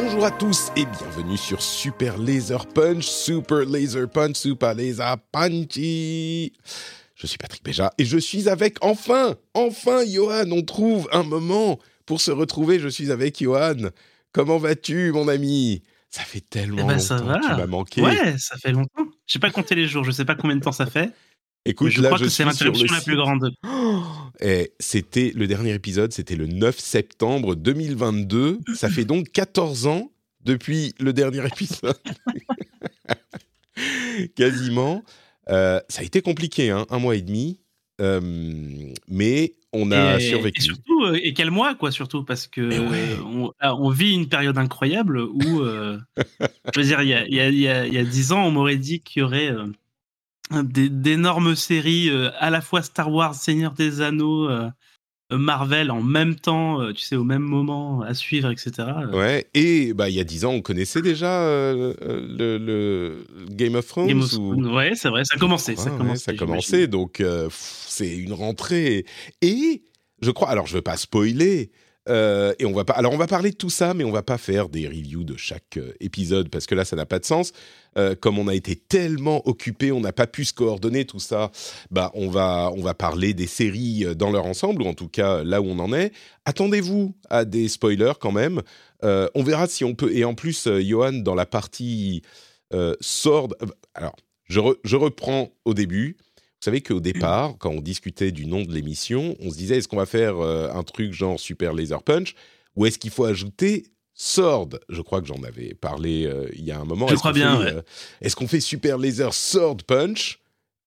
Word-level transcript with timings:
Bonjour 0.00 0.24
à 0.24 0.30
tous 0.30 0.70
et 0.76 0.84
bienvenue 0.86 1.36
sur 1.36 1.60
Super 1.60 2.18
Laser 2.18 2.66
Punch, 2.66 3.04
Super 3.04 3.64
Laser 3.64 4.08
Punch, 4.08 4.36
Super 4.36 4.72
Laser 4.72 5.16
Punchy. 5.32 6.52
Je 7.16 7.26
suis 7.26 7.36
Patrick 7.36 7.64
Béja 7.64 7.90
et 7.98 8.04
je 8.04 8.16
suis 8.16 8.48
avec 8.48 8.76
enfin, 8.80 9.34
enfin 9.54 10.04
Johan, 10.06 10.52
on 10.52 10.62
trouve 10.62 11.08
un 11.10 11.24
moment 11.24 11.80
pour 12.06 12.20
se 12.20 12.30
retrouver. 12.30 12.78
Je 12.78 12.86
suis 12.86 13.10
avec 13.10 13.42
Johan. 13.42 13.88
Comment 14.30 14.58
vas-tu 14.58 15.10
mon 15.10 15.26
ami? 15.26 15.82
Ça 16.10 16.22
fait 16.22 16.44
tellement 16.48 16.84
Eh 16.84 16.92
ben, 16.94 16.98
ça 17.00 17.16
longtemps 17.16 17.32
va. 17.32 17.38
que 17.40 17.46
tu 17.46 17.56
m'as 17.56 17.66
manqué. 17.66 18.02
Ouais, 18.02 18.38
ça 18.38 18.56
fait 18.56 18.70
longtemps. 18.70 19.08
J'ai 19.26 19.40
pas 19.40 19.50
compté 19.50 19.74
les 19.74 19.88
jours, 19.88 20.04
je 20.04 20.12
sais 20.12 20.24
pas 20.24 20.36
combien 20.36 20.54
de 20.54 20.62
temps 20.62 20.70
ça 20.70 20.86
fait. 20.86 21.10
Écoute, 21.64 21.90
je 21.90 22.00
là 22.00 22.08
crois 22.08 22.18
je 22.18 22.24
que 22.24 22.30
c'est 22.30 22.44
l'interruption 22.44 22.86
la 22.94 23.00
plus 23.00 23.16
grande. 23.16 23.52
Oh, 23.66 24.02
et 24.40 24.72
c'était 24.80 25.32
le 25.34 25.46
dernier 25.46 25.74
épisode, 25.74 26.12
c'était 26.12 26.36
le 26.36 26.46
9 26.46 26.78
septembre 26.78 27.54
2022. 27.54 28.60
Ça 28.74 28.88
fait 28.88 29.04
donc 29.04 29.30
14 29.32 29.86
ans 29.86 30.10
depuis 30.44 30.94
le 30.98 31.12
dernier 31.12 31.44
épisode. 31.52 31.98
Quasiment. 34.34 35.04
Euh, 35.50 35.80
ça 35.88 36.02
a 36.02 36.04
été 36.04 36.22
compliqué, 36.22 36.70
hein, 36.70 36.86
un 36.90 36.98
mois 36.98 37.16
et 37.16 37.22
demi. 37.22 37.60
Euh, 38.00 38.20
mais 39.08 39.54
on 39.72 39.90
a 39.90 40.18
et, 40.18 40.20
survécu. 40.20 40.60
et 40.60 40.64
surtout, 40.64 41.04
euh, 41.04 41.18
et 41.20 41.34
quel 41.34 41.50
mois, 41.50 41.74
quoi, 41.74 41.90
surtout, 41.90 42.24
parce 42.24 42.46
que 42.46 42.60
ouais. 42.60 43.18
on, 43.24 43.52
ah, 43.58 43.74
on 43.74 43.90
vit 43.90 44.12
une 44.12 44.28
période 44.28 44.56
incroyable 44.56 45.20
où, 45.20 45.60
euh, 45.60 45.98
je 46.72 46.80
veux 46.80 46.86
dire, 46.86 47.02
il 47.02 47.08
y 47.08 47.14
a, 47.14 47.26
y, 47.26 47.40
a, 47.40 47.50
y, 47.50 47.68
a, 47.68 47.86
il 47.86 47.92
y 47.92 47.98
a 47.98 48.04
10 48.04 48.32
ans, 48.32 48.46
on 48.46 48.52
m'aurait 48.52 48.76
dit 48.76 49.00
qu'il 49.00 49.20
y 49.20 49.22
aurait 49.24 49.52
d'énormes 50.50 51.54
séries, 51.54 52.08
euh, 52.10 52.30
à 52.38 52.50
la 52.50 52.60
fois 52.60 52.82
Star 52.82 53.12
Wars, 53.12 53.34
Seigneur 53.34 53.72
des 53.72 54.00
Anneaux, 54.00 54.48
euh, 54.48 54.68
Marvel 55.30 55.90
en 55.90 56.02
même 56.02 56.36
temps, 56.36 56.80
euh, 56.80 56.92
tu 56.94 57.02
sais, 57.02 57.16
au 57.16 57.24
même 57.24 57.42
moment 57.42 58.00
à 58.00 58.14
suivre, 58.14 58.50
etc. 58.50 58.72
Euh, 58.78 59.16
Ouais, 59.18 59.46
et 59.52 59.92
bah, 59.92 60.08
il 60.08 60.14
y 60.16 60.20
a 60.20 60.24
10 60.24 60.46
ans, 60.46 60.52
on 60.52 60.62
connaissait 60.62 61.02
déjà 61.02 61.42
euh, 61.42 61.92
le, 62.00 62.56
le 62.56 63.26
Game 63.50 63.74
of 63.74 63.86
Thrones 63.86 64.06
Game 64.08 64.22
of 64.22 64.32
ou- 64.38 64.54
ouais, 64.74 64.92
c'est 64.94 65.10
vrai, 65.10 65.24
ça 65.24 65.34
a 65.34 65.38
commencé. 65.38 65.76
ça 65.76 65.90
a 65.90 66.02
ouais, 66.02 66.16
ça 66.16 66.86
donc 66.86 67.20
euh, 67.20 67.48
c'est 67.52 68.16
une 68.16 68.32
rentrée. 68.32 69.04
Et 69.42 69.82
je 70.22 70.30
crois, 70.30 70.48
alors 70.48 70.66
je 70.66 70.74
veux 70.74 70.82
pas 70.82 70.96
spoiler, 70.96 71.72
euh, 72.08 72.54
et 72.58 72.64
on 72.64 72.72
va 72.72 72.86
pas, 72.86 72.94
alors 72.94 73.12
on 73.12 73.18
va 73.18 73.26
parler 73.26 73.50
de 73.50 73.56
tout 73.56 73.68
ça, 73.68 73.92
mais 73.92 74.04
on 74.04 74.10
va 74.10 74.22
pas 74.22 74.38
faire 74.38 74.70
des 74.70 74.88
reviews 74.88 75.24
de 75.24 75.36
chaque 75.36 75.76
euh, 75.76 75.92
épisode 76.00 76.48
parce 76.48 76.64
que 76.66 76.74
là 76.74 76.86
ça 76.86 76.96
n'a 76.96 77.04
pas 77.04 77.18
de 77.18 77.26
sens. 77.26 77.52
Euh, 77.98 78.14
comme 78.14 78.38
on 78.38 78.48
a 78.48 78.54
été 78.54 78.76
tellement 78.76 79.46
occupé, 79.48 79.90
on 79.92 80.00
n'a 80.00 80.12
pas 80.12 80.26
pu 80.26 80.44
se 80.44 80.52
coordonner 80.52 81.04
tout 81.04 81.18
ça. 81.18 81.50
Bah 81.90 82.10
on 82.14 82.28
va 82.28 82.70
on 82.76 82.82
va 82.82 82.94
parler 82.94 83.34
des 83.34 83.46
séries 83.46 84.04
euh, 84.04 84.14
dans 84.14 84.30
leur 84.30 84.46
ensemble 84.46 84.82
ou 84.82 84.86
en 84.86 84.94
tout 84.94 85.08
cas 85.08 85.42
là 85.42 85.60
où 85.60 85.66
on 85.66 85.78
en 85.78 85.92
est. 85.92 86.12
Attendez-vous 86.44 87.14
à 87.28 87.44
des 87.44 87.68
spoilers 87.68 88.14
quand 88.20 88.32
même. 88.32 88.62
Euh, 89.04 89.28
on 89.34 89.42
verra 89.42 89.66
si 89.66 89.84
on 89.84 89.94
peut. 89.94 90.14
Et 90.14 90.24
en 90.24 90.34
plus, 90.34 90.68
Johan 90.80 91.12
dans 91.12 91.34
la 91.34 91.46
partie 91.46 92.22
euh, 92.72 92.94
Alors 93.94 94.16
je, 94.48 94.60
je 94.84 94.96
reprends 94.96 95.50
au 95.64 95.74
début. 95.74 96.16
Vous 96.18 96.64
savez 96.64 96.80
qu'au 96.80 97.00
départ, 97.00 97.54
quand 97.58 97.70
on 97.70 97.80
discutait 97.80 98.32
du 98.32 98.46
nom 98.46 98.62
de 98.62 98.72
l'émission, 98.72 99.36
on 99.40 99.50
se 99.50 99.56
disait 99.56 99.78
est-ce 99.78 99.86
qu'on 99.86 99.96
va 99.96 100.06
faire 100.06 100.40
un 100.40 100.82
truc 100.82 101.12
genre 101.12 101.38
Super 101.38 101.72
Laser 101.72 102.02
Punch 102.02 102.34
ou 102.74 102.84
est-ce 102.86 102.98
qu'il 102.98 103.10
faut 103.10 103.24
ajouter 103.24 103.86
Sword 104.20 104.70
Je 104.88 105.00
crois 105.00 105.20
que 105.22 105.28
j'en 105.28 105.42
avais 105.44 105.74
parlé 105.74 106.26
euh, 106.26 106.48
il 106.54 106.64
y 106.64 106.72
a 106.72 106.78
un 106.78 106.84
moment. 106.84 107.06
Je 107.06 107.12
Est-ce 107.14 107.20
crois 107.20 107.30
qu'on 107.32 107.38
bien, 107.38 107.56
fait, 107.60 107.64
ouais. 107.66 107.72
euh, 107.76 107.82
est-ce 108.20 108.34
qu'on 108.36 108.48
fait 108.48 108.60
Super 108.60 108.98
Laser 108.98 109.32
Sword 109.32 109.78
Punch 109.86 110.40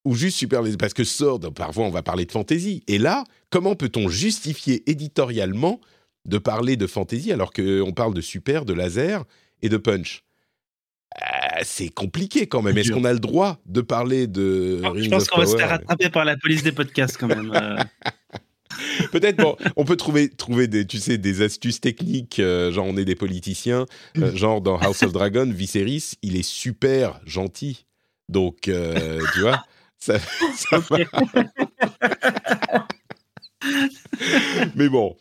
ou 0.04 0.16
juste 0.16 0.38
Super 0.38 0.62
Laser? 0.62 0.78
Parce 0.78 0.94
que 0.94 1.06
Sword, 1.06 1.40
parfois, 1.56 1.86
on 1.86 1.90
va 1.92 2.04
parler 2.04 2.26
de 2.26 2.32
fantasy. 2.32 2.84
Et 2.88 2.98
là, 2.98 3.24
comment 3.50 3.76
peut-on 3.76 4.10
justifier 4.10 4.84
éditorialement 4.90 5.80
de 6.26 6.38
parler 6.38 6.76
de 6.76 6.86
fantasy 6.88 7.32
alors 7.32 7.54
qu'on 7.54 7.94
parle 7.96 8.14
de 8.14 8.22
super, 8.22 8.66
de 8.66 8.74
laser 8.74 9.24
et 9.62 9.70
de 9.70 9.78
punch? 9.78 10.24
Euh, 11.22 11.60
c'est 11.64 11.90
compliqué 11.90 12.48
quand 12.48 12.62
même. 12.62 12.78
Est-ce 12.78 12.92
qu'on 12.92 13.06
a 13.06 13.14
le 13.14 13.20
droit 13.20 13.60
de 13.66 13.80
parler 13.82 14.28
de 14.28 14.82
Je 14.82 14.88
Rings 14.88 15.10
pense 15.10 15.24
of 15.24 15.30
qu'on 15.30 15.40
va 15.42 15.46
se 15.46 15.56
faire 15.58 15.70
rattraper 15.70 16.10
par 16.10 16.26
la 16.26 16.36
police 16.38 16.64
des 16.64 16.72
podcasts 16.74 17.18
quand 17.18 17.28
même. 17.28 17.52
Peut-être, 19.12 19.38
bon, 19.38 19.56
on 19.76 19.86
peut 19.86 19.96
trouver, 19.96 20.30
trouver 20.30 20.68
des, 20.68 20.86
tu 20.86 20.98
sais, 20.98 21.18
des 21.18 21.42
astuces 21.42 21.82
techniques, 21.82 22.40
euh, 22.40 22.72
genre 22.72 22.86
on 22.88 22.98
est 22.98 23.06
des 23.06 23.16
politiciens, 23.16 23.86
euh, 24.18 24.36
genre 24.36 24.62
dans 24.62 24.78
House 24.78 25.04
of 25.04 25.12
Dragon, 25.14 25.50
Viserys, 25.50 26.14
il 26.22 26.36
est 26.36 26.48
super 26.48 27.20
gentil. 27.26 27.86
Donc, 28.30 28.68
euh, 28.68 29.22
tu 29.34 29.42
vois, 29.42 29.64
ça, 29.98 30.20
ça 30.20 30.80
va. 30.80 30.98
Mais 34.76 34.90
bon, 34.90 35.16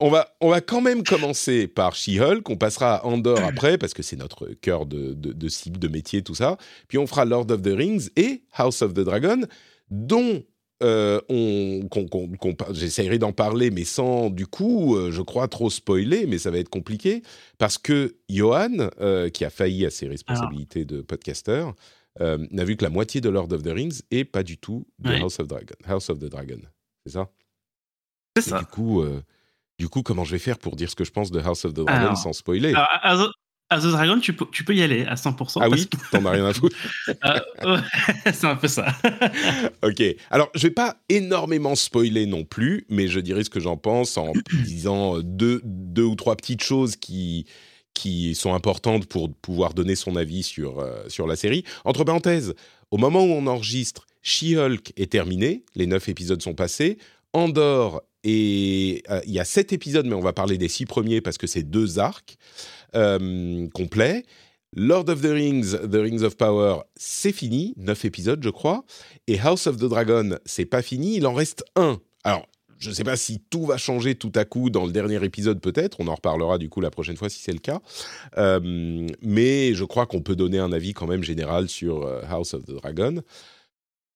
on 0.00 0.10
va, 0.10 0.34
on 0.40 0.50
va 0.50 0.60
quand 0.60 0.80
même 0.80 1.02
commencer 1.02 1.66
par 1.66 1.94
She-Hulk, 1.94 2.48
on 2.50 2.56
passera 2.56 2.96
à 2.96 3.06
Andor 3.06 3.38
après, 3.44 3.78
parce 3.78 3.94
que 3.94 4.02
c'est 4.02 4.16
notre 4.16 4.48
cœur 4.60 4.86
de, 4.86 5.14
de, 5.14 5.32
de 5.32 5.48
cible, 5.48 5.78
de 5.78 5.88
métier, 5.88 6.22
tout 6.22 6.34
ça. 6.34 6.56
Puis 6.88 6.98
on 6.98 7.06
fera 7.06 7.24
Lord 7.24 7.50
of 7.50 7.62
the 7.62 7.72
Rings 7.74 8.08
et 8.16 8.42
House 8.52 8.82
of 8.82 8.94
the 8.94 9.00
Dragon, 9.00 9.42
dont 9.90 10.42
euh, 10.82 11.20
j'essaierai 12.72 13.18
d'en 13.18 13.32
parler, 13.32 13.70
mais 13.70 13.84
sans 13.84 14.30
du 14.30 14.46
coup, 14.46 14.96
euh, 14.96 15.10
je 15.10 15.22
crois, 15.22 15.48
trop 15.48 15.70
spoiler, 15.70 16.26
mais 16.26 16.38
ça 16.38 16.50
va 16.50 16.58
être 16.58 16.68
compliqué, 16.68 17.22
parce 17.58 17.78
que 17.78 18.16
Johan, 18.28 18.90
euh, 19.00 19.28
qui 19.30 19.44
a 19.44 19.50
failli 19.50 19.86
à 19.86 19.90
ses 19.90 20.06
responsabilités 20.08 20.84
de 20.84 21.00
podcasteur, 21.00 21.74
euh, 22.20 22.38
n'a 22.50 22.64
vu 22.64 22.76
que 22.76 22.84
la 22.84 22.90
moitié 22.90 23.20
de 23.20 23.28
Lord 23.28 23.52
of 23.52 23.62
the 23.62 23.68
Rings 23.68 24.00
et 24.10 24.24
pas 24.24 24.42
du 24.42 24.58
tout 24.58 24.86
de 24.98 25.10
Ouais. 25.10 25.20
House 25.20 25.38
of 25.40 25.46
Dragon. 25.48 25.74
House 25.86 26.08
of 26.10 26.18
the 26.18 26.26
Dragon, 26.26 26.60
c'est 27.04 27.12
ça? 27.12 27.30
C'est 28.36 28.50
ça. 28.50 28.58
du 28.58 28.66
coup, 28.66 29.02
du 29.78 29.88
coup, 29.88 30.02
comment 30.02 30.24
je 30.24 30.32
vais 30.32 30.38
faire 30.38 30.58
pour 30.58 30.76
dire 30.76 30.90
ce 30.90 30.96
que 30.96 31.04
je 31.04 31.10
pense 31.10 31.30
de 31.30 31.40
House 31.40 31.64
of 31.64 31.72
the 31.72 31.76
Dragon 31.76 31.92
Alors, 31.92 32.16
sans 32.18 32.32
spoiler? 32.32 32.74
Alors, 33.02 33.32
à, 33.68 33.78
The- 33.80 33.84
Dragon, 33.90 34.20
tu 34.20 34.32
peux, 34.32 34.46
tu 34.52 34.64
peux 34.64 34.74
y 34.74 34.82
aller 34.82 35.04
à 35.04 35.14
100%. 35.14 35.58
Ah 35.60 35.68
oui, 35.68 35.88
t'en 36.12 36.24
as 36.24 36.30
rien 36.30 36.46
à 36.46 36.52
foutre. 36.52 36.76
euh, 37.08 37.40
ouais, 37.76 38.32
c'est 38.32 38.46
un 38.46 38.56
peu 38.56 38.68
ça. 38.68 38.86
Ok. 39.82 40.02
Alors, 40.30 40.50
je 40.54 40.62
vais 40.62 40.70
pas 40.72 40.96
énormément 41.08 41.74
spoiler 41.74 42.26
non 42.26 42.44
plus, 42.44 42.86
mais 42.88 43.08
je 43.08 43.20
dirais 43.20 43.44
ce 43.44 43.50
que 43.50 43.60
j'en 43.60 43.76
pense 43.76 44.16
en 44.18 44.32
disant 44.64 45.20
deux, 45.20 45.60
deux 45.64 46.04
ou 46.04 46.14
trois 46.14 46.36
petites 46.36 46.62
choses 46.62 46.96
qui 46.96 47.46
qui 47.94 48.34
sont 48.34 48.52
importantes 48.52 49.06
pour 49.06 49.32
pouvoir 49.34 49.72
donner 49.72 49.96
son 49.96 50.16
avis 50.16 50.42
sur 50.42 50.80
euh, 50.80 51.02
sur 51.08 51.26
la 51.26 51.34
série. 51.34 51.64
Entre 51.86 52.04
parenthèses, 52.04 52.54
au 52.90 52.98
moment 52.98 53.24
où 53.24 53.30
on 53.30 53.46
enregistre, 53.46 54.06
She-Hulk 54.22 54.92
est 54.98 55.10
terminé, 55.10 55.64
les 55.74 55.86
neuf 55.86 56.08
épisodes 56.10 56.42
sont 56.42 56.54
passés. 56.54 56.98
Andor 57.32 58.02
et 58.22 59.02
euh, 59.10 59.20
il 59.26 59.32
y 59.32 59.38
a 59.40 59.44
sept 59.44 59.72
épisodes, 59.72 60.04
mais 60.06 60.14
on 60.14 60.20
va 60.20 60.32
parler 60.34 60.58
des 60.58 60.68
six 60.68 60.84
premiers 60.84 61.20
parce 61.22 61.38
que 61.38 61.46
c'est 61.46 61.62
deux 61.62 61.98
arcs 61.98 62.36
euh, 62.94 63.68
complets. 63.74 64.24
Lord 64.74 65.08
of 65.08 65.22
the 65.22 65.32
Rings, 65.32 65.72
The 65.72 65.96
Rings 65.96 66.22
of 66.22 66.36
Power, 66.36 66.80
c'est 66.96 67.32
fini, 67.32 67.72
neuf 67.76 68.04
épisodes, 68.04 68.42
je 68.42 68.50
crois. 68.50 68.84
Et 69.26 69.40
House 69.40 69.66
of 69.66 69.76
the 69.76 69.84
Dragon, 69.84 70.38
c'est 70.44 70.66
pas 70.66 70.82
fini, 70.82 71.16
il 71.16 71.26
en 71.26 71.32
reste 71.32 71.64
un. 71.76 71.98
Alors, 72.24 72.46
je 72.78 72.90
ne 72.90 72.94
sais 72.94 73.04
pas 73.04 73.16
si 73.16 73.40
tout 73.48 73.64
va 73.64 73.78
changer 73.78 74.14
tout 74.16 74.32
à 74.34 74.44
coup 74.44 74.68
dans 74.68 74.84
le 74.84 74.92
dernier 74.92 75.22
épisode, 75.24 75.60
peut-être. 75.60 75.98
On 76.00 76.08
en 76.08 76.14
reparlera 76.14 76.58
du 76.58 76.68
coup 76.68 76.80
la 76.80 76.90
prochaine 76.90 77.16
fois 77.16 77.28
si 77.28 77.40
c'est 77.40 77.52
le 77.52 77.58
cas. 77.58 77.80
Euh, 78.36 79.06
mais 79.22 79.72
je 79.74 79.84
crois 79.84 80.06
qu'on 80.06 80.20
peut 80.20 80.36
donner 80.36 80.58
un 80.58 80.72
avis 80.72 80.92
quand 80.92 81.06
même 81.06 81.22
général 81.22 81.68
sur 81.68 82.02
euh, 82.02 82.20
House 82.28 82.54
of 82.54 82.64
the 82.66 82.72
Dragon. 82.72 83.22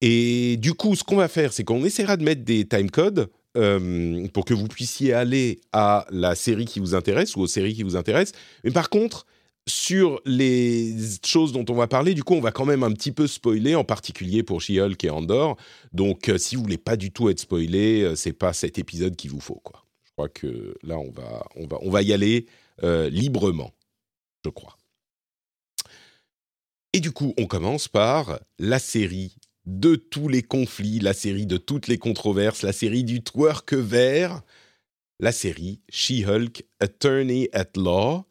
Et 0.03 0.57
du 0.59 0.75
coup, 0.75 0.95
ce 0.95 1.05
qu'on 1.05 1.17
va 1.17 1.29
faire, 1.29 1.53
c'est 1.53 1.65
qu'on 1.65 1.85
essaiera 1.85 2.17
de 2.17 2.25
mettre 2.25 2.43
des 2.43 2.67
timecodes 2.67 3.29
euh, 3.57 4.27
pour 4.29 4.45
que 4.45 4.55
vous 4.55 4.69
puissiez 4.69 5.13
aller 5.13 5.61
à 5.73 6.07
la 6.11 6.35
série 6.35 6.67
qui 6.67 6.81
vous 6.81 6.95
intéresse 6.95 7.37
ou 7.37 7.41
aux 7.41 7.47
séries 7.47 7.75
qui 7.75 7.83
vous 7.83 7.97
intéressent. 7.97 8.39
Mais 8.65 8.71
par 8.71 8.91
contre, 8.91 9.27
sur 9.67 10.21
les 10.25 10.95
choses 11.25 11.53
dont 11.53 11.65
on 11.69 11.75
va 11.75 11.87
parler, 11.87 12.15
du 12.15 12.25
coup, 12.25 12.35
on 12.35 12.41
va 12.41 12.53
quand 12.53 12.65
même 12.65 12.83
un 12.83 12.93
petit 12.93 13.13
peu 13.13 13.27
spoiler, 13.27 13.75
en 13.75 13.85
particulier 13.85 14.43
pour 14.43 14.61
She-Hulk 14.61 15.03
et 15.05 15.11
Andor. 15.11 15.57
Donc, 15.93 16.29
euh, 16.29 16.39
si 16.39 16.57
vous 16.57 16.63
voulez 16.63 16.79
pas 16.79 16.97
du 16.97 17.13
tout 17.13 17.29
être 17.29 17.41
spoilé, 17.41 18.03
euh, 18.03 18.15
c'est 18.17 18.33
pas 18.33 18.53
cet 18.53 18.79
épisode 18.79 19.17
qu'il 19.17 19.31
vous 19.31 19.41
faut, 19.41 19.61
quoi. 19.63 19.85
Je 20.05 20.13
crois 20.13 20.29
que 20.29 20.77
là, 20.83 20.99
on 20.99 21.11
va, 21.11 21.45
on 21.57 21.67
va, 21.67 21.79
on 21.83 21.91
va 21.91 22.03
y 22.03 22.13
aller 22.13 22.47
librement, 22.83 23.73
je 24.45 24.51
crois. 24.51 24.79
Et 26.93 27.01
du 27.01 27.13
coup, 27.13 27.35
on 27.39 27.47
commence 27.47 27.89
par 27.89 28.41
la 28.59 28.79
série 28.79 29.37
de 29.79 29.95
tous 29.95 30.29
les 30.29 30.43
conflits, 30.43 30.99
la 30.99 31.13
série 31.13 31.47
de 31.47 31.57
toutes 31.57 31.87
les 31.87 31.99
controverses, 31.99 32.63
la 32.63 32.73
série 32.73 33.05
du 33.05 33.23
twerk 33.23 33.73
vert, 33.73 34.43
la 35.21 35.33
série 35.33 35.81
She-Hulk 35.91 36.65
Attorney 36.81 37.49
at 37.53 37.71
Law. 37.77 38.25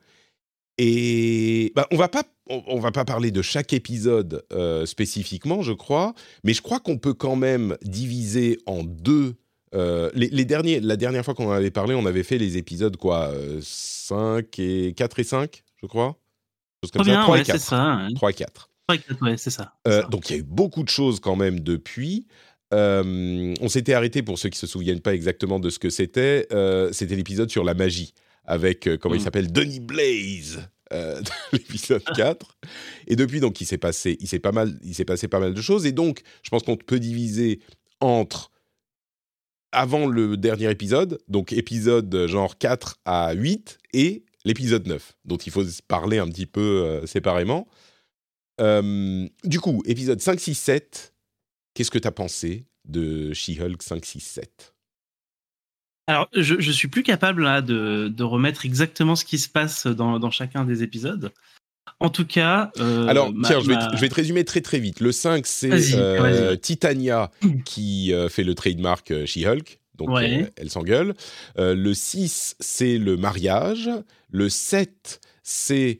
Et 0.77 1.71
bah, 1.75 1.87
on 1.91 1.97
va 1.97 2.07
pas 2.07 2.23
on, 2.49 2.79
va 2.79 2.91
pas 2.91 3.05
parler 3.05 3.31
de 3.31 3.41
chaque 3.41 3.73
épisode 3.73 4.43
euh, 4.53 4.85
spécifiquement, 4.85 5.61
je 5.61 5.73
crois, 5.73 6.13
mais 6.43 6.53
je 6.53 6.61
crois 6.61 6.79
qu'on 6.79 6.97
peut 6.97 7.13
quand 7.13 7.35
même 7.35 7.77
diviser 7.83 8.57
en 8.65 8.83
deux. 8.83 9.35
Euh, 9.75 10.09
les, 10.15 10.45
derniers, 10.45 10.79
la 10.79 10.95
dernière 10.95 11.23
fois 11.23 11.35
qu'on 11.35 11.49
en 11.49 11.51
avait 11.51 11.69
parlé, 11.69 11.93
on 11.93 12.07
avait 12.07 12.23
fait 12.23 12.39
les 12.39 12.57
épisodes 12.57 12.97
quoi, 12.97 13.31
5 13.61 14.17
euh, 14.17 14.87
et 14.87 14.93
4 14.93 15.19
et 15.19 15.23
5, 15.23 15.63
je 15.79 15.85
crois. 15.85 16.17
comme 16.91 17.03
ça. 17.05 17.21
3 17.21 17.39
et 17.39 17.43
4. 17.43 17.59
Ça, 17.59 18.07
3 18.07 18.07
et 18.07 18.09
4. 18.09 18.15
3 18.15 18.29
et 18.31 18.33
4, 18.33 18.68
ouais, 19.21 19.37
c'est 19.37 19.49
ça. 19.49 19.73
Donc 20.09 20.29
il 20.29 20.33
y 20.33 20.35
a 20.35 20.39
eu 20.39 20.43
beaucoup 20.43 20.83
de 20.83 20.89
choses 20.89 21.19
quand 21.19 21.35
même 21.35 21.59
depuis. 21.59 22.27
on 22.71 23.69
s'était 23.69 23.93
arrêté, 23.93 24.23
pour 24.23 24.37
ceux 24.37 24.49
qui 24.49 24.57
ne 24.57 24.67
se 24.67 24.67
souviennent 24.67 25.01
pas 25.01 25.13
exactement 25.13 25.59
de 25.59 25.69
ce 25.69 25.79
que 25.79 25.89
c'était, 25.89 26.47
c'était 26.91 27.15
l'épisode 27.15 27.49
sur 27.49 27.63
la 27.63 27.73
magie, 27.73 28.13
avec, 28.45 28.89
comment 28.97 29.15
il 29.15 29.21
mm. 29.21 29.23
s'appelle, 29.23 29.51
Denis 29.51 29.79
Blaze, 29.79 30.59
euh, 30.93 31.21
l'épisode 31.53 32.03
4. 32.15 32.57
Et 33.07 33.15
depuis, 33.15 33.39
donc, 33.39 33.61
il 33.61 33.65
s'est 33.65 33.77
passé, 33.77 34.17
il 34.19 34.27
s'est 34.27 34.39
pas 34.39 34.51
mal, 34.51 34.77
il 34.83 34.95
s'est 34.95 35.05
passé 35.05 35.27
pas 35.27 35.39
mal 35.39 35.53
de 35.53 35.61
choses. 35.61 35.85
Et 35.85 35.91
donc, 35.91 36.21
je 36.43 36.49
pense 36.49 36.63
qu'on 36.63 36.77
peut 36.77 36.99
diviser 36.99 37.59
entre 37.99 38.51
avant 39.71 40.07
le 40.07 40.35
dernier 40.35 40.71
épisode, 40.71 41.19
donc 41.27 41.53
épisode 41.53 42.25
genre 42.25 42.57
4 42.57 42.97
à 43.05 43.33
8, 43.33 43.77
et 43.93 44.23
l'épisode 44.43 44.87
9, 44.87 45.13
dont 45.25 45.37
il 45.37 45.51
faut 45.51 45.63
parler 45.87 46.17
un 46.17 46.27
petit 46.27 46.47
peu 46.47 46.61
euh, 46.61 47.05
séparément. 47.05 47.67
Euh, 48.59 49.27
du 49.43 49.59
coup, 49.59 49.81
épisode 49.85 50.21
5, 50.21 50.39
6, 50.39 50.55
7, 50.55 51.13
qu'est-ce 51.73 51.91
que 51.91 51.99
tu 51.99 52.07
as 52.07 52.11
pensé 52.11 52.65
de 52.85 53.33
She-Hulk 53.33 53.81
5, 53.81 54.05
6, 54.05 54.19
7 54.19 54.73
alors, 56.09 56.27
je, 56.35 56.59
je 56.59 56.71
suis 56.71 56.87
plus 56.87 57.03
capable 57.03 57.43
là, 57.43 57.61
de, 57.61 58.23
remettre 58.23 58.65
exactement 58.65 59.15
ce 59.15 59.23
qui 59.23 59.37
se 59.37 59.47
passe 59.47 59.85
dans, 59.85 60.31
chacun 60.31 60.65
des 60.65 60.81
épisodes. 60.81 61.31
En 61.99 62.09
tout 62.09 62.25
cas. 62.25 62.71
Euh, 62.79 63.07
Alors, 63.07 63.31
tiens, 63.43 63.59
je, 63.59 63.67
vais 63.99 64.09
te, 64.09 64.15
résumer 64.15 64.43
très 64.43 64.61
très 64.61 64.79
vite. 64.79 65.01
Le 65.01 65.11
5, 65.11 65.45
c'est 65.45 65.69
euh, 65.93 66.55
Titania 66.55 67.29
qui 67.63 68.11
euh, 68.11 68.27
fait 68.27 68.43
le 68.43 68.55
trademark 68.55 69.25
She-Hulk. 69.25 69.79
Donc, 69.99 70.09
elle 70.19 70.69
s'engueule. 70.71 71.13
le 71.57 71.93
6, 71.93 72.55
c'est 72.59 72.97
le 72.97 73.15
mariage. 73.15 73.91
Le 74.31 74.49
7, 74.49 75.21
c'est 75.43 75.99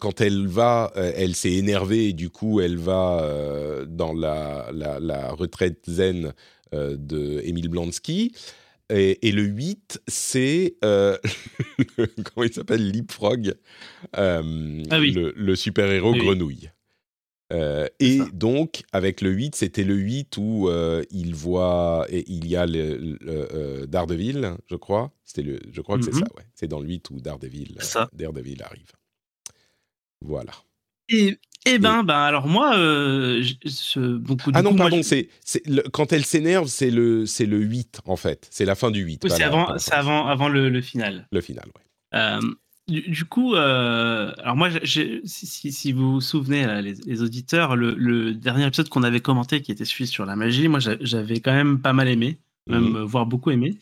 quand 0.00 0.20
elle 0.20 0.46
va, 0.46 0.92
elle 0.96 1.34
s'est 1.34 1.52
énervée 1.52 2.08
et 2.08 2.12
du 2.12 2.30
coup, 2.30 2.60
elle 2.60 2.76
va 2.76 3.84
dans 3.86 4.12
la, 4.12 4.68
la, 4.72 4.98
la, 4.98 5.32
retraite 5.32 5.84
zen 5.88 6.32
de 6.72 7.40
Emile 7.44 7.68
Blonsky. 7.68 8.32
Et, 8.94 9.32
le 9.32 9.42
8, 9.42 10.02
c'est. 10.06 10.76
Euh, 10.84 11.16
comment 11.96 12.44
il 12.44 12.52
s'appelle? 12.52 12.90
Leapfrog, 12.90 13.54
euh, 14.18 14.82
ah 14.90 14.98
le, 14.98 15.56
super-héros 15.56 16.14
grenouille. 16.14 16.70
Euh, 17.52 17.86
et 18.00 18.18
donc, 18.32 18.82
avec 18.92 19.20
le 19.20 19.30
8, 19.30 19.54
c'était 19.54 19.84
le 19.84 19.94
8 19.94 20.36
où 20.36 20.68
il 21.10 21.34
voit. 21.34 22.06
Et 22.10 22.24
il 22.30 22.46
y 22.46 22.56
a 22.56 22.66
le, 22.66 23.86
Daredevil, 23.86 24.56
je 24.66 24.76
crois. 24.76 25.12
Le, 25.38 25.58
je 25.70 25.80
crois 25.80 25.96
que 25.96 26.04
c'est 26.04 26.12
mhm. 26.12 26.18
ça, 26.18 26.26
ouais. 26.36 26.44
C'est 26.54 26.68
dans 26.68 26.80
le 26.80 26.88
8 26.88 27.08
où 27.10 27.20
Daredevil, 27.20 27.78
Daredevil 28.12 28.62
arrive. 28.62 28.92
Voilà. 30.24 30.52
Et, 31.08 31.38
eh 31.64 31.78
ben, 31.78 32.02
ben, 32.02 32.14
alors 32.14 32.48
moi, 32.48 32.76
euh, 32.76 33.44
ah 34.52 34.62
non, 34.62 34.74
pardon, 34.74 35.00
c'est, 35.02 35.28
quand 35.92 36.12
elle 36.12 36.24
s'énerve, 36.24 36.66
c'est 36.66 36.90
le, 36.90 37.24
c'est 37.24 37.46
le 37.46 37.58
8 37.58 38.00
en 38.06 38.16
fait, 38.16 38.48
c'est 38.50 38.64
la 38.64 38.74
fin 38.74 38.90
du 38.90 39.02
8. 39.02 39.28
c'est 39.28 39.44
avant, 39.44 39.78
c'est 39.78 39.94
avant, 39.94 40.26
avant 40.26 40.48
le, 40.48 40.80
final. 40.80 41.28
Le 41.30 41.40
final, 41.40 41.66
oui. 41.66 41.82
Euh, 42.14 42.40
du, 42.88 43.24
coup, 43.26 43.54
euh, 43.54 44.32
alors 44.38 44.56
moi, 44.56 44.70
si, 44.84 45.22
si, 45.24 45.92
vous 45.92 46.14
vous 46.14 46.20
souvenez, 46.20 46.82
les, 46.82 47.22
auditeurs, 47.22 47.76
le, 47.76 48.34
dernier 48.34 48.66
épisode 48.66 48.88
qu'on 48.88 49.04
avait 49.04 49.20
commenté, 49.20 49.62
qui 49.62 49.70
était 49.70 49.84
celui 49.84 50.08
sur 50.08 50.26
la 50.26 50.34
magie, 50.34 50.66
moi, 50.66 50.80
j'avais 50.80 51.38
quand 51.38 51.52
même 51.52 51.80
pas 51.80 51.92
mal 51.92 52.08
aimé, 52.08 52.38
même 52.68 52.90
mhm. 52.90 53.02
voire 53.04 53.26
beaucoup 53.26 53.52
aimé. 53.52 53.78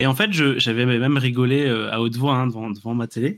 Et 0.00 0.06
en 0.06 0.14
fait, 0.14 0.32
j'avais 0.32 0.86
même 0.86 1.18
rigolé 1.18 1.68
à 1.68 2.00
haute 2.00 2.16
voix 2.16 2.36
hein, 2.36 2.46
devant, 2.46 2.70
devant 2.70 2.94
ma 2.94 3.06
télé. 3.06 3.36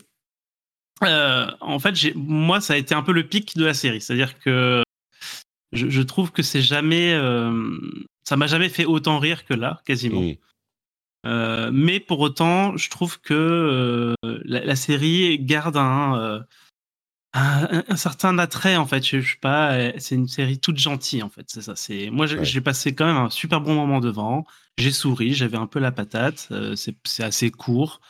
Euh, 1.02 1.50
en 1.61 1.79
fait, 1.79 2.14
moi, 2.14 2.61
ça 2.61 2.75
a 2.75 2.76
été 2.76 2.94
un 2.94 3.02
peu 3.02 3.12
le 3.12 3.26
pic 3.26 3.56
de 3.56 3.64
la 3.64 3.75
série. 3.75 4.00
C'est-à-dire 4.00 4.38
que 4.38 4.82
je, 5.73 6.02
trouve 6.02 6.31
que 6.31 6.43
c'est 6.43 6.62
jamais. 6.62 7.12
Euh, 7.12 7.79
ça 8.25 8.37
m'a 8.37 8.46
jamais 8.46 8.69
fait 8.69 8.85
autant 8.85 9.19
rire 9.19 9.44
que 9.44 9.55
là, 9.55 9.82
quasiment. 9.85 10.23
Euh, 11.26 11.70
mais 11.73 12.00
pour 12.00 12.20
autant, 12.20 12.76
je 12.76 12.91
trouve 12.91 13.20
que 13.20 14.14
la, 14.23 14.76
série 14.76 15.38
garde 15.41 15.76
un, 15.76 16.44
un, 17.32 17.97
certain 17.97 18.38
attrait 18.38 18.76
en 18.76 18.87
fait. 18.87 19.05
Je, 19.05 19.20
sais 19.20 19.37
pas, 19.40 19.99
c'est 19.99 20.14
une 20.14 20.29
série 20.29 20.58
toute 20.58 20.79
gentille 20.79 21.23
en 21.23 21.31
fait. 21.31 21.47
C'est 21.49 21.62
ça. 21.62 21.75
C'est 21.76 22.11
moi, 22.11 22.26
j'ai 22.26 22.61
passé 22.61 22.94
quand 22.94 23.06
même 23.06 23.17
un 23.17 23.31
super 23.31 23.61
bon 23.61 23.75
moment 23.75 24.00
devant. 24.00 24.47
J'ai 24.79 24.93
souri, 24.93 25.35
j'avais 25.35 25.56
un 25.56 25.67
peu 25.67 25.81
la 25.81 25.93
patate. 25.93 26.52
c'est 26.76 27.25
assez 27.25 27.50
court. 27.50 28.00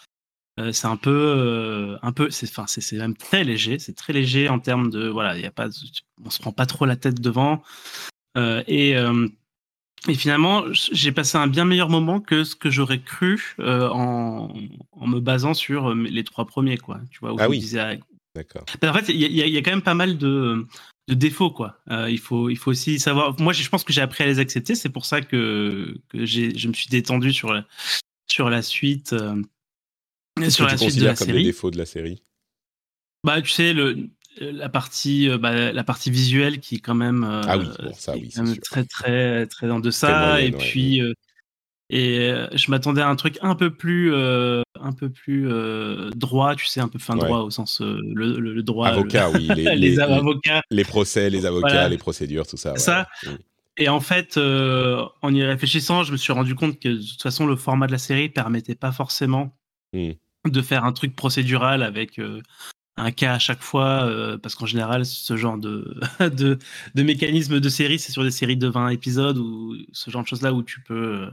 Euh, 0.61 0.73
c'est 0.73 0.87
un 0.87 0.97
peu, 0.97 1.11
euh, 1.11 1.97
un 2.03 2.13
peu, 2.13 2.31
c'est, 2.31 2.49
enfin, 2.49 2.67
c'est 2.67 2.97
même 2.97 3.17
très 3.17 3.43
léger. 3.43 3.79
C'est 3.79 3.95
très 3.95 4.13
léger 4.13 4.49
en 4.49 4.61
termes 4.61 4.91
de, 4.91 5.09
voilà, 5.09 5.37
il 5.37 5.43
y 5.43 5.47
a 5.47 5.51
pas, 5.51 5.69
on 6.25 6.31
se 6.31 6.39
prend 6.39 6.53
pas 6.53 6.67
trop 6.67 6.87
la 6.87 6.97
tête 6.97 7.21
devant. 7.21 7.63
Euh, 8.37 8.63
et, 8.69 8.95
et 10.09 10.15
finalement, 10.15 10.65
j'ai 10.73 11.13
passé 11.13 11.39
un 11.39 11.47
bien 11.47 11.65
meilleur 11.65 11.89
moment 11.89 12.21
que 12.21 12.45
ce 12.45 12.55
que 12.55 12.71
j'aurais 12.71 13.01
cru 13.01 13.55
en, 13.59 14.53
en, 14.93 15.07
me 15.07 15.21
basant 15.21 15.55
sur 15.55 15.95
les 15.95 16.25
trois 16.25 16.47
premiers, 16.47 16.79
quoi. 16.79 17.01
Tu 17.11 17.19
vois, 17.21 17.33
où 17.33 17.37
ah 17.41 17.49
oui. 17.49 17.77
Ah, 17.77 17.95
D'accord. 18.35 18.65
En 18.83 18.93
fait, 18.93 19.09
il 19.09 19.17
y, 19.17 19.49
y, 19.49 19.57
a 19.57 19.63
quand 19.63 19.71
même 19.71 19.83
pas 19.83 19.95
mal 19.95 20.19
de, 20.19 20.67
de 21.09 21.15
défauts, 21.15 21.53
quoi. 21.53 21.79
il 22.09 22.19
faut, 22.19 22.51
il 22.51 22.57
faut 22.57 22.73
aussi 22.73 22.99
savoir. 22.99 23.41
Moi, 23.41 23.53
je 23.53 23.69
pense 23.69 23.85
que 23.85 23.93
j'ai 23.93 24.03
appris 24.03 24.25
à 24.25 24.27
les 24.27 24.41
accepter. 24.41 24.75
C'est 24.75 24.89
pour 24.89 25.05
ça 25.05 25.21
que, 25.21 25.97
que 26.09 26.27
je 26.27 26.69
me 26.69 26.73
suis 26.73 26.89
détendu 26.89 27.33
sur 27.33 27.53
la, 27.53 27.65
sur 28.29 28.51
la 28.51 28.63
suite. 28.63 29.15
Qu'est-ce 30.37 30.63
que 30.63 30.71
tu 30.71 30.77
considères 30.77 31.17
comme 31.17 31.29
les 31.31 31.45
défauts 31.45 31.71
de 31.71 31.79
la 31.79 31.87
série? 31.87 32.23
Bah, 33.23 33.41
tu 33.41 33.51
sais, 33.51 33.73
le, 33.73 34.11
la 34.41 34.69
partie, 34.69 35.29
euh, 35.29 35.39
bah, 35.39 35.73
la 35.73 35.85
partie 35.85 36.11
visuelle 36.11 36.61
qui 36.61 36.77
est 36.77 36.81
quand 36.81 36.95
même, 36.95 37.25
euh, 37.25 37.43
ah 37.47 37.59
oui, 37.59 37.67
ça, 37.95 38.15
oui, 38.15 38.31
c'est 38.31 38.61
très 38.61 38.85
très 38.85 39.47
très 39.47 39.71
en 39.71 39.81
deçà. 39.81 40.41
et 40.41 40.51
puis, 40.51 41.01
euh, 41.01 41.15
et 41.91 42.33
je 42.53 42.71
m'attendais 42.71 43.03
à 43.03 43.09
un 43.09 43.17
truc 43.17 43.39
un 43.43 43.55
peu 43.55 43.71
plus, 43.71 44.15
un 44.15 44.93
peu 44.99 45.11
plus 45.11 45.49
droit, 46.17 46.57
tu 46.57 46.67
sais, 46.67 46.81
un 46.81 46.89
peu 46.89 46.99
fin 46.99 47.15
droit 47.15 47.41
au 47.41 47.51
sens 47.51 47.81
le, 47.81 48.41
le, 48.41 48.63
droit. 48.63 48.89
Avocat, 48.89 49.31
oui, 49.31 49.49
les, 49.57 49.77
les, 49.77 50.01
avocats, 50.01 50.63
les 50.71 50.85
procès, 50.85 51.31
les 51.31 51.47
avocats, 51.47 51.89
les 51.89 51.99
procédures, 51.99 52.47
tout 52.47 52.57
ça. 52.57 52.77
Ça. 52.77 53.07
Et 53.77 53.89
en 53.89 54.01
fait, 54.01 54.39
en 54.39 55.35
y 55.35 55.43
réfléchissant, 55.45 56.03
je 56.03 56.13
me 56.13 56.17
suis 56.17 56.33
rendu 56.33 56.55
compte 56.55 56.81
que 56.81 56.89
de 56.89 57.03
toute 57.03 57.23
façon, 57.23 57.47
le 57.47 57.57
format 57.57 57.87
de 57.87 57.93
la 57.93 57.99
série 57.99 58.29
permettait 58.29 58.75
pas 58.75 58.93
forcément 58.93 59.57
mmh 59.93 60.13
de 60.51 60.63
faire 60.63 60.85
un 60.85 60.93
truc 60.93 61.17
procédural 61.17 61.83
avec 61.83 62.19
euh, 62.19 62.41
un 62.97 63.11
cas 63.11 63.35
à 63.35 63.39
chaque 63.39 63.63
fois, 63.63 64.05
euh, 64.05 64.39
parce 64.39 64.55
qu'en 64.55 64.67
général, 64.67 65.05
ce 65.07 65.37
genre 65.37 65.59
de, 65.59 65.99
de, 66.21 66.59
de, 66.95 67.03
mécanisme 67.03 67.61
de 67.61 67.69
série, 67.69 67.99
c'est 67.99 68.13
sur 68.13 68.23
des 68.23 68.31
séries 68.31 68.57
de 68.57 68.69
20 68.69 68.89
épisodes 68.89 69.39
ou 69.39 69.77
ce 69.93 70.11
genre 70.11 70.23
de 70.23 70.29
choses-là 70.29 70.53
où 70.53 70.63
tu 70.63 70.81
peux. 70.81 71.23
Euh, 71.23 71.31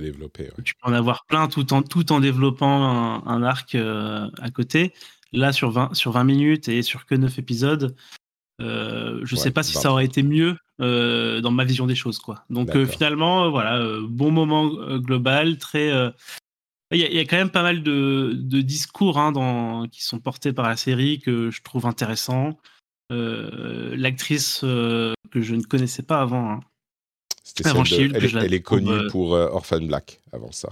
développer, 0.00 0.48
Tu 0.64 0.74
peux 0.74 0.88
en 0.88 0.92
avoir 0.92 1.24
plein 1.26 1.48
tout 1.48 1.72
en, 1.72 1.82
tout 1.82 2.12
en 2.12 2.20
développant 2.20 3.26
un, 3.26 3.42
arc 3.42 3.74
à 3.74 4.50
côté. 4.54 4.92
Là, 5.32 5.52
sur 5.52 5.72
20, 5.72 5.94
sur 5.94 6.12
20 6.12 6.22
minutes 6.22 6.68
et 6.68 6.82
sur 6.82 7.04
que 7.04 7.16
9 7.16 7.36
épisodes, 7.40 7.96
je 8.60 9.18
ne 9.20 9.36
sais 9.36 9.50
pas 9.50 9.64
si 9.64 9.72
ça 9.72 9.90
aurait 9.90 10.04
été 10.04 10.22
mieux 10.22 10.56
dans 10.78 11.50
ma 11.50 11.64
vision 11.64 11.88
des 11.88 11.96
choses. 11.96 12.20
Quoi. 12.20 12.44
Donc 12.48 12.70
finalement, 12.84 13.50
voilà, 13.50 13.84
bon 14.08 14.30
moment 14.30 14.68
global, 14.98 15.58
très, 15.58 16.12
il 16.90 17.00
y, 17.00 17.18
a, 17.18 17.24
quand 17.24 17.36
même 17.36 17.50
pas 17.50 17.62
mal 17.62 17.82
de, 17.82 18.32
discours 18.62 19.18
hein, 19.18 19.32
dans, 19.32 19.86
qui 19.88 20.02
sont 20.02 20.20
portés 20.20 20.52
par 20.52 20.68
la 20.68 20.76
série 20.76 21.18
que 21.18 21.50
je 21.50 21.62
trouve 21.62 21.86
intéressants. 21.86 22.58
Euh, 23.10 23.94
l'actrice 23.96 24.60
euh, 24.64 25.14
que 25.30 25.40
je 25.40 25.54
ne 25.54 25.62
connaissais 25.62 26.02
pas 26.02 26.20
avant. 26.20 26.50
Hein. 26.50 26.60
Avant 27.64 27.84
elle, 27.84 28.14
elle 28.16 28.54
est 28.54 28.60
connue 28.60 28.90
euh, 28.90 29.10
pour 29.10 29.32
Orphan 29.32 29.80
Black 29.80 30.20
avant 30.32 30.52
ça. 30.52 30.68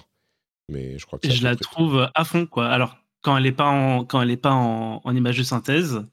Mais 0.71 0.99
je 0.99 1.07
crois 1.07 1.19
que 1.19 1.31
je 1.31 1.43
la 1.43 1.57
trouve 1.57 2.11
à 2.15 2.25
fond 2.25 2.47
quoi. 2.47 2.69
Alors 2.69 2.99
quand 3.23 3.37
elle 3.37 3.45
n'est 3.45 3.53
pas 3.53 3.67
en 3.67 4.05
quand 4.05 4.21
elle 4.21 4.31
est 4.31 4.37
pas 4.37 4.53
en, 4.53 5.01
image 5.15 5.39
de 5.39 5.43
synthèse, 5.43 6.05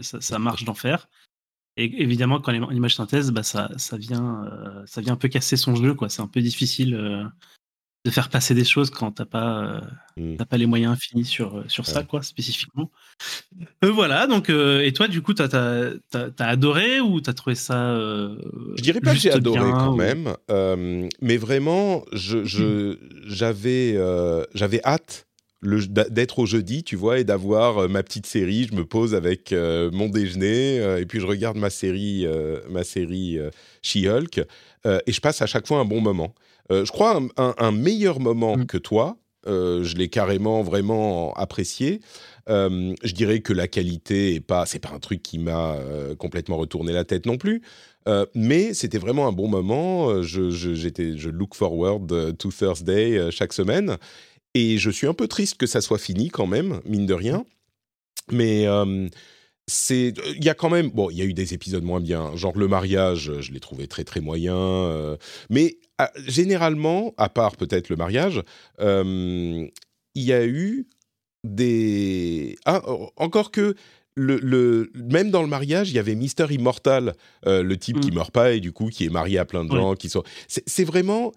ça, 0.00 0.38
marche 0.38 0.64
d'enfer. 0.64 1.08
Et 1.76 2.02
évidemment 2.02 2.40
quand 2.40 2.52
elle 2.52 2.62
est 2.62 2.64
en 2.64 2.70
image 2.70 2.92
de 2.92 2.96
synthèse, 2.96 3.30
bah 3.30 3.42
ça, 3.42 3.70
ça 3.78 3.96
vient 3.96 4.44
ça 4.86 5.00
vient 5.00 5.14
un 5.14 5.16
peu 5.16 5.28
casser 5.28 5.56
son 5.56 5.74
jeu 5.74 5.94
quoi. 5.94 6.10
C'est 6.10 6.22
un 6.22 6.28
peu 6.28 6.42
difficile 6.42 7.30
de 8.08 8.14
faire 8.14 8.28
passer 8.28 8.54
des 8.54 8.64
choses 8.64 8.90
quand 8.90 9.12
t'as 9.12 9.24
pas, 9.24 9.82
mmh. 10.16 10.36
pas 10.36 10.56
les 10.56 10.66
moyens 10.66 10.92
infinis 10.92 11.24
sur, 11.24 11.64
sur 11.68 11.86
ça, 11.86 12.02
quoi, 12.02 12.22
spécifiquement. 12.22 12.90
voilà, 13.82 14.26
donc, 14.26 14.50
et 14.50 14.92
toi, 14.92 15.08
du 15.08 15.22
coup, 15.22 15.34
t'as 15.34 15.48
as, 16.14 16.44
adoré 16.44 17.00
ou 17.00 17.20
t'as 17.20 17.34
trouvé 17.34 17.54
ça. 17.54 17.98
je 18.76 18.82
dirais 18.82 19.00
pas 19.00 19.12
que 19.12 19.18
j'ai 19.18 19.32
adoré 19.32 19.70
quand 19.70 19.96
même, 19.96 20.34
mais 21.20 21.36
vraiment, 21.36 22.04
j'avais 22.12 22.46
je, 22.46 22.98
j'avais 23.26 23.98
j'avais 24.54 24.80
hâte 24.84 25.28
d'être 25.62 26.38
au 26.38 26.46
jeudi, 26.46 26.84
tu 26.84 26.96
vois, 26.96 27.18
et 27.18 27.24
d'avoir 27.24 27.78
euh, 27.78 27.88
ma 27.88 28.02
petite 28.02 28.26
série. 28.26 28.68
Je 28.70 28.74
me 28.74 28.84
pose 28.84 29.14
avec 29.14 29.52
euh, 29.52 29.90
mon 29.92 30.08
déjeuner 30.08 30.78
euh, 30.80 31.00
et 31.00 31.06
puis 31.06 31.20
je 31.20 31.26
regarde 31.26 31.56
ma 31.56 31.70
série, 31.70 32.26
ma 32.68 32.84
série 32.84 33.38
She-Hulk 33.82 34.40
et 34.84 35.12
je 35.12 35.20
passe 35.20 35.42
à 35.42 35.46
chaque 35.46 35.66
fois 35.66 35.78
un 35.78 35.84
bon 35.84 36.00
moment. 36.00 36.34
Je 36.70 36.90
crois 36.90 37.20
un, 37.36 37.72
meilleur 37.72 38.20
moment 38.20 38.56
mm. 38.56 38.66
que 38.66 38.78
toi. 38.78 39.16
je 39.46 39.96
l'ai 39.96 40.08
carrément 40.08 40.62
vraiment 40.62 41.32
apprécié. 41.34 42.00
je 42.48 43.12
dirais 43.12 43.40
que 43.40 43.52
la 43.52 43.68
qualité 43.68 44.34
est 44.34 44.40
pas, 44.40 44.66
c'est 44.66 44.78
pas 44.78 44.90
un 44.90 44.98
truc 44.98 45.22
qui 45.22 45.38
m'a 45.38 45.76
complètement 46.18 46.56
retourné 46.56 46.92
la 46.92 47.04
tête 47.04 47.26
non 47.26 47.38
plus. 47.38 47.62
mais 48.34 48.74
c'était 48.74 48.98
vraiment 48.98 49.26
un 49.28 49.32
bon 49.32 49.48
moment. 49.48 50.22
Je, 50.22 50.50
je, 50.50 50.74
je 50.74 51.28
look 51.28 51.54
forward 51.54 52.36
to 52.36 52.50
Thursday 52.50 53.30
chaque 53.30 53.52
semaine. 53.52 53.96
Et 54.54 54.78
je 54.78 54.90
suis 54.90 55.06
un 55.06 55.14
peu 55.14 55.28
triste 55.28 55.56
que 55.56 55.66
ça 55.66 55.80
soit 55.80 55.98
fini 55.98 56.30
quand 56.30 56.46
même, 56.46 56.80
mine 56.84 57.06
de 57.06 57.14
rien. 57.14 57.44
Mais 58.30 58.66
c'est, 59.68 60.14
il 60.34 60.44
y 60.44 60.48
a 60.48 60.54
quand 60.54 60.70
même, 60.70 60.90
bon, 60.90 61.10
il 61.10 61.18
y 61.18 61.22
a 61.22 61.24
eu 61.24 61.34
des 61.34 61.52
épisodes 61.54 61.84
moins 61.84 62.00
bien, 62.00 62.34
genre 62.36 62.56
le 62.56 62.68
mariage, 62.68 63.30
je 63.40 63.52
l'ai 63.52 63.60
trouvé 63.60 63.86
très 63.86 64.02
très 64.02 64.20
moyen. 64.20 64.56
Euh, 64.56 65.16
mais 65.50 65.78
généralement, 66.26 67.14
à 67.16 67.28
part 67.28 67.56
peut-être 67.56 67.88
le 67.88 67.96
mariage, 67.96 68.42
il 68.78 69.70
y 70.14 70.32
a 70.32 70.46
eu 70.46 70.86
des, 71.44 72.56
ah, 72.64 72.82
encore 73.16 73.50
que 73.50 73.74
le, 74.14 74.38
le, 74.38 74.90
même 74.94 75.30
dans 75.30 75.42
le 75.42 75.48
mariage, 75.48 75.90
il 75.90 75.94
y 75.94 75.98
avait 75.98 76.16
Mister 76.16 76.46
Immortal, 76.50 77.14
euh, 77.46 77.62
le 77.62 77.76
type 77.76 78.00
qui 78.00 78.10
mmh. 78.10 78.14
meurt 78.14 78.30
pas 78.32 78.52
et 78.52 78.60
du 78.60 78.72
coup 78.72 78.88
qui 78.88 79.04
est 79.04 79.10
marié 79.10 79.38
à 79.38 79.44
plein 79.44 79.64
de 79.64 79.70
gens, 79.70 79.94
qui 79.94 80.08
sont. 80.08 80.24
C'est 80.48 80.84
vraiment 80.84 81.32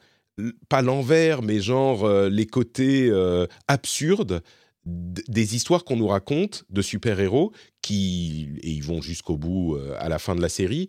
pas 0.70 0.82
l'envers, 0.82 1.42
mais 1.42 1.60
genre 1.60 2.06
euh, 2.06 2.30
les 2.30 2.46
côtés 2.46 3.10
euh, 3.10 3.46
absurdes 3.68 4.42
des 4.86 5.56
histoires 5.56 5.84
qu'on 5.84 5.98
nous 5.98 6.08
raconte 6.08 6.64
de 6.72 6.82
super-héros 6.82 7.52
qui 7.84 8.50
et 8.64 8.72
ils 8.72 8.84
vont 8.84 9.02
jusqu'au 9.02 9.38
bout 9.38 9.76
euh, 9.76 9.96
à 10.00 10.10
la 10.10 10.18
fin 10.18 10.36
de 10.36 10.42
la 10.42 10.50
série. 10.50 10.88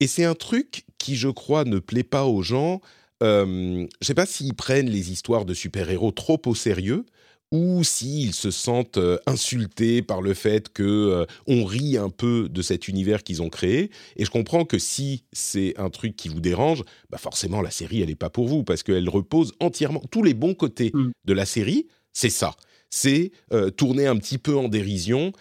Et 0.00 0.06
c'est 0.06 0.24
un 0.24 0.34
truc 0.34 0.84
qui, 0.98 1.16
je 1.16 1.28
crois, 1.28 1.64
ne 1.64 1.78
plaît 1.78 2.02
pas 2.02 2.26
aux 2.26 2.42
gens. 2.42 2.80
Je 3.22 3.86
sais 4.00 4.14
pas 4.14 4.26
s'ils 4.26 4.54
prennent 4.54 4.90
les 4.90 5.12
histoires 5.12 5.44
de 5.44 5.54
super-héros 5.54 6.10
trop 6.10 6.40
au 6.46 6.54
sérieux 6.54 7.04
ou 7.52 7.84
s'ils 7.84 8.32
se 8.32 8.50
sentent 8.50 8.96
euh, 8.96 9.18
insultés 9.26 10.02
par 10.02 10.22
le 10.22 10.34
fait 10.34 10.72
que 10.72 10.82
euh, 10.82 11.26
on 11.46 11.64
rit 11.64 11.98
un 11.98 12.08
peu 12.08 12.48
de 12.48 12.62
cet 12.62 12.88
univers 12.88 13.22
qu'ils 13.22 13.42
ont 13.42 13.50
créé. 13.50 13.90
Et 14.16 14.24
je 14.24 14.30
comprends 14.30 14.64
que 14.64 14.78
si 14.78 15.24
c'est 15.32 15.74
un 15.78 15.90
truc 15.90 16.16
qui 16.16 16.28
vous 16.30 16.40
dérange, 16.40 16.82
bah 17.10 17.18
forcément 17.18 17.60
la 17.60 17.70
série 17.70 18.00
elle 18.00 18.10
est 18.10 18.16
pas 18.16 18.30
pour 18.30 18.48
vous 18.48 18.64
parce 18.64 18.82
qu'elle 18.82 19.08
repose 19.08 19.52
entièrement 19.60 20.02
tous 20.10 20.22
les 20.22 20.34
bons 20.34 20.54
côtés 20.54 20.90
mm. 20.94 21.10
de 21.26 21.32
la 21.32 21.44
série, 21.44 21.86
c'est 22.14 22.30
ça. 22.30 22.56
C'est 22.94 23.32
euh, 23.52 23.70
tourner 23.70 24.06
un 24.06 24.16
petit 24.16 24.38
peu 24.38 24.56
en 24.56 24.68
dérision 24.68 25.32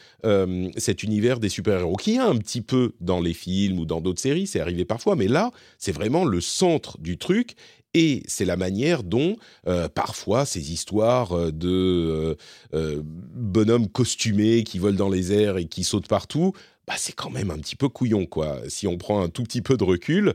cet 0.78 1.04
univers 1.04 1.40
des 1.40 1.50
super-héros 1.50 1.96
qui 1.96 2.18
a 2.18 2.28
un 2.28 2.38
petit 2.38 2.62
peu 2.62 2.94
dans 3.02 3.20
les 3.20 3.34
films 3.34 3.80
ou 3.80 3.86
dans 3.86 4.02
d'autres 4.02 4.22
séries, 4.22 4.46
c'est 4.46 4.60
arrivé 4.60 4.86
parfois, 4.86 5.16
mais 5.16 5.28
là 5.28 5.52
c'est 5.80 5.92
vraiment 5.92 6.26
le 6.26 6.40
centre 6.42 7.00
du 7.00 7.18
truc 7.18 7.56
et 7.94 8.24
c'est 8.28 8.46
la 8.46 8.58
manière 8.58 9.04
dont 9.04 9.36
euh, 9.68 9.90
parfois 9.90 10.46
ces 10.46 10.72
histoires 10.72 11.34
euh, 11.34 11.52
de 11.52 12.38
euh, 12.74 13.02
bonhommes 13.04 13.88
costumés 13.88 14.64
qui 14.64 14.80
volent 14.80 14.98
dans 14.98 15.10
les 15.10 15.34
airs 15.34 15.58
et 15.58 15.66
qui 15.66 15.84
sautent 15.84 16.08
partout, 16.08 16.54
bah, 16.88 16.94
c'est 16.98 17.14
quand 17.14 17.30
même 17.30 17.52
un 17.52 17.58
petit 17.58 17.76
peu 17.76 17.90
couillon, 17.90 18.26
quoi, 18.26 18.60
si 18.68 18.88
on 18.88 18.98
prend 18.98 19.22
un 19.22 19.30
tout 19.30 19.44
petit 19.44 19.62
peu 19.62 19.78
de 19.78 19.84
recul. 19.84 20.34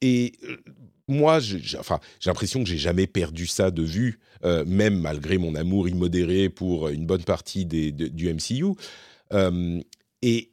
et 0.00 0.32
moi, 1.10 1.40
j'ai 1.40 1.60
l'impression 2.26 2.62
que 2.62 2.68
j'ai 2.68 2.78
jamais 2.78 3.06
perdu 3.06 3.46
ça 3.46 3.70
de 3.70 3.82
vue, 3.82 4.20
même 4.44 4.98
malgré 4.98 5.38
mon 5.38 5.54
amour 5.54 5.88
immodéré 5.88 6.48
pour 6.48 6.88
une 6.88 7.06
bonne 7.06 7.24
partie 7.24 7.66
des, 7.66 7.92
du 7.92 8.32
MCU. 8.32 8.74
et 10.22 10.52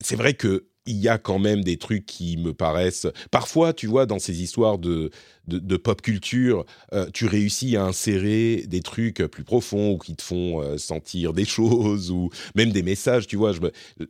c'est 0.00 0.16
vrai 0.16 0.34
que 0.34 0.68
il 0.88 0.96
y 0.96 1.08
a 1.08 1.18
quand 1.18 1.38
même 1.38 1.62
des 1.62 1.76
trucs 1.76 2.06
qui 2.06 2.38
me 2.38 2.54
paraissent. 2.54 3.06
Parfois, 3.30 3.74
tu 3.74 3.86
vois, 3.86 4.06
dans 4.06 4.18
ces 4.18 4.42
histoires 4.42 4.78
de, 4.78 5.10
de, 5.46 5.76
pop 5.76 6.00
culture, 6.00 6.64
euh, 6.94 7.06
tu 7.12 7.26
réussis 7.26 7.76
à 7.76 7.84
insérer 7.84 8.64
des 8.66 8.80
trucs 8.80 9.18
plus 9.26 9.44
profonds 9.44 9.92
ou 9.92 9.98
qui 9.98 10.16
te 10.16 10.22
font 10.22 10.62
euh, 10.62 10.78
sentir 10.78 11.34
des 11.34 11.44
choses 11.56 12.10
ou 12.10 12.30
même 12.54 12.72
des 12.72 12.82
messages. 12.82 13.26
Tu 13.26 13.36
vois, 13.36 13.52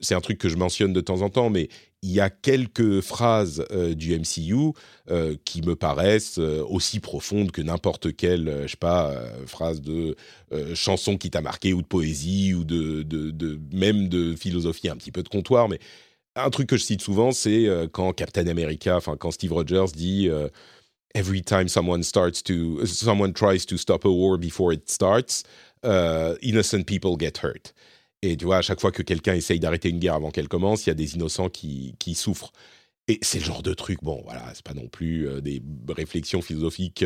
c'est 0.01 0.15
un 0.15 0.21
truc 0.21 0.39
que 0.39 0.49
je 0.49 0.57
mentionne 0.57 0.93
de 0.93 1.01
temps 1.01 1.23
en 1.23 1.31
temps, 1.31 1.51
mais 1.51 1.69
il 2.03 2.13
y 2.13 2.21
a 2.21 2.31
quelques 2.31 3.01
phrases 3.01 3.65
euh, 3.73 3.95
du 3.95 4.17
MCU 4.17 4.73
qui 5.45 5.63
me 5.63 5.75
paraissent 5.75 6.39
aussi 6.39 7.01
profondes 7.01 7.51
que 7.51 7.63
n'importe 7.63 8.15
quelle, 8.15 8.67
phrase 9.47 9.81
de 9.81 10.17
chanson 10.75 11.17
qui 11.17 11.31
t'a 11.31 11.41
marqué 11.41 11.73
ou 11.73 11.81
de 11.81 11.87
poésie 11.87 12.53
ou 12.53 12.65
de, 12.65 13.59
même 13.73 14.09
de 14.09 14.37
philosophie, 14.37 14.91
un 14.91 14.97
petit 14.97 15.13
peu 15.13 15.23
de 15.23 15.29
comptoir, 15.29 15.69
mais 15.69 15.81
un 16.39 16.51
truc 16.51 16.69
que 16.69 16.77
je 16.77 16.85
cite 16.85 17.03
souvent, 17.03 17.33
c'est 17.33 17.67
euh, 17.67 17.89
quand 17.91 18.13
Captain 18.13 18.47
America, 18.47 18.97
enfin 18.97 19.17
quand 19.17 19.31
Steve 19.31 19.53
Rogers 19.53 19.93
dit 19.95 20.29
euh, 20.29 20.49
Every 21.15 21.43
time 21.43 21.69
someone 21.69 22.03
starts 22.03 22.43
to, 22.45 22.85
someone 22.87 23.33
tries 23.33 23.65
to 23.67 23.77
stop 23.77 24.05
a 24.05 24.11
war 24.11 24.39
before 24.39 24.73
it 24.73 24.91
starts, 24.91 25.43
uh, 25.83 26.35
innocent 26.43 26.85
people 26.85 27.17
get 27.19 27.39
hurt. 27.43 27.73
Et 28.23 28.37
tu 28.37 28.45
vois, 28.45 28.59
à 28.59 28.63
chaque 28.63 28.81
fois 28.81 28.93
que 28.93 29.03
quelqu'un 29.03 29.35
essaye 29.35 29.61
d'arrêter 29.61 29.91
une 29.91 29.99
guerre 29.99 30.15
avant 30.15 30.31
qu'elle 30.31 30.49
commence, 30.49 30.87
il 30.87 30.91
y 30.91 30.93
a 30.93 30.95
des 30.95 31.15
innocents 31.15 31.49
qui, 31.49 31.95
qui 31.99 32.15
souffrent. 32.15 32.53
Et 33.07 33.19
c'est 33.23 33.39
le 33.39 33.45
genre 33.45 33.63
de 33.63 33.73
truc, 33.73 34.03
bon, 34.03 34.21
voilà, 34.25 34.53
c'est 34.55 34.65
pas 34.65 34.75
non 34.75 34.87
plus 34.89 35.27
euh, 35.27 35.41
des 35.41 35.63
réflexions 35.89 36.43
philosophiques 36.43 37.05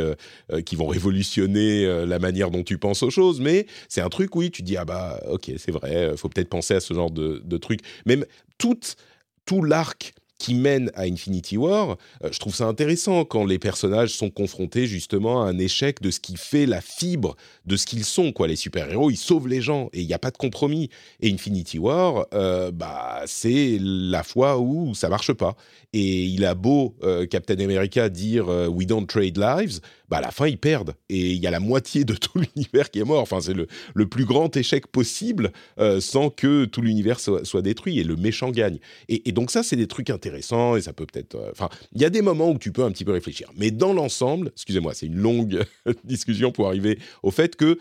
qui 0.67 0.75
vont 0.75 0.89
révolutionner 0.89 2.07
la 2.07 2.19
manière 2.19 2.51
dont 2.51 2.65
tu 2.65 2.77
penses 2.77 3.03
aux 3.05 3.11
choses, 3.11 3.41
mais 3.41 3.67
c'est 3.89 4.01
un 4.01 4.09
truc, 4.09 4.35
oui, 4.35 4.51
tu 4.51 4.63
dis, 4.63 4.77
ah 4.77 4.85
bah, 4.85 5.23
ok, 5.29 5.53
c'est 5.59 5.71
vrai, 5.71 6.17
faut 6.17 6.29
peut-être 6.29 6.49
penser 6.49 6.75
à 6.75 6.81
ce 6.81 6.93
genre 6.93 7.11
de, 7.11 7.41
de 7.45 7.57
truc. 7.57 7.81
Même 8.05 8.27
toute 8.59 8.97
tout 9.45 9.63
l'arc 9.63 10.15
qui 10.43 10.55
mène 10.55 10.91
à 10.95 11.03
Infinity 11.03 11.57
War, 11.57 11.97
euh, 12.25 12.29
je 12.33 12.39
trouve 12.41 12.53
ça 12.53 12.67
intéressant 12.67 13.25
quand 13.25 13.45
les 13.45 13.61
personnages 13.61 14.13
sont 14.13 14.29
confrontés 14.29 14.89
justement 14.89 15.41
à 15.41 15.47
un 15.47 15.57
échec 15.57 16.03
de 16.03 16.11
ce 16.11 16.19
qui 16.19 16.37
fait 16.37 16.67
la 16.67 16.81
fibre 16.81 17.37
de 17.65 17.77
ce 17.77 17.87
qu'ils 17.87 18.05
sont. 18.05 18.33
Quoi. 18.33 18.49
Les 18.49 18.57
super-héros, 18.57 19.13
ils 19.13 19.17
sauvent 19.17 19.47
les 19.47 19.61
gens 19.61 19.89
et 19.93 20.01
il 20.01 20.07
n'y 20.09 20.15
a 20.15 20.19
pas 20.19 20.33
de 20.33 20.37
compromis. 20.37 20.91
Et 21.21 21.33
Infinity 21.33 21.79
War, 21.79 22.27
euh, 22.35 22.73
bah, 22.73 23.23
c'est 23.27 23.79
la 23.81 24.25
fois 24.25 24.59
où 24.59 24.95
ça 24.95 25.09
marche 25.09 25.33
pas. 25.33 25.55
Et 25.93 26.25
il 26.25 26.45
a 26.45 26.57
beau, 26.57 26.97
euh, 27.05 27.25
Captain 27.27 27.61
America, 27.61 28.09
dire 28.09 28.49
We 28.49 28.85
don't 28.85 29.07
trade 29.07 29.39
lives 29.39 29.81
bah 30.13 30.19
à 30.19 30.21
la 30.21 30.31
fin 30.31 30.47
ils 30.47 30.59
perdent 30.59 30.95
et 31.09 31.31
il 31.31 31.41
y 31.43 31.47
a 31.47 31.51
la 31.51 31.59
moitié 31.59 32.05
de 32.05 32.13
tout 32.13 32.39
l'univers 32.55 32.91
qui 32.91 32.99
est 32.99 33.05
mort. 33.05 33.23
Enfin, 33.23 33.41
c'est 33.41 33.55
le, 33.55 33.67
le, 33.95 34.07
plus 34.07 34.27
grand 34.27 34.55
échec 34.55 34.87
possible 34.87 35.53
euh, 35.79 36.03
sans 36.03 36.29
que 36.29 36.67
tout 36.67 36.83
l'univers 36.83 37.19
soit, 37.19 37.63
détruit 37.63 37.99
et 37.99 38.05
le 38.05 38.17
méchant 38.17 38.51
gagne. 38.51 38.79
Et, 39.09 39.33
donc 39.33 39.51
ça, 39.51 39.63
c'est 39.63 39.77
des 39.77 39.87
trucs 39.87 40.11
intéressants 40.11 40.77
et 40.77 40.83
ça 40.83 40.93
peut 40.93 41.07
peut-être. 41.07 41.37
Euh, 41.37 41.51
enfin, 41.53 41.71
il 41.95 42.03
y 42.03 42.05
a 42.05 42.11
des 42.11 42.21
moments 42.21 42.51
où 42.51 42.59
tu 42.59 42.73
peux 42.73 42.85
un 42.85 42.93
petit 42.93 43.07
peu 43.07 43.13
réfléchir, 43.13 43.51
mais 43.57 43.71
dans 43.71 43.95
l'ensemble, 43.95 44.49
excusez-moi, 44.55 44.93
c'est 44.93 45.07
une 45.07 45.17
longue 45.17 45.65
discussion 46.05 46.53
pour 46.53 46.67
arriver 46.67 46.99
au 47.23 47.31
fait 47.31 47.57
que 47.57 47.79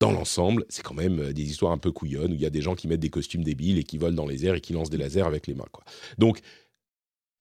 dans 0.00 0.12
l'ensemble, 0.12 0.64
c'est 0.70 0.82
quand 0.82 0.94
même 0.94 1.20
euh, 1.20 1.32
des 1.34 1.42
histoires 1.42 1.72
un 1.72 1.78
peu 1.78 1.92
couillonnes 1.92 2.32
où 2.32 2.34
il 2.34 2.40
y 2.40 2.46
a 2.46 2.50
des 2.50 2.62
gens 2.62 2.76
qui 2.76 2.88
mettent 2.88 3.00
des 3.00 3.10
costumes 3.10 3.44
débiles 3.44 3.78
et 3.78 3.84
qui 3.84 3.98
volent 3.98 4.16
dans 4.16 4.26
les 4.26 4.46
airs 4.46 4.54
et 4.54 4.62
qui 4.62 4.72
lancent 4.72 4.90
des 4.90 4.96
lasers 4.96 5.26
avec 5.26 5.46
les 5.46 5.54
mains. 5.54 5.68
Quoi. 5.70 5.84
Donc, 6.16 6.40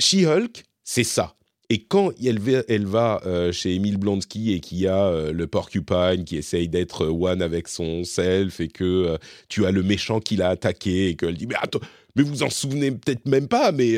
She-Hulk, 0.01 0.65
c'est 0.84 1.05
ça. 1.05 1.37
Et 1.69 1.83
quand 1.83 2.12
elle 2.24 2.39
va, 2.39 2.63
elle 2.69 2.86
va 2.86 3.21
euh, 3.25 3.51
chez 3.51 3.75
Emile 3.75 3.97
Blonsky 3.97 4.53
et 4.53 4.62
qu'il 4.62 4.77
y 4.77 4.88
a 4.88 5.07
euh, 5.07 5.33
le 5.33 5.47
porcupine 5.47 6.24
qui 6.25 6.38
essaye 6.38 6.69
d'être 6.69 7.05
euh, 7.05 7.09
one 7.09 7.41
avec 7.41 7.67
son 7.67 8.05
self 8.05 8.62
et 8.62 8.69
que 8.69 9.17
tu 9.50 9.65
as 9.65 9.71
le 9.71 9.83
méchant 9.83 10.21
qui 10.21 10.38
l'a 10.38 10.50
attaqué 10.50 11.09
et 11.09 11.15
qu'elle 11.17 11.36
dit 11.36 11.45
mais 11.45 11.55
attends 11.62 11.81
mais 12.15 12.24
vous 12.24 12.41
en 12.41 12.50
souvenez 12.50 12.91
peut-être 12.91 13.27
même 13.27 13.47
pas 13.47 13.71
mais 13.71 13.97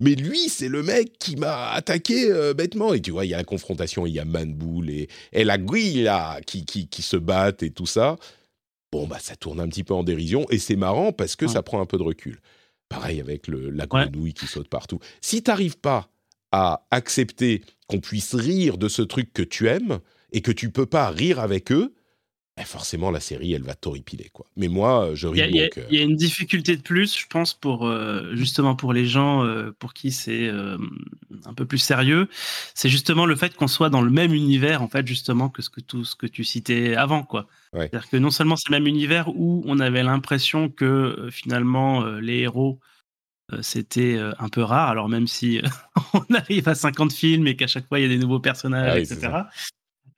mais 0.00 0.14
lui 0.16 0.48
c'est 0.48 0.68
le 0.68 0.82
mec 0.82 1.18
qui 1.18 1.36
m'a 1.36 1.70
attaqué 1.70 2.30
bêtement. 2.54 2.92
Et 2.92 3.00
tu 3.00 3.12
vois 3.12 3.24
il 3.24 3.30
y 3.30 3.34
a 3.34 3.38
la 3.38 3.44
confrontation 3.44 4.06
il 4.06 4.12
y 4.12 4.18
a 4.18 4.24
Manboul 4.24 4.90
et, 4.90 5.08
et 5.32 5.44
la 5.44 5.56
Guilla 5.56 6.40
qui, 6.46 6.64
qui, 6.64 6.88
qui 6.88 7.02
se 7.02 7.16
battent 7.16 7.62
et 7.62 7.70
tout 7.70 7.86
ça. 7.86 8.16
Bon 8.92 9.06
bah 9.06 9.18
ça 9.20 9.36
tourne 9.36 9.60
un 9.60 9.68
petit 9.68 9.84
peu 9.84 9.94
en 9.94 10.02
dérision 10.02 10.46
et 10.50 10.58
c'est 10.58 10.76
marrant 10.76 11.12
parce 11.12 11.36
que 11.36 11.46
ça 11.46 11.62
prend 11.62 11.80
un 11.80 11.86
peu 11.86 11.96
de 11.96 12.02
recul. 12.02 12.40
Pareil 12.88 13.20
avec 13.20 13.48
le, 13.48 13.70
la 13.70 13.86
grenouille 13.86 14.34
qui 14.34 14.46
saute 14.46 14.68
partout. 14.68 14.98
Si 15.22 15.42
t'arrives 15.42 15.78
pas 15.78 16.10
à 16.54 16.86
accepter 16.92 17.62
qu'on 17.88 17.98
puisse 17.98 18.32
rire 18.32 18.78
de 18.78 18.86
ce 18.86 19.02
truc 19.02 19.32
que 19.32 19.42
tu 19.42 19.68
aimes 19.68 19.98
et 20.30 20.40
que 20.40 20.52
tu 20.52 20.70
peux 20.70 20.86
pas 20.86 21.10
rire 21.10 21.40
avec 21.40 21.72
eux, 21.72 21.96
ben, 22.56 22.64
forcément 22.64 23.10
la 23.10 23.18
série 23.18 23.52
elle 23.54 23.64
va 23.64 23.74
t'horripiler 23.74 24.30
quoi. 24.32 24.46
Mais 24.56 24.68
moi 24.68 25.10
je 25.14 25.26
ris 25.26 25.40
Il 25.40 25.56
y, 25.90 25.98
a 25.98 26.02
une 26.04 26.14
difficulté 26.14 26.76
de 26.76 26.82
plus, 26.82 27.18
je 27.18 27.26
pense 27.26 27.54
pour 27.54 27.92
justement 28.34 28.76
pour 28.76 28.92
les 28.92 29.04
gens 29.04 29.44
pour 29.80 29.94
qui 29.94 30.12
c'est 30.12 30.48
un 30.48 31.54
peu 31.56 31.66
plus 31.66 31.78
sérieux, 31.78 32.28
c'est 32.76 32.88
justement 32.88 33.26
le 33.26 33.34
fait 33.34 33.56
qu'on 33.56 33.66
soit 33.66 33.90
dans 33.90 34.02
le 34.02 34.12
même 34.12 34.32
univers 34.32 34.80
en 34.80 34.88
fait 34.88 35.04
justement 35.04 35.48
que 35.48 35.60
ce 35.60 35.70
que 35.70 35.80
tout 35.80 36.04
ce 36.04 36.14
que 36.14 36.28
tu 36.28 36.44
citais 36.44 36.94
avant 36.94 37.24
quoi. 37.24 37.48
C'est-à-dire 37.72 38.08
que 38.08 38.16
non 38.16 38.30
seulement 38.30 38.54
c'est 38.54 38.70
le 38.70 38.78
même 38.78 38.86
univers 38.86 39.28
où 39.30 39.64
on 39.66 39.80
avait 39.80 40.04
l'impression 40.04 40.68
que 40.68 41.28
finalement 41.32 42.04
les 42.04 42.42
héros 42.42 42.78
c'était 43.60 44.18
un 44.38 44.48
peu 44.48 44.62
rare. 44.62 44.88
Alors 44.88 45.08
même 45.08 45.26
si 45.26 45.60
on 46.14 46.34
arrive 46.34 46.68
à 46.68 46.74
50 46.74 47.12
films 47.12 47.46
et 47.46 47.56
qu'à 47.56 47.66
chaque 47.66 47.86
fois 47.86 47.98
il 47.98 48.02
y 48.02 48.06
a 48.06 48.08
des 48.08 48.18
nouveaux 48.18 48.40
personnages, 48.40 48.92
ah 48.94 48.98
etc. 48.98 49.44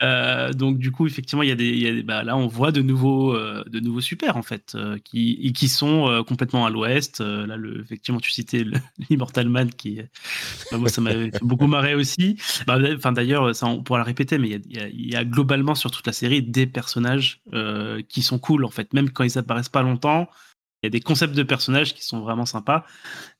Euh, 0.02 0.52
donc 0.52 0.78
du 0.78 0.92
coup, 0.92 1.06
effectivement, 1.06 1.42
il 1.42 1.48
y 1.48 1.52
a 1.52 1.54
des, 1.54 1.68
il 1.68 1.78
y 1.78 1.88
a 1.88 1.92
des 1.92 2.02
bah, 2.02 2.22
là, 2.22 2.36
on 2.36 2.46
voit 2.46 2.70
de 2.70 2.82
nouveaux, 2.82 3.34
euh, 3.34 3.64
de 3.66 3.80
nouveaux 3.80 4.00
super 4.00 4.36
en 4.36 4.42
fait, 4.42 4.74
euh, 4.74 4.98
qui, 5.02 5.52
qui 5.54 5.68
sont 5.68 6.24
complètement 6.26 6.66
à 6.66 6.70
l'ouest. 6.70 7.20
là, 7.20 7.56
le, 7.56 7.80
effectivement, 7.80 8.20
tu 8.20 8.30
citais 8.30 8.64
l'Immortal 9.10 9.48
Man, 9.48 9.70
qui, 9.70 10.00
bah, 10.70 10.78
moi, 10.78 10.88
ça 10.88 11.00
m'avait 11.00 11.30
beaucoup 11.40 11.66
marré 11.66 11.94
aussi. 11.94 12.36
Bah, 12.66 12.78
d'ailleurs, 13.12 13.54
ça, 13.54 13.66
on 13.66 13.82
pourra 13.82 14.00
le 14.00 14.04
répéter, 14.04 14.38
mais 14.38 14.48
il 14.48 14.76
y, 14.76 14.80
a, 14.80 14.88
il 14.88 15.12
y 15.12 15.16
a, 15.16 15.24
globalement 15.24 15.74
sur 15.74 15.90
toute 15.90 16.06
la 16.06 16.12
série 16.12 16.42
des 16.42 16.66
personnages 16.66 17.40
qui 18.08 18.22
sont 18.22 18.38
cool 18.38 18.64
en 18.64 18.70
fait, 18.70 18.92
même 18.92 19.10
quand 19.10 19.24
ils 19.24 19.38
apparaissent 19.38 19.68
pas 19.68 19.82
longtemps. 19.82 20.28
Il 20.82 20.86
y 20.86 20.88
a 20.88 20.90
des 20.90 21.00
concepts 21.00 21.34
de 21.34 21.42
personnages 21.42 21.94
qui 21.94 22.04
sont 22.04 22.20
vraiment 22.20 22.46
sympas. 22.46 22.84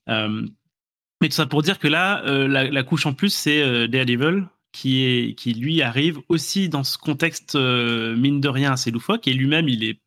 mais 0.09 1.29
tout 1.29 1.31
ça 1.31 1.47
pour 1.47 1.63
dire 1.63 1.79
que 1.79 1.89
là, 1.89 2.23
la, 2.25 2.71
la, 2.71 2.83
couche 2.83 3.07
en 3.07 3.13
plus, 3.13 3.31
c'est 3.31 3.89
Daredevil, 3.89 4.47
qui, 4.77 5.05
est, 5.05 5.35
qui 5.35 5.55
lui 5.55 5.81
arrive 5.81 6.19
aussi 6.29 6.69
dans 6.69 6.85
ce 6.85 6.99
contexte, 6.99 7.55
euh, 7.55 8.15
mine 8.15 8.43
de 8.43 8.49
rien, 8.49 8.73
assez 8.73 8.91
loufoque. 8.91 9.27
Et 9.27 9.33
lui-même, 9.33 9.71
il 9.71 9.85
est, 9.85 10.01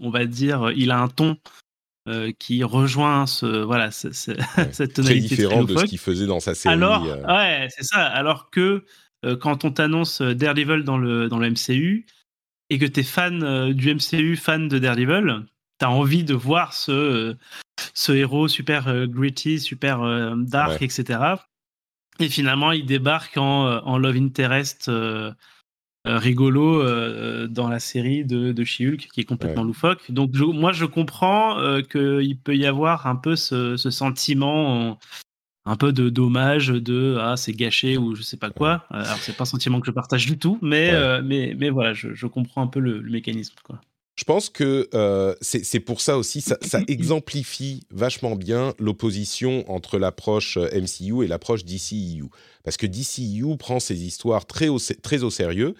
on 0.00 0.08
va 0.08 0.24
dire, 0.24 0.72
il 0.74 0.90
a 0.92 0.98
un 0.98 1.08
ton 1.08 1.36
euh, 2.08 2.32
qui 2.38 2.64
rejoint 2.64 3.26
ce, 3.26 3.44
voilà, 3.62 3.90
cette 3.90 4.94
tonalité. 4.94 5.26
Très 5.26 5.36
différent 5.36 5.64
de 5.64 5.76
ce 5.76 5.84
qu'il 5.84 5.98
faisait 5.98 6.26
dans 6.26 6.40
sa 6.40 6.54
série. 6.54 6.74
Alors, 6.74 7.04
euh. 7.04 7.22
ouais, 7.26 7.68
c'est 7.68 7.84
ça. 7.84 8.02
Alors 8.02 8.50
que 8.50 8.84
quand 9.40 9.64
on 9.64 9.70
t'annonce 9.70 10.20
Daredevil 10.20 10.84
dans 10.84 10.98
le, 10.98 11.28
dans 11.28 11.38
le 11.38 11.50
MCU 11.50 12.04
et 12.68 12.78
que 12.78 12.84
tu 12.84 13.00
es 13.00 13.02
fan 13.02 13.72
du 13.72 13.94
MCU, 13.94 14.36
fan 14.36 14.68
de 14.68 14.78
Daredevil, 14.78 15.44
tu 15.78 15.84
as 15.84 15.90
envie 15.90 16.24
de 16.24 16.34
voir 16.34 16.72
ce, 16.72 17.36
ce 17.94 18.12
héros 18.12 18.48
super 18.48 19.06
gritty, 19.06 19.58
super 19.60 20.36
dark, 20.36 20.82
etc. 20.82 21.36
Et 22.20 22.28
finalement, 22.28 22.72
il 22.72 22.86
débarque 22.86 23.36
en, 23.36 23.66
euh, 23.66 23.80
en 23.84 23.98
Love 23.98 24.16
Interest 24.16 24.88
euh, 24.88 25.32
euh, 26.06 26.18
rigolo 26.18 26.84
dans 27.48 27.68
la 27.68 27.80
série 27.80 28.24
de, 28.24 28.52
de 28.52 28.64
She-Hulk, 28.64 29.08
qui 29.12 29.20
est 29.20 29.24
complètement 29.24 29.64
loufoque. 29.64 30.10
Donc, 30.10 30.34
moi, 30.34 30.72
je 30.72 30.84
comprends 30.84 31.56
qu'il 31.90 32.38
peut 32.38 32.56
y 32.56 32.66
avoir 32.66 33.06
un 33.06 33.16
peu 33.16 33.36
ce, 33.36 33.76
ce 33.76 33.90
sentiment 33.90 34.98
un 35.66 35.76
peu 35.76 35.94
de 35.94 36.10
dommage 36.10 36.68
de 36.68 37.16
ah 37.18 37.38
c'est 37.38 37.54
gâché 37.54 37.96
ou 37.96 38.14
je 38.14 38.20
sais 38.20 38.36
pas 38.36 38.50
quoi. 38.50 38.84
Alors 38.90 39.16
c'est 39.16 39.34
pas 39.34 39.44
un 39.44 39.46
sentiment 39.46 39.80
que 39.80 39.86
je 39.86 39.92
partage 39.92 40.26
du 40.26 40.38
tout 40.38 40.58
mais 40.60 40.92
mais 41.22 41.56
mais 41.58 41.70
voilà 41.70 41.94
je, 41.94 42.12
je 42.12 42.26
comprends 42.26 42.60
un 42.60 42.66
peu 42.66 42.80
le, 42.80 43.00
le 43.00 43.10
mécanisme 43.10 43.54
quoi 43.64 43.80
je 44.16 44.22
pense 44.22 44.48
que 44.48 44.88
euh, 44.94 45.34
c'est 45.40 45.80
pour 45.80 46.00
ça 46.00 46.16
aussi, 46.16 46.40
ça, 46.40 46.56
exemplifie 46.88 47.84
vachement 47.90 48.36
bien 48.36 48.74
l'opposition 48.78 49.68
entre 49.70 49.98
l'approche 49.98 50.56
euh, 50.56 50.68
MCU 50.72 51.24
et 51.24 51.26
l'approche 51.26 51.64
DCEU. 51.64 52.28
Parce 52.62 52.76
que 52.76 52.86
DCEU 52.86 53.56
prend 53.56 53.80
ses 53.80 54.04
histoires 54.04 54.46
très 54.46 54.68
au, 54.68 54.78
très 55.02 55.24
au 55.24 55.30
sérieux, 55.30 55.74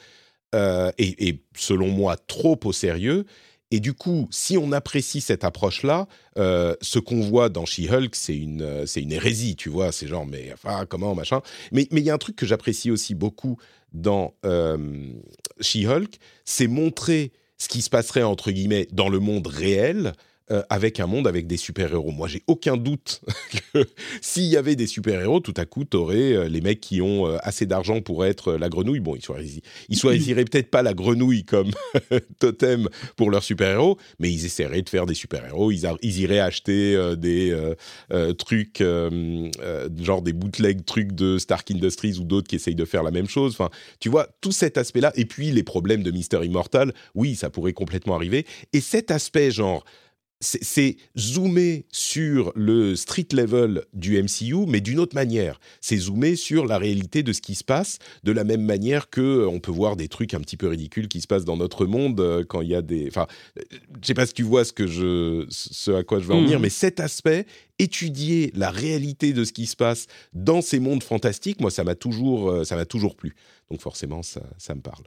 euh, 0.54 0.90
et, 0.98 1.42
selon 1.56 1.88
moi 1.88 2.16
trop 2.16 2.58
au 2.64 2.72
sérieux. 2.72 3.24
Et 3.70 3.78
du 3.80 3.92
coup, 3.94 4.28
si 4.30 4.58
on 4.58 4.72
apprécie 4.72 5.20
cette 5.20 5.44
approche-là, 5.44 6.06
ce 6.36 6.98
qu'on 6.98 7.20
voit 7.20 7.48
dans 7.48 7.64
She-Hulk, 7.64 8.14
c'est 8.14 8.36
une, 8.36 8.86
c'est 8.86 9.02
une 9.02 9.10
hérésie, 9.10 9.56
tu 9.56 9.68
vois. 9.68 9.90
C'est 9.90 10.06
genre, 10.06 10.26
mais 10.26 10.52
enfin, 10.52 10.86
comment, 10.86 11.14
machin. 11.14 11.40
Mais 11.72 11.88
il 11.90 11.98
y 12.00 12.10
a 12.10 12.14
un 12.14 12.18
truc 12.18 12.36
que 12.36 12.46
j'apprécie 12.46 12.92
aussi 12.92 13.16
beaucoup 13.16 13.56
dans 13.92 14.34
She-Hulk, 15.60 16.18
c'est 16.44 16.68
montrer 16.68 17.32
ce 17.58 17.68
qui 17.68 17.82
se 17.82 17.90
passerait 17.90 18.22
entre 18.22 18.50
guillemets 18.50 18.88
dans 18.92 19.08
le 19.08 19.20
monde 19.20 19.46
réel 19.46 20.12
euh, 20.50 20.62
avec 20.68 21.00
un 21.00 21.06
monde 21.06 21.26
avec 21.26 21.46
des 21.46 21.56
super-héros. 21.56 22.10
Moi, 22.10 22.28
j'ai 22.28 22.42
aucun 22.46 22.76
doute 22.76 23.22
que 23.72 23.82
s'il 24.20 24.44
y 24.44 24.58
avait 24.58 24.76
des 24.76 24.86
super-héros, 24.86 25.40
tout 25.40 25.54
à 25.56 25.64
coup, 25.64 25.86
tu 25.86 25.96
aurais 25.96 26.34
euh, 26.34 26.48
les 26.50 26.60
mecs 26.60 26.80
qui 26.80 27.00
ont 27.00 27.26
euh, 27.26 27.38
assez 27.40 27.64
d'argent 27.64 28.02
pour 28.02 28.26
être 28.26 28.52
la 28.52 28.68
grenouille. 28.68 29.00
Bon, 29.00 29.16
ils 29.16 29.24
choisiraient, 29.24 29.62
ils 29.88 29.98
choisiraient 29.98 30.44
peut-être 30.44 30.70
pas 30.70 30.82
la 30.82 30.92
grenouille 30.92 31.44
comme 31.44 31.70
totem 32.40 32.90
pour 33.16 33.30
leurs 33.30 33.42
super-héros, 33.42 33.96
mais 34.18 34.30
ils 34.30 34.44
essaieraient 34.44 34.82
de 34.82 34.88
faire 34.90 35.06
des 35.06 35.14
super-héros. 35.14 35.72
Ils, 35.72 35.88
ils, 36.02 36.20
iraient 36.20 36.40
acheter 36.40 37.14
des 37.16 37.56
trucs, 38.36 38.82
genre 38.82 40.20
des 40.20 40.32
bootleg 40.34 40.84
trucs 40.84 41.12
de 41.12 41.38
Stark 41.38 41.70
Industries 41.70 42.18
ou 42.18 42.24
d'autres 42.24 42.48
qui 42.48 42.56
essayent 42.56 42.74
de 42.74 42.84
faire 42.84 43.02
la 43.02 43.12
même 43.12 43.28
chose. 43.28 43.52
Enfin, 43.52 43.70
tu 43.98 44.10
vois, 44.10 44.28
tout 44.42 44.52
cet 44.52 44.76
aspect-là. 44.76 45.10
Et 45.14 45.24
puis, 45.24 45.52
les 45.52 45.62
problèmes 45.62 46.02
de 46.02 46.10
Mister 46.10 46.44
Immortal, 46.44 46.92
oui, 47.14 47.34
ça 47.34 47.48
pourrait 47.48 47.72
complètement 47.72 48.14
arriver. 48.14 48.44
Et 48.74 48.82
cet 48.82 49.10
aspect, 49.10 49.50
genre, 49.50 49.84
c'est 50.40 50.96
zoomer 51.18 51.86
sur 51.90 52.52
le 52.54 52.96
street 52.96 53.28
level 53.32 53.84
du 53.92 54.22
MCU, 54.22 54.66
mais 54.66 54.80
d'une 54.80 54.98
autre 54.98 55.14
manière. 55.14 55.58
C'est 55.80 55.96
zoomer 55.96 56.36
sur 56.36 56.66
la 56.66 56.78
réalité 56.78 57.22
de 57.22 57.32
ce 57.32 57.40
qui 57.40 57.54
se 57.54 57.64
passe, 57.64 57.98
de 58.24 58.32
la 58.32 58.44
même 58.44 58.62
manière 58.62 59.10
que 59.10 59.20
euh, 59.20 59.48
on 59.48 59.60
peut 59.60 59.70
voir 59.70 59.96
des 59.96 60.08
trucs 60.08 60.34
un 60.34 60.40
petit 60.40 60.56
peu 60.56 60.68
ridicules 60.68 61.08
qui 61.08 61.20
se 61.20 61.26
passent 61.26 61.44
dans 61.44 61.56
notre 61.56 61.86
monde 61.86 62.20
euh, 62.20 62.44
quand 62.46 62.60
il 62.60 62.68
y 62.68 62.74
a 62.74 62.82
des. 62.82 63.06
Enfin, 63.08 63.26
euh, 63.58 63.62
je 64.02 64.06
sais 64.06 64.14
pas 64.14 64.26
si 64.26 64.34
tu 64.34 64.42
vois 64.42 64.64
ce 64.64 64.72
que 64.72 64.86
je, 64.86 65.46
ce 65.48 65.92
à 65.92 66.02
quoi 66.02 66.18
je 66.18 66.24
veux 66.24 66.34
en 66.34 66.42
venir, 66.42 66.58
mmh. 66.58 66.62
mais 66.62 66.70
cet 66.70 67.00
aspect, 67.00 67.46
étudier 67.78 68.52
la 68.54 68.70
réalité 68.70 69.32
de 69.32 69.44
ce 69.44 69.52
qui 69.52 69.66
se 69.66 69.76
passe 69.76 70.06
dans 70.32 70.60
ces 70.60 70.78
mondes 70.78 71.02
fantastiques, 71.02 71.60
moi, 71.60 71.70
ça 71.70 71.84
m'a 71.84 71.94
toujours, 71.94 72.64
ça 72.66 72.76
m'a 72.76 72.84
toujours 72.84 73.16
plu. 73.16 73.34
Donc 73.70 73.80
forcément, 73.80 74.22
ça, 74.22 74.42
ça 74.58 74.74
me 74.74 74.80
parle. 74.80 75.04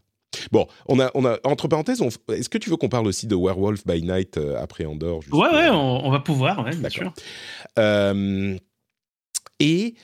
Bon, 0.51 0.67
on 0.87 0.99
a, 0.99 1.11
on 1.13 1.25
a 1.25 1.39
entre 1.43 1.67
parenthèses, 1.67 2.01
est-ce 2.29 2.49
que 2.49 2.57
tu 2.57 2.69
veux 2.69 2.77
qu'on 2.77 2.89
parle 2.89 3.07
aussi 3.07 3.27
de 3.27 3.35
Werewolf 3.35 3.85
by 3.85 4.01
Night 4.01 4.37
euh, 4.37 4.61
après 4.61 4.85
Andorre 4.85 5.21
Ouais, 5.31 5.49
ouais, 5.49 5.69
on, 5.69 6.09
va 6.11 6.19
pouvoir, 6.19 6.63
ouais, 6.63 6.75
bien 6.75 6.89
sûr. 6.89 7.13
Euh, 7.79 8.57
et 9.59 9.95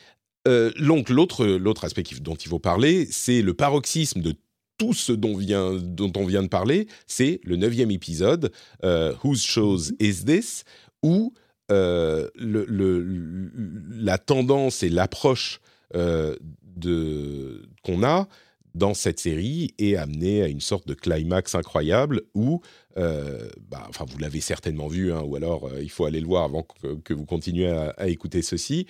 euh, 0.47 0.71
donc 0.79 1.09
l'autre, 1.09 1.45
l'autre 1.45 1.85
aspect 1.85 2.03
dont 2.21 2.35
il 2.35 2.47
faut 2.47 2.59
parler, 2.59 3.05
c'est 3.05 3.41
le 3.41 3.53
paroxysme 3.53 4.21
de 4.21 4.35
tout 4.77 4.93
ce 4.93 5.11
dont, 5.11 5.37
vient, 5.37 5.73
dont 5.73 6.11
on 6.15 6.25
vient 6.25 6.43
de 6.43 6.47
parler, 6.47 6.87
c'est 7.05 7.39
le 7.43 7.55
neuvième 7.55 7.91
épisode, 7.91 8.51
Whose 8.83 9.43
Shows 9.43 9.91
Is 9.99 10.25
This, 10.25 10.63
où 11.03 11.33
le, 11.69 12.31
le, 12.35 13.51
la 13.95 14.17
tendance 14.17 14.83
et 14.83 14.89
l'approche 14.89 15.59
de, 15.93 17.69
qu'on 17.83 18.03
a 18.03 18.27
dans 18.73 18.93
cette 18.93 19.19
série 19.19 19.73
est 19.77 19.95
amené 19.95 20.41
à 20.41 20.47
une 20.47 20.61
sorte 20.61 20.87
de 20.87 20.93
climax 20.93 21.55
incroyable 21.55 22.23
où, 22.33 22.61
euh, 22.97 23.49
bah, 23.69 23.85
enfin 23.89 24.05
vous 24.07 24.17
l'avez 24.17 24.41
certainement 24.41 24.87
vu, 24.87 25.13
hein, 25.13 25.21
ou 25.21 25.35
alors 25.35 25.67
euh, 25.67 25.81
il 25.81 25.89
faut 25.89 26.05
aller 26.05 26.19
le 26.19 26.27
voir 26.27 26.43
avant 26.43 26.63
que, 26.63 27.13
vous 27.13 27.25
continuez 27.25 27.67
à, 27.67 28.07
écouter 28.07 28.41
ceci. 28.41 28.87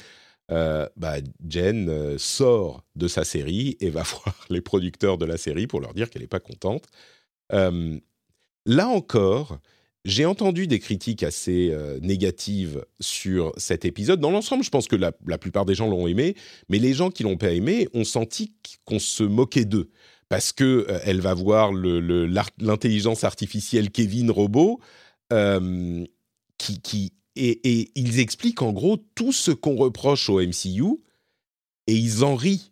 Euh, 0.52 0.88
bah, 0.98 1.16
Jen 1.48 2.18
sort 2.18 2.84
de 2.96 3.08
sa 3.08 3.24
série 3.24 3.78
et 3.80 3.90
va 3.90 4.04
voir 4.04 4.36
les 4.50 4.62
producteurs 4.62 5.18
de 5.18 5.26
la 5.26 5.38
série 5.38 5.68
pour 5.68 5.82
leur 5.82 5.94
dire 5.94 6.10
qu'elle 6.10 6.22
n'est 6.22 6.28
pas 6.28 6.40
contente. 6.40 6.86
là 7.50 8.88
encore, 8.88 9.60
j'ai 10.06 10.26
entendu 10.26 10.68
des 10.68 10.80
critiques 10.80 11.24
assez 11.24 11.70
euh, 11.72 12.00
négatives 12.02 12.86
sur 13.00 13.54
cet 13.58 13.86
épisode. 13.86 14.20
Dans 14.20 14.32
l'ensemble, 14.32 14.64
je 14.64 14.70
pense 14.70 14.88
que 14.88 14.98
la, 14.98 15.12
plupart 15.38 15.66
des 15.66 15.76
gens 15.76 15.88
l'ont 15.88 16.08
aimé, 16.08 16.36
mais 16.70 16.78
les 16.78 16.94
gens 16.94 17.10
qui 17.10 17.24
l'ont 17.24 17.38
pas 17.38 17.52
aimé 17.52 17.88
ont 17.94 18.04
senti 18.04 18.54
qu'on 18.86 19.00
se 19.00 19.24
moquait 19.24 19.66
d'eux 19.66 19.90
parce 20.30 20.52
que 20.52 20.88
euh, 20.90 21.00
elle 21.04 21.22
va 21.22 21.34
voir 21.34 21.72
l'intelligence 21.74 23.24
artificielle 23.24 23.92
Kevin 23.92 24.30
Robot 24.30 24.80
euh, 25.32 26.04
qui, 26.58 27.14
et, 27.36 27.92
ils 27.96 28.20
expliquent 28.20 28.62
en 28.62 28.74
gros 28.74 28.98
tout 29.16 29.32
ce 29.32 29.52
qu'on 29.52 29.76
reproche 29.76 30.30
au 30.30 30.42
MCU 30.42 31.00
et 31.88 31.94
ils 31.94 32.24
en 32.24 32.36
rient. 32.36 32.72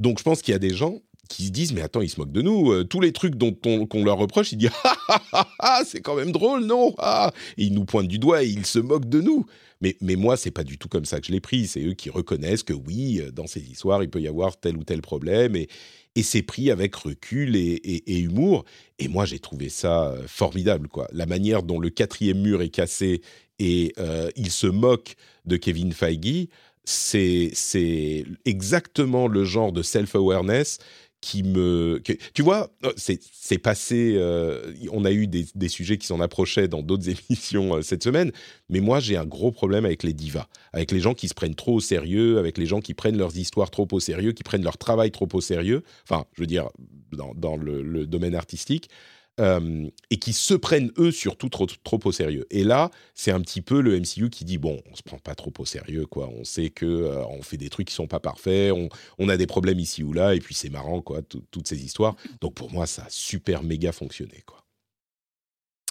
Donc 0.00 0.18
je 0.18 0.24
pense 0.24 0.42
qu'il 0.42 0.52
y 0.52 0.54
a 0.54 0.60
des 0.60 0.74
gens 0.74 1.00
qui 1.32 1.46
se 1.46 1.50
disent 1.50 1.72
mais 1.72 1.80
attends 1.80 2.02
ils 2.02 2.10
se 2.10 2.20
moquent 2.20 2.32
de 2.32 2.42
nous 2.42 2.72
euh, 2.72 2.84
tous 2.84 3.00
les 3.00 3.12
trucs 3.12 3.36
dont 3.36 3.52
qu'on 3.52 4.04
leur 4.04 4.18
reproche 4.18 4.52
ils 4.52 4.58
disent 4.58 4.70
ah, 4.84 4.96
ah, 5.08 5.22
ah, 5.32 5.48
ah 5.58 5.82
c'est 5.86 6.02
quand 6.02 6.14
même 6.14 6.30
drôle 6.30 6.64
non? 6.64 6.94
Ah 6.98 7.32
et 7.56 7.64
ils 7.64 7.72
nous 7.72 7.86
pointent 7.86 8.08
du 8.08 8.18
doigt 8.18 8.42
et 8.42 8.48
ils 8.48 8.66
se 8.66 8.78
moquent 8.78 9.08
de 9.08 9.20
nous. 9.20 9.46
Mais 9.80 9.96
mais 10.02 10.16
moi 10.16 10.36
c'est 10.36 10.50
pas 10.50 10.62
du 10.62 10.76
tout 10.76 10.88
comme 10.88 11.06
ça 11.06 11.20
que 11.20 11.26
je 11.26 11.32
l'ai 11.32 11.40
pris. 11.40 11.66
C'est 11.66 11.82
eux 11.82 11.94
qui 11.94 12.10
reconnaissent 12.10 12.62
que 12.62 12.74
oui 12.74 13.20
euh, 13.20 13.30
dans 13.30 13.46
ces 13.46 13.60
histoires 13.60 14.02
il 14.02 14.10
peut 14.10 14.20
y 14.20 14.28
avoir 14.28 14.58
tel 14.58 14.76
ou 14.76 14.84
tel 14.84 15.00
problème 15.00 15.56
et 15.56 15.68
et 16.14 16.22
c'est 16.22 16.42
pris 16.42 16.70
avec 16.70 16.94
recul 16.94 17.56
et, 17.56 18.18
humour. 18.18 18.66
Et 18.98 19.08
moi 19.08 19.24
j'ai 19.24 19.38
trouvé 19.38 19.70
ça 19.70 20.10
euh, 20.10 20.22
formidable 20.26 20.88
quoi. 20.88 21.08
La 21.12 21.24
manière 21.24 21.62
dont 21.62 21.80
le 21.80 21.88
quatrième 21.88 22.42
mur 22.42 22.60
est 22.60 22.68
cassé 22.68 23.22
et 23.58 23.94
il 24.36 24.50
se 24.50 24.66
moque 24.66 25.14
de 25.46 25.56
Kevin 25.56 25.92
Feige 25.92 26.48
c'est 26.84 28.24
exactement 28.44 29.28
le 29.28 29.44
genre 29.44 29.72
de 29.72 29.82
self-awareness 29.82 30.78
qui 31.22 31.44
me. 31.44 32.02
tu 32.34 32.42
vois, 32.42 32.70
euh, 32.84 32.92
c'est 32.96 33.58
passé. 33.58 34.14
Euh, 34.16 34.74
on 34.90 35.06
a 35.06 35.12
eu 35.12 35.26
des, 35.26 35.68
sujets 35.68 35.96
qui 35.96 36.06
s'en 36.06 36.20
approchaient 36.20 36.68
dans 36.68 36.82
d'autres 36.82 37.08
émissions 37.30 37.76
euh, 37.76 37.82
cette 37.82 38.02
semaine, 38.02 38.32
mais 38.68 38.80
moi 38.80 39.00
j'ai 39.00 39.16
un 39.16 39.24
gros 39.24 39.52
problème 39.52 39.86
avec 39.86 40.02
les 40.02 40.12
divas, 40.12 40.48
avec 40.72 40.90
les 40.90 41.00
gens 41.00 41.14
qui 41.14 41.28
se 41.28 41.34
prennent 41.34 41.54
trop 41.54 41.76
au 41.76 41.80
sérieux, 41.80 42.38
avec 42.38 42.58
les 42.58 42.66
gens 42.66 42.80
qui 42.80 42.92
prennent 42.92 43.16
leurs 43.16 43.36
histoires 43.38 43.70
trop 43.70 43.86
au 43.92 44.00
sérieux, 44.00 44.32
qui 44.32 44.42
prennent 44.42 44.64
leur 44.64 44.76
travail 44.76 45.12
trop 45.12 45.28
au 45.32 45.40
sérieux. 45.40 45.84
Enfin, 46.02 46.26
je 46.34 46.42
veux 46.42 46.46
dire, 46.46 46.68
dans, 47.12 47.56
le, 47.56 48.04
domaine 48.06 48.34
artistique. 48.34 48.90
Euh, 49.40 49.88
et 50.10 50.18
qui 50.18 50.34
se 50.34 50.52
prennent 50.52 50.92
eux 50.98 51.10
surtout 51.10 51.48
trop, 51.48 51.66
trop 51.66 51.98
au 52.04 52.12
sérieux. 52.12 52.46
Et 52.50 52.64
là, 52.64 52.90
c'est 53.14 53.30
un 53.30 53.40
petit 53.40 53.62
peu 53.62 53.80
le 53.80 53.98
MCU 53.98 54.28
qui 54.28 54.44
dit 54.44 54.58
bon, 54.58 54.78
on 54.90 54.94
se 54.94 55.02
prend 55.02 55.18
pas 55.18 55.34
trop 55.34 55.52
au 55.58 55.64
sérieux, 55.64 56.04
quoi. 56.04 56.28
On 56.28 56.44
sait 56.44 56.68
que 56.68 56.84
euh, 56.84 57.24
on 57.26 57.42
fait 57.42 57.56
des 57.56 57.70
trucs 57.70 57.88
qui 57.88 57.94
sont 57.94 58.06
pas 58.06 58.20
parfaits, 58.20 58.72
on, 58.72 58.90
on 59.18 59.30
a 59.30 59.38
des 59.38 59.46
problèmes 59.46 59.78
ici 59.78 60.02
ou 60.02 60.12
là, 60.12 60.34
et 60.34 60.38
puis 60.40 60.54
c'est 60.54 60.68
marrant, 60.68 61.00
quoi, 61.00 61.22
toutes 61.22 61.66
ces 61.66 61.82
histoires. 61.82 62.14
Donc 62.42 62.54
pour 62.54 62.70
moi, 62.70 62.86
ça 62.86 63.04
a 63.04 63.10
super 63.10 63.62
méga 63.62 63.90
fonctionné, 63.92 64.42
quoi. 64.44 64.62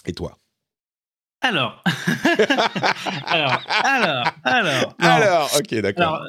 Et 0.06 0.12
toi? 0.12 0.38
Alors. 1.40 1.82
alors, 3.26 3.60
alors, 3.66 4.24
alors. 4.44 4.94
Alors, 5.00 5.50
ok, 5.58 5.74
d'accord. 5.80 6.22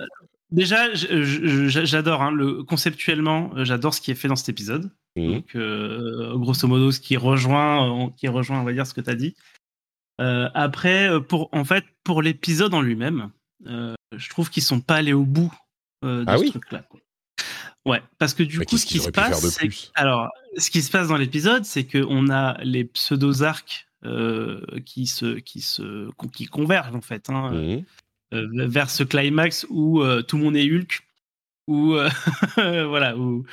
Déjà, 0.53 0.93
j'adore, 0.93 2.21
hein, 2.21 2.31
le, 2.31 2.61
conceptuellement, 2.61 3.51
j'adore 3.63 3.91
ce 3.91 4.01
qui 4.01 4.11
est 4.11 4.15
fait 4.15 4.27
dans 4.27 4.35
cet 4.35 4.49
épisode. 4.49 4.91
Mmh. 5.15 5.33
Donc, 5.33 5.55
euh, 5.55 6.37
grosso 6.37 6.67
modo, 6.67 6.91
ce 6.91 6.99
qui 6.99 7.17
rejoint, 7.17 8.11
qui 8.17 8.27
rejoint, 8.27 8.59
on 8.59 8.63
va 8.63 8.71
dire, 8.71 8.85
ce 8.85 8.93
que 8.93 9.01
tu 9.01 9.09
as 9.09 9.15
dit. 9.15 9.35
Euh, 10.21 10.47
après, 10.53 11.09
pour, 11.27 11.49
en 11.53 11.65
fait, 11.65 11.85
pour 12.03 12.21
l'épisode 12.21 12.75
en 12.75 12.81
lui-même, 12.81 13.31
euh, 13.65 13.95
je 14.15 14.29
trouve 14.29 14.51
qu'ils 14.51 14.61
sont 14.61 14.79
pas 14.79 14.97
allés 14.97 15.13
au 15.13 15.25
bout 15.25 15.51
de 16.03 16.23
ah 16.27 16.37
ce 16.37 16.45
truc-là. 16.45 16.83
Ouais, 17.87 18.03
parce 18.19 18.35
que 18.35 18.43
du 18.43 18.59
coup, 18.59 18.77
ce 18.77 18.85
qui 18.85 18.99
se 18.99 19.09
passe, 19.09 19.59
alors, 19.95 20.29
ce 20.55 20.69
qui 20.69 20.83
se 20.83 20.91
passe 20.91 21.07
dans 21.07 21.17
l'épisode, 21.17 21.65
c'est 21.65 21.85
qu'on 21.85 22.29
a 22.29 22.61
les 22.63 22.85
pseudo-arcs 22.85 23.87
qui 24.85 25.07
se, 25.07 25.39
qui 25.39 25.61
se, 25.61 26.11
qui 26.31 26.45
convergent 26.45 26.95
en 26.95 27.01
fait, 27.01 27.31
hein, 27.31 27.51
mmh. 27.53 27.83
Vers 28.33 28.89
ce 28.89 29.03
climax 29.03 29.65
où 29.69 30.03
tout 30.27 30.37
le 30.37 30.43
monde 30.43 30.55
est 30.55 30.69
Hulk 30.69 31.03
où 31.67 31.95
voilà 32.57 33.17
où, 33.17 33.45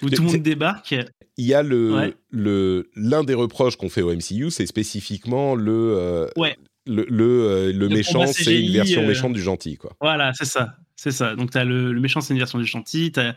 tout 0.00 0.08
le 0.08 0.20
monde 0.22 0.36
débarque. 0.36 0.94
Il 1.36 1.46
y 1.46 1.54
a 1.54 1.62
le 1.62 2.14
le 2.30 2.90
l'un 2.96 3.24
des 3.24 3.34
reproches 3.34 3.76
qu'on 3.76 3.88
fait 3.88 4.02
au 4.02 4.12
MCU, 4.14 4.50
c'est 4.50 4.66
spécifiquement 4.66 5.54
le 5.54 5.94
euh, 5.96 6.26
le 6.86 7.04
le, 7.08 7.74
euh, 7.74 7.88
méchant, 7.88 8.26
c'est 8.26 8.60
une 8.60 8.72
version 8.72 9.02
euh, 9.02 9.06
méchante 9.06 9.34
du 9.34 9.42
gentil 9.42 9.76
quoi. 9.76 9.92
Voilà, 10.00 10.32
c'est 10.34 10.46
ça, 10.46 10.76
c'est 10.96 11.12
ça. 11.12 11.36
Donc 11.36 11.50
tu 11.50 11.58
le, 11.58 11.92
le 11.92 12.00
méchant, 12.00 12.20
c'est 12.20 12.32
une 12.34 12.40
version 12.40 12.58
du 12.58 12.64
gentil. 12.64 13.12
T'as 13.12 13.34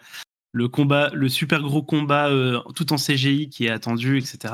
le 0.53 0.67
combat, 0.67 1.11
le 1.13 1.29
super 1.29 1.61
gros 1.61 1.83
combat 1.83 2.31
tout 2.75 2.91
en 2.91 2.97
CGI 2.97 3.49
qui 3.49 3.65
est 3.65 3.69
attendu, 3.69 4.17
etc. 4.17 4.53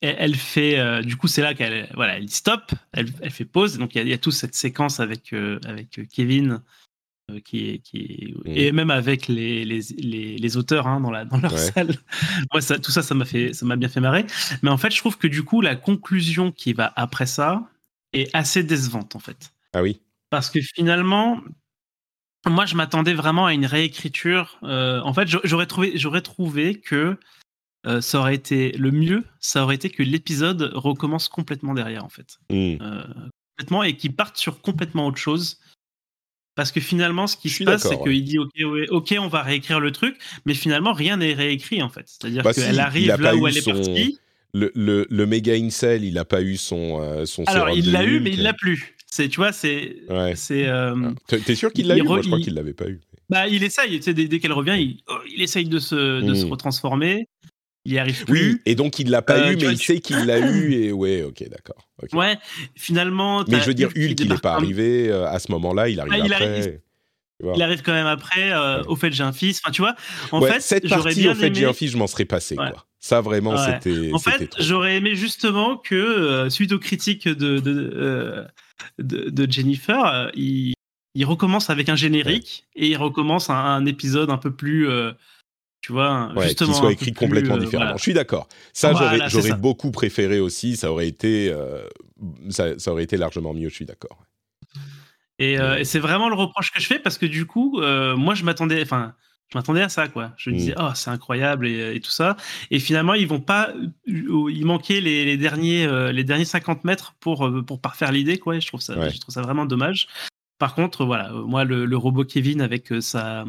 elle 0.00 0.34
fait, 0.34 1.02
du 1.02 1.16
coup, 1.16 1.28
c'est 1.28 1.42
là 1.42 1.54
qu'elle, 1.54 1.90
voilà, 1.94 2.16
elle 2.16 2.30
stop, 2.30 2.72
elle, 2.92 3.10
elle 3.20 3.30
fait 3.30 3.44
pause. 3.44 3.78
Donc 3.78 3.94
il 3.94 4.06
y, 4.06 4.10
y, 4.10 4.12
a 4.14 4.18
toute 4.18 4.32
cette 4.32 4.54
séquence 4.54 4.98
avec 5.00 5.32
avec 5.32 6.00
Kevin 6.10 6.62
euh, 7.30 7.40
qui 7.40 7.80
qui 7.80 8.34
mmh. 8.44 8.50
et 8.50 8.72
même 8.72 8.90
avec 8.90 9.28
les, 9.28 9.64
les, 9.64 9.80
les, 10.38 10.56
auteurs 10.56 10.86
hein, 10.86 11.00
dans, 11.00 11.10
la, 11.10 11.24
dans 11.24 11.38
leur 11.38 11.56
salle. 11.58 11.94
Moi, 12.52 12.60
ça, 12.60 12.78
tout 12.78 12.90
ça, 12.90 13.02
ça 13.02 13.14
m'a 13.14 13.24
fait, 13.24 13.52
ça 13.52 13.66
m'a 13.66 13.76
bien 13.76 13.88
fait 13.88 14.00
marrer. 14.00 14.26
Mais 14.62 14.70
en 14.70 14.76
fait, 14.76 14.90
je 14.90 14.98
trouve 14.98 15.18
que 15.18 15.26
du 15.26 15.42
coup, 15.42 15.60
la 15.60 15.76
conclusion 15.76 16.52
qui 16.52 16.72
va 16.72 16.92
après 16.96 17.26
ça 17.26 17.68
est 18.12 18.34
assez 18.34 18.62
décevante, 18.62 19.16
en 19.16 19.20
fait. 19.20 19.52
Ah 19.72 19.82
oui. 19.82 20.00
Parce 20.30 20.50
que 20.50 20.60
finalement, 20.60 21.40
moi, 22.46 22.66
je 22.66 22.74
m'attendais 22.74 23.14
vraiment 23.14 23.46
à 23.46 23.54
une 23.54 23.66
réécriture. 23.66 24.58
Euh, 24.62 25.00
en 25.00 25.12
fait, 25.14 25.28
j'aurais 25.44 25.66
trouvé, 25.66 25.92
j'aurais 25.96 26.22
trouvé 26.22 26.80
que 26.80 27.16
euh, 27.86 28.00
ça 28.00 28.20
aurait 28.20 28.34
été 28.34 28.72
le 28.72 28.90
mieux, 28.90 29.24
ça 29.40 29.62
aurait 29.62 29.74
été 29.74 29.90
que 29.90 30.02
l'épisode 30.02 30.70
recommence 30.74 31.28
complètement 31.28 31.74
derrière, 31.74 32.04
en 32.04 32.08
fait. 32.08 32.38
Mmh. 32.50 32.76
complètement 33.56 33.82
et 33.82 33.96
qu'il 33.96 34.14
parte 34.14 34.36
sur 34.36 34.60
complètement 34.60 35.06
autre 35.06 35.18
chose 35.18 35.58
parce 36.60 36.72
que 36.72 36.80
finalement, 36.80 37.26
ce 37.26 37.38
qui 37.38 37.48
se 37.48 37.64
passe, 37.64 37.88
c'est 37.88 37.98
qu'il 38.02 38.22
dit 38.22 38.38
ok, 38.38 38.50
ok, 38.90 39.14
on 39.18 39.28
va 39.28 39.42
réécrire 39.42 39.80
le 39.80 39.92
truc, 39.92 40.16
mais 40.44 40.52
finalement, 40.52 40.92
rien 40.92 41.16
n'est 41.16 41.32
réécrit 41.32 41.82
en 41.82 41.88
fait. 41.88 42.04
C'est-à-dire 42.06 42.42
bah 42.42 42.52
qu'elle 42.52 42.80
arrive 42.80 43.18
là 43.18 43.34
où 43.34 43.46
elle 43.46 43.56
est 43.56 43.64
partie. 43.64 44.18
Le, 44.52 44.70
le, 44.74 45.06
le 45.08 45.26
méga 45.26 45.54
incel, 45.54 46.04
il 46.04 46.14
n'a 46.14 46.24
pas 46.24 46.42
eu 46.42 46.56
son, 46.56 47.00
euh, 47.00 47.24
son 47.24 47.44
Alors, 47.44 47.70
il 47.70 47.92
l'a 47.92 48.04
eu, 48.04 48.18
mais 48.18 48.30
il 48.30 48.42
l'a 48.42 48.52
plus. 48.52 48.96
C'est, 49.06 49.28
tu 49.28 49.36
vois, 49.36 49.52
c'est. 49.52 49.96
Ouais. 50.08 50.34
c'est 50.34 50.66
euh, 50.66 51.12
T'es 51.28 51.54
sûr 51.54 51.72
qu'il 51.72 51.86
l'a 51.86 51.96
eu? 51.96 52.02
Moi, 52.02 52.20
je 52.20 52.26
crois 52.26 52.40
qu'il 52.40 52.54
l'avait 52.54 52.74
pas 52.74 52.88
eu. 52.88 53.00
Bah, 53.28 53.46
il 53.46 53.62
essaye. 53.62 54.02
Sais, 54.02 54.12
dès, 54.12 54.40
qu'elle 54.40 54.52
revient, 54.52 54.76
il, 54.76 55.02
oh, 55.08 55.18
il, 55.32 55.40
essaye 55.40 55.66
de 55.66 55.78
se, 55.78 56.20
de 56.20 56.34
se 56.34 56.44
hmm. 56.44 56.50
retransformer 56.50 57.28
il 57.84 57.92
y 57.92 57.98
arrive 57.98 58.24
plus. 58.24 58.52
Oui, 58.52 58.60
et 58.66 58.74
donc 58.74 58.98
il 58.98 59.10
l'a 59.10 59.22
pas 59.22 59.38
euh, 59.38 59.52
eu, 59.52 59.56
mais 59.56 59.72
il 59.72 59.78
sait 59.78 60.00
qu'il 60.00 60.18
l'a 60.26 60.38
eu, 60.38 60.72
et 60.82 60.92
ouais, 60.92 61.22
ok, 61.22 61.48
d'accord. 61.48 61.88
Ouais, 62.12 62.38
finalement. 62.74 63.44
Mais 63.48 63.60
je 63.60 63.66
veux 63.66 63.74
dire, 63.74 63.88
Hulk, 63.88 64.20
il 64.20 64.28
n'est 64.28 64.38
pas 64.38 64.54
arrivé 64.54 65.08
euh, 65.08 65.26
à 65.26 65.38
ce 65.38 65.50
moment-là, 65.52 65.88
il 65.88 66.00
arrive 66.00 66.24
après. 66.24 66.44
Arrive, 66.44 66.80
il 67.54 67.62
arrive 67.62 67.82
quand 67.82 67.92
même 67.92 68.06
après. 68.06 68.52
Euh, 68.52 68.82
au 68.84 68.96
fait, 68.96 69.12
j'ai 69.12 69.22
un 69.22 69.32
fils. 69.32 69.60
Enfin, 69.64 69.72
tu 69.72 69.80
vois. 69.80 69.94
En 70.30 70.42
fait, 70.42 70.60
cette 70.60 70.88
partie, 70.88 71.28
au 71.28 71.34
fait, 71.34 71.54
j'ai 71.54 71.64
un 71.64 71.72
fils, 71.72 71.92
je 71.92 71.96
m'en 71.96 72.06
serais 72.06 72.26
passé, 72.26 72.56
quoi. 72.56 72.86
Ça, 72.98 73.22
vraiment, 73.22 73.56
c'était. 73.56 74.12
En 74.12 74.18
fait, 74.18 74.54
j'aurais 74.58 74.96
aimé 74.96 75.14
justement 75.14 75.76
que, 75.76 76.48
suite 76.50 76.72
aux 76.72 76.78
critiques 76.78 77.28
de, 77.28 77.58
de, 77.58 78.46
de, 78.98 79.50
Jennifer, 79.50 80.30
il, 80.34 80.74
il, 81.14 81.24
recommence 81.24 81.70
avec 81.70 81.88
un 81.88 81.96
générique 81.96 82.66
et 82.76 82.88
il 82.88 82.96
recommence 82.96 83.48
un, 83.48 83.86
épisode 83.86 84.28
un 84.28 84.36
peu 84.36 84.50
plus 84.50 84.86
tu 85.80 85.92
vois, 85.92 86.32
justement. 86.42 86.72
Qui 86.72 86.78
soit 86.78 86.92
écrit 86.92 87.12
complètement 87.12 87.56
euh, 87.56 87.60
différemment. 87.60 87.96
Je 87.96 88.02
suis 88.02 88.12
d'accord. 88.12 88.48
Ça, 88.72 88.92
j'aurais 89.28 89.56
beaucoup 89.56 89.90
préféré 89.90 90.40
aussi. 90.40 90.76
Ça 90.76 90.92
aurait 90.92 91.08
été, 91.08 91.50
euh, 91.50 91.82
ça, 92.50 92.74
aurait 92.88 93.04
été 93.04 93.16
largement 93.16 93.54
mieux. 93.54 93.68
Je 93.68 93.74
suis 93.74 93.86
d'accord. 93.86 94.18
Euh, 95.40 95.78
et, 95.78 95.84
c'est 95.84 95.98
vraiment 95.98 96.28
le 96.28 96.34
reproche 96.34 96.70
que 96.70 96.80
je 96.80 96.86
fais 96.86 96.98
parce 96.98 97.16
que 97.16 97.24
du 97.24 97.46
coup, 97.46 97.80
moi, 97.80 98.34
je 98.34 98.44
m'attendais, 98.44 98.82
enfin, 98.82 99.14
je 99.48 99.56
m'attendais 99.56 99.80
à 99.80 99.88
ça, 99.88 100.06
quoi. 100.08 100.32
Je 100.36 100.50
me 100.50 100.56
disais, 100.56 100.72
mm. 100.72 100.82
oh, 100.82 100.90
c'est 100.94 101.10
incroyable 101.10 101.66
et, 101.66 101.98
tout 102.00 102.10
ça. 102.10 102.36
Et 102.70 102.78
finalement, 102.78 103.14
ils 103.14 103.26
vont 103.26 103.40
pas, 103.40 103.72
il 104.06 104.66
manquait 104.66 105.00
les, 105.00 105.38
derniers, 105.38 105.88
les 106.12 106.24
derniers 106.24 106.44
50 106.44 106.84
mètres 106.84 107.14
pour 107.20 107.50
pour 107.66 107.80
parfaire 107.80 108.12
l'idée, 108.12 108.36
quoi. 108.38 108.58
je 108.58 108.66
trouve 108.66 108.82
ça, 108.82 109.08
je 109.08 109.18
trouve 109.18 109.32
ça 109.32 109.40
vraiment 109.40 109.64
dommage. 109.64 110.08
Par 110.60 110.74
contre, 110.74 111.06
voilà, 111.06 111.32
euh, 111.32 111.42
moi, 111.42 111.64
le, 111.64 111.96
robot 111.96 112.24
Kevin 112.24 112.60
avec 112.60 112.92
euh, 112.92 113.00
sa. 113.00 113.46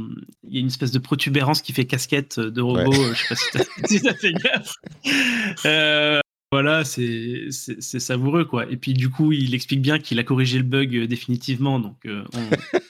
Il 0.48 0.54
y 0.56 0.58
a 0.58 0.62
une 0.62 0.68
espèce 0.68 0.92
de 0.92 1.00
protubérance 1.00 1.62
qui 1.62 1.74
fait 1.74 1.84
casquette 1.84 2.40
de 2.40 2.62
robot. 2.62 2.94
Euh, 2.94 3.14
je 3.14 3.22
sais 3.22 3.28
pas 3.28 3.88
si 3.88 4.02
t'as 4.02 4.14
fait 4.16 4.32
gaffe. 4.32 6.22
voilà, 6.54 6.86
c'est 6.86 7.52
savoureux, 7.82 8.46
quoi. 8.46 8.66
Et 8.72 8.78
puis, 8.78 8.94
du 8.94 9.10
coup, 9.10 9.34
il 9.34 9.54
explique 9.54 9.82
bien 9.82 10.00
qu'il 10.00 10.20
a 10.20 10.24
corrigé 10.24 10.58
le 10.58 10.64
bug 10.64 11.04
définitivement. 11.04 11.82
Donc, 11.82 11.98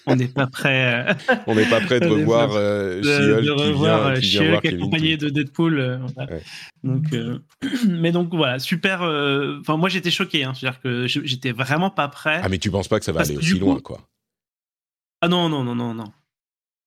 on 0.05 0.15
n'est 0.15 0.27
pas 0.27 0.45
prêt. 0.45 1.17
on 1.47 1.55
n'est 1.55 1.65
pas 1.67 1.81
prêt 1.81 1.99
de 1.99 2.05
revoir 2.05 2.51
She-Hulk 4.21 4.63
accompagné 4.63 5.17
de 5.17 5.29
Deadpool. 5.29 5.99
Donc, 6.83 7.05
mais 7.89 8.11
donc, 8.11 8.35
voilà, 8.35 8.59
super. 8.59 9.01
Enfin, 9.61 9.77
moi, 9.77 9.89
j'étais 9.89 10.11
choqué. 10.11 10.43
Hein. 10.43 10.53
C'est-à-dire 10.53 10.79
que 10.79 11.07
j'étais 11.07 11.53
vraiment 11.53 11.89
pas 11.89 12.07
prêt. 12.07 12.39
Ah, 12.43 12.49
mais 12.49 12.59
tu 12.59 12.69
penses 12.69 12.87
pas 12.87 12.99
que 12.99 13.05
ça 13.05 13.13
va 13.13 13.21
aller 13.21 13.35
aussi 13.35 13.57
loin, 13.57 13.79
quoi? 13.79 13.99
Ah 15.21 15.27
non, 15.27 15.49
non, 15.49 15.63
non, 15.63 15.75
non, 15.75 15.93
non. 15.93 16.11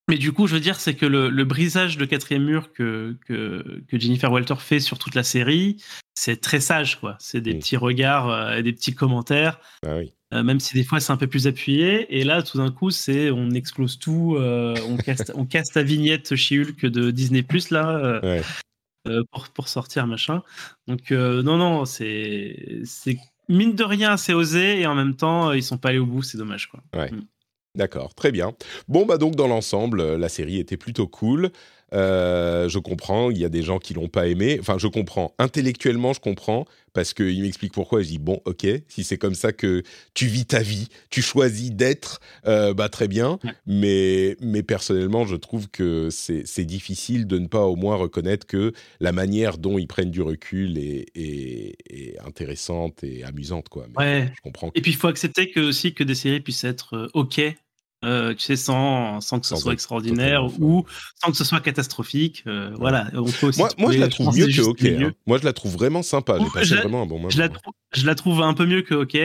Mais 0.09 0.18
du 0.18 0.33
coup, 0.33 0.47
je 0.47 0.55
veux 0.55 0.61
dire, 0.61 0.79
c'est 0.79 0.94
que 0.94 1.07
le, 1.07 1.44
brisage 1.44 1.97
de 1.97 2.05
quatrième 2.05 2.44
mur 2.44 2.73
que, 2.73 3.16
que, 3.27 3.83
Jennifer 3.92 4.31
Walter 4.31 4.57
fait 4.59 4.81
sur 4.81 4.99
toute 4.99 5.14
la 5.14 5.23
série, 5.23 5.83
c'est 6.14 6.40
très 6.40 6.61
sage, 6.61 7.01
quoi. 7.01 7.16
C'est 7.20 7.40
des 7.40 7.55
mm. 7.55 7.59
petits 7.59 7.77
regards 7.77 8.29
euh, 8.29 8.57
et 8.57 8.62
des 8.62 8.73
petits 8.73 8.94
commentaires. 8.94 9.61
Ah 9.87 9.97
oui. 9.97 10.12
Euh, 10.35 10.42
même 10.42 10.59
si 10.59 10.75
des 10.75 10.83
fois 10.83 11.01
c'est 11.01 11.12
un 11.12 11.16
peu 11.16 11.27
plus 11.27 11.47
appuyé. 11.47 12.18
Et 12.18 12.25
là, 12.25 12.42
tout 12.42 12.59
d'un 12.59 12.70
coup, 12.70 12.90
c'est 12.90 13.31
on 13.31 13.51
explose 13.51 13.99
tout, 13.99 14.37
euh, 14.37 14.75
on, 14.88 14.97
casse, 14.97 15.33
on 15.35 15.47
casse 15.47 15.70
ta 15.70 15.83
vignette 15.83 16.35
chez 16.35 16.61
Hulk 16.61 16.85
de 16.87 17.11
Disney 17.11 17.42
Plus 17.42 17.70
là. 17.70 18.20
pour, 19.31 19.49
pour, 19.51 19.68
sortir 19.68 20.07
machin. 20.07 20.42
Donc 20.88 21.11
non 21.12 21.57
non 21.57 21.85
c'est 21.85 22.81
c'est 22.85 23.18
mine 23.49 23.75
de 23.75 23.85
rien 23.85 24.12
assez 24.12 24.33
osé 24.33 24.81
et 24.81 24.87
en 24.87 24.94
même 24.94 25.14
temps 25.14 25.53
ils 25.53 25.62
sont 25.62 25.77
pas 25.77 25.90
allés 25.90 25.99
au 25.99 26.07
bout 26.07 26.23
c'est 26.23 26.38
dommage 26.38 26.68
quoi. 26.68 26.83
Ouais. 26.94 27.11
Mm. 27.12 27.27
D'accord, 27.74 28.14
très 28.14 28.30
bien. 28.30 28.52
Bon, 28.87 29.04
bah 29.04 29.18
donc 29.18 29.34
dans 29.34 29.48
l'ensemble, 29.48 30.00
euh, 30.00 30.16
la 30.16 30.28
série 30.28 30.58
était 30.58 30.76
plutôt 30.76 31.08
cool. 31.08 31.50
Euh, 31.92 32.68
je 32.68 32.78
comprends, 32.78 33.30
il 33.30 33.38
y 33.38 33.44
a 33.44 33.48
des 33.48 33.62
gens 33.62 33.78
qui 33.78 33.94
l'ont 33.94 34.08
pas 34.08 34.26
aimé. 34.26 34.58
Enfin, 34.60 34.78
je 34.78 34.87
comprends. 34.87 35.34
Intellectuellement, 35.38 36.12
je 36.12 36.20
comprends 36.20 36.66
parce 36.92 37.14
qu'il 37.14 37.42
m'explique 37.42 37.72
pourquoi. 37.72 38.02
Je 38.02 38.08
dis 38.08 38.18
bon, 38.18 38.40
ok, 38.44 38.66
si 38.88 39.04
c'est 39.04 39.18
comme 39.18 39.34
ça 39.34 39.52
que 39.52 39.82
tu 40.12 40.26
vis 40.26 40.46
ta 40.46 40.60
vie, 40.60 40.88
tu 41.10 41.22
choisis 41.22 41.72
d'être, 41.72 42.20
euh, 42.46 42.74
bah 42.74 42.88
très 42.88 43.08
bien. 43.08 43.38
Mais, 43.66 44.37
mais 44.40 44.62
personnellement, 44.62 45.24
je 45.26 45.37
trouve 45.37 45.68
que 45.68 46.08
c'est 46.10 46.64
difficile 46.64 47.26
de 47.26 47.38
ne 47.38 47.46
pas 47.46 47.64
au 47.64 47.76
moins 47.76 47.96
reconnaître 47.96 48.46
que 48.46 48.72
la 49.00 49.12
manière 49.12 49.58
dont 49.58 49.78
ils 49.78 49.87
prennent 49.87 50.10
du 50.10 50.22
recul 50.22 50.78
est, 50.78 51.06
est, 51.14 52.18
intéressante 52.24 53.04
et 53.04 53.24
amusante, 53.24 53.68
quoi. 53.68 53.87
ouais. 53.96 54.32
Je 54.34 54.40
comprends. 54.42 54.70
Et 54.74 54.80
puis 54.80 54.92
il 54.92 54.96
faut 54.96 55.08
accepter 55.08 55.50
que 55.50 55.60
aussi 55.60 55.94
que 55.94 56.04
des 56.04 56.14
séries 56.14 56.40
puissent 56.40 56.64
être 56.64 57.10
ok 57.14 57.40
euh, 58.04 58.35
tu 58.35 58.40
sais, 58.44 58.57
sans, 58.57 59.20
sans 59.20 59.40
que 59.40 59.46
ce 59.46 59.54
Sans 59.54 59.61
soit 59.62 59.72
extraordinaire 59.72 60.44
ou 60.61 60.85
sans 61.22 61.30
que 61.30 61.37
ce 61.37 61.44
soit 61.44 61.61
catastrophique. 61.61 62.42
euh, 62.46 62.70
Voilà, 62.78 63.09
on 63.14 63.24
peut 63.24 63.46
aussi 63.46 63.59
Moi, 63.61 63.70
moi, 63.78 63.92
je 63.92 63.98
la 63.98 64.09
trouve 64.09 64.37
mieux 64.37 64.46
que 64.48 64.61
OK. 64.62 64.85
hein. 64.85 65.12
Moi, 65.26 65.38
je 65.38 65.44
la 65.44 65.52
trouve 65.52 65.72
vraiment 65.74 66.02
sympa. 66.02 66.38
J'ai 66.38 66.50
passé 66.50 66.64
je 66.66 66.74
la- 66.74 66.80
vraiment 66.83 67.02
un 67.02 67.07
bon 67.07 67.16
moment. 67.18 67.30
Je 67.30 67.38
la, 67.38 67.48
trou- 67.48 67.72
je 67.94 68.07
la 68.07 68.14
trouve 68.14 68.42
un 68.42 68.54
peu 68.54 68.66
mieux 68.66 68.83
que 68.83 68.94
OK, 68.94 69.16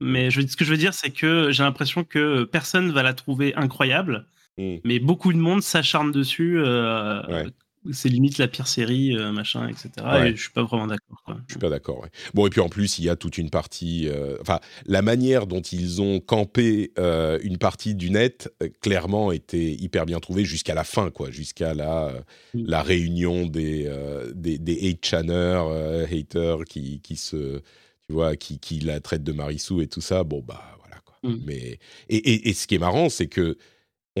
mais 0.00 0.30
je, 0.30 0.40
ce 0.46 0.56
que 0.56 0.64
je 0.64 0.70
veux 0.70 0.76
dire, 0.76 0.94
c'est 0.94 1.10
que 1.10 1.50
j'ai 1.50 1.62
l'impression 1.62 2.04
que 2.04 2.44
personne 2.44 2.90
va 2.92 3.02
la 3.02 3.14
trouver 3.14 3.54
incroyable, 3.56 4.26
Mm. 4.58 4.76
mais 4.84 4.98
beaucoup 4.98 5.32
de 5.32 5.38
monde 5.38 5.62
s'acharne 5.62 6.10
dessus. 6.12 6.58
euh, 6.58 7.22
Ouais. 7.28 7.46
C'est 7.92 8.08
limite 8.08 8.38
la 8.38 8.48
pire 8.48 8.66
série, 8.66 9.16
euh, 9.16 9.32
machin, 9.32 9.68
etc. 9.68 9.90
Ouais. 10.04 10.30
Et 10.32 10.36
je 10.36 10.42
suis 10.42 10.50
pas 10.50 10.64
vraiment 10.64 10.86
d'accord. 10.86 11.22
Je 11.46 11.52
suis 11.52 11.58
pas 11.60 11.70
d'accord. 11.70 12.00
ouais. 12.02 12.08
Bon, 12.34 12.46
et 12.46 12.50
puis 12.50 12.60
en 12.60 12.68
plus, 12.68 12.98
il 12.98 13.04
y 13.04 13.08
a 13.08 13.16
toute 13.16 13.38
une 13.38 13.50
partie. 13.50 14.08
euh, 14.08 14.36
Enfin, 14.40 14.60
la 14.86 15.00
manière 15.02 15.46
dont 15.46 15.60
ils 15.62 16.02
ont 16.02 16.20
campé 16.20 16.92
euh, 16.98 17.38
une 17.42 17.56
partie 17.58 17.94
du 17.94 18.10
net, 18.10 18.52
clairement, 18.80 19.32
était 19.32 19.72
hyper 19.72 20.06
bien 20.06 20.20
trouvée 20.20 20.44
jusqu'à 20.44 20.74
la 20.74 20.84
fin, 20.84 21.10
quoi. 21.10 21.30
Jusqu'à 21.30 21.74
la, 21.74 22.12
Mm. 22.54 22.64
la 22.66 22.82
réunion 22.82 23.46
des, 23.46 23.90
des, 24.34 24.58
des 24.58 24.88
hate 24.90 25.04
channers, 25.04 26.04
haters 26.10 26.64
qui, 26.64 27.00
qui 27.00 27.16
se. 27.16 27.60
Tu 28.06 28.14
vois, 28.14 28.36
qui, 28.36 28.58
qui 28.58 28.80
la 28.80 29.00
traitent 29.00 29.22
de 29.24 29.32
Marissou 29.32 29.80
et 29.82 29.86
tout 29.86 30.00
ça. 30.00 30.24
Bon, 30.24 30.40
bah, 30.46 30.62
voilà, 30.80 30.96
quoi. 31.04 31.16
Mm. 31.22 31.40
Mais, 31.44 31.78
et, 32.08 32.16
et, 32.16 32.48
et 32.48 32.54
ce 32.54 32.66
qui 32.66 32.74
est 32.74 32.78
marrant, 32.78 33.08
c'est 33.08 33.26
que. 33.28 33.56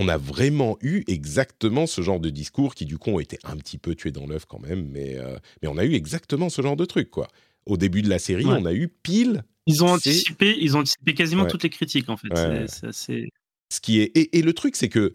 On 0.00 0.06
a 0.08 0.16
vraiment 0.16 0.78
eu 0.80 1.02
exactement 1.08 1.86
ce 1.88 2.02
genre 2.02 2.20
de 2.20 2.30
discours 2.30 2.74
qui, 2.76 2.86
du 2.86 2.98
coup, 2.98 3.10
ont 3.10 3.18
été 3.18 3.36
un 3.42 3.56
petit 3.56 3.78
peu 3.78 3.94
tués 3.96 4.12
dans 4.12 4.26
l'œuf 4.26 4.44
quand 4.46 4.60
même, 4.60 4.86
mais, 4.88 5.16
euh, 5.18 5.36
mais 5.60 5.68
on 5.68 5.76
a 5.76 5.84
eu 5.84 5.94
exactement 5.94 6.48
ce 6.50 6.62
genre 6.62 6.76
de 6.76 6.84
truc, 6.84 7.10
quoi 7.10 7.26
au 7.66 7.76
début 7.76 8.00
de 8.00 8.08
la 8.08 8.18
série, 8.18 8.46
Ouais. 8.46 8.56
on 8.58 8.64
a 8.64 8.72
eu 8.72 8.88
pile 8.88 9.44
Ils 9.66 9.84
ont 9.84 9.88
anticipé, 9.88 10.56
ils 10.58 10.74
ont 10.76 10.80
anticipé 10.80 11.12
quasiment 11.12 11.42
Ouais. 11.42 11.50
toutes 11.50 11.64
les 11.64 11.68
critiques 11.70 12.08
en 12.08 12.16
fait. 12.16 12.28
Ouais, 12.32 12.64
C'est- 12.66 12.86
assez- 12.86 13.28
ce 13.70 13.80
qui 13.80 14.00
est. 14.00 14.04
Et, 14.16 14.38
et 14.38 14.42
le 14.42 14.54
truc, 14.54 14.74
c'est 14.76 14.88
que 14.88 15.12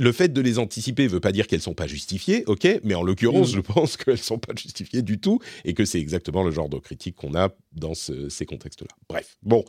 le 0.00 0.10
fait 0.10 0.32
de 0.32 0.40
les 0.40 0.58
anticiper 0.58 1.06
veut 1.06 1.20
pas 1.20 1.30
dire 1.30 1.46
qu'elles 1.46 1.60
sont 1.60 1.74
pas 1.74 1.86
justifiées, 1.86 2.42
ok, 2.46 2.66
mais 2.82 2.94
en 2.94 3.04
l'occurrence, 3.04 3.52
Mm. 3.52 3.56
je 3.56 3.60
pense 3.60 3.96
qu'elles 3.96 4.18
sont 4.18 4.40
pas 4.40 4.54
justifiées 4.56 5.02
du 5.02 5.20
tout 5.20 5.38
et 5.64 5.72
que 5.74 5.84
c'est 5.84 6.00
exactement 6.00 6.42
le 6.42 6.50
genre 6.50 6.68
de 6.68 6.78
critique 6.80 7.14
qu'on 7.14 7.36
a 7.36 7.50
dans 7.70 7.94
ce- 7.94 8.28
ces 8.28 8.44
contextes-là. 8.46 8.88
Bref, 9.08 9.36
bon. 9.42 9.64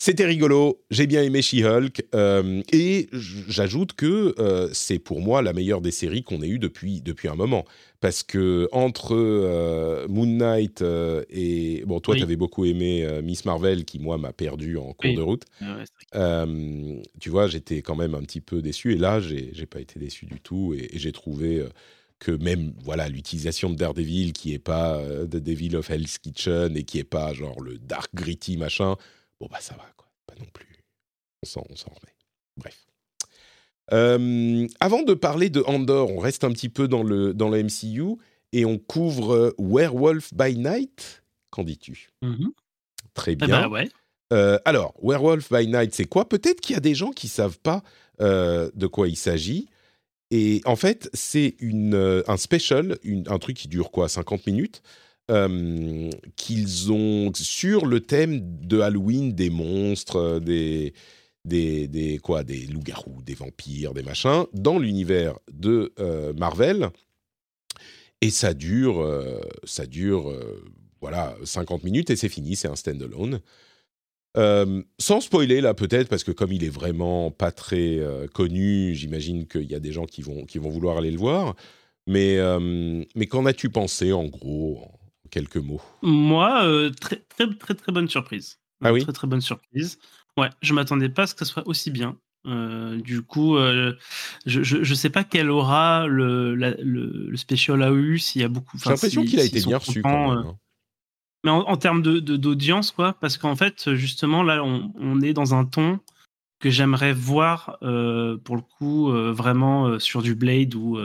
C'était 0.00 0.26
rigolo, 0.26 0.80
j'ai 0.92 1.08
bien 1.08 1.24
aimé 1.24 1.42
She-Hulk, 1.42 2.04
euh, 2.14 2.62
et 2.72 3.08
j'ajoute 3.12 3.94
que 3.94 4.32
euh, 4.38 4.68
c'est 4.72 5.00
pour 5.00 5.20
moi 5.20 5.42
la 5.42 5.52
meilleure 5.52 5.80
des 5.80 5.90
séries 5.90 6.22
qu'on 6.22 6.40
ait 6.40 6.46
eues 6.48 6.60
depuis, 6.60 7.00
depuis 7.00 7.26
un 7.26 7.34
moment. 7.34 7.64
Parce 8.00 8.22
que 8.22 8.68
entre 8.70 9.16
euh, 9.16 10.06
Moon 10.06 10.24
Knight 10.26 10.84
et. 11.30 11.82
Bon, 11.84 11.98
toi, 11.98 12.12
Oui. 12.14 12.18
tu 12.20 12.24
avais 12.24 12.36
beaucoup 12.36 12.64
aimé 12.64 13.04
Miss 13.24 13.44
Marvel, 13.44 13.84
qui, 13.84 13.98
moi, 13.98 14.18
m'a 14.18 14.32
perdu 14.32 14.76
en 14.76 14.92
cours 14.92 15.10
Oui. 15.10 15.16
de 15.16 15.20
route. 15.20 15.42
Ouais, 15.60 16.46
tu 17.18 17.30
vois, 17.30 17.48
j'étais 17.48 17.82
quand 17.82 17.96
même 17.96 18.14
un 18.14 18.22
petit 18.22 18.40
peu 18.40 18.62
déçu. 18.62 18.92
Et 18.94 18.98
là, 18.98 19.18
j'ai 19.20 19.66
pas 19.66 19.80
été 19.80 19.98
déçu 19.98 20.26
du 20.26 20.40
tout. 20.40 20.74
Et, 20.78 20.94
et 20.94 20.98
j'ai 21.00 21.10
trouvé 21.10 21.64
que 22.20 22.30
même 22.32 22.72
voilà 22.84 23.08
l'utilisation 23.08 23.70
de 23.70 23.74
Daredevil, 23.76 24.32
qui 24.32 24.52
est 24.54 24.58
pas 24.58 24.96
euh, 24.98 25.24
The 25.26 25.36
Devil 25.36 25.76
of 25.76 25.90
Hell's 25.90 26.18
Kitchen 26.18 26.76
et 26.76 26.82
qui 26.84 26.98
est 26.98 27.04
pas 27.04 27.32
genre 27.32 27.60
le 27.60 27.78
dark 27.78 28.12
gritty 28.14 28.56
machin, 28.56 28.96
bon 29.40 29.48
bah 29.50 29.60
ça 29.60 29.74
va 29.74 29.86
quoi. 29.96 30.08
Pas 30.26 30.34
non 30.38 30.46
plus. 30.52 30.66
On 31.42 31.46
s'en 31.46 31.60
remet. 31.90 32.14
Bref. 32.56 32.86
Euh, 33.92 34.66
avant 34.80 35.02
de 35.02 35.14
parler 35.14 35.48
de 35.50 35.62
Andor, 35.66 36.10
on 36.10 36.18
reste 36.18 36.44
un 36.44 36.50
petit 36.52 36.68
peu 36.68 36.88
dans 36.88 37.02
le, 37.02 37.32
dans 37.32 37.48
le 37.48 37.62
MCU 37.62 38.16
et 38.52 38.64
on 38.64 38.76
couvre 38.78 39.34
euh, 39.34 39.54
Werewolf 39.58 40.34
by 40.34 40.56
Night. 40.56 41.22
Qu'en 41.50 41.64
dis-tu? 41.64 42.10
Mhm. 42.22 42.50
Très 43.14 43.32
Eh 43.32 43.36
bien. 43.36 43.48
bah 43.48 43.68
ouais. 43.68 43.88
Euh, 44.32 44.58
alors, 44.66 44.94
Werewolf 45.02 45.50
by 45.50 45.66
Night, 45.68 45.94
c'est 45.94 46.04
quoi? 46.04 46.28
Peut-être 46.28 46.60
qu'il 46.60 46.74
y 46.74 46.76
a 46.76 46.80
des 46.80 46.94
gens 46.94 47.10
qui 47.12 47.28
savent 47.28 47.58
pas 47.60 47.82
euh, 48.20 48.70
de 48.74 48.86
quoi 48.86 49.08
il 49.08 49.16
s'agit. 49.16 49.68
Et 50.30 50.60
en 50.66 50.76
fait, 50.76 51.08
c'est 51.14 51.56
une, 51.60 52.22
un 52.26 52.36
special, 52.36 52.98
une- 53.04 53.26
un 53.28 53.38
truc 53.38 53.56
qui 53.56 53.68
dure 53.68 53.90
quoi? 53.90 54.08
50 54.10 54.46
minutes 54.46 54.82
euh, 55.30 56.08
qu'ils 56.36 56.90
ont 56.90 57.30
sur 57.34 57.84
le 57.84 58.00
thème 58.00 58.40
de 58.62 58.80
Halloween, 58.80 59.34
des 59.34 59.50
monstres, 59.50 60.16
euh, 60.16 60.40
des, 60.40 60.94
des, 61.44 61.86
des, 61.86 62.16
quoi, 62.16 62.44
des 62.44 62.64
loups-garous, 62.64 63.20
des 63.22 63.34
vampires, 63.34 63.92
des 63.92 64.02
machins, 64.02 64.44
dans 64.54 64.78
l'univers 64.78 65.38
de 65.52 65.92
euh, 66.00 66.32
Marvel. 66.32 66.88
Et 68.22 68.30
ça 68.30 68.54
dure, 68.54 69.06
ça 69.62 69.86
dure 69.86 70.34
voilà, 71.00 71.36
50 71.44 71.84
minutes 71.84 72.10
et 72.10 72.16
c'est 72.16 72.28
fini, 72.28 72.56
c'est 72.56 72.66
un 72.66 72.74
stand-alone. 72.74 73.38
Sans 74.98 75.20
spoiler 75.20 75.60
là 75.60 75.72
peut-être 75.72 76.08
parce 76.08 76.24
que 76.24 76.32
comme 76.32 76.50
il 76.50 76.64
est 76.64 76.68
vraiment 76.68 77.30
pas 77.30 77.52
très 77.52 78.00
connu, 78.34 78.96
j'imagine 78.96 79.46
qu'il 79.46 79.70
y 79.70 79.74
a 79.76 79.78
des 79.78 79.92
gens 79.92 80.04
qui 80.04 80.22
vont 80.22 80.46
qui 80.46 80.58
vont 80.58 80.68
vouloir 80.68 80.98
aller 80.98 81.12
le 81.12 81.16
voir. 81.16 81.54
Mais 82.08 82.38
mais 83.14 83.26
qu'en 83.26 83.46
as-tu 83.46 83.70
pensé 83.70 84.12
en 84.12 84.24
gros 84.24 84.97
quelques 85.28 85.56
mots 85.56 85.80
Moi, 86.02 86.64
euh, 86.64 86.90
très, 86.90 87.16
très, 87.16 87.52
très, 87.54 87.74
très 87.74 87.92
bonne 87.92 88.08
surprise. 88.08 88.58
Ah 88.82 88.92
oui 88.92 89.02
Très, 89.02 89.12
très 89.12 89.26
bonne 89.26 89.40
surprise. 89.40 89.98
Ouais, 90.36 90.50
je 90.62 90.72
m'attendais 90.74 91.08
pas 91.08 91.22
à 91.22 91.26
ce 91.26 91.34
que 91.34 91.44
ça 91.44 91.52
soit 91.52 91.66
aussi 91.66 91.90
bien. 91.90 92.16
Euh, 92.46 93.00
du 93.00 93.22
coup, 93.22 93.56
euh, 93.56 93.94
je, 94.46 94.62
je, 94.62 94.84
je 94.84 94.94
sais 94.94 95.10
pas 95.10 95.24
quel 95.24 95.50
aura 95.50 96.06
le, 96.06 96.54
la- 96.54 96.76
le, 96.80 97.26
le 97.28 97.36
special 97.36 97.82
a 97.82 97.90
eu, 97.90 98.18
s'il 98.18 98.40
y 98.42 98.44
a 98.44 98.48
beaucoup. 98.48 98.78
J'ai 98.78 98.88
l'impression 98.90 99.22
si- 99.22 99.28
qu'il 99.28 99.40
a 99.40 99.44
été 99.44 99.60
bien 99.60 99.76
reçu 99.78 100.02
quand 100.02 100.28
même. 100.30 100.46
hein. 100.46 100.56
Mais 101.44 101.50
en, 101.50 101.60
en 101.60 101.76
termes 101.76 102.02
de, 102.02 102.20
de- 102.20 102.36
d'audience, 102.36 102.90
quoi, 102.92 103.14
parce 103.14 103.36
qu'en 103.36 103.56
fait, 103.56 103.94
justement, 103.94 104.42
là, 104.42 104.62
on, 104.64 104.92
on 104.96 105.20
est 105.20 105.32
dans 105.32 105.54
un 105.54 105.64
ton 105.64 106.00
que 106.60 106.70
j'aimerais 106.70 107.12
voir, 107.12 107.78
euh, 107.82 108.36
pour 108.38 108.56
le 108.56 108.62
coup, 108.62 109.10
euh, 109.12 109.32
vraiment 109.32 109.86
euh, 109.86 109.98
sur 109.98 110.22
du 110.22 110.34
Blade 110.34 110.74
ou, 110.74 110.98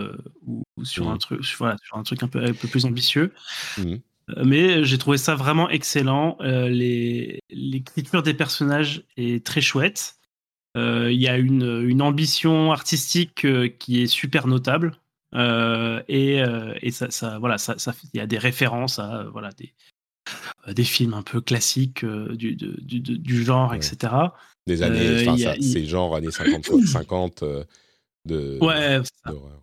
ou, 0.45 0.63
sur, 0.83 1.05
Mhm. 1.07 1.12
un 1.13 1.17
truc, 1.17 1.41
voilà, 1.57 1.75
sur 1.83 1.97
un 1.97 2.03
truc 2.03 2.23
un 2.23 2.27
peu, 2.27 2.43
un 2.43 2.53
peu 2.53 2.67
plus 2.67 2.86
ambitieux. 2.86 3.31
Mhm. 3.77 3.99
Mais 4.43 4.83
j'ai 4.86 4.97
trouvé 4.97 5.17
ça 5.17 5.36
vraiment 5.36 5.69
excellent. 5.69 6.38
Euh, 6.41 6.69
les- 6.69 7.39
L'écriture 7.49 8.23
des 8.23 8.33
personnages 8.33 9.03
est 9.17 9.45
très 9.45 9.62
chouette. 9.62 10.15
Euh, 10.77 11.12
Il 11.12 11.21
y 11.21 11.27
a 11.27 11.38
une, 11.38 11.83
une 11.88 12.01
ambition 12.01 12.71
artistique 12.71 13.45
euh, 13.45 13.67
qui 13.67 14.01
est 14.01 14.07
super 14.07 14.47
notable. 14.47 14.95
Et 15.36 16.41
et 16.81 16.91
ça, 16.91 17.09
ça, 17.12 17.39
voilà, 17.39 17.57
ça, 17.57 17.77
ça, 17.77 17.93
il 18.13 18.17
y 18.17 18.21
a 18.21 18.27
des 18.27 18.38
références 18.38 18.99
à 18.99 19.23
voilà, 19.31 19.49
des, 19.53 19.73
des 20.71 20.83
films 20.83 21.13
un 21.15 21.23
peu 21.23 21.41
classiques 21.41 22.05
du, 22.05 22.55
du, 22.55 22.99
du, 22.99 22.99
du 23.19 23.43
genre, 23.43 23.71
Ouais. 23.71 23.77
etc. 23.77 24.13
Des 24.67 24.81
années, 24.83 25.23
y 25.23 25.29
a- 25.29 25.38
ça, 25.38 25.55
il- 25.57 25.63
c'est 25.63 25.86
genre 25.86 26.15
années 26.15 26.31
50, 26.31 26.86
50 26.86 27.43
euh, 27.43 27.63
de 28.25 28.57
Ouais, 28.62 28.99
c'est 29.03 29.12
ça. 29.25 29.31
d'horreur. 29.31 29.59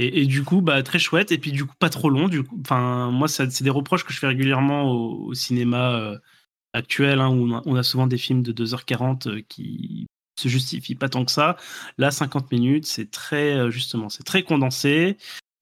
Et, 0.00 0.26
du 0.26 0.44
coup, 0.44 0.60
bah, 0.60 0.80
très 0.84 1.00
chouette. 1.00 1.32
Et 1.32 1.38
puis, 1.38 1.50
du 1.50 1.64
coup, 1.64 1.74
pas 1.78 1.90
trop 1.90 2.08
long. 2.08 2.28
Du 2.28 2.44
moi, 2.70 3.26
c'est 3.26 3.62
des 3.62 3.70
reproches 3.70 4.04
que 4.04 4.12
je 4.12 4.20
fais 4.20 4.28
régulièrement 4.28 4.92
au, 4.92 5.34
cinéma 5.34 5.92
euh, 5.96 6.18
actuel, 6.72 7.20
hein, 7.20 7.30
où 7.30 7.52
on 7.66 7.74
a, 7.74 7.82
souvent 7.82 8.06
des 8.06 8.16
films 8.16 8.42
de 8.42 8.52
2h40 8.52 9.28
euh, 9.28 9.42
qui 9.48 10.06
se 10.38 10.48
justifient 10.48 10.94
pas 10.94 11.08
tant 11.08 11.24
que 11.24 11.32
ça. 11.32 11.56
Là, 11.98 12.12
50 12.12 12.52
minutes, 12.52 12.86
c'est 12.86 13.10
très, 13.10 13.54
euh, 13.54 13.70
justement, 13.70 14.08
c'est 14.08 14.22
très 14.22 14.44
condensé. 14.44 15.16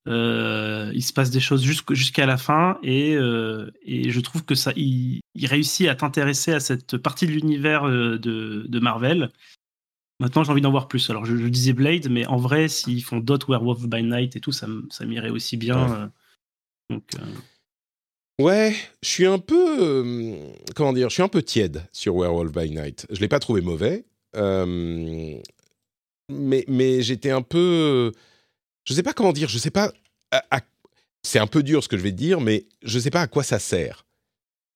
Euh, 0.07 0.93
il 0.95 1.03
se 1.03 1.15
passe 1.15 1.31
des 1.31 1.41
choses 1.41 1.65
jusqu'- 1.65 1.95
jusqu'à 1.95 2.27
la 2.27 2.37
fin 2.37 2.79
et, 2.83 3.15
je 3.15 4.21
trouve 4.21 4.45
que 4.45 4.55
ça, 4.55 4.73
il, 4.77 5.23
réussit 5.45 5.89
à 5.89 5.95
t'intéresser 5.95 6.53
à 6.53 6.61
cette 6.61 6.99
partie 6.99 7.27
de 7.27 7.33
l'univers 7.33 7.85
de 7.89 8.81
Marvel. 8.81 9.31
Maintenant, 10.19 10.45
j'ai 10.45 10.53
envie 10.53 10.63
d'en 10.63 10.71
voir 10.71 10.89
plus. 10.89 11.11
Alors, 11.11 11.27
je, 11.27 11.37
je 11.37 11.49
disais 11.49 11.75
Blade, 11.75 12.09
mais 12.09 12.27
en 12.27 12.39
vrai, 12.39 12.69
s'ils 12.69 13.05
font 13.05 13.19
d'autres 13.19 13.51
Werewolf 13.51 13.87
by 13.87 14.03
Night 14.03 14.37
et 14.37 14.41
tout, 14.41 14.53
ça, 14.53 14.67
m'irait 15.05 15.31
aussi 15.31 15.57
bien. 15.57 15.87
Ouais. 15.87 15.99
euh. 15.99 16.07
donc, 16.91 17.05
euh, 17.19 17.25
Ouais, 18.39 18.77
je 19.03 19.09
suis 19.09 19.27
un 19.27 19.39
peu, 19.39 19.77
euh, 19.81 20.53
comment 20.75 20.93
dire, 20.93 21.09
je 21.09 21.15
suis 21.15 21.23
un 21.23 21.29
peu 21.29 21.43
tiède 21.43 21.87
sur 21.93 22.15
Werewolf 22.17 22.53
by 22.53 22.71
Night. 22.71 23.07
Je 23.11 23.21
l'ai 23.21 23.29
pas 23.29 23.39
trouvé 23.39 23.63
mauvais, 23.63 24.05
mais 24.35 25.43
mais 26.29 27.01
j'étais 27.01 27.31
un 27.31 27.41
peu, 27.41 28.13
je 28.85 28.93
sais 28.93 29.03
pas 29.03 29.15
comment 29.15 29.33
dire, 29.33 29.49
je 29.49 29.57
sais 29.57 29.71
pas. 29.71 29.91
c'est 31.23 31.39
un 31.39 31.47
peu 31.47 31.63
dur 31.63 31.83
ce 31.83 31.89
que 31.89 31.97
je 31.97 32.03
vais 32.03 32.11
te 32.11 32.17
dire, 32.17 32.43
mais 32.43 32.67
je 32.83 32.99
sais 32.99 33.11
pas 33.11 33.23
à 33.23 33.27
quoi 33.27 33.43
ça 33.43 33.59
sert. 33.59 34.05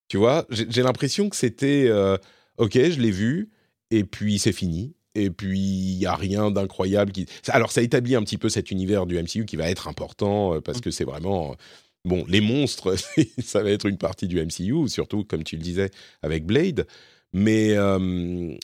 Tu 0.08 0.16
vois, 0.16 0.46
j'ai 0.50 0.82
l'impression 0.82 1.28
que 1.28 1.36
c'était, 1.36 1.90
ok, 2.56 2.72
je 2.72 2.98
l'ai 2.98 3.10
vu, 3.10 3.50
et 3.90 4.04
puis 4.04 4.38
c'est 4.38 4.52
fini. 4.52 4.94
Et 5.14 5.30
puis, 5.30 5.58
il 5.58 5.98
n'y 5.98 6.06
a 6.06 6.14
rien 6.14 6.50
d'incroyable 6.50 7.12
qui... 7.12 7.26
Alors, 7.48 7.72
ça 7.72 7.82
établit 7.82 8.14
un 8.14 8.22
petit 8.22 8.38
peu 8.38 8.48
cet 8.48 8.70
univers 8.70 9.06
du 9.06 9.20
MCU 9.20 9.44
qui 9.44 9.56
va 9.56 9.68
être 9.68 9.88
important, 9.88 10.54
euh, 10.54 10.60
parce 10.60 10.80
que 10.80 10.90
c'est 10.90 11.04
vraiment... 11.04 11.56
Bon, 12.04 12.24
les 12.28 12.40
monstres, 12.40 12.94
ça 13.44 13.62
va 13.62 13.70
être 13.70 13.86
une 13.86 13.98
partie 13.98 14.26
du 14.26 14.40
MCU, 14.40 14.88
surtout, 14.88 15.24
comme 15.24 15.44
tu 15.44 15.56
le 15.56 15.62
disais, 15.62 15.90
avec 16.22 16.46
Blade. 16.46 16.86
Mais, 17.32 17.76
euh, 17.76 18.56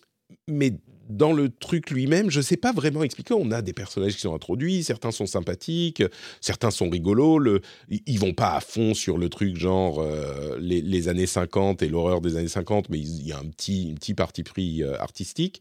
mais 0.48 0.72
dans 1.08 1.32
le 1.32 1.48
truc 1.48 1.90
lui-même, 1.90 2.30
je 2.30 2.38
ne 2.38 2.42
sais 2.42 2.56
pas 2.56 2.72
vraiment 2.72 3.02
expliquer. 3.02 3.34
On 3.34 3.50
a 3.50 3.62
des 3.62 3.72
personnages 3.72 4.14
qui 4.14 4.20
sont 4.20 4.34
introduits, 4.34 4.82
certains 4.82 5.10
sont 5.10 5.26
sympathiques, 5.26 6.02
certains 6.40 6.70
sont 6.70 6.88
rigolos. 6.88 7.38
Le, 7.38 7.60
ils 7.88 8.02
ils 8.06 8.18
vont 8.18 8.32
pas 8.32 8.56
à 8.56 8.60
fond 8.60 8.94
sur 8.94 9.18
le 9.18 9.28
truc 9.28 9.56
genre 9.56 10.00
euh, 10.00 10.56
les, 10.58 10.80
les 10.80 11.08
années 11.08 11.26
50 11.26 11.82
et 11.82 11.88
l'horreur 11.88 12.20
des 12.20 12.36
années 12.36 12.48
50, 12.48 12.88
mais 12.88 12.98
il 12.98 13.26
y 13.26 13.32
a 13.32 13.38
un 13.38 13.46
petit, 13.46 13.90
un 13.92 13.94
petit 13.94 14.14
parti 14.14 14.42
pris 14.42 14.82
euh, 14.82 14.98
artistique. 14.98 15.60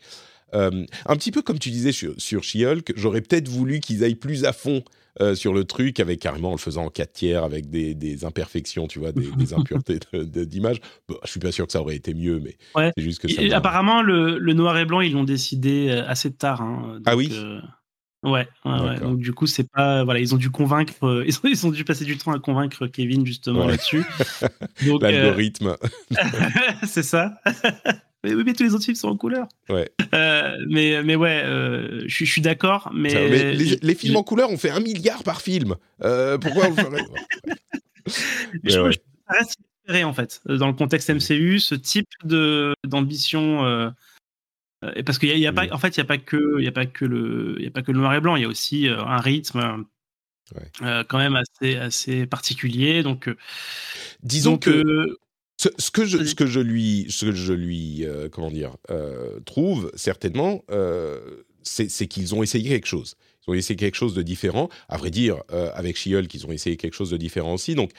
Un 0.55 1.15
petit 1.15 1.31
peu 1.31 1.41
comme 1.41 1.59
tu 1.59 1.69
disais 1.69 1.91
sur, 1.91 2.13
sur 2.17 2.43
She-Hulk, 2.43 2.93
j'aurais 2.95 3.21
peut-être 3.21 3.47
voulu 3.47 3.79
qu'ils 3.79 4.03
aillent 4.03 4.15
plus 4.15 4.45
à 4.45 4.53
fond 4.53 4.83
euh, 5.21 5.33
sur 5.33 5.53
le 5.53 5.63
truc, 5.63 6.01
avec 6.01 6.19
carrément 6.19 6.49
en 6.49 6.55
le 6.55 6.57
faisant 6.57 6.87
en 6.87 6.89
4 6.89 7.13
tiers, 7.13 7.43
avec 7.45 7.69
des, 7.69 8.25
imperfections, 8.25 8.85
tu 8.85 8.99
vois, 8.99 9.13
des, 9.13 9.53
impuretés 9.53 9.99
d'image. 10.13 10.81
Bon, 11.07 11.15
je 11.23 11.31
suis 11.31 11.39
pas 11.39 11.53
sûr 11.53 11.65
que 11.65 11.71
ça 11.71 11.79
aurait 11.79 11.95
été 11.95 12.13
mieux, 12.13 12.41
mais 12.41 12.57
c'est 12.97 13.03
juste 13.03 13.21
que 13.21 13.29
ça. 13.29 13.41
apparemment, 13.55 14.01
le, 14.01 14.37
noir 14.51 14.77
et 14.77 14.83
blanc, 14.83 14.99
ils 14.99 15.13
l'ont 15.13 15.23
décidé 15.23 15.87
euh, 15.89 16.05
assez 16.05 16.33
tard. 16.33 16.61
Hein, 16.61 16.99
ah 17.05 17.15
oui. 17.15 17.29
Euh, 17.31 17.61
ouais, 18.23 18.45
ouais, 18.65 18.99
donc 18.99 19.19
du 19.19 19.31
coup, 19.31 19.47
c'est 19.47 19.69
pas 19.71 20.03
voilà, 20.03 20.19
ils 20.19 20.35
ont 20.35 20.37
dû 20.37 20.49
convaincre, 20.49 20.93
ils, 21.25 21.37
ont, 21.37 21.49
ils 21.49 21.65
ont 21.65 21.71
dû 21.71 21.85
passer 21.85 22.03
du 22.03 22.17
temps 22.17 22.33
à 22.33 22.39
convaincre 22.39 22.85
Kevin 22.87 23.25
justement 23.25 23.67
là-dessus. 23.67 24.03
L'algorithme. 24.99 25.77
c'est 26.83 27.03
ça. 27.03 27.39
Mais 28.25 28.33
oui, 28.33 28.41
mais 28.43 28.53
tous 28.53 28.63
les 28.63 28.73
autres 28.73 28.83
films 28.83 28.95
sont 28.95 29.09
en 29.09 29.17
couleur. 29.17 29.47
Ouais. 29.69 29.89
Euh, 30.13 30.55
mais, 30.69 31.03
mais 31.03 31.17
ouais, 31.17 31.41
euh, 31.43 32.03
je, 32.07 32.23
suis 32.23 32.39
d'accord. 32.39 32.89
Mais, 32.93 33.53
les, 33.53 33.95
films 33.95 34.15
en 34.15 34.23
couleur, 34.23 34.49
on 34.49 34.57
fait 34.57 34.69
un 34.69 34.79
milliard 34.79 35.23
par 35.23 35.41
film. 35.41 35.75
Euh, 36.03 36.37
pourquoi 36.37 36.69
on 36.69 36.75
ferait 36.75 37.03
je, 38.63 38.79
ouais. 38.79 38.91
Ça 39.27 39.33
reste 39.37 40.05
en 40.05 40.13
fait, 40.13 40.39
dans 40.45 40.67
le 40.67 40.73
contexte 40.73 41.09
MCU, 41.09 41.59
ce 41.59 41.75
type 41.75 42.07
d'ambition. 42.85 43.91
et 44.95 45.03
parce 45.03 45.19
qu'il 45.19 45.37
y 45.37 45.47
a, 45.47 45.51
pas, 45.51 45.65
mm. 45.65 45.73
en 45.73 45.77
fait, 45.79 45.97
il 45.97 45.99
n'y 45.99 46.05
a 46.05 46.07
pas 46.07 46.17
que, 46.17 46.61
il 46.61 46.67
a 46.67 46.71
pas 46.71 46.85
que 46.85 47.03
le, 47.03 47.57
il 47.59 47.67
a 47.67 47.71
pas 47.71 47.81
que 47.81 47.91
le 47.91 47.99
noir 47.99 48.13
et 48.13 48.21
blanc. 48.21 48.37
Il 48.37 48.43
y 48.43 48.45
a 48.45 48.49
aussi 48.49 48.87
un 48.87 49.17
rythme. 49.17 49.83
quand 50.79 51.17
même 51.17 51.35
assez, 51.35 51.75
assez 51.75 52.25
particulier. 52.25 53.03
Donc, 53.03 53.29
disons 54.23 54.57
que 54.57 55.17
ce, 55.57 55.91
que 55.91 56.05
je, 56.05 56.23
ce 56.23 56.35
que 56.35 56.45
je 56.45 56.59
lui, 56.59 57.07
ce 57.09 57.25
que 57.25 57.31
je 57.31 57.53
lui 57.53 58.05
euh, 58.05 58.29
comment 58.29 58.51
dire, 58.51 58.75
euh, 58.89 59.39
trouve 59.45 59.91
certainement, 59.95 60.63
euh, 60.71 61.19
c'est 61.63 62.07
qu'ils 62.07 62.35
ont 62.35 62.43
essayé 62.43 62.69
quelque 62.69 62.87
chose. 62.87 63.15
Ils 63.47 63.51
ont 63.51 63.53
essayé 63.53 63.75
quelque 63.75 63.95
chose 63.95 64.13
de 64.13 64.21
différent. 64.21 64.69
À 64.89 64.97
vrai 64.97 65.11
dire, 65.11 65.41
avec 65.49 65.97
She-Hulk, 65.97 66.31
ils 66.33 66.45
ont 66.47 66.51
essayé 66.51 66.77
quelque 66.77 66.93
chose 66.93 67.11
de 67.11 67.17
différent 67.17 67.53
aussi. 67.53 67.75
Donc, 67.75 67.91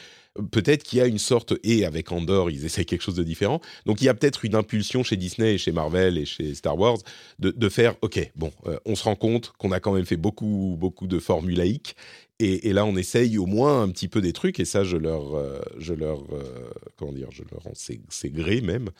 peut-être 0.50 0.82
qu'il 0.82 0.98
y 0.98 1.02
a 1.02 1.06
une 1.06 1.18
sorte, 1.18 1.54
et 1.62 1.84
avec 1.84 2.10
Andor, 2.10 2.50
ils 2.50 2.64
essayent 2.64 2.86
quelque 2.86 3.02
chose 3.02 3.14
de 3.14 3.22
différent. 3.22 3.60
Donc, 3.84 4.00
il 4.00 4.04
y 4.04 4.08
a 4.08 4.14
peut-être 4.14 4.44
une 4.44 4.56
impulsion 4.56 5.04
chez 5.04 5.16
Disney 5.16 5.54
et 5.54 5.58
chez 5.58 5.70
Marvel 5.72 6.18
et 6.18 6.26
chez 6.26 6.54
Star 6.54 6.76
Wars 6.78 6.98
de, 7.38 7.50
de 7.50 7.68
faire, 7.68 7.94
OK, 8.02 8.20
bon, 8.34 8.52
on 8.84 8.96
se 8.96 9.04
rend 9.04 9.16
compte 9.16 9.52
qu'on 9.58 9.70
a 9.72 9.78
quand 9.78 9.92
même 9.92 10.06
fait 10.06 10.16
beaucoup, 10.16 10.76
beaucoup 10.78 11.06
de 11.06 11.18
formulaïques 11.18 11.96
et, 12.38 12.72
là, 12.72 12.84
on 12.84 12.96
essaye 12.96 13.38
au 13.38 13.46
moins 13.46 13.82
un 13.82 13.88
petit 13.88 14.08
peu 14.08 14.20
des 14.20 14.32
trucs, 14.32 14.60
et 14.60 14.66
ça, 14.66 14.84
je 14.84 14.96
leur, 14.96 15.34
euh, 15.34 15.60
je 15.78 15.94
leur, 15.94 16.22
euh, 16.34 16.70
comment 16.96 17.12
dire, 17.12 17.30
je 17.30 17.42
leur 17.50 17.62
c'est 17.74 18.30
gré 18.30 18.60
même. 18.60 18.90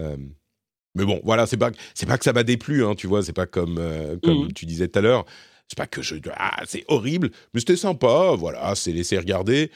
Euh, 0.00 0.16
mais 0.94 1.04
bon, 1.04 1.20
voilà, 1.22 1.46
c'est 1.46 1.58
pas, 1.58 1.70
c'est 1.94 2.06
pas 2.06 2.16
que 2.16 2.24
ça 2.24 2.32
m'a 2.32 2.44
déplu, 2.44 2.84
hein, 2.84 2.94
tu 2.94 3.06
vois, 3.06 3.22
c'est 3.22 3.34
pas 3.34 3.46
comme, 3.46 3.76
comme 4.22 4.46
mmh. 4.46 4.52
tu 4.54 4.64
disais 4.64 4.88
tout 4.88 4.98
à 4.98 5.02
l'heure. 5.02 5.26
C'est 5.68 5.76
pas 5.76 5.86
que 5.86 6.00
je, 6.00 6.16
ah, 6.34 6.62
c'est 6.66 6.84
horrible, 6.88 7.30
mais 7.52 7.60
c'était 7.60 7.76
sympa, 7.76 8.34
voilà, 8.36 8.74
c'est 8.74 8.92
laissé 8.92 9.18
regarder. 9.18 9.70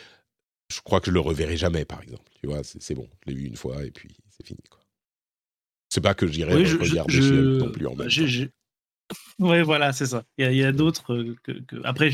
Je 0.72 0.80
crois 0.80 1.00
que 1.00 1.06
je 1.06 1.10
le 1.10 1.20
reverrai 1.20 1.58
jamais, 1.58 1.84
par 1.84 2.02
exemple. 2.02 2.24
Tu 2.40 2.46
vois, 2.46 2.62
c'est 2.64 2.94
bon, 2.94 3.06
je 3.26 3.30
l'ai 3.30 3.36
vu 3.38 3.46
une 3.46 3.56
fois 3.56 3.84
et 3.84 3.90
puis 3.90 4.16
c'est 4.30 4.46
fini, 4.46 4.62
quoi. 4.70 4.80
C'est 5.90 6.00
pas 6.00 6.14
que 6.14 6.26
j'irai 6.26 6.54
regarder 6.54 7.20
non 7.58 7.70
plus 7.70 7.86
en 7.86 7.94
même 7.94 8.08
temps. 8.08 8.52
Oui, 9.38 9.60
voilà, 9.62 9.92
c'est 9.92 10.06
ça. 10.06 10.24
Il 10.38 10.54
y 10.54 10.64
a, 10.64 10.72
d'autres 10.72 11.34
que, 11.42 11.52
Après, 11.84 12.10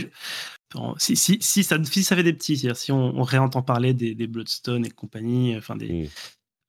si, 0.98 1.16
si, 1.16 1.38
si, 1.40 1.64
ça, 1.64 1.82
si 1.82 2.02
ça 2.04 2.16
fait 2.16 2.22
des 2.22 2.32
petits, 2.32 2.68
si 2.74 2.92
on, 2.92 3.22
réentend 3.22 3.62
parler 3.62 3.94
des, 3.94 4.26
Bloodstone 4.26 4.84
et 4.84 4.90
compagnie, 4.90 5.56
enfin 5.56 5.76
des, 5.76 6.04
mmh. 6.04 6.08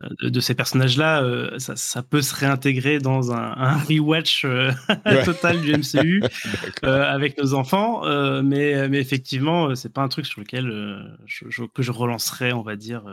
euh, 0.03 0.29
de, 0.29 0.39
ces 0.39 0.55
personnages-là, 0.55 1.23
euh, 1.23 1.59
ça, 1.59 2.03
peut 2.03 2.21
se 2.21 2.33
réintégrer 2.33 2.99
dans 2.99 3.31
un, 3.31 3.77
rewatch 3.77 4.45
euh, 4.45 4.71
total 5.25 5.61
du 5.61 5.73
MCU 5.73 6.23
avec 6.83 7.37
nos 7.37 7.53
enfants, 7.53 8.03
mais, 8.41 8.87
mais 8.87 8.99
effectivement, 8.99 9.75
c'est 9.75 9.93
pas 9.93 10.01
un 10.01 10.09
truc 10.09 10.25
sur 10.25 10.41
lequel 10.41 11.17
je, 11.25 11.65
que 11.65 11.81
je 11.83 11.91
relancerai, 11.91 12.53
on 12.53 12.63
va 12.63 12.75
dire, 12.75 13.03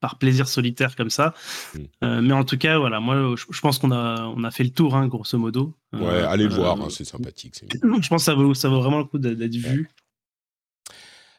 par 0.00 0.18
plaisir 0.18 0.48
solitaire 0.48 0.96
comme 0.96 1.10
ça. 1.10 1.34
Mmh. 1.74 2.20
mais 2.20 2.34
en 2.34 2.44
tout 2.44 2.58
cas, 2.58 2.78
voilà, 2.78 3.00
moi, 3.00 3.34
je, 3.36 3.60
pense 3.60 3.78
qu'on 3.78 3.90
a, 3.90 4.26
on 4.36 4.44
a 4.44 4.50
fait 4.50 4.64
le 4.64 4.70
tour, 4.70 4.94
hein, 4.94 5.06
grosso 5.06 5.38
modo. 5.38 5.74
Ouais, 5.92 6.22
allez 6.22 6.44
le 6.44 6.54
voir, 6.54 6.80
hein, 6.80 6.88
c'est 6.90 7.04
sympathique. 7.04 7.64
Je 7.82 8.08
pense 8.08 8.08
que 8.08 8.18
ça 8.18 8.34
vaut, 8.34 8.54
ça 8.54 8.68
vaut 8.68 8.80
vraiment 8.80 8.98
le 8.98 9.04
coup 9.04 9.18
d'être 9.18 9.54
vu. 9.54 9.88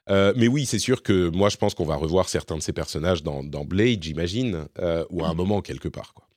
Euh, 0.10 0.34
mais 0.36 0.48
oui, 0.48 0.66
c'est 0.66 0.80
sûr 0.80 1.02
que 1.02 1.30
moi, 1.30 1.50
je 1.50 1.58
pense 1.58 1.74
qu'on 1.74 1.86
va 1.86 1.96
revoir 1.96 2.30
certains 2.30 2.58
de 2.58 2.62
ces 2.62 2.74
personnages 2.74 3.24
dans, 3.24 3.44
Blade, 3.66 4.04
j'imagine, 4.04 4.68
euh, 4.80 5.04
ou 5.10 5.24
à 5.24 5.30
un 5.30 5.34
moment 5.34 5.62
quelque 5.62 5.88
part. 5.88 6.14
Quoi. 6.14 6.28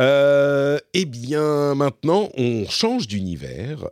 Euh, 0.00 0.78
eh 0.92 1.04
bien, 1.04 1.74
maintenant, 1.74 2.28
on 2.36 2.66
change 2.68 3.06
d'univers 3.06 3.88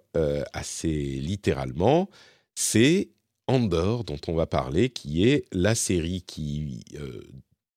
assez 0.52 0.88
littéralement. 0.88 2.08
C'est 2.54 3.10
Andor 3.52 4.04
dont 4.04 4.20
on 4.28 4.34
va 4.34 4.46
parler, 4.46 4.90
qui 4.90 5.28
est 5.28 5.44
la 5.52 5.74
série 5.74 6.22
qui 6.22 6.84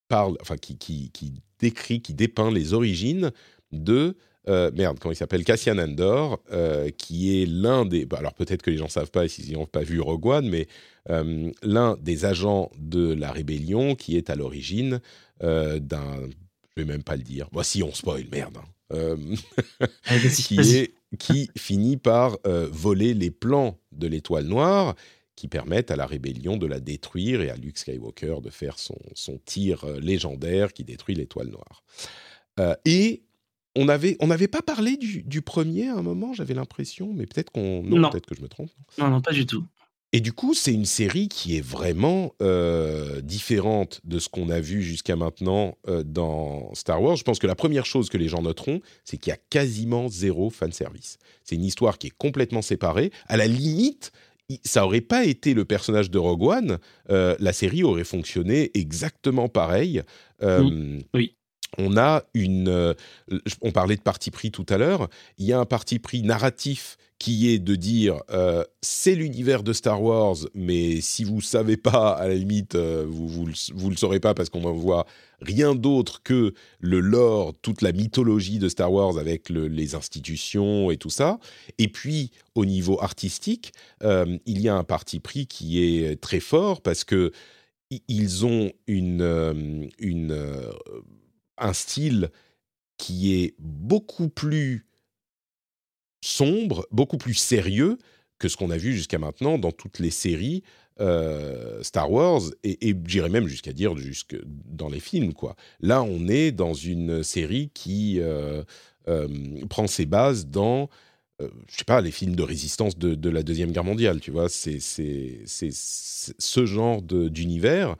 parle, 0.07 0.37
enfin 0.41 0.57
qui, 0.57 0.77
qui, 0.77 1.11
qui, 1.11 1.33
décrit, 1.59 2.01
qui 2.01 2.13
dépeint 2.13 2.51
les 2.51 2.73
origines 2.73 3.31
de 3.71 4.15
euh, 4.47 4.71
merde, 4.73 4.99
comment 4.99 5.11
il 5.11 5.15
s'appelle? 5.15 5.43
Cassian 5.43 5.77
Andor, 5.77 6.39
euh, 6.51 6.89
qui 6.91 7.41
est 7.41 7.45
l'un 7.45 7.85
des. 7.85 8.05
Bah, 8.05 8.17
alors 8.19 8.33
peut-être 8.33 8.61
que 8.61 8.69
les 8.69 8.77
gens 8.77 8.85
ne 8.85 8.89
savent 8.89 9.11
pas 9.11 9.27
s'ils 9.27 9.53
n'ont 9.53 9.65
pas 9.65 9.83
vu 9.83 9.99
Rogue 9.99 10.25
One, 10.25 10.49
mais 10.49 10.67
euh, 11.09 11.51
l'un 11.63 11.97
des 12.01 12.25
agents 12.25 12.71
de 12.77 13.13
la 13.13 13.31
rébellion 13.31 13.95
qui 13.95 14.17
est 14.17 14.29
à 14.29 14.35
l'origine 14.35 14.99
d'un. 15.41 16.19
Je 16.77 16.83
vais 16.83 16.85
même 16.85 17.03
pas 17.03 17.15
le 17.15 17.23
dire. 17.23 17.47
Bon, 17.51 17.63
si 17.63 17.81
on 17.81 17.93
spoil, 17.93 18.25
merde. 18.31 18.57
Hein. 18.91 19.15
qui, 20.35 20.59
est, 20.59 20.93
qui 21.17 21.49
finit 21.57 21.97
par 21.97 22.37
voler 22.71 23.13
les 23.13 23.31
plans 23.31 23.79
de 23.91 24.07
l'étoile 24.07 24.45
noire 24.45 24.95
qui 25.35 25.47
permettent 25.47 25.91
à 25.91 25.95
la 25.95 26.05
rébellion 26.05 26.57
de 26.57 26.65
la 26.65 26.79
détruire 26.79 27.41
et 27.41 27.49
à 27.49 27.55
Luke 27.55 27.77
Skywalker 27.77 28.37
de 28.41 28.49
faire 28.49 28.79
son, 28.79 28.97
son 29.13 29.39
tir 29.45 29.85
légendaire 29.99 30.73
qui 30.73 30.83
détruit 30.83 31.15
l'étoile 31.15 31.49
noire. 31.49 31.83
et 32.85 33.23
on 33.75 33.89
avait, 33.89 34.15
on 34.19 34.27
n'avait 34.27 34.47
pas 34.47 34.61
parlé 34.61 34.97
du, 34.97 35.41
premier 35.41 35.89
à 35.89 35.95
un 35.95 36.01
moment, 36.01 36.33
j'avais 36.33 36.53
l'impression, 36.53 37.11
mais 37.13 37.25
peut-être 37.25 37.51
qu'on, 37.51 37.83
non, 37.83 38.09
peut-être 38.09 38.25
que 38.25 38.35
je 38.35 38.41
me 38.41 38.47
trompe. 38.47 38.71
Non, 38.97 39.09
non, 39.09 39.21
pas 39.21 39.33
du 39.33 39.45
tout. 39.45 39.65
Et 40.13 40.21
du 40.21 40.31
coup, 40.31 40.53
c'est 40.53 40.73
une 40.73 40.85
série 40.85 41.27
qui 41.27 41.57
est 41.57 41.61
vraiment 41.61 42.33
euh, 42.41 43.19
différente 43.19 43.99
de 44.05 44.17
ce 44.17 44.29
qu'on 44.29 44.49
a 44.49 44.61
vu 44.61 44.81
jusqu'à 44.81 45.17
maintenant 45.17 45.77
euh, 45.89 46.03
dans 46.03 46.73
Star 46.73 47.01
Wars. 47.01 47.17
Je 47.17 47.23
pense 47.23 47.37
que 47.37 47.47
la 47.47 47.55
première 47.55 47.85
chose 47.85 48.07
que 48.07 48.17
les 48.17 48.29
gens 48.29 48.41
noteront, 48.41 48.79
c'est 49.03 49.17
qu'il 49.17 49.31
y 49.31 49.33
a 49.33 49.39
quasiment 49.49 50.07
zéro 50.07 50.49
fanservice. 50.49 51.17
C'est 51.43 51.55
une 51.55 51.65
histoire 51.65 51.97
qui 51.97 52.07
est 52.07 52.17
complètement 52.17 52.61
séparée. 52.61 53.11
À 53.27 53.35
la 53.35 53.45
limite, 53.45 54.13
ça 54.63 54.85
aurait 54.85 55.01
pas 55.01 55.25
été 55.25 55.53
le 55.53 55.65
personnage 55.65 56.11
de 56.11 56.17
Rogue 56.17 56.43
One, 56.43 56.77
euh, 57.09 57.35
la 57.39 57.53
série 57.53 57.83
aurait 57.83 58.03
fonctionné 58.03 58.71
exactement 58.77 59.49
pareil. 59.49 60.01
oui 60.41 61.34
on 61.77 61.97
a 61.97 62.23
une. 62.33 62.67
Euh, 62.67 62.93
on 63.61 63.71
parlait 63.71 63.95
de 63.95 64.01
parti 64.01 64.31
pris 64.31 64.51
tout 64.51 64.65
à 64.69 64.77
l'heure. 64.77 65.09
Il 65.37 65.45
y 65.45 65.53
a 65.53 65.59
un 65.59 65.65
parti 65.65 65.99
pris 65.99 66.21
narratif 66.21 66.97
qui 67.17 67.49
est 67.49 67.59
de 67.59 67.75
dire 67.75 68.21
euh, 68.29 68.63
c'est 68.81 69.15
l'univers 69.15 69.63
de 69.63 69.71
Star 69.71 70.01
Wars, 70.01 70.35
mais 70.53 70.99
si 71.01 71.23
vous 71.23 71.37
ne 71.37 71.41
savez 71.41 71.77
pas, 71.77 72.11
à 72.11 72.27
la 72.27 72.35
limite, 72.35 72.75
euh, 72.75 73.05
vous, 73.07 73.27
vous, 73.73 73.89
le 73.89 73.95
saurez 73.95 74.19
pas 74.19 74.33
parce 74.33 74.49
qu'on 74.49 74.59
voit 74.73 75.05
rien 75.41 75.75
d'autre 75.75 76.21
que 76.23 76.53
le 76.79 76.99
lore, 76.99 77.53
toute 77.61 77.81
la 77.81 77.93
mythologie 77.93 78.59
de 78.59 78.67
Star 78.67 78.91
Wars 78.91 79.17
avec 79.17 79.49
les 79.49 79.95
institutions 79.95 80.91
et 80.91 80.97
tout 80.97 81.09
ça. 81.09 81.39
Et 81.77 81.87
puis, 81.87 82.31
au 82.53 82.65
niveau 82.65 83.01
artistique, 83.01 83.73
il 84.01 84.61
y 84.61 84.69
a 84.69 84.75
un 84.75 84.83
parti 84.83 85.19
pris 85.19 85.45
qui 85.45 85.83
est 85.83 86.19
très 86.19 86.39
fort 86.39 86.81
parce 86.81 87.03
que 87.03 87.31
ils 88.07 88.45
ont 88.45 88.71
une, 88.87 89.89
une 89.99 90.33
un 91.57 91.73
style 91.73 92.31
qui 92.97 93.35
est 93.35 93.55
beaucoup 93.59 94.29
plus 94.29 94.85
sombre, 96.23 96.87
beaucoup 96.91 97.17
plus 97.17 97.33
sérieux 97.33 97.97
que 98.39 98.47
ce 98.47 98.57
qu'on 98.57 98.69
a 98.69 98.77
vu 98.77 98.93
jusqu'à 98.93 99.19
maintenant 99.19 99.57
dans 99.57 99.71
toutes 99.71 99.99
les 99.99 100.11
séries 100.11 100.63
euh, 101.01 101.83
Star 101.83 102.09
Wars 102.09 102.41
et, 102.63 102.95
j'irais 103.05 103.29
même 103.29 103.47
jusqu'à 103.47 103.73
dire 103.73 103.97
jusque 103.97 104.37
dans 104.45 104.87
les 104.87 105.01
films 105.01 105.33
quoi. 105.33 105.55
Là, 105.81 106.03
on 106.03 106.27
est 106.27 106.51
dans 106.51 106.73
une 106.73 107.21
série 107.21 107.69
qui 107.73 108.19
euh, 108.19 108.63
euh, 109.09 109.27
prend 109.69 109.87
ses 109.87 110.05
bases 110.05 110.47
dans 110.47 110.89
je 111.41 111.75
sais 111.75 111.83
pas 111.83 111.99
les 111.99 112.11
films 112.11 112.37
de 112.37 112.43
résistance 112.43 112.97
de, 112.97 113.29
la 113.29 113.43
deuxième 113.43 113.73
guerre 113.73 113.83
mondiale. 113.83 114.21
Tu 114.21 114.31
vois, 114.31 114.47
c'est 114.47 114.79
ce 114.79 116.65
genre 116.65 117.01
d'univers 117.01 117.97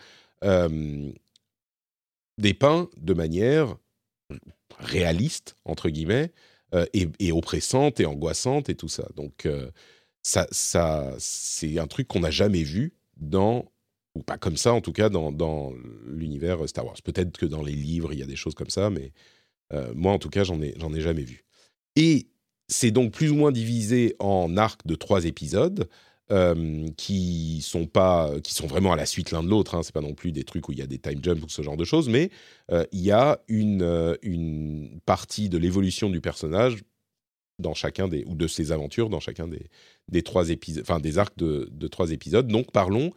dépeint 2.37 2.89
de 2.97 3.13
manière 3.13 3.75
réaliste, 4.79 5.55
entre 5.65 5.89
guillemets, 5.89 6.31
euh, 6.73 6.85
et, 6.93 7.31
oppressante 7.31 7.99
et 7.99 8.05
angoissante 8.05 8.69
et 8.69 8.75
tout 8.75 8.87
ça. 8.87 9.07
Donc, 9.15 9.45
euh, 9.45 9.69
ça, 10.23 10.47
c'est 11.19 11.77
un 11.77 11.87
truc 11.87 12.07
qu'on 12.07 12.21
n'a 12.21 12.31
jamais 12.31 12.63
vu 12.63 12.93
dans, 13.17 13.71
ou 14.15 14.23
pas 14.23 14.37
comme 14.37 14.57
ça 14.57 14.73
en 14.73 14.81
tout 14.81 14.91
cas, 14.91 15.09
dans, 15.09 15.31
dans 15.31 15.73
l'univers 16.07 16.67
Star 16.67 16.85
Wars. 16.85 16.97
Peut-être 17.03 17.37
que 17.37 17.45
dans 17.45 17.61
les 17.61 17.75
livres, 17.75 18.11
il 18.11 18.19
y 18.19 18.23
a 18.23 18.27
des 18.27 18.35
choses 18.35 18.55
comme 18.55 18.69
ça, 18.69 18.89
mais 18.89 19.11
moi, 19.93 20.13
en 20.13 20.19
tout 20.19 20.29
cas, 20.29 20.43
j'en 20.43 20.61
ai, 20.61 20.73
j'en 20.77 20.93
ai 20.93 21.01
jamais 21.01 21.23
vu. 21.23 21.43
Et 21.95 22.27
c'est 22.67 22.91
donc 22.91 23.11
plus 23.11 23.31
ou 23.31 23.35
moins 23.35 23.51
divisé 23.51 24.15
en 24.19 24.57
arcs 24.57 24.85
de 24.85 24.95
trois 24.95 25.25
épisodes. 25.25 25.87
Qui 26.97 27.61
sont 27.61 27.85
pas, 27.85 28.31
qui 28.43 28.53
sont 28.53 28.67
vraiment 28.67 28.93
à 28.93 28.95
la 28.95 29.05
suite 29.05 29.31
l'un 29.31 29.43
de 29.43 29.49
l'autre. 29.49 29.75
Hein. 29.75 29.83
C'est 29.83 29.93
pas 29.93 30.01
non 30.01 30.13
plus 30.13 30.31
des 30.31 30.43
trucs 30.43 30.67
où 30.67 30.71
il 30.71 30.79
y 30.79 30.81
a 30.81 30.87
des 30.87 30.97
time 30.97 31.23
jumps 31.23 31.43
ou 31.43 31.49
ce 31.49 31.61
genre 31.61 31.77
de 31.77 31.85
choses, 31.85 32.09
mais 32.09 32.31
il 32.91 33.01
y 33.01 33.11
a 33.11 33.39
une 33.47 34.17
une 34.21 34.99
partie 35.05 35.49
de 35.49 35.57
l'évolution 35.57 36.09
du 36.09 36.21
personnage 36.21 36.83
dans 37.59 37.73
chacun 37.73 38.07
des 38.07 38.23
ou 38.25 38.35
de 38.35 38.47
ses 38.47 38.71
aventures 38.71 39.09
dans 39.09 39.19
chacun 39.19 39.47
des 39.47 39.69
des 40.09 40.23
trois 40.23 40.49
épisodes, 40.49 40.83
enfin 40.83 40.99
des 40.99 41.17
arcs 41.19 41.37
de, 41.37 41.69
de 41.71 41.87
trois 41.87 42.11
épisodes. 42.11 42.47
Donc 42.47 42.71
parlons 42.71 43.11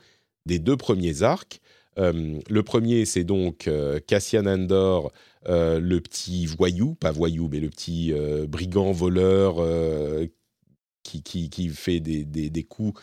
des 0.47 0.59
deux 0.59 0.77
premiers 0.77 1.23
arcs. 1.23 1.61
le 1.97 2.61
premier, 2.61 3.07
c'est 3.07 3.25
donc 3.25 3.71
Cassian 4.07 4.47
Andor 4.47 5.13
euh, 5.47 5.79
le 5.81 6.01
petit 6.01 6.47
voyou, 6.47 6.95
pas 6.95 7.13
voyou, 7.13 7.49
mais 7.51 7.61
le 7.61 7.69
petit 7.69 8.13
euh, 8.13 8.47
brigand 8.47 8.93
voleur 8.93 9.57
euh, 11.15 11.21
qui, 11.25 11.51
qui, 11.51 11.69
fait 11.69 12.01
des, 12.01 12.25
des, 12.25 12.65
coups 12.65 13.01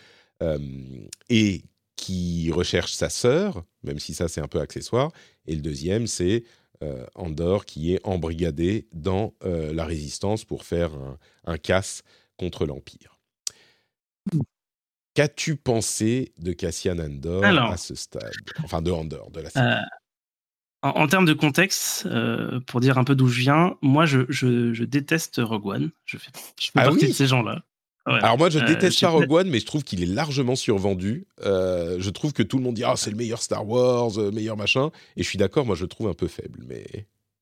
et 1.30 1.64
qui 1.96 2.52
recherche 2.52 2.94
sa 2.94 3.10
sœur, 3.10 3.64
même 3.84 4.00
si 4.00 4.14
ça 4.14 4.28
c'est 4.28 4.42
un 4.42 4.48
peu 4.48 4.60
accessoire. 4.60 5.12
Et 5.48 5.56
le 5.56 5.62
deuxième, 5.62 6.08
c'est 6.08 6.44
Andor 7.16 7.66
qui 7.66 7.94
est 7.94 8.02
embrigadé 8.04 8.88
dans 8.94 9.34
la 9.42 9.86
résistance 9.86 10.44
pour 10.44 10.64
faire 10.66 10.92
un, 11.46 11.58
casse 11.58 12.04
contre 12.38 12.66
l'Empire. 12.66 13.18
Qu'as-tu 15.14 15.56
pensé 15.56 16.34
de 16.38 16.52
Cassian 16.52 17.00
Andor 17.00 17.44
à 17.44 17.78
ce 17.78 17.96
stade? 17.96 18.34
Enfin, 18.64 18.82
de 18.82 18.92
Andor, 18.92 19.32
de 19.32 19.40
la 19.40 19.50
série 19.50 19.86
en, 20.94 21.08
termes 21.08 21.26
de 21.26 21.34
contexte, 21.34 22.06
euh, 22.06 22.60
pour 22.62 22.80
dire 22.80 22.98
un 22.98 23.04
peu 23.04 23.16
d'où 23.16 23.28
je 23.28 23.40
viens, 23.40 23.76
moi 23.82 24.06
je, 24.06 24.20
je, 24.30 24.84
déteste 24.84 25.42
Rogue 25.44 25.66
One. 25.66 25.92
Je 26.06 26.18
fais, 26.18 26.32
je 26.60 26.66
fais 26.66 26.80
ah 26.80 26.84
partie 26.84 27.08
de 27.08 27.14
ces 27.14 27.28
gens-là. 27.28 27.64
Alors 28.06 28.38
moi 28.38 28.50
je 28.50 28.60
euh, 28.60 28.66
déteste 28.66 29.02
pas 29.02 29.10
Rogue 29.10 29.32
One, 29.32 29.50
mais 29.50 29.60
je 29.60 29.66
trouve 29.66 29.84
qu'il 29.84 30.04
est 30.04 30.08
largement 30.08 30.56
survendu. 30.56 31.26
Euh, 31.44 31.98
je 32.00 32.10
trouve 32.12 32.34
que 32.34 32.44
tout 32.44 32.58
le 32.58 32.64
monde 32.64 32.76
dit 32.76 32.84
ah 32.84 32.94
c'est 32.96 33.10
le 33.10 33.16
meilleur 33.16 33.42
Star 33.42 33.68
Wars, 33.68 34.12
meilleur 34.32 34.58
machin, 34.58 34.92
et 35.18 35.24
je 35.24 35.28
suis 35.28 35.38
d'accord. 35.38 35.66
Moi 35.66 35.76
je 35.76 35.84
le 35.84 35.88
trouve 35.88 36.08
un 36.08 36.14
peu 36.14 36.28
faible, 36.28 36.60
mais 36.68 36.86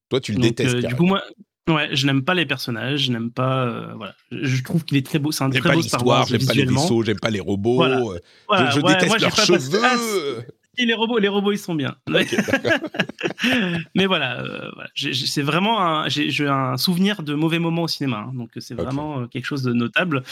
toi 0.10 0.20
tu 0.22 0.32
le 0.32 0.40
détestes. 0.40 0.78
du 0.78 0.96
coup 0.96 1.06
moi, 1.06 1.22
ouais, 1.70 1.90
je 1.94 2.06
n'aime 2.06 2.24
pas 2.24 2.34
les 2.34 2.46
personnages, 2.46 3.02
je 3.02 3.12
n'aime 3.12 3.32
pas. 3.32 3.94
voilà, 3.96 4.16
je 4.32 4.64
trouve 4.64 4.86
qu'il 4.86 4.98
est 4.98 5.06
très 5.06 5.20
beau. 5.20 5.32
C'est 5.32 5.44
un 5.44 5.50
très 5.50 5.74
beau 5.74 5.82
Star 5.82 6.06
Wars. 6.06 6.28
J'aime 6.28 6.46
pas 6.46 6.54
les 6.54 6.66
vaisseaux, 6.66 7.04
j'aime 7.04 7.20
pas 7.20 7.30
les 7.30 7.42
robots. 7.42 7.84
Je, 8.50 8.80
déteste 8.80 9.20
leurs 9.20 9.36
cheveux 9.36 10.46
les 10.78 10.94
robots, 10.94 11.20
les 11.20 11.28
robots, 11.28 11.52
ils 11.52 11.58
sont 11.58 11.76
bien. 11.76 11.96
mais 13.96 14.06
voilà, 14.06 14.42
euh, 14.42 14.72
c'est 14.96 15.42
vraiment 15.42 16.08
j'ai 16.08 16.48
un 16.48 16.78
souvenir 16.78 17.24
de 17.24 17.34
mauvais 17.34 17.60
moments 17.60 17.84
au 17.84 17.88
cinéma, 17.88 18.26
hein. 18.28 18.32
donc 18.34 18.52
c'est 18.58 18.74
vraiment 18.74 19.22
euh, 19.22 19.28
quelque 19.28 19.46
chose 19.46 19.64
de 19.64 19.74
notable. 19.74 20.24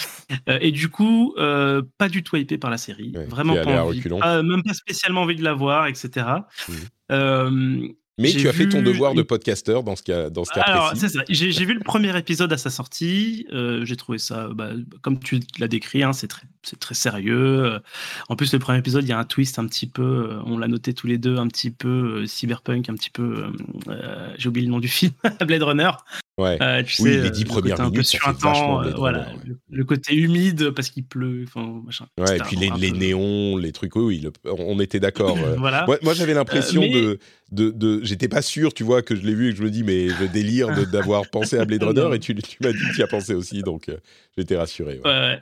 Euh, 0.50 0.58
et 0.62 0.72
du 0.72 0.90
coup, 0.90 1.36
pas 1.36 2.10
du 2.10 2.24
tout 2.24 2.36
hypé 2.36 2.58
par 2.58 2.72
la 2.72 2.78
série, 2.78 3.14
vraiment 3.28 3.56
pas, 3.56 3.84
envie, 3.84 4.02
même 4.10 4.64
pas 4.64 4.74
spécialement 4.74 5.22
envie 5.22 5.36
de 5.36 5.44
la 5.44 5.54
voir, 5.54 5.88
etc. 5.88 6.26
Mais 8.18 8.32
tu 8.32 8.48
as 8.48 8.54
fait 8.54 8.68
ton 8.68 8.82
devoir 8.82 9.14
de 9.14 9.22
podcasteur 9.22 9.84
dans 9.84 9.96
ce 9.96 10.04
cas, 10.04 10.30
dans 10.30 10.46
ce 10.46 10.52
cas 10.52 10.62
Alors, 10.62 10.94
c'est 10.96 11.10
ça. 11.10 11.22
J'ai 11.30 11.66
vu 11.66 11.74
le 11.74 11.80
premier 11.80 12.16
épisode 12.18 12.52
à 12.54 12.58
sa 12.58 12.70
sortie. 12.70 13.48
Euh, 13.52 13.86
j'ai 13.86 13.96
trouvé 13.96 14.18
ça, 14.18 14.50
bah, 14.54 14.72
comme 15.02 15.20
tu 15.20 15.40
l'as 15.60 15.68
décrit, 15.68 16.04
hein, 16.04 16.14
c'est 16.14 16.28
très, 16.28 16.44
très 16.80 16.96
sérieux. 16.96 17.80
En 18.30 18.36
plus, 18.36 18.54
le 18.54 18.60
premier 18.60 18.80
épisode, 18.80 19.04
il 19.04 19.10
y 19.10 19.14
a 19.14 19.20
un 19.20 19.24
twist 19.24 19.60
un 19.60 19.68
petit 19.68 19.88
peu, 19.88 20.30
euh, 20.30 20.42
on 20.46 20.58
l'a 20.58 20.68
noté 20.68 20.94
tous 20.94 21.08
les 21.08 21.18
deux, 21.18 21.38
un 21.38 21.48
petit 21.48 21.72
peu 21.72 22.22
euh, 22.22 22.26
cyberpunk, 22.26 22.90
un 22.90 22.96
petit 22.96 23.10
peu. 23.10 23.46
J'ai 24.38 24.50
oublié 24.50 24.66
le 24.66 24.72
nom 24.72 24.80
du 24.80 24.88
film, 24.90 25.14
Blade 25.46 25.64
Runner. 25.64 25.92
Ouais. 26.38 26.58
Euh, 26.62 26.82
tu 26.82 27.02
oui, 27.04 27.12
sais, 27.12 27.22
les 27.22 27.30
dix 27.30 27.46
premières 27.46 27.78
minutes, 27.78 27.94
un 27.94 27.98
peu 27.98 28.04
sur 28.04 28.28
un 28.28 28.34
temps, 28.34 28.82
voilà, 28.98 29.28
le, 29.70 29.84
côté 29.84 30.16
humide 30.16 30.72
parce 30.72 30.90
qu'il 30.90 31.04
pleut, 31.04 31.44
enfin 31.48 31.82
machin. 31.86 32.06
Ouais, 32.18 32.38
et 32.38 32.40
puis 32.40 32.56
les, 32.56 32.72
les 32.80 32.92
néons, 32.92 33.58
les 33.58 33.72
trucs, 33.72 33.96
oui, 33.96 34.26
on 34.46 34.80
était 34.80 35.00
d'accord. 35.00 35.38
voilà. 35.58 35.86
Moi, 36.02 36.14
j'avais 36.14 36.34
l'impression 36.34 36.82
de, 36.82 37.20
de, 37.52 37.70
de 37.70 38.04
j'étais 38.04 38.28
pas 38.28 38.42
sûr, 38.42 38.74
tu 38.74 38.84
vois, 38.84 39.02
que 39.02 39.16
je 39.16 39.22
l'ai 39.22 39.36
vu 39.36 39.50
et 39.50 39.52
que 39.52 39.58
je 39.58 39.64
me 39.64 39.70
dis, 39.70 39.84
mais 39.84 40.10
je 40.10 40.26
délire 40.26 40.70
d'avoir 40.88 41.30
pensé 41.32 41.58
à 41.58 41.66
Blade 41.66 41.84
Runner 41.84 42.16
et 42.16 42.20
tu, 42.20 42.34
tu 42.36 42.58
m'as 42.62 42.72
dit 42.72 42.80
que 42.80 42.94
tu 42.94 43.00
y 43.00 43.04
as 43.04 43.08
pensé 43.08 43.34
aussi, 43.34 43.62
donc 43.62 43.90
euh, 43.90 43.98
j'étais 44.38 44.58
rassuré. 44.58 45.02
Ouais. 45.04 45.42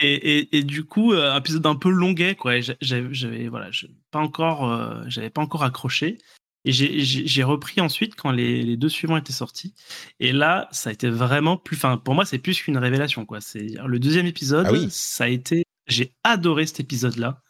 Et, 0.00 0.38
et, 0.38 0.58
et, 0.58 0.62
du 0.62 0.84
coup, 0.84 1.12
un 1.12 1.36
épisode 1.36 1.66
un 1.66 1.74
peu 1.74 1.90
longuet, 1.90 2.36
quoi. 2.36 2.60
J'avais 2.80 3.48
voilà, 3.48 3.70
pas 4.12 4.20
encore, 4.20 4.70
euh, 4.70 5.02
j'avais 5.08 5.30
pas 5.30 5.42
encore 5.42 5.64
accroché. 5.64 6.18
Et 6.64 6.72
j'ai 6.72 7.42
repris 7.44 7.80
ensuite 7.80 8.14
quand 8.14 8.30
les, 8.30 8.76
deux 8.76 8.88
suivants 8.88 9.16
étaient 9.16 9.32
sortis. 9.32 9.74
Et 10.20 10.32
là, 10.32 10.68
ça 10.70 10.90
a 10.90 10.92
été 10.92 11.08
vraiment 11.08 11.56
plus. 11.56 11.76
Enfin, 11.76 11.96
pour 11.96 12.14
moi, 12.14 12.24
c'est 12.24 12.38
plus 12.38 12.60
qu'une 12.60 12.76
révélation. 12.76 13.24
Quoi. 13.24 13.40
C'est 13.40 13.74
le 13.84 13.98
deuxième 13.98 14.26
épisode. 14.26 14.66
Ah 14.70 14.90
ça 14.90 15.24
a 15.24 15.28
été. 15.28 15.64
J'ai 15.86 16.12
adoré 16.24 16.66
cet 16.66 16.80
épisode-là. 16.80 17.42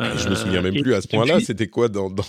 Euh, 0.00 0.16
je 0.16 0.28
me 0.28 0.34
souviens 0.34 0.62
même 0.62 0.80
plus 0.80 0.94
à 0.94 1.00
ce 1.02 1.08
point-là. 1.08 1.40
C'était 1.40 1.68
quoi 1.68 1.88
dans, 1.88 2.08
dans 2.08 2.24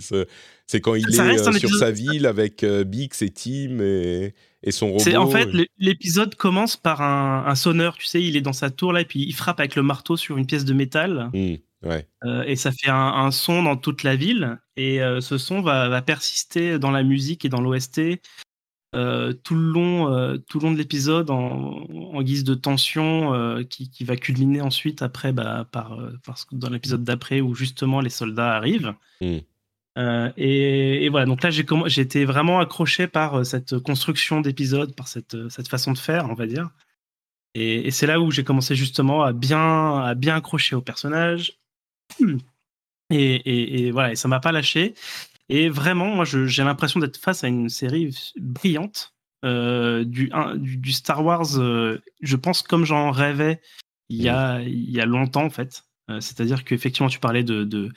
se... 0.00 0.26
C'est 0.66 0.80
quand 0.80 0.94
il 0.94 1.04
est 1.12 1.20
euh, 1.20 1.52
sur 1.52 1.74
sa 1.74 1.90
ville 1.90 2.26
avec 2.26 2.62
euh, 2.62 2.84
Bix 2.84 3.22
et 3.22 3.30
Tim 3.30 3.80
et, 3.80 4.34
et 4.62 4.70
son 4.70 4.92
robot. 4.92 5.16
En 5.16 5.28
fait, 5.28 5.48
l'épisode 5.78 6.36
commence 6.36 6.76
par 6.76 7.02
un, 7.02 7.54
sonneur. 7.54 7.96
Tu 7.98 8.06
sais, 8.06 8.22
il 8.22 8.36
est 8.36 8.40
dans 8.40 8.52
sa 8.52 8.70
tour 8.70 8.92
là 8.92 9.00
et 9.00 9.04
puis 9.04 9.20
il 9.20 9.34
frappe 9.34 9.58
avec 9.60 9.74
le 9.74 9.82
marteau 9.82 10.16
sur 10.16 10.38
une 10.38 10.46
pièce 10.46 10.64
de 10.64 10.74
métal. 10.74 11.30
Mmh. 11.32 11.54
Euh, 12.24 12.42
et 12.44 12.56
ça 12.56 12.72
fait 12.72 12.90
un, 12.90 13.30
son 13.30 13.62
dans 13.62 13.76
toute 13.76 14.02
la 14.02 14.16
ville. 14.16 14.58
Et 14.76 15.02
euh, 15.02 15.20
ce 15.20 15.38
son 15.38 15.60
va, 15.60 16.00
persister 16.02 16.78
dans 16.78 16.90
la 16.90 17.02
musique 17.02 17.44
et 17.44 17.48
dans 17.48 17.60
l'OST 17.60 18.00
euh, 18.94 19.32
tout, 19.32 19.54
le 19.54 19.72
long, 19.72 20.38
tout 20.48 20.60
le 20.60 20.66
long 20.66 20.72
de 20.72 20.78
l'épisode 20.78 21.30
en, 21.30 22.22
guise 22.22 22.44
de 22.44 22.54
tension 22.54 23.62
qui, 23.68 24.04
va 24.04 24.16
culminer 24.16 24.60
ensuite 24.60 25.02
après 25.02 25.32
bah, 25.32 25.66
par, 25.70 25.98
dans 26.52 26.70
l'épisode 26.70 27.04
d'après 27.04 27.40
où 27.40 27.54
justement 27.54 28.00
les 28.00 28.10
soldats 28.10 28.54
arrivent. 28.54 28.94
Hmm. 29.20 29.38
Et, 30.36 31.08
voilà, 31.10 31.26
donc 31.26 31.42
là 31.42 31.50
j'ai 31.50 32.00
été 32.00 32.24
vraiment 32.24 32.60
accroché 32.60 33.06
par 33.06 33.44
cette 33.44 33.78
construction 33.78 34.40
d'épisode, 34.40 34.94
par 34.94 35.08
cette, 35.08 35.48
cette 35.48 35.68
façon 35.68 35.92
de 35.92 35.98
faire, 35.98 36.26
on 36.30 36.34
va 36.34 36.46
dire. 36.46 36.70
Et, 37.54 37.86
et 37.86 37.90
c'est 37.90 38.06
là 38.06 38.20
où 38.20 38.30
j'ai 38.30 38.42
commencé 38.42 38.74
justement 38.74 39.22
à 39.22 39.32
bien, 39.32 40.00
à 40.00 40.14
bien 40.14 40.36
accrocher 40.36 40.74
au 40.74 40.80
personnage, 40.80 41.58
et, 43.10 43.90
voilà, 43.92 44.12
et 44.12 44.16
ça 44.16 44.28
m'a 44.28 44.40
pas 44.40 44.52
lâché. 44.52 44.94
Et 45.48 45.68
vraiment, 45.68 46.08
moi, 46.08 46.24
j'ai 46.24 46.64
l'impression 46.64 47.00
d'être 47.00 47.16
face 47.16 47.44
à 47.44 47.48
une 47.48 47.68
série 47.68 48.14
brillante. 48.36 49.14
Euh, 49.44 50.04
du, 50.04 50.30
du, 50.56 50.92
Star 50.92 51.22
Wars, 51.22 51.58
euh, 51.58 52.00
je 52.22 52.36
pense 52.36 52.62
comme 52.62 52.86
j'en 52.86 53.10
rêvais 53.10 53.60
il 54.08 54.22
y, 54.22 54.30
a, 54.30 54.62
il 54.62 54.90
y 54.90 55.00
a 55.02 55.06
longtemps 55.06 55.44
en 55.44 55.50
fait. 55.50 55.84
Euh, 56.10 56.18
c'est-à-dire 56.20 56.64
qu'effectivement, 56.64 57.10
tu 57.10 57.18
parlais 57.18 57.44
de, 57.44 57.64
de, 57.64 57.90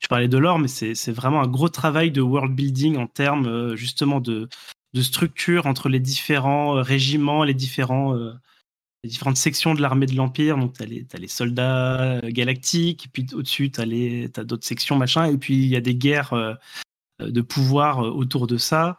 tu 0.00 0.08
parlais 0.08 0.26
de 0.26 0.38
l'or, 0.38 0.58
mais 0.58 0.66
c'est 0.66 1.12
vraiment 1.12 1.40
un 1.40 1.46
gros 1.46 1.68
travail 1.68 2.10
de 2.10 2.20
world 2.20 2.52
building 2.52 2.96
en 2.96 3.06
termes 3.06 3.76
justement 3.76 4.20
de, 4.20 4.48
de 4.92 5.02
structure 5.02 5.66
entre 5.66 5.88
les 5.88 6.00
différents 6.00 6.72
régiments, 6.82 7.44
les 7.44 7.54
différents 7.54 8.14
les 9.04 9.10
différentes 9.10 9.36
sections 9.36 9.74
de 9.74 9.80
l'armée 9.80 10.06
de 10.06 10.16
l'Empire. 10.16 10.58
Donc, 10.58 10.76
tu 10.76 10.82
as, 10.82 11.18
les 11.18 11.28
soldats 11.28 12.20
galactiques, 12.24 13.06
et 13.06 13.08
puis 13.08 13.26
au-dessus, 13.34 13.70
tu 13.70 13.80
as, 13.80 14.44
d'autres 14.44 14.66
sections, 14.66 14.96
machin. 14.96 15.26
Et 15.26 15.38
puis, 15.38 15.54
il 15.54 15.68
y 15.68 15.76
a 15.76 15.80
des 15.80 15.94
guerres 15.94 16.58
de 17.20 17.40
pouvoir 17.40 17.98
autour 17.98 18.46
de 18.46 18.56
ça. 18.56 18.98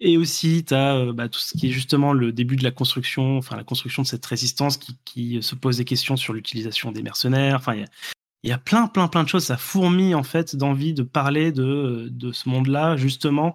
et 0.00 0.16
aussi, 0.16 0.64
tu 0.64 0.74
as 0.74 1.12
bah, 1.12 1.28
tout 1.28 1.40
ce 1.40 1.56
qui 1.56 1.68
est 1.68 1.70
justement 1.70 2.12
le 2.12 2.32
début 2.32 2.56
de 2.56 2.64
la 2.64 2.70
construction, 2.70 3.38
enfin, 3.38 3.56
la 3.56 3.64
construction 3.64 4.02
de 4.02 4.06
cette 4.06 4.26
résistance 4.26 4.78
qui, 5.04 5.42
se 5.42 5.54
pose 5.54 5.78
des 5.78 5.84
questions 5.84 6.16
sur 6.16 6.32
l'utilisation 6.34 6.92
des 6.92 7.02
mercenaires. 7.02 7.56
Enfin, 7.56 7.74
il 7.74 8.50
y 8.50 8.52
a, 8.52 8.58
plein, 8.58 8.88
plein, 8.88 9.08
plein 9.08 9.22
de 9.22 9.28
choses. 9.28 9.44
Ça 9.44 9.56
fourmille, 9.56 10.14
en 10.14 10.22
fait, 10.22 10.56
d'envie 10.56 10.94
de 10.94 11.02
parler 11.02 11.52
de, 11.52 12.08
de 12.10 12.32
ce 12.32 12.48
monde-là, 12.48 12.96
justement, 12.96 13.54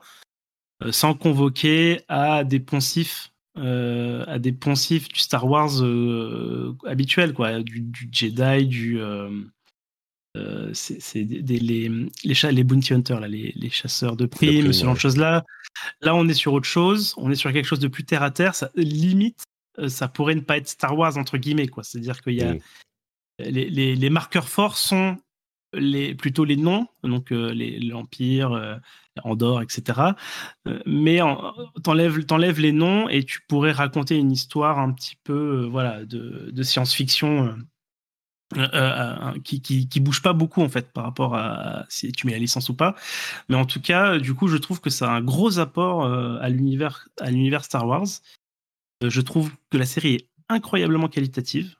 sans 0.90 1.14
convoquer 1.14 2.02
à 2.08 2.44
des 2.44 2.60
poncifs 2.60 3.32
euh, 3.58 4.24
à 4.28 4.38
des 4.38 4.52
poncifs 4.52 5.10
du 5.10 5.20
Star 5.20 5.48
Wars 5.48 5.82
euh, 5.82 6.78
habituel, 6.86 7.34
quoi, 7.34 7.64
du, 7.64 7.90
Jedi, 8.12 8.68
du. 8.68 9.00
Euh, 10.38 10.70
c'est 10.74 11.24
les, 11.24 11.42
les, 11.42 11.92
les 12.24 12.64
bounty 12.64 12.94
hunters, 12.94 13.20
là, 13.20 13.28
les, 13.28 13.54
les 13.56 13.70
chasseurs 13.70 14.16
de 14.16 14.26
primes, 14.26 14.72
ce 14.72 14.86
genre 14.86 14.94
de 14.94 15.00
choses-là. 15.00 15.44
Là, 16.02 16.16
on 16.16 16.28
est 16.28 16.34
sur 16.34 16.54
autre 16.54 16.68
chose, 16.68 17.14
on 17.18 17.32
est 17.32 17.36
sur 17.36 17.52
quelque 17.52 17.66
chose 17.66 17.80
de 17.80 17.88
plus 17.88 18.04
terre 18.04 18.24
à 18.24 18.32
terre. 18.32 18.56
Ça, 18.56 18.72
limite, 18.76 19.44
ça 19.88 20.08
pourrait 20.08 20.36
ne 20.36 20.42
pas 20.42 20.58
être 20.58 20.68
Star 20.68 20.98
Wars, 20.98 21.18
entre 21.18 21.38
guillemets. 21.38 21.68
C'est-à-dire 21.82 22.22
qu'il 22.22 22.36
y 22.36 22.44
a. 22.44 22.54
Mm. 22.54 22.60
Les, 23.40 23.96
les, 23.96 24.10
marqueurs 24.10 24.50
forts 24.50 24.78
sont 24.78 25.18
les, 25.72 26.16
plutôt 26.16 26.44
les 26.44 26.56
noms, 26.56 26.88
donc 27.04 27.28
l'Empire, 27.30 28.80
Andorre, 29.24 29.62
etc. 29.62 30.00
Euh, 30.68 30.80
mais 30.86 31.20
t'enlèves, 31.84 32.60
les 32.60 32.72
noms 32.72 33.10
et 33.10 33.24
tu 33.24 33.42
pourrais 33.48 33.72
raconter 33.72 34.18
une 34.18 34.32
histoire 34.32 34.80
un 34.80 34.92
petit 34.92 35.18
peu 35.24 35.64
euh, 35.64 35.68
voilà, 35.68 36.06
de, 36.06 36.64
science-fiction 36.64 37.56
qui, 39.44 39.62
qui, 39.62 40.00
bouge 40.00 40.22
pas 40.22 40.34
beaucoup 40.34 40.62
en 40.62 40.70
fait 40.70 40.92
par 40.92 41.04
rapport 41.04 41.36
à 41.36 41.86
si 41.90 42.12
tu 42.12 42.28
mets 42.28 42.34
la 42.34 42.40
licence 42.40 42.70
ou 42.70 42.74
pas. 42.74 42.96
Mais 43.50 43.56
en 43.56 43.66
tout 43.66 43.82
cas, 43.82 44.18
du 44.20 44.34
coup, 44.34 44.48
je 44.48 44.58
trouve 44.58 44.80
que 44.80 44.90
ça 44.90 45.12
a 45.12 45.16
un 45.16 45.22
gros 45.22 45.60
apport 45.60 46.06
à 46.06 46.50
l'univers 46.50 47.08
à 47.20 47.30
l'univers 47.30 47.66
Star 47.66 47.86
Wars. 47.86 48.08
je 49.04 49.22
trouve 49.22 49.52
que 49.70 49.78
la 49.78 49.86
série 49.86 50.16
est 50.16 50.28
incroyablement 50.50 51.10
qualitative. 51.10 51.76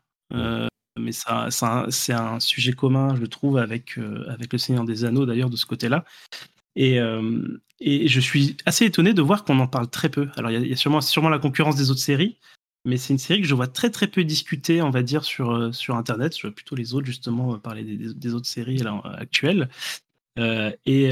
mais 1.00 1.12
ça, 1.12 1.52
ça 1.52 1.86
c'est 1.90 2.14
un 2.14 2.40
sujet 2.40 2.74
commun, 2.74 3.16
je 3.16 3.26
trouve, 3.26 3.58
avec, 3.58 3.98
avec 4.28 4.52
le 4.52 4.60
Seigneur 4.60 4.84
des 4.84 5.06
Anneaux 5.06 5.26
d'ailleurs 5.26 5.50
de 5.50 5.58
ce 5.58 5.66
côté-là. 5.66 6.04
Et, 6.76 7.00
et 7.80 8.08
je 8.08 8.20
suis 8.20 8.58
assez 8.66 8.86
étonné 8.86 9.14
de 9.14 9.22
voir 9.22 9.44
qu'on 9.44 9.60
en 9.60 9.68
parle 9.68 9.88
très 9.90 10.10
peu. 10.10 10.30
Alors 10.36 10.52
il 10.52 10.68
y, 10.68 10.74
a 10.74 10.76
sûrement, 10.76 11.02
sûrement 11.02 11.30
la 11.30 11.40
concurrence 11.40 11.76
des 11.76 11.92
autres 11.92 12.02
séries, 12.02 12.38
mais 12.88 12.96
c'est 12.96 13.12
une 13.12 13.20
série 13.20 13.42
que 13.42 13.48
je 13.48 13.54
vois 13.54 13.68
très 13.68 13.90
très 13.90 14.08
peu 14.08 14.24
discutée, 14.24 14.82
on 14.82 14.90
va 14.90 15.04
dire, 15.04 15.26
sur, 15.26 15.52
euh, 15.52 15.72
sur 15.74 15.98
Internet. 15.98 16.36
Je 16.38 16.44
vois 16.44 16.56
plutôt 16.56 16.74
les 16.74 16.94
autres, 16.94 17.06
justement, 17.06 17.54
euh, 17.54 17.58
parler 17.58 17.84
des, 17.84 18.34
autres 18.34 18.48
séries 18.48 18.78
là, 18.78 19.02
actuelles. 19.18 19.68
Euh, 20.40 20.72
et, 20.86 21.12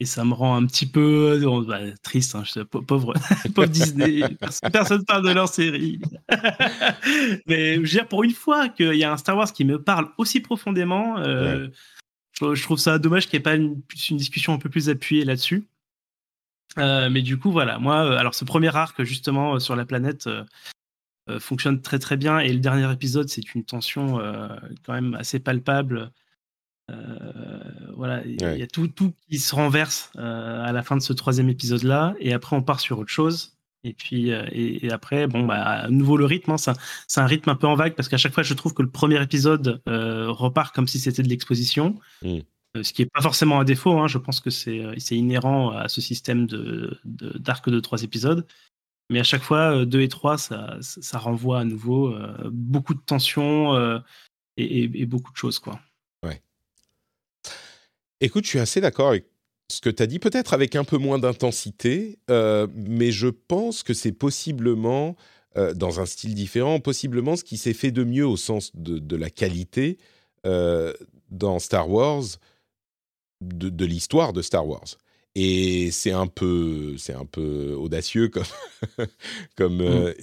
et, 0.00 0.04
ça 0.06 0.24
me 0.24 0.32
rend 0.32 0.56
un 0.56 0.64
petit 0.66 0.86
peu 0.86 1.38
bah, 1.68 1.80
triste, 2.02 2.34
hein, 2.34 2.44
pauvre, 2.64 3.12
pauvre 3.54 3.68
Disney. 3.68 4.22
Personne 4.72 5.04
parle 5.04 5.26
de 5.28 5.32
leur 5.32 5.48
série. 5.48 6.00
Mais 7.46 7.74
je 7.74 7.80
veux 7.80 7.86
dire, 7.86 8.08
pour 8.08 8.24
une 8.24 8.32
fois 8.32 8.70
qu'il 8.70 8.94
y 8.94 9.04
a 9.04 9.12
un 9.12 9.18
Star 9.18 9.36
Wars 9.36 9.52
qui 9.52 9.66
me 9.66 9.82
parle 9.82 10.08
aussi 10.16 10.40
profondément, 10.40 11.22
je, 11.22 12.62
trouve 12.62 12.78
ça 12.78 12.98
dommage 12.98 13.28
qu'il 13.28 13.38
n'y 13.38 13.42
ait 13.42 13.42
pas 13.42 13.56
une, 13.56 13.82
une, 14.08 14.16
discussion 14.16 14.54
un 14.54 14.58
peu 14.58 14.70
plus 14.70 14.88
appuyée 14.88 15.26
là-dessus. 15.26 15.66
mais 16.78 17.20
du 17.20 17.38
coup, 17.38 17.52
voilà, 17.52 17.78
moi, 17.78 18.18
alors 18.18 18.34
ce 18.34 18.46
premier 18.46 18.74
arc, 18.74 19.02
justement, 19.02 19.58
sur 19.58 19.76
la 19.76 19.84
planète, 19.84 20.26
euh, 21.28 21.38
fonctionne 21.38 21.80
très 21.80 21.98
très 21.98 22.16
bien. 22.16 22.40
Et 22.40 22.52
le 22.52 22.58
dernier 22.58 22.90
épisode, 22.92 23.28
c'est 23.28 23.54
une 23.54 23.64
tension 23.64 24.18
euh, 24.18 24.48
quand 24.84 24.92
même 24.92 25.14
assez 25.14 25.38
palpable. 25.38 26.10
Euh, 26.90 27.60
voilà, 27.96 28.24
il 28.26 28.40
y 28.40 28.62
a 28.62 28.66
tout, 28.66 28.88
tout 28.88 29.14
qui 29.28 29.38
se 29.38 29.54
renverse 29.54 30.10
à 30.16 30.72
la 30.72 30.82
fin 30.82 30.96
de 30.96 31.02
ce 31.02 31.12
troisième 31.12 31.48
épisode-là, 31.48 32.14
et 32.18 32.32
après 32.32 32.56
on 32.56 32.62
part 32.62 32.80
sur 32.80 32.98
autre 32.98 33.10
chose. 33.10 33.56
Et 33.84 33.94
puis 33.94 34.30
et, 34.30 34.90
après, 34.92 35.26
bon, 35.26 35.46
bah, 35.46 35.62
à 35.62 35.88
nouveau 35.88 36.16
le 36.16 36.24
rythme, 36.24 36.52
hein, 36.52 36.56
c'est 36.56 37.20
un 37.20 37.26
rythme 37.26 37.50
un 37.50 37.54
peu 37.54 37.66
en 37.66 37.76
vague 37.76 37.94
parce 37.94 38.08
qu'à 38.08 38.16
chaque 38.16 38.34
fois, 38.34 38.42
je 38.42 38.54
trouve 38.54 38.74
que 38.74 38.82
le 38.82 38.90
premier 38.90 39.22
épisode 39.22 39.80
repart 39.86 40.74
comme 40.74 40.88
si 40.88 40.98
c'était 40.98 41.22
de 41.22 41.28
l'exposition. 41.28 41.98
Mmh. 42.22 42.38
ce 42.82 42.92
qui 42.92 43.02
n'est 43.02 43.08
pas 43.12 43.22
forcément 43.22 43.60
un 43.60 43.64
défaut, 43.64 43.98
hein. 43.98 44.08
je 44.08 44.18
pense 44.18 44.40
que 44.40 44.50
c'est 44.50 45.16
inhérent 45.16 45.70
à 45.70 45.88
ce 45.88 46.00
système 46.00 46.46
d'arc 46.46 47.68
de, 47.68 47.74
de, 47.76 47.80
trois 47.80 48.02
épisodes. 48.02 48.44
Mais 49.10 49.20
à 49.20 49.24
chaque 49.24 49.42
fois, 49.42 49.84
2 49.84 49.98
euh, 49.98 50.02
et 50.02 50.08
3, 50.08 50.38
ça, 50.38 50.76
ça, 50.80 51.18
renvoie 51.18 51.60
à 51.60 51.64
nouveau 51.64 52.14
euh, 52.14 52.50
beaucoup 52.50 52.94
de 52.94 53.00
tensions 53.00 53.74
euh, 53.74 53.98
et, 54.56 55.06
beaucoup 55.06 55.32
de 55.32 55.36
choses. 55.36 55.58
Quoi. 55.58 55.80
Ouais. 56.22 56.42
Écoute, 58.20 58.44
je 58.44 58.50
suis 58.50 58.58
assez 58.58 58.80
d'accord 58.80 59.08
avec 59.08 59.26
ce 59.70 59.80
que 59.80 59.90
tu 59.90 60.02
as 60.02 60.06
dit, 60.06 60.18
peut-être 60.18 60.54
avec 60.54 60.76
un 60.76 60.84
peu 60.84 60.98
moins 60.98 61.18
d'intensité, 61.18 62.18
mais 62.28 63.10
je 63.10 63.28
pense 63.28 63.82
que 63.82 63.94
c'est 63.94 64.12
possiblement, 64.12 65.16
dans 65.74 65.98
un 65.98 66.04
style 66.04 66.34
différent, 66.34 66.78
possiblement 66.78 67.36
ce 67.36 67.44
qui 67.44 67.56
s'est 67.56 67.72
fait 67.72 67.90
de 67.90 68.04
mieux 68.04 68.26
au 68.26 68.36
sens 68.36 68.70
de, 68.74 69.16
la 69.16 69.30
qualité 69.30 69.96
dans 70.44 71.58
Star 71.58 71.88
Wars, 71.88 72.24
de 73.40 73.84
l'histoire 73.86 74.34
de 74.34 74.42
Star 74.42 74.66
Wars. 74.66 74.98
Et 75.34 75.90
c'est 75.90 76.12
un 76.12 76.26
peu, 76.26 76.96
c'est 76.98 77.14
un 77.14 77.24
peu 77.24 77.74
audacieux 77.74 78.28
comme, 78.28 78.44
comme, 79.56 79.78
mmh. 79.78 79.80
euh, 79.80 80.14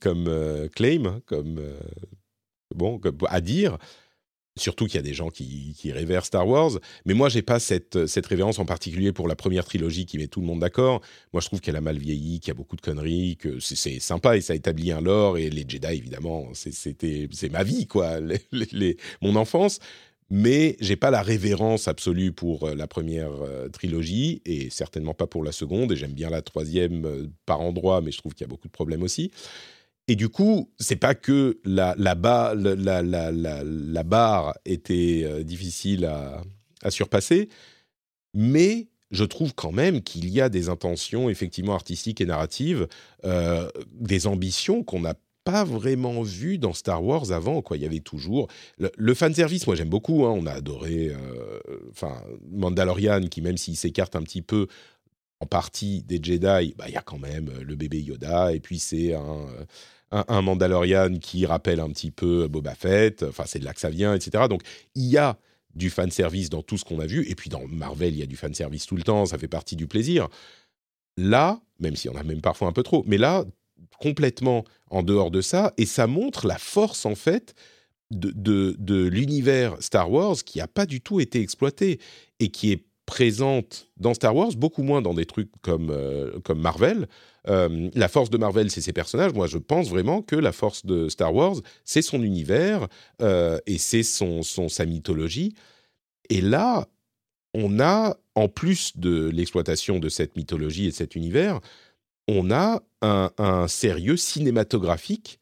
comme 0.00 0.26
euh, 0.28 0.68
claim, 0.68 1.06
hein, 1.06 1.22
comme 1.26 1.58
euh, 1.58 1.78
bon, 2.74 3.00
à 3.28 3.40
dire. 3.40 3.78
Surtout 4.56 4.86
qu'il 4.86 4.96
y 4.96 4.98
a 4.98 5.02
des 5.02 5.14
gens 5.14 5.30
qui, 5.30 5.72
qui 5.78 5.92
révèrent 5.92 6.24
Star 6.24 6.46
Wars. 6.46 6.72
Mais 7.06 7.14
moi, 7.14 7.28
j'ai 7.28 7.42
pas 7.42 7.60
cette, 7.60 8.06
cette 8.06 8.26
révérence 8.26 8.58
en 8.58 8.64
particulier 8.64 9.12
pour 9.12 9.28
la 9.28 9.36
première 9.36 9.64
trilogie 9.64 10.04
qui 10.04 10.18
met 10.18 10.26
tout 10.26 10.40
le 10.40 10.46
monde 10.46 10.58
d'accord. 10.58 11.00
Moi, 11.32 11.40
je 11.40 11.46
trouve 11.46 11.60
qu'elle 11.60 11.76
a 11.76 11.80
mal 11.80 11.96
vieilli, 11.96 12.40
qu'il 12.40 12.48
y 12.48 12.50
a 12.50 12.54
beaucoup 12.54 12.74
de 12.74 12.80
conneries, 12.80 13.36
que 13.36 13.60
c'est 13.60 14.00
sympa 14.00 14.36
et 14.36 14.40
ça 14.40 14.56
établit 14.56 14.90
un 14.90 15.00
lore. 15.00 15.38
Et 15.38 15.48
les 15.48 15.64
Jedi, 15.66 15.86
évidemment, 15.86 16.48
c'était 16.54 17.28
c'est 17.30 17.50
ma 17.50 17.62
vie, 17.62 17.86
quoi, 17.86 18.18
les, 18.72 18.96
mon 19.22 19.36
enfance 19.36 19.78
mais 20.30 20.76
j'ai 20.80 20.96
pas 20.96 21.10
la 21.10 21.22
révérence 21.22 21.88
absolue 21.88 22.32
pour 22.32 22.64
euh, 22.64 22.74
la 22.74 22.86
première 22.86 23.32
euh, 23.42 23.68
trilogie 23.68 24.42
et 24.44 24.68
certainement 24.70 25.14
pas 25.14 25.26
pour 25.26 25.42
la 25.42 25.52
seconde. 25.52 25.92
Et 25.92 25.96
j'aime 25.96 26.12
bien 26.12 26.28
la 26.28 26.42
troisième 26.42 27.06
euh, 27.06 27.26
par 27.46 27.60
endroit, 27.60 28.02
mais 28.02 28.12
je 28.12 28.18
trouve 28.18 28.34
qu'il 28.34 28.42
y 28.42 28.48
a 28.48 28.48
beaucoup 28.48 28.68
de 28.68 28.72
problèmes 28.72 29.02
aussi. 29.02 29.30
Et 30.06 30.16
du 30.16 30.28
coup, 30.28 30.70
c'est 30.78 30.96
pas 30.96 31.14
que 31.14 31.60
la, 31.64 31.94
barre 32.14 32.54
était 34.64 35.44
difficile 35.44 36.06
à, 36.06 36.42
surpasser, 36.90 37.50
mais 38.32 38.88
je 39.10 39.24
trouve 39.24 39.54
quand 39.54 39.72
même 39.72 40.00
qu'il 40.00 40.30
y 40.30 40.40
a 40.40 40.48
des 40.48 40.70
intentions 40.70 41.28
effectivement 41.28 41.74
artistiques 41.74 42.22
et 42.22 42.24
narratives, 42.24 42.88
des 43.92 44.26
ambitions 44.26 44.82
qu'on 44.82 45.00
n'a 45.00 45.12
pas 45.48 45.64
vraiment 45.64 46.20
vu 46.20 46.58
dans 46.58 46.74
Star 46.74 47.02
Wars 47.02 47.32
avant. 47.32 47.62
Quoi. 47.62 47.78
Il 47.78 47.82
y 47.82 47.86
avait 47.86 48.00
toujours 48.00 48.48
le, 48.76 49.14
fan 49.14 49.30
fanservice. 49.30 49.66
Moi, 49.66 49.76
j'aime 49.76 49.88
beaucoup. 49.88 50.26
Hein. 50.26 50.34
On 50.36 50.44
a 50.44 50.52
adoré, 50.52 51.08
euh, 51.08 51.58
enfin, 51.90 52.22
Mandalorian, 52.50 53.22
qui 53.30 53.40
même 53.40 53.56
s'il 53.56 53.74
s'écarte 53.74 54.14
un 54.14 54.22
petit 54.22 54.42
peu 54.42 54.66
en 55.40 55.46
partie 55.46 56.02
des 56.02 56.20
Jedi, 56.22 56.74
bah, 56.76 56.84
il 56.88 56.92
y 56.92 56.98
a 56.98 57.00
quand 57.00 57.18
même 57.18 57.48
euh, 57.48 57.64
le 57.64 57.76
bébé 57.76 57.98
Yoda. 57.98 58.52
Et 58.52 58.60
puis 58.60 58.78
c'est 58.78 59.14
un, 59.14 59.46
un, 60.10 60.24
un, 60.28 60.42
Mandalorian 60.42 61.14
qui 61.18 61.46
rappelle 61.46 61.80
un 61.80 61.88
petit 61.88 62.10
peu 62.10 62.46
Boba 62.46 62.74
Fett. 62.74 63.22
Enfin, 63.22 63.44
c'est 63.46 63.58
de 63.58 63.64
là 63.64 63.72
que 63.72 63.80
ça 63.80 63.88
vient, 63.88 64.14
etc. 64.14 64.48
Donc, 64.50 64.60
il 64.94 65.06
y 65.06 65.16
a 65.16 65.38
du 65.74 65.88
fanservice 65.88 66.50
dans 66.50 66.62
tout 66.62 66.76
ce 66.76 66.84
qu'on 66.84 67.00
a 67.00 67.06
vu. 67.06 67.26
Et 67.26 67.34
puis 67.34 67.48
dans 67.48 67.66
Marvel, 67.66 68.12
il 68.12 68.18
y 68.18 68.22
a 68.22 68.26
du 68.26 68.36
fanservice 68.36 68.84
tout 68.84 68.96
le 68.96 69.02
temps. 69.02 69.24
Ça 69.24 69.38
fait 69.38 69.48
partie 69.48 69.76
du 69.76 69.86
plaisir. 69.86 70.28
Là, 71.16 71.58
même 71.80 71.96
si 71.96 72.10
on 72.10 72.16
a 72.16 72.22
même 72.22 72.42
parfois 72.42 72.68
un 72.68 72.72
peu 72.72 72.82
trop, 72.82 73.02
mais 73.06 73.16
là, 73.16 73.46
complètement 73.98 74.64
en 74.90 75.02
dehors 75.02 75.30
de 75.30 75.40
ça, 75.40 75.72
et 75.76 75.86
ça 75.86 76.06
montre 76.06 76.46
la 76.46 76.58
force 76.58 77.04
en 77.06 77.14
fait 77.14 77.54
de, 78.10 78.74
de, 78.78 79.06
l'univers 79.06 79.76
Star 79.80 80.10
Wars 80.10 80.36
qui 80.36 80.58
n'a 80.58 80.66
pas 80.66 80.86
du 80.86 81.00
tout 81.00 81.20
été 81.20 81.40
exploité 81.40 82.00
et 82.40 82.48
qui 82.48 82.72
est 82.72 82.84
présente 83.04 83.88
dans 83.96 84.12
Star 84.12 84.36
Wars, 84.36 84.52
beaucoup 84.56 84.82
moins 84.82 85.00
dans 85.00 85.14
des 85.14 85.24
trucs 85.24 85.50
comme, 85.62 85.90
euh, 85.90 86.38
comme 86.40 86.60
Marvel. 86.60 87.06
Euh, 87.48 87.88
la 87.94 88.08
force 88.08 88.28
de 88.28 88.36
Marvel, 88.36 88.70
c'est 88.70 88.82
ses 88.82 88.92
personnages. 88.92 89.32
Moi, 89.32 89.46
je 89.46 89.56
pense 89.56 89.88
vraiment 89.88 90.20
que 90.20 90.36
la 90.36 90.52
force 90.52 90.84
de 90.84 91.08
Star 91.08 91.34
Wars, 91.34 91.56
c'est 91.84 92.02
son 92.02 92.22
univers 92.22 92.86
euh, 93.22 93.58
et 93.66 93.78
c'est 93.78 94.02
son, 94.02 94.42
son, 94.42 94.68
sa 94.68 94.84
mythologie. 94.84 95.54
Et 96.28 96.42
là, 96.42 96.86
on 97.54 97.80
a, 97.80 98.18
en 98.34 98.48
plus 98.48 98.96
de 98.98 99.30
l'exploitation 99.30 99.98
de 99.98 100.10
cette 100.10 100.36
mythologie 100.36 100.86
et 100.86 100.90
de 100.90 100.94
cet 100.94 101.16
univers, 101.16 101.60
on 102.28 102.50
a 102.50 102.82
un, 103.00 103.68
sérieux 103.68 104.16
cinématographique 104.16 105.40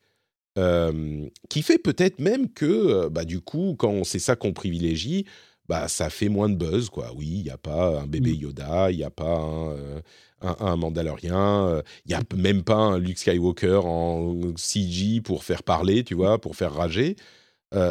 euh, 0.57 1.29
qui 1.51 1.63
fait 1.63 1.79
peut-être 1.79 2.21
même 2.21 2.51
que, 2.51 2.65
euh, 2.65 3.11
bah, 3.11 3.25
du 3.25 3.41
coup, 3.41 3.75
quand 3.79 4.05
c'est 4.05 4.19
ça 4.19 4.37
qu'on 4.37 4.53
privilégie, 4.53 5.27
bah, 5.69 5.89
ça 5.89 6.09
fait 6.11 6.29
moins 6.29 6.49
de 6.49 6.55
buzz, 6.55 6.89
quoi. 6.89 7.13
Oui, 7.15 7.27
il 7.27 7.43
n'y 7.43 7.51
a 7.51 7.59
pas 7.59 8.01
un 8.01 8.07
bébé 8.07 8.33
mm. 8.33 8.37
Yoda, 8.37 8.91
il 8.91 8.97
n'y 8.97 9.05
a 9.05 9.11
pas 9.11 9.37
un, 9.37 9.71
euh, 9.73 10.01
un, 10.41 10.77
Mandalorien, 10.77 11.83
il 12.05 12.09
n'y 12.09 12.15
a 12.15 12.23
même 12.37 12.63
pas 12.63 12.77
un 12.77 12.99
Luke 12.99 13.19
Skywalker 13.19 13.81
en 13.85 14.57
CG 14.57 15.21
pour 15.21 15.45
faire 15.45 15.63
parler, 15.63 16.05
tu 16.05 16.15
vois, 16.15 16.41
pour 16.41 16.57
faire 16.57 16.73
rager. 16.73 17.17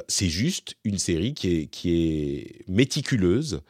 c'est 0.08 0.30
juste 0.30 0.76
une 0.84 0.98
série 0.98 1.34
qui 1.34 1.56
est, 1.56 1.68
qui 1.68 1.92
est 1.92 2.70
méticuleuse 2.70 3.62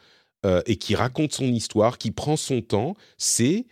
et 0.66 0.76
qui 0.76 0.94
raconte 0.94 1.32
son 1.32 1.46
histoire, 1.46 1.98
qui 1.98 2.12
prend 2.12 2.36
son 2.36 2.60
temps. 2.60 2.94
C'est 3.18 3.66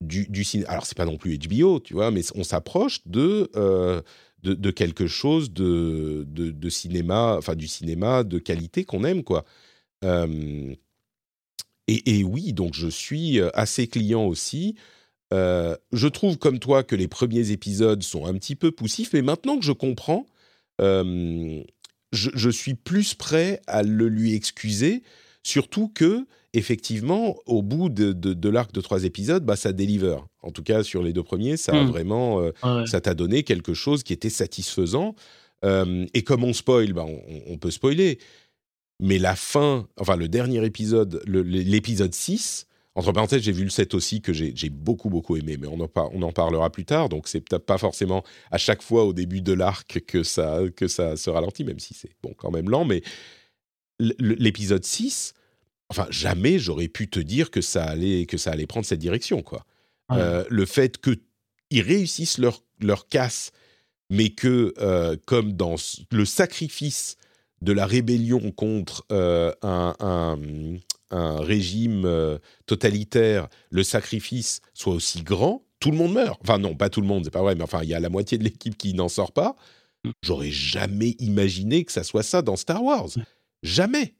du, 0.00 0.26
du 0.28 0.44
cinéma. 0.44 0.70
Alors, 0.70 0.86
c'est 0.86 0.96
pas 0.96 1.04
non 1.04 1.16
plus 1.16 1.38
HBO, 1.38 1.80
tu 1.80 1.94
vois, 1.94 2.10
mais 2.10 2.22
on 2.34 2.44
s'approche 2.44 3.00
de, 3.06 3.50
euh, 3.56 4.02
de, 4.42 4.70
quelque 4.70 5.06
chose 5.06 5.52
de, 5.52 6.24
de, 6.28 6.70
cinéma, 6.70 7.36
enfin, 7.38 7.54
du 7.54 7.66
cinéma 7.66 8.22
de 8.24 8.38
qualité 8.38 8.84
qu'on 8.84 9.04
aime, 9.04 9.24
quoi. 9.24 9.44
Euh, 10.04 10.74
et, 11.88 12.24
oui, 12.24 12.52
donc 12.52 12.74
je 12.74 12.88
suis 12.88 13.40
euh, 13.40 13.48
assez 13.54 13.86
client 13.86 14.26
aussi. 14.26 14.74
je 15.32 16.08
trouve 16.08 16.38
comme 16.38 16.58
toi 16.58 16.82
que 16.82 16.96
les 16.96 17.08
premiers 17.08 17.50
épisodes 17.50 18.02
sont 18.02 18.26
un 18.26 18.34
petit 18.34 18.56
peu 18.56 18.70
poussifs, 18.70 19.12
mais 19.12 19.22
maintenant 19.22 19.58
que 19.58 19.64
je 19.64 19.72
comprends, 19.72 20.26
je, 20.78 21.62
je, 22.12 22.50
suis 22.50 22.74
plus 22.74 23.14
prêt 23.14 23.60
à 23.66 23.82
le 23.82 24.08
lui 24.08 24.34
excuser, 24.34 25.02
surtout 25.46 25.88
que 25.88 26.26
effectivement, 26.52 27.36
au 27.46 27.62
bout 27.62 27.88
de, 27.88 28.48
l'arc 28.48 28.72
de 28.72 28.80
trois 28.80 29.04
épisodes, 29.04 29.44
bah, 29.44 29.56
ça 29.56 29.72
délivre. 29.72 30.26
En 30.42 30.50
tout 30.50 30.62
cas, 30.62 30.82
sur 30.82 31.02
les 31.02 31.12
deux 31.12 31.22
premiers, 31.22 31.56
ça 31.56 31.72
a 31.72 31.82
hmm. 31.82 31.88
vraiment, 31.88 32.40
euh, 32.40 32.86
ça 32.86 33.00
t'a 33.00 33.14
donné 33.14 33.42
quelque 33.42 33.74
chose 33.74 34.02
qui 34.02 34.12
était 34.12 34.30
satisfaisant. 34.30 35.14
Euh, 35.64 36.06
et 36.14 36.22
comme 36.22 36.44
on 36.44 36.52
spoil, 36.52 36.92
bah, 36.92 37.04
on, 37.46 37.58
peut 37.58 37.70
spoiler. 37.70 38.18
Mais 39.00 39.18
la 39.18 39.36
fin, 39.36 39.86
enfin 39.98 40.16
le 40.16 40.28
dernier 40.28 40.64
épisode, 40.64 41.22
l'épisode 41.26 42.14
6, 42.14 42.66
entre 42.94 43.12
parenthèses, 43.12 43.42
j'ai 43.42 43.52
vu 43.52 43.64
le 43.64 43.70
7 43.70 43.92
aussi 43.92 44.22
que 44.22 44.32
j'ai 44.32 44.70
beaucoup 44.70 45.10
beaucoup 45.10 45.36
aimé, 45.36 45.58
mais 45.60 45.66
on 45.66 45.80
en, 45.80 45.90
on 46.14 46.22
en 46.22 46.32
parlera 46.32 46.70
plus 46.70 46.86
tard. 46.86 47.10
Donc 47.10 47.28
c'est 47.28 47.42
peut-être 47.42 47.66
pas 47.66 47.76
forcément 47.76 48.24
à 48.50 48.56
chaque 48.56 48.80
fois 48.80 49.04
au 49.04 49.12
début 49.12 49.42
de 49.42 49.52
l'arc 49.52 50.00
que 50.06 50.22
ça 50.22 50.60
que 50.74 50.88
ça 50.88 51.18
se 51.18 51.28
ralentit, 51.28 51.64
même 51.64 51.78
si 51.78 51.92
c'est 51.92 52.12
bon 52.22 52.32
quand 52.38 52.50
même 52.50 52.70
lent. 52.70 52.86
Mais 52.86 53.02
l'épisode 53.98 54.84
6, 54.84 55.34
enfin 55.88 56.06
jamais 56.10 56.58
j'aurais 56.58 56.88
pu 56.88 57.08
te 57.08 57.20
dire 57.20 57.50
que 57.50 57.60
ça 57.60 57.84
allait 57.84 58.26
que 58.26 58.36
ça 58.36 58.52
allait 58.52 58.66
prendre 58.66 58.86
cette 58.86 59.00
direction 59.00 59.42
quoi. 59.42 59.64
Euh, 60.12 60.44
le 60.48 60.66
fait 60.66 60.98
qu'ils 60.98 61.82
réussissent 61.82 62.38
leur 62.38 62.62
leur 62.80 63.08
casse, 63.08 63.50
mais 64.10 64.30
que 64.30 64.72
euh, 64.78 65.16
comme 65.26 65.54
dans 65.54 65.74
le 66.12 66.24
sacrifice 66.24 67.16
de 67.62 67.72
la 67.72 67.86
rébellion 67.86 68.52
contre 68.52 69.04
euh, 69.10 69.52
un, 69.62 69.94
un, 69.98 71.40
régime 71.40 72.38
totalitaire, 72.66 73.48
le 73.70 73.82
sacrifice 73.82 74.60
soit 74.74 74.94
aussi 74.94 75.22
grand, 75.22 75.64
tout 75.80 75.90
le 75.90 75.96
monde 75.96 76.12
meurt. 76.12 76.38
Enfin 76.42 76.58
non, 76.58 76.74
pas 76.74 76.90
tout 76.90 77.00
le 77.00 77.06
monde, 77.06 77.24
c'est 77.24 77.30
pas 77.30 77.42
vrai, 77.42 77.54
mais 77.54 77.64
enfin 77.64 77.80
il 77.82 77.88
y 77.88 77.94
a 77.94 78.00
la 78.00 78.10
moitié 78.10 78.38
de 78.38 78.44
l'équipe 78.44 78.76
qui 78.76 78.94
n'en 78.94 79.08
sort 79.08 79.32
pas. 79.32 79.56
Mm. 80.04 80.10
J'aurais 80.22 80.50
jamais 80.50 81.16
imaginé 81.18 81.84
que 81.84 81.92
ça 81.92 82.04
soit 82.04 82.22
ça 82.22 82.42
dans 82.42 82.56
Star 82.56 82.82
Wars. 82.82 83.08
Jamais. 83.62 84.14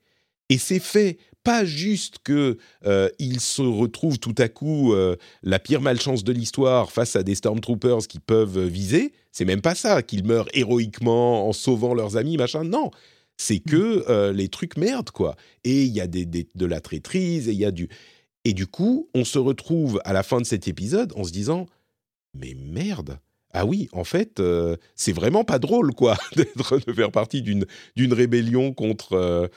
Et 0.48 0.58
c'est 0.58 0.80
fait 0.80 1.18
pas 1.46 1.64
juste 1.64 2.16
que 2.24 2.58
euh, 2.86 3.08
se 3.38 3.62
retrouvent 3.62 4.18
tout 4.18 4.34
à 4.38 4.48
coup 4.48 4.92
euh, 4.92 5.14
la 5.44 5.60
pire 5.60 5.80
malchance 5.80 6.24
de 6.24 6.32
l'histoire 6.32 6.90
face 6.90 7.14
à 7.14 7.22
des 7.22 7.36
stormtroopers 7.36 8.08
qui 8.08 8.18
peuvent 8.18 8.58
viser. 8.66 9.12
C'est 9.30 9.44
même 9.44 9.60
pas 9.60 9.76
ça 9.76 10.02
qu'ils 10.02 10.24
meurent 10.24 10.48
héroïquement 10.54 11.48
en 11.48 11.52
sauvant 11.52 11.94
leurs 11.94 12.16
amis, 12.16 12.36
machin. 12.36 12.64
Non, 12.64 12.90
c'est 13.36 13.60
que 13.60 14.00
mm. 14.00 14.04
euh, 14.08 14.32
les 14.32 14.48
trucs 14.48 14.76
merdent 14.76 15.12
quoi. 15.12 15.36
Et 15.62 15.84
il 15.84 15.92
y 15.92 16.00
a 16.00 16.08
des, 16.08 16.26
de 16.26 16.66
la 16.66 16.80
traîtrise 16.80 17.48
et 17.48 17.52
il 17.52 17.58
y 17.58 17.64
a 17.64 17.70
du 17.70 17.88
et 18.44 18.52
du 18.52 18.66
coup 18.66 19.08
on 19.14 19.24
se 19.24 19.38
retrouve 19.38 20.00
à 20.04 20.12
la 20.12 20.24
fin 20.24 20.40
de 20.40 20.46
cet 20.46 20.66
épisode 20.66 21.12
en 21.14 21.22
se 21.22 21.30
disant 21.30 21.66
mais 22.34 22.56
merde. 22.58 23.20
Ah 23.52 23.64
oui, 23.64 23.88
en 23.92 24.04
fait, 24.04 24.38
euh, 24.40 24.76
c'est 24.96 25.12
vraiment 25.12 25.42
pas 25.42 25.58
drôle, 25.58 25.94
quoi, 25.94 26.18
d'être 26.36 26.78
de 26.86 26.92
faire 26.92 27.10
partie 27.10 27.40
d'une 27.40 27.64
d'une 27.94 28.12
rébellion 28.12 28.74
contre 28.74 29.48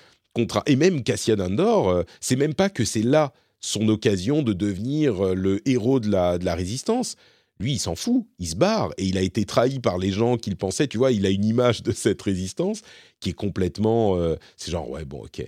et 0.65 0.75
même 0.75 1.03
Cassian 1.03 1.39
Andor, 1.39 1.89
euh, 1.89 2.03
c'est 2.19 2.35
même 2.35 2.53
pas 2.53 2.69
que 2.69 2.85
c'est 2.85 3.03
là 3.03 3.33
son 3.59 3.87
occasion 3.89 4.41
de 4.41 4.53
devenir 4.53 5.25
euh, 5.25 5.33
le 5.33 5.67
héros 5.67 5.99
de 5.99 6.09
la, 6.09 6.55
résistance. 6.55 7.15
Lui, 7.59 7.73
il 7.73 7.79
s'en 7.79 7.95
fout, 7.95 8.25
il 8.39 8.47
se 8.47 8.55
barre 8.55 8.91
et 8.97 9.03
il 9.03 9.17
a 9.17 9.21
été 9.21 9.43
trahi 9.43 9.79
par 9.79 9.97
les 9.97 10.11
gens 10.11 10.37
qu'il 10.37 10.55
pensait. 10.55 10.87
Tu 10.87 10.97
vois, 10.97 11.11
il 11.11 11.25
a 11.25 11.29
une 11.29 11.43
image 11.43 11.83
de 11.83 11.91
cette 11.91 12.21
résistance 12.21 12.81
qui 13.19 13.31
est 13.31 13.33
complètement. 13.33 14.15
Euh, 14.15 14.37
c'est 14.55 14.71
genre, 14.71 14.89
ouais, 14.89 15.03
bon, 15.03 15.25
ok. 15.25 15.45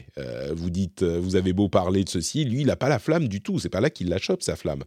vous 0.53 0.69
dites, 0.69 1.03
vous 1.03 1.37
avez 1.37 1.53
beau 1.53 1.69
parler 1.69 2.03
de 2.03 2.09
ceci, 2.09 2.43
lui, 2.43 2.61
il 2.61 2.67
n'a 2.67 2.75
pas 2.75 2.89
la 2.89 2.99
flamme 2.99 3.29
du 3.29 3.41
tout. 3.41 3.59
C'est 3.59 3.69
pas 3.69 3.79
là 3.79 3.89
qu'il 3.89 4.09
la 4.09 4.17
chope, 4.17 4.43
sa 4.43 4.57
flamme. 4.57 4.83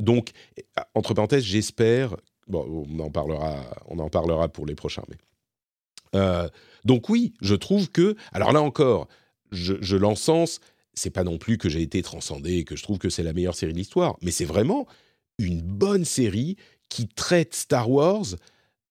donc, 0.00 0.30
entre 0.94 1.14
parenthèses, 1.14 1.44
j'espère. 1.44 2.16
Bon, 2.48 2.86
on 2.90 2.98
en 2.98 3.10
parlera, 3.10 3.62
on 3.86 4.00
en 4.00 4.08
parlera 4.08 4.48
pour 4.48 4.66
les 4.66 4.74
prochains, 4.74 5.04
mais 5.08 5.16
euh, 6.14 6.48
donc 6.84 7.08
oui, 7.08 7.34
je 7.40 7.54
trouve 7.54 7.90
que, 7.90 8.16
alors 8.32 8.52
là 8.52 8.62
encore, 8.62 9.08
je, 9.50 9.74
je 9.80 9.96
l'encense, 9.96 10.60
c'est 10.94 11.10
pas 11.10 11.24
non 11.24 11.38
plus 11.38 11.58
que 11.58 11.68
j'ai 11.68 11.82
été 11.82 12.02
transcendé, 12.02 12.64
que 12.64 12.76
je 12.76 12.82
trouve 12.82 12.98
que 12.98 13.10
c'est 13.10 13.22
la 13.22 13.32
meilleure 13.32 13.54
série 13.54 13.72
de 13.72 13.78
l'histoire, 13.78 14.16
mais 14.22 14.30
c'est 14.30 14.44
vraiment 14.44 14.86
une 15.38 15.60
bonne 15.60 16.04
série 16.04 16.56
qui 16.88 17.06
traite 17.06 17.54
Star 17.54 17.90
Wars, 17.90 18.26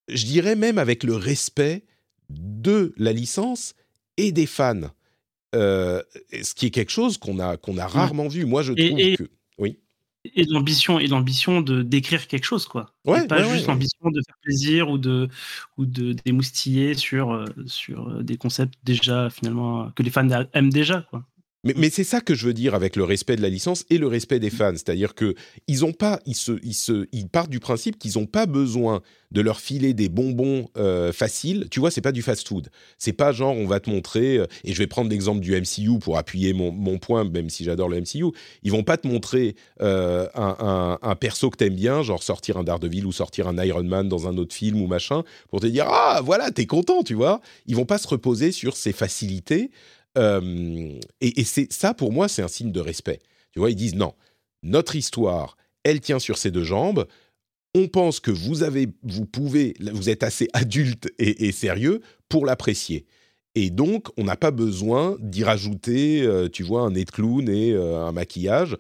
je 0.08 0.26
dirais 0.26 0.56
même 0.56 0.78
avec 0.78 1.04
le 1.04 1.16
respect 1.16 1.84
de 2.30 2.94
la 2.98 3.14
licence 3.14 3.74
et 4.18 4.32
des 4.32 4.46
fans. 4.46 4.92
Euh, 5.56 6.04
ce 6.44 6.54
qui 6.54 6.66
est 6.68 6.72
quelque 6.72 6.92
chose 6.92 7.18
qu'on 7.18 7.40
a, 7.40 7.58
qu'on 7.58 7.78
a 7.78 7.88
rarement 7.88 8.28
vu. 8.28 8.46
Moi, 8.46 8.64
je 8.64 8.74
trouve 8.74 9.16
que 9.16 9.30
et 10.36 10.46
l'ambition 10.46 11.00
et 11.00 11.08
l'ambition 11.08 11.62
de 11.62 11.82
d'écrire 11.82 12.28
quelque 12.28 12.46
chose 12.46 12.66
quoi. 12.66 12.94
Pas 13.06 13.44
juste 13.44 13.68
l'ambition 13.68 14.10
de 14.10 14.22
faire 14.26 14.38
plaisir 14.42 14.90
ou 14.90 14.98
de 14.98 15.30
ou 15.78 15.86
de 15.86 16.14
démoustiller 16.26 16.94
sur 16.94 17.32
euh, 17.34 17.46
sur 17.66 18.10
euh, 18.10 18.24
des 18.24 18.38
concepts 18.38 18.76
déjà 18.84 19.30
finalement 19.30 19.92
que 19.92 20.04
les 20.04 20.10
fans 20.10 20.28
aiment 20.54 20.72
déjà 20.72 21.02
quoi 21.10 21.24
mais, 21.64 21.90
c'est 21.90 22.04
ça 22.04 22.22
que 22.22 22.36
je 22.36 22.46
veux 22.46 22.54
dire 22.54 22.76
avec 22.76 22.96
le 22.96 23.04
respect 23.04 23.36
de 23.36 23.42
la 23.42 23.50
licence 23.50 23.84
et 23.90 23.98
le 23.98 24.08
respect 24.08 24.40
des 24.40 24.50
fans, 24.50 24.74
c'est-à-dire 24.74 25.16
que 25.16 25.34
ils 25.68 25.84
ont 25.84 25.92
pas, 25.92 26.20
ils 26.26 26.36
se, 26.36 26.54
ils 26.64 26.74
se, 26.74 27.08
ils 27.12 27.28
partent 27.28 27.50
du 27.50 27.60
principe 27.60 27.98
qu'ils 27.98 28.18
n'ont 28.18 28.28
pas 28.28 28.46
besoin 28.46 29.02
de 29.32 29.42
leur 29.42 29.60
filer 29.60 29.94
des 29.94 30.08
bonbons 30.08 30.70
euh, 30.78 31.12
faciles. 31.12 31.68
Tu 31.70 31.80
vois, 31.80 31.92
c'est 31.92 32.02
pas 32.02 32.12
du 32.12 32.22
fast-food. 32.22 32.70
C'est 32.98 33.14
pas 33.14 33.32
genre 33.32 33.56
on 33.56 33.66
va 33.66 33.80
te 33.80 33.90
montrer. 33.90 34.38
Euh, 34.38 34.46
et 34.64 34.74
je 34.74 34.78
vais 34.78 34.88
prendre 34.88 35.10
l'exemple 35.10 35.42
du 35.42 35.60
MCU 35.60 36.00
pour 36.00 36.18
appuyer 36.18 36.54
mon, 36.54 36.72
mon 36.72 36.98
point, 37.00 37.24
même 37.26 37.50
si 37.50 37.64
j'adore 37.64 37.90
le 37.90 38.00
MCU. 38.00 38.26
Ils 38.64 38.72
vont 38.72 38.84
pas 38.84 38.98
te 38.98 39.08
montrer 39.08 39.56
euh, 39.82 40.28
un, 40.36 40.98
un, 41.02 41.16
perso 41.16 41.50
que 41.50 41.58
t'aimes 41.58 41.76
bien, 41.76 42.04
genre 42.04 42.24
sortir 42.24 42.58
un 42.58 42.64
Daredevil 42.64 43.06
ou 43.06 43.12
sortir 43.12 43.48
un 43.48 43.58
Iron 43.64 43.84
Man 43.84 44.08
dans 44.08 44.28
un 44.28 44.38
autre 44.38 44.56
film 44.56 44.82
ou 44.82 44.88
machin, 44.88 45.24
pour 45.50 45.60
te 45.60 45.68
dire 45.68 45.86
ah 45.90 46.22
voilà 46.24 46.52
t'es 46.52 46.66
content, 46.66 47.04
tu 47.04 47.16
vois. 47.16 47.42
Ils 47.66 47.76
vont 47.76 47.86
pas 47.86 47.98
se 47.98 48.08
reposer 48.08 48.52
sur 48.52 48.78
ces 48.78 48.94
facilités. 48.94 49.72
Euh, 50.18 51.00
et, 51.22 51.44
c'est 51.44 51.72
ça, 51.72 51.94
pour 51.94 52.12
moi, 52.12 52.28
c'est 52.28 52.42
un 52.42 52.48
signe 52.48 52.72
de 52.72 52.80
respect. 52.80 53.20
Tu 53.52 53.60
vois, 53.60 53.72
ils 53.72 53.76
disent 53.76 53.96
non, 53.96 54.14
notre 54.64 54.96
histoire, 54.96 55.58
elle 55.84 56.02
tient 56.02 56.20
sur 56.20 56.38
ses 56.38 56.52
deux 56.52 56.64
jambes. 56.64 57.08
On 57.76 57.88
pense 57.88 58.20
que 58.20 58.32
vous 58.32 58.64
avez, 58.64 58.88
vous 59.04 59.26
pouvez, 59.26 59.76
vous 59.80 60.10
êtes 60.10 60.24
assez 60.24 60.48
adulte 60.54 61.10
et, 61.20 61.52
sérieux 61.52 62.02
pour 62.30 62.46
l'apprécier. 62.46 63.06
Et 63.56 63.70
donc, 63.70 64.08
on 64.18 64.24
n'a 64.24 64.36
pas 64.36 64.52
besoin 64.52 65.18
d'y 65.20 65.44
rajouter, 65.44 66.22
euh, 66.22 66.48
tu 66.48 66.64
vois, 66.64 66.82
un 66.82 66.92
nez 66.92 67.06
de 67.06 67.12
clown 67.12 67.50
et 67.50 67.72
euh, 67.74 68.06
un 68.06 68.12
maquillage 68.12 68.76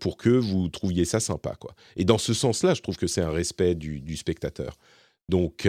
pour 0.00 0.16
que 0.16 0.30
vous 0.30 0.68
trouviez 0.68 1.04
ça 1.04 1.20
sympa, 1.20 1.54
quoi. 1.54 1.76
Et 1.94 2.04
dans 2.04 2.18
ce 2.18 2.34
sens-là, 2.34 2.74
je 2.74 2.82
trouve 2.82 2.96
que 2.96 3.06
c'est 3.06 3.20
un 3.20 3.30
respect 3.30 3.76
du, 3.76 4.00
du 4.00 4.16
spectateur. 4.16 4.76
Donc, 5.28 5.68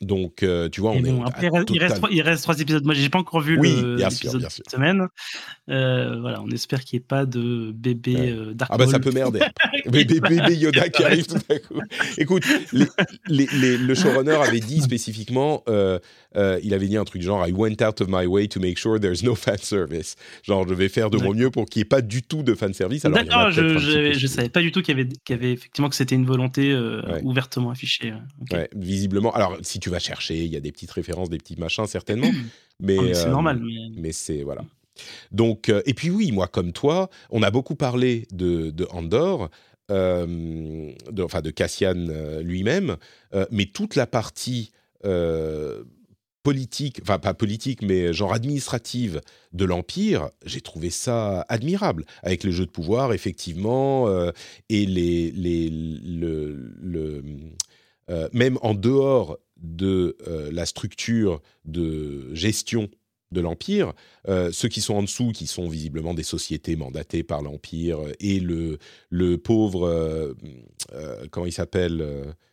donc, 0.00 0.42
euh, 0.42 0.68
tu 0.68 0.80
vois, 0.80 0.92
on 0.92 1.04
est. 1.04 1.08
il, 1.08 1.80
reste, 1.80 2.00
il, 2.10 2.22
reste, 2.22 2.42
trois 2.42 2.58
épisodes. 2.60 2.84
Moi, 2.84 2.94
j'ai 2.94 3.08
pas 3.08 3.18
encore 3.18 3.40
vu 3.40 3.56
l'épisode 3.60 4.42
de 4.42 4.48
cette 4.48 4.70
semaine. 4.70 5.08
Euh, 5.68 6.18
voilà, 6.20 6.40
on 6.42 6.48
espère 6.50 6.84
qu'il 6.84 6.98
n'y 6.98 7.02
ait 7.02 7.06
pas 7.06 7.26
de 7.26 7.72
bébé 7.72 8.30
euh, 8.30 8.54
Dark 8.54 8.70
Ah, 8.72 8.78
bah, 8.78 8.86
ça 8.86 8.98
peut 9.00 9.10
merder. 9.10 9.40
bébé, 9.86 10.20
bébé, 10.20 10.54
Yoda 10.56 10.88
qui 10.88 11.04
arrive 11.04 11.26
tout 11.26 11.36
à 11.50 11.58
coup. 11.58 11.80
Écoute, 12.16 12.44
le 12.72 13.94
showrunner 13.94 14.36
avait 14.36 14.60
dit 14.60 14.80
spécifiquement 14.80 15.64
il 16.62 16.74
avait 16.74 16.88
dit 16.88 16.96
un 16.96 17.04
truc 17.04 17.22
genre 17.22 17.46
I 17.46 17.52
went 17.52 17.82
out 17.82 18.00
of 18.00 18.08
my 18.08 18.26
way 18.26 18.48
to 18.48 18.60
make 18.60 18.78
sure 18.78 19.00
there's 19.00 19.22
no 19.22 19.34
fan 19.34 19.58
service. 19.58 20.16
Genre, 20.42 20.66
je 20.68 20.74
vais 20.74 20.88
faire 20.88 21.10
de 21.10 21.18
mon 21.18 21.34
mieux 21.34 21.50
pour 21.50 21.66
qu'il 21.66 21.80
n'y 21.80 21.82
ait 21.82 21.88
pas 21.88 22.02
du 22.02 22.22
tout 22.22 22.42
de 22.42 22.54
fan 22.54 22.72
service. 22.72 23.02
D'accord, 23.02 23.50
je 23.50 24.12
ne 24.12 24.28
savais 24.28 24.48
pas 24.48 24.60
du 24.60 24.72
tout 24.72 24.82
qu'il 24.82 24.96
y, 24.96 25.00
avait, 25.00 25.08
y 25.28 25.32
avait 25.32 25.52
effectivement 25.52 25.88
que 25.88 25.96
c'était 25.96 26.14
une 26.14 26.26
volonté 26.26 26.76
ouvertement 27.22 27.70
affichée. 27.70 28.12
Ouais, 28.52 28.70
visiblement. 28.74 29.32
Alors, 29.32 29.56
si 29.62 29.80
tu 29.80 29.87
tu 29.88 29.92
vas 29.92 29.98
chercher, 29.98 30.44
il 30.44 30.52
y 30.52 30.56
a 30.56 30.60
des 30.60 30.70
petites 30.70 30.90
références, 30.90 31.30
des 31.30 31.38
petits 31.38 31.56
machins 31.56 31.86
certainement, 31.86 32.30
mais 32.80 33.14
c'est 33.14 33.30
normal. 33.30 33.62
Mais, 33.96 34.12
c'est 34.12 34.42
voilà. 34.42 34.62
Donc 35.32 35.68
euh, 35.68 35.80
et 35.86 35.94
puis 35.94 36.10
oui, 36.10 36.30
moi 36.30 36.46
comme 36.46 36.72
toi, 36.72 37.08
on 37.30 37.42
a 37.42 37.50
beaucoup 37.50 37.74
parlé 37.74 38.26
de, 38.32 38.70
de 38.70 38.86
Andor. 38.90 39.48
Euh, 39.90 40.92
de, 41.10 41.22
enfin 41.22 41.40
de 41.40 41.50
Cassian 41.50 41.94
euh, 42.10 42.42
lui-même, 42.42 42.98
mais 43.50 43.64
toute 43.64 43.96
la 43.96 44.06
partie 44.06 44.70
politique, 46.42 46.98
enfin 47.00 47.18
pas 47.18 47.32
politique, 47.32 47.80
mais 47.80 48.12
genre 48.12 48.34
administrative 48.34 49.22
de 49.54 49.64
l'Empire, 49.64 50.28
j'ai 50.44 50.60
trouvé 50.60 50.90
ça 50.90 51.46
admirable, 51.48 52.04
avec 52.22 52.44
les 52.44 52.52
jeux 52.52 52.66
de 52.66 52.70
pouvoir, 52.70 53.14
effectivement, 53.14 54.10
et 54.68 54.84
les, 54.84 55.30
les, 55.30 55.70
le, 55.70 56.74
le 56.82 57.24
même 58.34 58.58
en 58.60 58.74
dehors 58.74 59.38
de 59.58 60.16
euh, 60.26 60.50
la 60.52 60.66
structure 60.66 61.40
de 61.64 62.34
gestion 62.34 62.88
de 63.30 63.40
l'Empire, 63.40 63.92
euh, 64.28 64.50
ceux 64.52 64.68
qui 64.68 64.80
sont 64.80 64.94
en 64.94 65.02
dessous, 65.02 65.32
qui 65.32 65.46
sont 65.46 65.68
visiblement 65.68 66.14
des 66.14 66.22
sociétés 66.22 66.76
mandatées 66.76 67.22
par 67.22 67.42
l'Empire, 67.42 67.98
et 68.20 68.40
le, 68.40 68.78
le 69.10 69.36
pauvre, 69.36 69.86
euh, 69.86 71.26
comment 71.30 71.44
il 71.44 71.52
s'appelle 71.52 72.02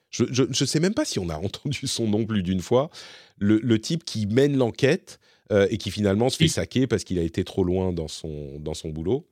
Je 0.09 0.43
ne 0.43 0.53
sais 0.53 0.79
même 0.81 0.93
pas 0.93 1.05
si 1.05 1.19
on 1.19 1.29
a 1.29 1.37
entendu 1.43 1.87
son 1.87 2.07
nom 2.07 2.25
plus 2.25 2.43
d'une 2.43 2.59
fois, 2.59 2.89
le, 3.37 3.79
type 3.79 4.03
qui 4.03 4.25
mène 4.27 4.57
l'enquête 4.57 5.19
et 5.51 5.77
qui 5.77 5.91
finalement 5.91 6.29
se 6.29 6.37
fait 6.37 6.47
saquer 6.47 6.87
parce 6.87 7.03
qu'il 7.03 7.19
a 7.19 7.21
été 7.21 7.43
trop 7.43 7.63
loin 7.63 7.93
dans 7.93 8.07
son, 8.07 8.59
dans 8.59 8.73
son 8.73 8.89
boulot. 8.89 9.27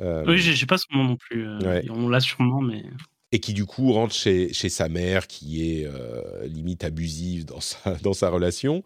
oui, 0.00 0.38
je 0.38 0.58
n'ai 0.58 0.66
pas 0.66 0.78
son 0.78 0.96
nom 0.96 1.04
non 1.04 1.16
plus. 1.16 1.46
On 1.90 2.08
l'a 2.08 2.20
sûrement, 2.20 2.62
mais 2.62 2.84
et 3.32 3.40
qui 3.40 3.54
du 3.54 3.64
coup 3.64 3.92
rentre 3.92 4.14
chez, 4.14 4.52
chez 4.52 4.68
sa 4.68 4.88
mère 4.88 5.26
qui 5.26 5.70
est 5.70 5.86
euh, 5.86 6.46
limite 6.46 6.84
abusive 6.84 7.46
dans 7.46 7.60
sa, 7.60 7.94
dans 8.02 8.12
sa 8.12 8.28
relation. 8.28 8.84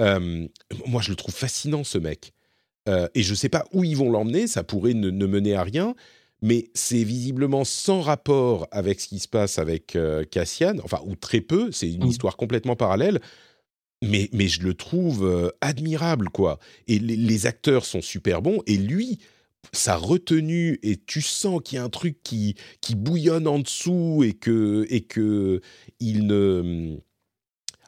Euh, 0.00 0.48
moi, 0.86 1.02
je 1.02 1.10
le 1.10 1.16
trouve 1.16 1.34
fascinant, 1.34 1.84
ce 1.84 1.98
mec. 1.98 2.32
Euh, 2.88 3.06
et 3.14 3.22
je 3.22 3.30
ne 3.30 3.36
sais 3.36 3.50
pas 3.50 3.66
où 3.72 3.84
ils 3.84 3.96
vont 3.96 4.10
l'emmener, 4.10 4.46
ça 4.46 4.64
pourrait 4.64 4.94
ne, 4.94 5.10
mener 5.10 5.54
à 5.54 5.62
rien, 5.62 5.94
mais 6.40 6.70
c'est 6.74 7.04
visiblement 7.04 7.64
sans 7.64 8.00
rapport 8.00 8.66
avec 8.72 9.00
ce 9.00 9.08
qui 9.08 9.20
se 9.20 9.28
passe 9.28 9.58
avec 9.58 9.96
Cassian, 10.32 10.78
enfin, 10.82 11.00
ou 11.04 11.14
très 11.14 11.40
peu, 11.40 11.70
c'est 11.70 11.88
une 11.88 12.06
mmh. 12.06 12.08
histoire 12.08 12.36
complètement 12.36 12.74
parallèle. 12.74 13.20
Mais, 14.04 14.28
mais 14.32 14.48
je 14.48 14.62
le 14.62 14.74
trouve 14.74 15.52
admirable, 15.60 16.28
quoi. 16.30 16.58
Et 16.88 16.98
les, 16.98 17.14
les, 17.14 17.46
acteurs 17.46 17.84
sont 17.84 18.02
super 18.02 18.42
bons, 18.42 18.60
et 18.66 18.76
lui, 18.76 19.20
sa 19.72 19.96
retenue 19.96 20.78
et 20.82 20.96
tu 20.96 21.22
sens 21.22 21.60
qu'il 21.64 21.76
y 21.76 21.78
a 21.78 21.84
un 21.84 21.88
truc 21.88 22.22
qui, 22.22 22.56
qui 22.80 22.94
bouillonne 22.94 23.46
en 23.46 23.58
dessous 23.58 24.22
et 24.24 24.32
que, 24.32 24.86
et 24.90 25.02
que 25.02 25.60
il 26.00 26.26
ne 26.26 26.98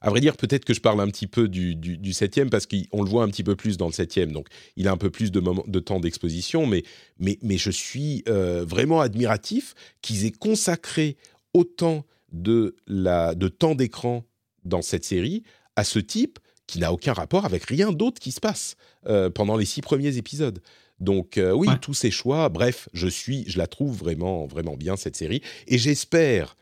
à 0.05 0.11
vrai 0.11 0.20
dire, 0.20 0.37
peut-être 0.37 0.66
que 0.66 0.75
je 0.75 0.83
parle 0.83 1.01
un 1.01 1.07
petit 1.07 1.27
peu 1.27 1.49
du, 1.49 1.75
du, 1.75 2.12
septième 2.12 2.51
parce 2.51 2.66
qu'on 2.66 3.03
le 3.03 3.09
voit 3.09 3.25
un 3.25 3.29
petit 3.29 3.43
peu 3.43 3.57
plus 3.57 3.79
dans 3.79 3.87
le 3.87 3.93
septième, 3.93 4.33
donc 4.33 4.49
il 4.77 4.87
a 4.87 4.93
un 4.93 4.99
peu 4.99 5.09
plus 5.09 5.33
de, 5.33 5.43
de 5.66 5.81
temps 5.81 5.99
d'exposition, 5.99 6.66
mais, 6.66 6.83
mais, 7.18 7.39
mais 7.41 7.57
je 7.57 7.70
suis 7.70 8.22
euh, 8.29 8.66
vraiment 8.68 9.01
admiratif 9.01 9.75
qu'ils 10.03 10.27
aient 10.27 10.31
consacré 10.31 11.16
autant 11.55 12.05
de, 12.33 12.77
la, 12.87 13.35
de 13.35 13.49
temps 13.49 13.75
d'écran 13.75 14.27
dans 14.66 14.83
cette 14.83 15.07
série 15.07 15.43
à 15.75 15.85
ce 15.85 15.99
type 16.01 16.39
qui 16.66 16.81
n'a 16.81 16.93
aucun 16.93 17.14
rapport 17.14 17.47
avec 17.47 17.64
rien 17.64 17.91
d'autre 17.91 18.20
qui 18.20 18.31
se 18.31 18.41
passe 18.41 18.77
euh, 19.07 19.31
pendant 19.31 19.57
les 19.57 19.64
six 19.64 19.81
premiers 19.81 20.18
épisodes. 20.18 20.61
Donc 21.01 21.38
euh, 21.38 21.53
oui, 21.53 21.68
tous 21.80 21.95
ces 21.95 22.11
choix, 22.11 22.49
bref, 22.49 22.88
je 22.92 23.09
suis, 23.09 23.45
je 23.49 23.59
la 23.59 23.66
trouve 23.66 23.97
vraiment, 23.97 24.47
vraiment 24.47 24.76
bien 24.76 24.97
cette 24.97 25.16
série, 25.16 25.42
et 25.66 25.78
j'espère 25.78 26.57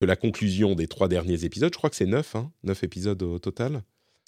que 0.00 0.06
la 0.06 0.16
conclusion 0.16 0.74
des 0.74 0.86
trois 0.86 1.08
derniers 1.08 1.44
épisodes. 1.44 1.72
Je 1.72 1.78
crois 1.78 1.90
que 1.90 1.96
c'est 1.96 2.06
neuf, 2.06 2.36
hein, 2.36 2.50
neuf 2.62 2.84
épisodes 2.84 3.22
au 3.22 3.38
total. 3.38 3.82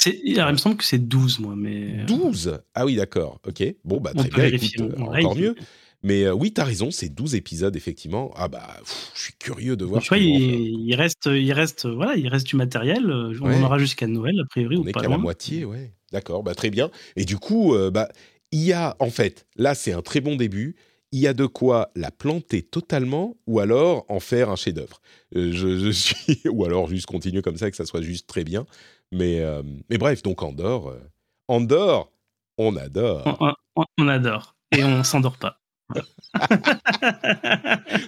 il 0.07 0.35
me 0.35 0.57
semble 0.57 0.77
que 0.77 0.85
c'est 0.85 0.99
12, 0.99 1.41
moi. 1.41 1.55
Mais... 1.57 2.05
12 2.07 2.49
euh, 2.49 2.59
Ah 2.75 2.85
oui, 2.85 2.97
d'accord. 2.97 3.41
Ok. 3.47 3.63
Bon, 3.85 4.01
bah, 4.01 4.13
très 4.15 4.29
bien. 4.29 4.47
Écoute, 4.47 4.81
euh, 4.81 5.03
encore 5.03 5.37
mieux. 5.37 5.55
Mais 6.03 6.25
euh, 6.25 6.33
oui, 6.33 6.53
tu 6.53 6.61
as 6.61 6.65
raison, 6.65 6.91
c'est 6.91 7.11
12 7.11 7.35
épisodes, 7.35 7.77
effectivement. 7.77 8.33
Ah 8.35 8.49
bah, 8.49 8.69
je 9.15 9.21
suis 9.21 9.35
curieux 9.35 9.77
de 9.77 9.85
voir. 9.85 10.03
Tu 10.03 10.09
vois, 10.09 10.19
il, 10.19 10.95
reste, 10.95 11.27
il, 11.27 11.53
reste, 11.53 11.87
voilà, 11.87 12.17
il 12.17 12.27
reste 12.29 12.47
du 12.47 12.57
matériel. 12.57 13.05
On 13.41 13.53
en 13.53 13.63
aura 13.63 13.79
jusqu'à 13.79 14.07
Noël, 14.07 14.35
a 14.41 14.47
priori. 14.49 14.79
On 14.79 14.87
est 14.87 14.93
qu'à 14.93 15.09
la 15.09 15.19
moitié, 15.19 15.65
ouais. 15.65 15.93
D'accord, 16.11 16.43
bah, 16.43 16.55
très 16.55 16.71
bien. 16.71 16.91
Et 17.17 17.25
du 17.25 17.37
coup, 17.37 17.77
bah, 17.93 18.09
il 18.53 18.65
y 18.65 18.73
a, 18.73 18.97
en 18.99 19.11
fait, 19.11 19.47
là, 19.57 19.75
c'est 19.75 19.93
un 19.93 20.03
très 20.03 20.21
bon 20.21 20.37
début 20.37 20.77
il 21.13 21.21
y 21.21 21.27
a 21.27 21.33
de 21.35 21.47
quoi 21.47 21.91
la 21.97 22.11
planter 22.11 22.63
totalement 22.63 23.37
ou 23.47 23.61
alors 23.61 24.05
en 24.09 24.21
faire 24.21 24.51
un 24.51 24.57
chef-d'œuvre. 24.57 25.01
Euh, 25.37 25.51
je, 25.53 25.91
suis 25.93 26.41
ou 26.49 26.65
alors 26.65 26.89
juste 26.89 27.07
continuer 27.07 27.43
comme 27.43 27.57
ça 27.57 27.71
que 27.71 27.77
ça 27.77 27.85
soit 27.85 28.03
juste 28.03 28.29
très 28.29 28.45
bien. 28.45 28.67
Mais 29.13 29.41
euh, 29.41 29.63
mais 29.89 29.99
bref, 29.99 30.23
donc 30.23 30.43
Andorre, 30.43 30.91
euh, 30.91 31.01
Andorre, 31.49 32.13
on 32.59 32.77
adore. 32.77 33.57
On, 33.99 34.09
adore 34.09 34.55
et 34.71 34.85
on 34.85 35.03
s'endort 35.03 35.37
pas. 35.39 35.57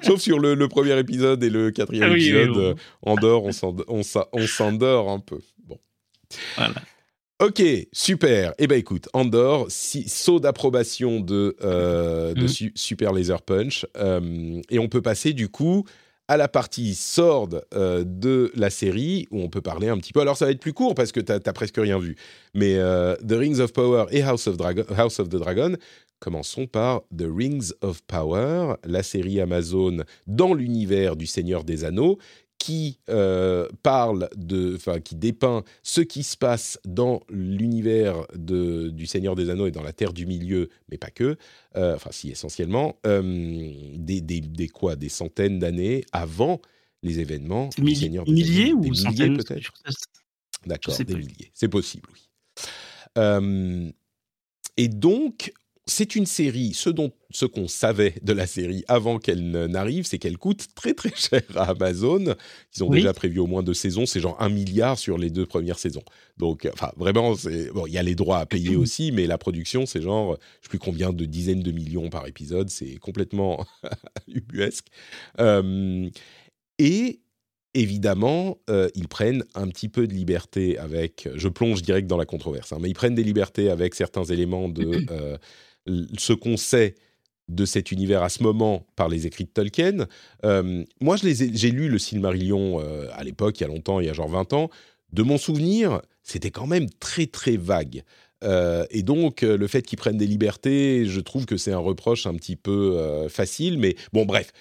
Sauf 0.03 0.21
sur 0.21 0.39
le, 0.39 0.69
premier 0.69 0.97
épisode 0.99 1.43
et 1.43 1.51
le 1.51 1.73
quatrième 1.73 2.13
épisode, 2.13 2.77
Andorre, 3.03 3.45
on 3.45 4.03
s'endort 4.03 5.11
un 5.11 5.19
peu. 5.19 5.41
Bon. 5.65 5.81
Voilà. 6.57 6.75
Ok, 7.43 7.61
super. 7.91 8.55
Eh 8.59 8.69
ben 8.69 8.79
écoute, 8.79 9.09
Andorre, 9.15 9.67
saut 9.69 10.39
d'approbation 10.39 11.19
de, 11.19 11.57
euh, 11.65 12.35
mm. 12.37 12.71
Super 12.77 13.13
Laser 13.13 13.43
Punch. 13.43 13.85
Euh, 13.97 14.61
et 14.71 14.79
on 14.79 14.87
peut 14.87 15.03
passer 15.03 15.33
du 15.33 15.49
coup 15.49 15.85
à 16.29 16.37
la 16.37 16.47
partie 16.47 16.95
sword 16.95 17.49
euh, 17.75 18.05
de 18.07 18.53
la 18.55 18.71
série, 18.71 19.27
où 19.33 19.41
on 19.41 19.49
peut 19.49 19.61
parler 19.61 19.89
un 19.89 19.99
petit 19.99 20.13
peu. 20.13 20.21
Alors 20.21 20.37
ça 20.37 20.45
va 20.45 20.53
être 20.53 20.61
plus 20.61 20.73
court 20.73 20.95
parce 20.95 21.11
que 21.11 21.19
tu 21.19 21.33
n'as 21.33 21.53
presque 21.53 21.79
rien 21.79 21.99
vu. 21.99 22.15
Mais 22.55 22.77
The 22.77 23.33
Rings 23.33 23.59
of 23.59 23.73
Power 23.73 24.05
et 24.13 24.23
House 24.23 24.47
of, 24.47 24.57
House 24.97 25.19
of 25.19 25.29
the 25.29 25.37
Dragon, 25.37 25.75
commençons 26.21 26.69
par 26.69 27.03
The 27.11 27.27
Rings 27.29 27.73
of 27.81 28.03
Power, 28.03 28.77
la 28.85 29.03
série 29.03 29.41
Amazon 29.41 30.05
dans 30.29 30.55
l'univers 30.55 31.17
du 31.17 31.27
Seigneur 31.27 31.65
des 31.65 31.85
Anneaux, 31.85 32.19
qui 32.63 33.01
euh, 33.09 33.67
parle 33.83 34.29
de, 34.37 34.77
enfin, 34.77 35.01
qui 35.01 35.17
dépeint 35.17 35.65
ce 35.83 36.01
qui 36.01 36.23
se 36.23 36.37
passe 36.37 36.79
dans 36.85 37.21
l'univers 37.29 38.25
du 38.37 39.05
Seigneur 39.07 39.35
des 39.35 39.51
Anneaux 39.51 39.67
et 39.67 39.73
dans 39.73 39.83
la 39.83 39.93
Terre 39.93 40.13
du 40.13 40.27
Milieu, 40.27 40.69
mais 40.89 40.97
pas 40.97 41.11
que, 41.11 41.37
euh, 41.75 41.97
enfin 41.97 42.11
si 42.13 42.31
essentiellement, 42.31 43.01
euh, 43.05 43.73
des, 43.97 44.21
des, 44.21 44.69
quoi, 44.69 44.95
des 44.95 45.09
centaines 45.09 45.59
d'années 45.59 46.05
avant 46.13 46.61
les 47.03 47.19
événements 47.19 47.69
du 47.77 47.97
Seigneur 47.97 48.27
des 48.27 48.31
milliers 48.31 48.67
Anneaux. 48.67 48.79
ou 48.79 48.83
des 48.83 48.91
milliers 48.91 49.37
peut-être 49.37 49.73
D'accord, 50.65 50.97
des 50.97 51.15
milliers, 51.17 51.51
c'est 51.55 51.67
possible, 51.67 52.09
oui. 52.13 53.93
et 54.77 54.87
donc, 54.87 55.53
c'est 55.87 56.15
une 56.15 56.27
série, 56.27 56.75
ce 56.75 56.91
dont 56.91 57.13
ce 57.31 57.45
qu'on 57.45 57.67
savait 57.67 58.15
de 58.23 58.33
la 58.33 58.47
série 58.47 58.85
avant 58.87 59.19
qu'elle 59.19 59.51
n'arrive, 59.51 60.07
c'est 60.07 60.19
qu'elle 60.19 60.39
coûte 60.39 60.69
très 60.77 60.95
très 60.95 61.13
cher 61.17 61.43
à 61.57 61.71
Amazon. 61.71 62.37
Ils 62.77 62.85
ont 62.85 62.91
déjà 62.91 63.13
prévu 63.13 63.41
au 63.41 63.47
moins 63.47 63.63
deux 63.63 63.75
saisons, 63.75 64.07
c'est 64.07 64.21
genre 64.21 64.41
un 64.41 64.49
milliard 64.49 64.97
sur 64.97 65.19
les 65.19 65.31
deux 65.31 65.47
premières 65.47 65.79
saisons. 65.79 66.05
Donc, 66.37 66.69
enfin, 66.73 66.93
vraiment, 66.97 67.35
bon, 67.75 67.87
il 67.87 67.93
y 67.93 67.99
a 67.99 68.03
les 68.03 68.15
droits 68.15 68.39
à 68.39 68.47
payer 68.47 68.77
aussi, 68.77 69.11
mais 69.11 69.27
la 69.27 69.39
production, 69.39 69.85
c'est 69.85 70.03
genre, 70.03 70.37
je 70.61 70.67
sais 70.67 70.69
plus 70.69 70.79
combien 70.79 71.13
de 71.13 71.25
dizaines 71.25 71.63
de 71.63 71.73
millions 71.73 72.11
par 72.11 72.29
épisode, 72.29 72.69
c'est 72.71 72.97
complètement 72.97 73.67
ubuesque. 74.29 74.87
Euh, 75.41 76.09
et 76.79 77.21
évidemment, 77.75 78.59
euh, 78.71 78.89
ils 78.95 79.09
prennent 79.09 79.45
un 79.55 79.69
petit 79.69 79.89
peu 79.89 80.07
de 80.07 80.13
liberté 80.13 80.79
avec. 80.79 81.29
Je 81.35 81.49
plonge 81.49 81.83
direct 81.83 82.07
dans 82.07 82.17
la 82.17 82.27
controverse, 82.27 82.73
hein, 82.73 82.79
mais 82.81 82.89
ils 82.89 82.95
prennent 82.95 83.15
des 83.15 83.25
libertés 83.25 83.71
avec 83.71 83.95
certains 83.95 84.25
éléments 84.25 84.69
de. 84.69 85.03
Euh, 85.11 85.37
ce 85.87 86.33
qu'on 86.33 86.57
sait 86.57 86.95
de 87.49 87.65
cet 87.65 87.93
univers 87.93 88.23
à 88.23 88.29
ce 88.29 88.43
moment 88.43 88.87
par 88.97 89.09
les 89.09 89.27
écrits 89.27 89.45
de 89.45 89.51
Tolkien. 89.51 90.07
Euh, 90.45 90.85
moi, 91.01 91.17
j'ai 91.17 91.71
lu 91.71 91.89
le 91.89 91.99
Silmarillion 91.99 92.81
euh, 92.81 93.09
à 93.13 93.25
l'époque, 93.25 93.61
il 93.61 93.63
y 93.63 93.65
a 93.65 93.69
longtemps, 93.69 94.01
il 94.01 94.07
y 94.07 94.11
a 94.11 94.13
genre 94.13 94.29
20 94.29 94.53
ans. 94.53 94.71
De 95.13 95.23
mon 95.23 95.39
souvenir, 95.39 96.01
c'était 96.23 96.51
quand 96.51 96.67
même 96.67 96.89
très 97.01 97.27
très 97.27 97.57
vague. 97.57 98.03
Euh, 98.45 98.87
et 98.91 99.03
donc, 99.03 99.43
le 99.43 99.67
fait 99.67 99.83
qu'ils 99.83 99.99
prennent 99.99 100.17
des 100.17 100.27
libertés, 100.27 101.05
je 101.07 101.21
trouve 101.21 101.47
que 101.47 101.57
c'est 101.57 101.73
un 101.73 101.79
reproche 101.79 102.27
un 102.27 102.35
petit 102.35 102.57
peu 102.57 103.29
facile. 103.29 103.79
Mais 103.79 103.97
bon, 104.13 104.25
bref. 104.25 104.53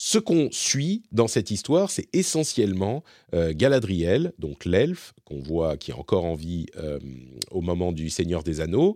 Ce 0.00 0.16
qu'on 0.18 0.48
suit 0.52 1.02
dans 1.10 1.26
cette 1.26 1.50
histoire, 1.50 1.90
c'est 1.90 2.06
essentiellement 2.12 3.02
Galadriel, 3.32 4.32
donc 4.38 4.64
l'elfe 4.64 5.12
qu'on 5.24 5.40
voit 5.40 5.76
qui 5.76 5.90
est 5.90 5.94
encore 5.94 6.24
en 6.24 6.36
vie 6.36 6.66
au 7.50 7.62
moment 7.62 7.90
du 7.90 8.08
Seigneur 8.08 8.44
des 8.44 8.60
Anneaux, 8.60 8.94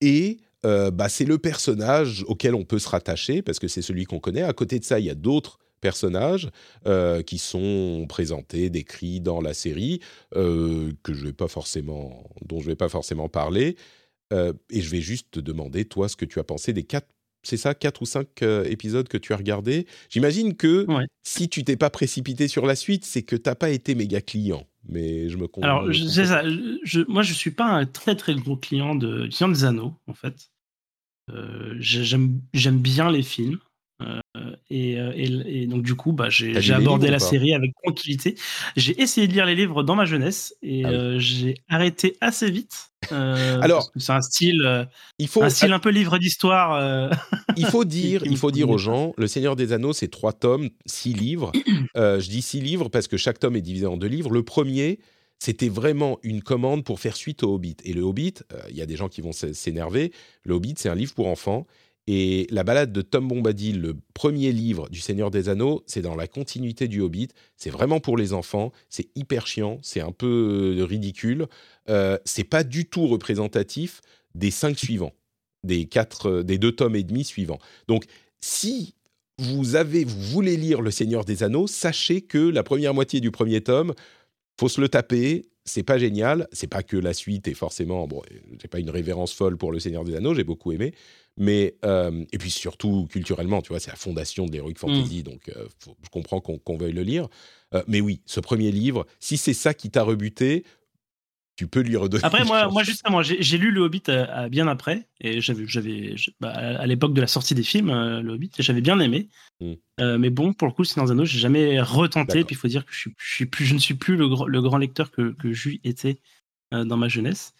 et 0.00 0.40
euh, 0.64 0.90
bah, 0.90 1.08
c'est 1.08 1.24
le 1.24 1.38
personnage 1.38 2.24
auquel 2.26 2.54
on 2.54 2.64
peut 2.64 2.78
se 2.78 2.88
rattacher 2.88 3.42
parce 3.42 3.58
que 3.58 3.68
c'est 3.68 3.82
celui 3.82 4.04
qu'on 4.04 4.20
connaît. 4.20 4.42
À 4.42 4.52
côté 4.52 4.78
de 4.78 4.84
ça, 4.84 4.98
il 4.98 5.06
y 5.06 5.10
a 5.10 5.14
d'autres 5.14 5.58
personnages 5.80 6.48
euh, 6.86 7.22
qui 7.22 7.38
sont 7.38 8.06
présentés, 8.08 8.70
décrits 8.70 9.20
dans 9.20 9.40
la 9.40 9.52
série, 9.52 10.00
euh, 10.34 10.92
que 11.02 11.12
je 11.12 11.24
vais 11.24 11.32
pas 11.34 11.48
forcément, 11.48 12.30
dont 12.44 12.60
je 12.60 12.66
vais 12.66 12.76
pas 12.76 12.88
forcément 12.88 13.28
parler. 13.28 13.76
et 14.32 14.80
je 14.80 14.90
vais 14.90 15.00
juste 15.00 15.30
te 15.30 15.40
demander, 15.40 15.84
toi, 15.84 16.08
ce 16.08 16.16
que 16.16 16.24
tu 16.24 16.40
as 16.40 16.44
pensé 16.44 16.72
des 16.72 16.82
quatre, 16.82 17.06
c'est 17.44 17.58
ça, 17.58 17.74
quatre 17.74 18.02
ou 18.02 18.06
cinq 18.06 18.42
épisodes 18.42 19.06
que 19.06 19.18
tu 19.18 19.32
as 19.32 19.36
regardés. 19.36 19.86
J'imagine 20.08 20.56
que 20.56 20.86
si 21.22 21.48
tu 21.48 21.62
t'es 21.62 21.76
pas 21.76 21.90
précipité 21.90 22.48
sur 22.48 22.66
la 22.66 22.74
suite, 22.74 23.04
c'est 23.04 23.22
que 23.22 23.36
t'as 23.36 23.54
pas 23.54 23.70
été 23.70 23.94
méga 23.94 24.20
client. 24.20 24.66
Mais 24.88 25.28
je 25.28 25.36
me 25.36 25.46
Alors, 25.62 25.88
c'est 25.92 26.26
ça. 26.26 26.42
Je, 26.82 27.00
moi, 27.08 27.22
je 27.22 27.32
suis 27.32 27.50
pas 27.50 27.66
un 27.66 27.86
très 27.86 28.16
très 28.16 28.34
gros 28.34 28.56
client 28.56 28.94
de 28.94 29.28
client 29.28 29.48
des 29.48 29.64
anneaux, 29.64 29.94
en 30.06 30.14
fait. 30.14 30.50
Euh, 31.32 31.74
j'aime 31.78 32.78
bien 32.78 33.10
les 33.10 33.22
films. 33.22 33.58
Euh, 34.02 34.56
et, 34.68 34.98
euh, 34.98 35.12
et, 35.14 35.62
et, 35.62 35.66
donc 35.66 35.82
du 35.82 35.94
coup, 35.94 36.12
bah, 36.12 36.28
j'ai 36.28 36.72
abordé 36.72 37.10
la 37.10 37.20
série 37.20 37.54
avec 37.54 37.72
tranquillité. 37.82 38.34
J'ai 38.76 39.00
essayé 39.00 39.28
de 39.28 39.32
lire 39.32 39.46
les 39.46 39.54
livres 39.54 39.82
dans 39.82 39.94
ma 39.94 40.04
jeunesse 40.04 40.54
et 40.62 40.84
ah 40.84 41.18
j'ai 41.18 41.54
arrêté 41.68 42.16
assez 42.20 42.50
vite. 42.50 42.90
Alors, 43.10 43.90
c'est 43.96 44.12
un 44.12 44.20
style, 44.20 44.88
il 45.18 45.28
faut 45.28 45.42
un 45.42 45.50
style 45.50 45.72
un 45.72 45.78
peu 45.78 45.90
livre 45.90 46.18
d'histoire. 46.18 47.10
il 47.56 47.66
faut 47.66 47.84
dire, 47.84 48.22
il 48.26 48.36
faut 48.36 48.50
dire 48.50 48.68
aux 48.68 48.78
gens, 48.78 49.14
Le 49.16 49.28
Seigneur 49.28 49.54
des 49.54 49.72
Anneaux, 49.72 49.92
c'est 49.92 50.08
trois 50.08 50.32
tomes, 50.32 50.70
six 50.86 51.12
livres. 51.12 51.52
je 51.94 52.28
dis 52.28 52.42
six 52.42 52.60
livres 52.60 52.88
parce 52.88 53.06
que 53.06 53.16
chaque 53.16 53.38
tome 53.38 53.56
est 53.56 53.62
divisé 53.62 53.86
en 53.86 53.96
deux 53.96 54.08
livres. 54.08 54.30
Le 54.30 54.42
premier, 54.42 54.98
c'était 55.38 55.68
vraiment 55.68 56.18
une 56.22 56.42
commande 56.42 56.84
pour 56.84 57.00
faire 57.00 57.16
suite 57.16 57.42
au 57.42 57.54
Hobbit. 57.54 57.76
Et 57.84 57.92
le 57.92 58.02
Hobbit, 58.02 58.34
euh, 58.52 58.60
il 58.70 58.76
y 58.76 58.82
a 58.82 58.86
des 58.86 58.96
gens 58.96 59.08
qui 59.08 59.20
vont 59.20 59.32
s'énerver, 59.32 60.12
le 60.44 60.54
Hobbit, 60.54 60.74
c'est 60.76 60.88
un 60.88 60.94
livre 60.94 61.14
pour 61.14 61.26
enfants. 61.26 61.66
Et 62.06 62.46
la 62.50 62.64
balade 62.64 62.92
de 62.92 63.00
Tom 63.00 63.28
Bombadil, 63.28 63.80
le 63.80 63.94
premier 64.12 64.52
livre 64.52 64.90
du 64.90 65.00
Seigneur 65.00 65.30
des 65.30 65.48
Anneaux, 65.48 65.82
c'est 65.86 66.02
dans 66.02 66.16
la 66.16 66.26
continuité 66.26 66.86
du 66.86 67.00
Hobbit. 67.00 67.28
C'est 67.56 67.70
vraiment 67.70 67.98
pour 67.98 68.18
les 68.18 68.34
enfants. 68.34 68.72
C'est 68.90 69.08
hyper 69.16 69.46
chiant. 69.46 69.78
C'est 69.82 70.00
un 70.00 70.12
peu 70.12 70.76
euh, 70.78 70.84
ridicule. 70.84 71.46
Euh, 71.88 72.18
c'est 72.26 72.44
pas 72.44 72.62
du 72.62 72.84
tout 72.84 73.06
représentatif 73.06 74.02
des 74.34 74.50
cinq 74.50 74.78
suivants, 74.78 75.12
des 75.62 75.86
quatre, 75.86 76.42
des 76.42 76.58
deux 76.58 76.72
tomes 76.72 76.96
et 76.96 77.04
demi 77.04 77.24
suivants. 77.24 77.58
Donc, 77.88 78.04
si 78.40 78.94
vous 79.38 79.74
avez, 79.74 80.04
vous 80.04 80.20
voulez 80.20 80.56
lire 80.56 80.82
Le 80.82 80.90
Seigneur 80.90 81.24
des 81.24 81.42
Anneaux, 81.42 81.66
sachez 81.66 82.20
que 82.20 82.38
la 82.38 82.62
première 82.62 82.92
moitié 82.92 83.20
du 83.20 83.30
premier 83.30 83.62
tome, 83.62 83.94
faut 84.58 84.68
se 84.68 84.80
le 84.80 84.88
taper. 84.88 85.46
C'est 85.64 85.82
pas 85.82 85.98
génial. 85.98 86.46
C'est 86.52 86.66
pas 86.66 86.82
que 86.82 86.96
la 86.96 87.14
suite 87.14 87.48
est 87.48 87.54
forcément. 87.54 88.06
Bon, 88.06 88.22
j'ai 88.60 88.68
pas 88.68 88.80
une 88.80 88.90
révérence 88.90 89.32
folle 89.32 89.56
pour 89.56 89.72
Le 89.72 89.80
Seigneur 89.80 90.04
des 90.04 90.14
Anneaux, 90.14 90.34
j'ai 90.34 90.44
beaucoup 90.44 90.72
aimé. 90.72 90.92
Mais, 91.36 91.74
euh, 91.84 92.24
et 92.32 92.38
puis 92.38 92.50
surtout, 92.50 93.06
culturellement, 93.10 93.60
tu 93.60 93.70
vois, 93.70 93.80
c'est 93.80 93.90
la 93.90 93.96
fondation 93.96 94.46
de 94.46 94.52
l'Heroic 94.52 94.74
Fantasy, 94.76 95.20
mm. 95.20 95.22
donc 95.22 95.48
euh, 95.48 95.66
je 96.02 96.08
comprends 96.10 96.40
qu'on 96.40 96.76
veuille 96.76 96.92
le 96.92 97.02
lire. 97.02 97.28
Euh, 97.74 97.82
mais 97.88 98.00
oui, 98.00 98.20
ce 98.24 98.40
premier 98.40 98.70
livre, 98.70 99.06
si 99.18 99.36
c'est 99.36 99.54
ça 99.54 99.74
qui 99.74 99.90
t'a 99.90 100.02
rebuté, 100.02 100.64
tu 101.56 101.68
peux 101.68 101.80
lui 101.80 101.96
redonner. 101.96 102.24
Après, 102.24 102.44
moi, 102.44 102.68
moi 102.68 102.82
justement, 102.82 103.22
j'ai 103.22 103.58
lu 103.58 103.70
Le 103.70 103.82
Hobbit 103.82 104.02
à, 104.08 104.48
bien 104.48 104.66
après, 104.66 105.08
et 105.20 105.40
j'avais, 105.40 106.16
bah, 106.40 106.50
à 106.50 106.86
l'époque 106.86 107.14
de 107.14 107.20
la 107.20 107.26
sortie 107.26 107.54
des 107.54 107.62
films, 107.62 107.90
euh, 107.90 108.20
Le 108.22 108.32
Hobbit, 108.32 108.50
j'avais 108.58 108.80
bien 108.80 108.98
aimé. 108.98 109.28
Mm. 109.60 109.72
Euh, 110.00 110.18
mais 110.18 110.30
bon, 110.30 110.52
pour 110.52 110.66
le 110.66 110.72
coup, 110.72 110.82
le 110.82 110.86
Seigneur 110.86 111.14
des 111.14 111.24
j'ai 111.26 111.38
jamais 111.38 111.80
retenté. 111.80 112.44
Puis 112.44 112.56
il 112.56 112.58
faut 112.58 112.68
dire 112.68 112.84
que 112.84 112.92
je, 112.92 113.08
suis, 113.18 113.46
plus, 113.46 113.64
je 113.64 113.74
ne 113.74 113.78
suis 113.78 113.94
plus 113.94 114.16
le, 114.16 114.28
le 114.46 114.62
grand 114.62 114.78
lecteur 114.78 115.12
que, 115.12 115.32
que 115.32 115.48
était 115.86 116.20
euh, 116.72 116.84
dans 116.84 116.96
ma 116.96 117.08
jeunesse. 117.08 117.54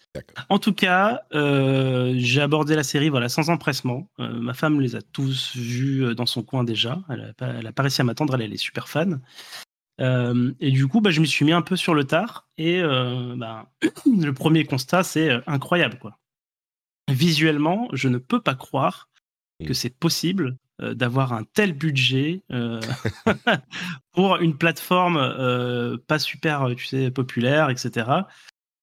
En 0.49 0.59
tout 0.59 0.73
cas, 0.73 1.21
j'ai 1.31 2.41
abordé 2.41 2.75
la 2.75 2.83
série 2.83 3.09
voilà, 3.09 3.29
sans 3.29 3.49
empressement. 3.49 4.09
ma 4.17 4.53
femme 4.53 4.81
les 4.81 4.95
a 4.95 5.01
tous 5.01 5.55
vus 5.55 6.15
dans 6.15 6.25
son 6.25 6.43
coin 6.43 6.63
déjà. 6.63 7.01
Elle 7.09 7.21
n'a 7.21 7.33
pas, 7.33 7.71
pas, 7.71 7.83
réussi 7.83 8.01
à 8.01 8.03
m'attendre, 8.03 8.35
elle, 8.35 8.41
elle 8.41 8.53
est 8.53 8.57
super 8.57 8.89
fan. 8.89 9.21
Euh, 10.01 10.51
et 10.59 10.71
du 10.71 10.87
coup, 10.87 11.01
bah, 11.01 11.11
je 11.11 11.21
me 11.21 11.25
suis 11.25 11.45
mis 11.45 11.51
un 11.51 11.61
peu 11.61 11.75
sur 11.75 11.93
le 11.93 12.03
tard. 12.03 12.47
Et 12.57 12.81
euh, 12.81 13.35
bah, 13.37 13.71
le 14.05 14.31
premier 14.31 14.65
constat, 14.65 15.03
c'est 15.03 15.29
euh, 15.29 15.41
incroyable. 15.47 15.97
Quoi. 15.99 16.17
Visuellement, 17.09 17.87
je 17.93 18.09
ne 18.09 18.17
peux 18.17 18.41
pas 18.41 18.55
croire 18.55 19.09
que 19.65 19.73
c'est 19.73 19.95
possible 19.97 20.57
d'avoir 20.81 21.31
un 21.31 21.43
tel 21.53 21.71
budget 21.71 22.43
pour 24.11 24.35
une 24.37 24.57
plateforme 24.57 25.97
pas 26.07 26.19
super, 26.19 26.67
tu 26.75 26.85
sais, 26.85 27.11
populaire, 27.11 27.69
etc. 27.69 28.11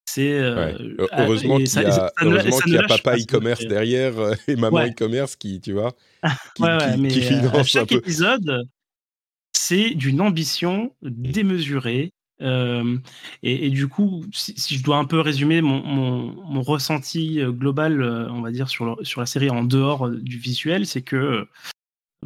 C'est 0.09 0.39
heureusement 0.39 1.59
qu'il 1.59 2.73
y 2.73 2.79
a, 2.79 2.87
papa 2.89 3.17
e-commerce 3.17 3.67
derrière 3.67 4.15
et 4.49 4.57
maman 4.57 4.87
e-commerce 4.87 5.37
qui, 5.37 5.61
tu 5.61 5.73
vois, 5.73 5.93
qui, 6.57 7.09
qui 7.09 7.21
finance 7.21 7.55
à 7.55 7.65
chaque 7.65 7.93
épisode 7.93 8.67
c'est 9.63 9.91
d'une 9.91 10.21
ambition 10.21 10.93
démesurée. 11.03 12.13
Euh, 12.41 12.99
et, 13.45 13.71
du 13.71 13.87
coup, 13.87 14.25
si, 14.33 14.77
je 14.77 14.83
dois 14.83 14.97
un 14.97 15.05
peu 15.05 15.21
résumer 15.21 15.63
mon, 15.63 16.63
ressenti 16.63 17.41
euh, 17.41 17.53
global, 17.53 18.03
euh, 18.03 18.29
on 18.31 18.41
va 18.41 18.51
dire, 18.51 18.69
sur, 18.69 18.99
sur 19.03 19.21
la 19.21 19.27
série 19.27 19.51
en 19.51 19.63
dehors 19.63 20.11
du 20.11 20.39
visuel, 20.39 20.85
c'est 20.87 21.03
que 21.03 21.47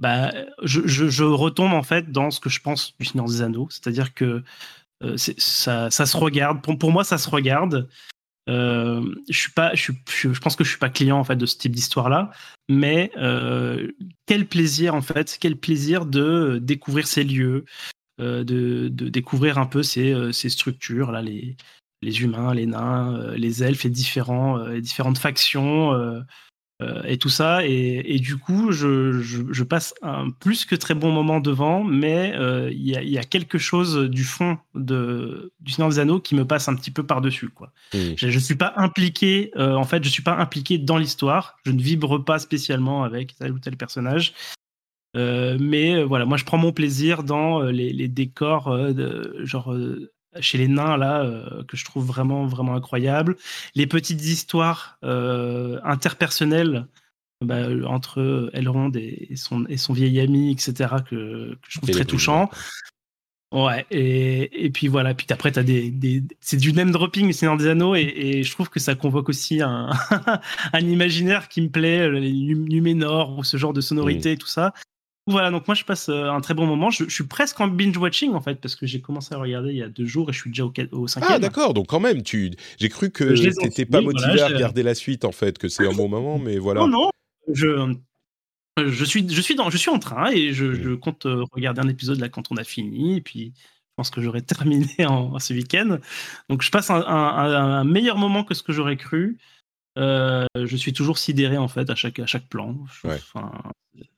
bah, 0.01 0.33
je, 0.63 1.25
retombe 1.25 1.75
en 1.75 1.83
fait 1.83 2.11
dans 2.11 2.31
ce 2.31 2.41
que 2.41 2.49
je 2.49 2.61
pense 2.61 2.97
du 2.99 3.05
Seigneur 3.05 3.27
des 3.27 3.43
Anneaux. 3.43 3.69
C'est-à-dire 3.71 4.15
que 4.15 4.43
ça, 5.17 5.91
ça, 5.91 6.07
se 6.07 6.17
regarde. 6.17 6.63
Pour, 6.63 6.79
pour 6.79 6.91
moi, 6.91 7.05
ça 7.05 7.19
se 7.19 7.29
regarde. 7.29 7.87
Euh, 8.49 9.15
je 9.29 9.39
suis 9.39 9.53
pas, 9.53 9.75
je, 9.75 9.91
pense 10.41 10.57
que 10.57 10.63
je 10.63 10.71
suis 10.71 10.79
pas 10.79 10.89
client 10.89 11.19
en 11.19 11.25
fait 11.25 11.37
de 11.37 11.47
ce 11.47 11.57
type 11.57 11.73
d'histoire-là, 11.73 12.31
mais 12.69 13.11
euh, 13.17 13.91
quel 14.27 14.47
plaisir 14.47 14.95
en 14.95 15.03
fait, 15.03 15.37
quel 15.41 15.57
plaisir 15.57 16.07
de 16.07 16.59
découvrir 16.63 17.09
ces 17.09 17.25
lieux, 17.25 17.65
euh, 18.21 18.45
de, 18.45 18.89
découvrir 18.89 19.59
un 19.59 19.67
peu 19.67 19.83
ces, 19.83 20.33
structures 20.33 21.11
là, 21.11 21.23
les, 21.23 21.57
humains, 22.03 22.55
les 22.55 22.67
nains, 22.67 23.33
les 23.35 23.65
elfes 23.65 23.85
et 23.85 23.91
différents, 23.91 24.69
différentes 24.79 25.19
factions. 25.19 25.93
Euh, 26.83 27.03
et 27.05 27.17
tout 27.17 27.31
ça. 27.31 27.65
Et, 27.65 28.19
du 28.19 28.37
coup, 28.37 28.71
je, 28.71 29.63
passe 29.63 29.95
un 30.03 30.31
plus 30.31 30.67
que 30.67 30.75
très 30.75 30.95
bon 30.95 31.11
moment 31.11 31.41
devant, 31.41 31.83
mais 31.83 32.35
euh, 32.37 32.71
il 32.71 32.87
y, 32.87 33.19
a 33.19 33.25
quelque 33.25 33.57
chose 33.57 34.11
du 34.11 34.25
fond 34.25 34.59
de, 34.75 35.53
du 35.61 35.73
Seigneur 35.73 35.89
des 35.89 35.99
Anneaux 35.99 36.21
qui 36.21 36.35
me 36.35 36.45
passe 36.45 36.69
un 36.69 36.77
petit 36.77 36.91
peu 36.91 37.03
par-dessus. 37.03 37.49
Quoi. 37.49 37.73
Je 37.93 38.27
ne 38.27 38.39
suis 38.39 38.57
pas 38.57 38.75
impliqué, 38.77 39.53
euh, 39.57 39.75
en 39.75 39.85
fait, 39.85 40.05
je 40.05 40.11
suis 40.11 40.23
pas 40.23 40.37
impliqué 40.37 40.77
dans 40.77 40.99
l'histoire. 40.99 41.57
Je 41.65 41.73
ne 41.73 41.81
vibre 41.81 42.23
pas 42.23 42.39
spécialement 42.39 43.05
avec 43.05 43.37
tel 43.39 43.53
ou 43.53 43.59
tel 43.59 43.77
personnage. 43.77 44.35
mais 45.15 46.05
voilà, 46.05 46.27
moi 46.27 46.37
je 46.37 46.45
prends 46.45 46.59
mon 46.59 46.73
plaisir 46.73 47.23
dans 47.23 47.63
les, 47.63 47.91
les 47.95 48.09
décors, 48.09 48.77
de, 48.93 49.41
genre 49.45 49.75
chez 50.41 50.59
les 50.59 50.69
nains 50.69 50.97
là 50.97 51.23
euh, 51.23 51.63
que 51.65 51.77
je 51.77 51.85
trouve 51.85 52.05
vraiment 52.05 52.47
vraiment 52.47 52.75
incroyable. 52.75 53.37
Les 53.75 53.87
petites 53.87 54.25
histoires 54.25 54.99
euh, 55.05 55.81
interpersonnelles 55.85 56.87
bah, 57.45 57.67
entre 57.87 58.51
Elrond 58.55 58.91
et 58.95 59.37
son, 59.37 59.67
et 59.67 59.77
son 59.77 59.93
vieil 59.93 60.21
ami, 60.21 60.53
etc., 60.53 60.95
que, 61.09 61.59
je 61.69 61.79
trouve 61.79 61.91
très 61.91 62.05
touchant. 62.05 62.51
Ouais, 63.53 63.87
et, 63.91 64.65
et, 64.65 64.71
puis 64.71 64.89
voilà, 64.89 65.15
puis 65.15 65.27
après, 65.31 65.57
as 65.57 65.63
des, 65.63 65.91
des 65.91 66.23
c'est 66.41 66.57
du 66.57 66.73
name 66.73 66.91
dropping, 66.91 67.33
Seigneur 67.33 67.57
des 67.57 67.69
Anneaux, 67.69 67.95
et, 67.95 68.43
je 68.43 68.51
trouve 68.51 68.71
que 68.71 68.81
ça 68.81 68.95
convoque 68.95 69.29
aussi 69.29 69.63
un, 69.63 69.91
un 70.73 70.81
imaginaire 70.81 71.49
qui 71.49 71.61
me 71.61 71.69
plaît, 71.69 72.11
les 72.11 72.33
Numénor 72.33 73.39
ou 73.39 73.45
ce 73.45 73.57
genre 73.57 73.73
de 73.73 73.81
sonorité 73.81 74.33
et 74.33 74.37
tout 74.37 74.49
ça. 74.49 74.73
Voilà, 75.29 75.51
donc 75.51 75.67
moi 75.67 75.75
je 75.75 75.85
passe 75.85 76.09
euh, 76.09 76.31
un 76.31 76.41
très 76.41 76.55
bon 76.55 76.67
moment. 76.67 76.91
Je, 76.91 77.09
suis 77.09 77.25
presque 77.25 77.61
en 77.61 77.67
binge 77.67 77.97
watching 77.97 78.33
en 78.33 78.41
fait 78.41 78.61
parce 78.61 78.77
que 78.77 78.87
j'ai 78.87 79.01
commencé 79.01 79.35
à 79.35 79.39
regarder 79.39 79.71
il 79.71 79.77
y 79.77 79.83
a 79.83 79.89
deux 79.89 80.07
jours 80.07 80.31
et 80.31 80.33
je 80.33 80.39
suis 80.39 80.51
déjà 80.51 80.65
au, 80.65 80.73
au 80.93 81.09
cinquième. 81.09 81.33
Ah 81.35 81.39
d'accord, 81.41 81.75
donc 81.75 81.89
quand 81.89 81.99
même, 81.99 82.23
tu, 82.23 82.53
j'ai 82.79 82.89
cru 82.89 83.11
que 83.11 83.35
tu 83.35 83.65
n'étais 83.65 83.87
pas 83.87 84.01
motivé 84.01 84.41
à 84.41 84.47
regarder 84.47 84.85
la 84.85 84.95
suite 84.95 85.25
en 85.25 85.33
fait, 85.33 85.59
que 85.59 85.69
c'est 85.69 85.87
un 85.87 85.93
bon 85.93 86.09
moment, 86.09 86.39
mais 86.39 86.59
voilà. 86.59 86.83
Non 86.83 86.89
non, 86.89 87.11
je 87.53 87.97
je 88.79 89.05
suis 89.05 89.29
je 89.29 89.41
suis 89.41 89.57
dans 89.57 89.69
je 89.69 89.77
suis 89.77 89.91
en 89.91 89.99
train 89.99 90.31
et 90.31 90.53
je, 90.53 90.65
mmh. 90.65 90.99
compte 91.01 91.27
euh, 91.27 91.45
regarder 91.53 91.81
un 91.81 91.89
épisode 91.89 92.21
là 92.21 92.29
quand 92.29 92.53
on 92.53 92.57
a 92.57 92.65
fini 92.65 93.17
et 93.17 93.21
puis 93.21 93.53
je 93.57 93.93
pense 93.97 94.11
que 94.11 94.21
j'aurai 94.21 94.43
terminé 94.43 95.07
en, 95.07 95.41
ce 95.41 95.55
week-end. 95.55 95.99
Donc 96.49 96.63
je 96.63 96.71
passe 96.71 96.91
un, 96.91 97.03
un, 97.03 97.85
meilleur 97.85 98.17
moment 98.17 98.45
que 98.45 98.55
ce 98.55 98.63
que 98.63 98.73
j'aurais 98.73 98.97
cru. 98.97 99.39
Euh, 99.99 100.45
je 100.55 100.77
suis 100.77 100.93
toujours 100.93 101.19
sidéré 101.19 101.57
en 101.57 101.69
fait 101.69 101.89
à 101.91 101.97
chaque 101.97 102.21
à 102.21 102.27
chaque 102.27 102.49
plan. 102.49 102.77
Enfin, 103.05 103.51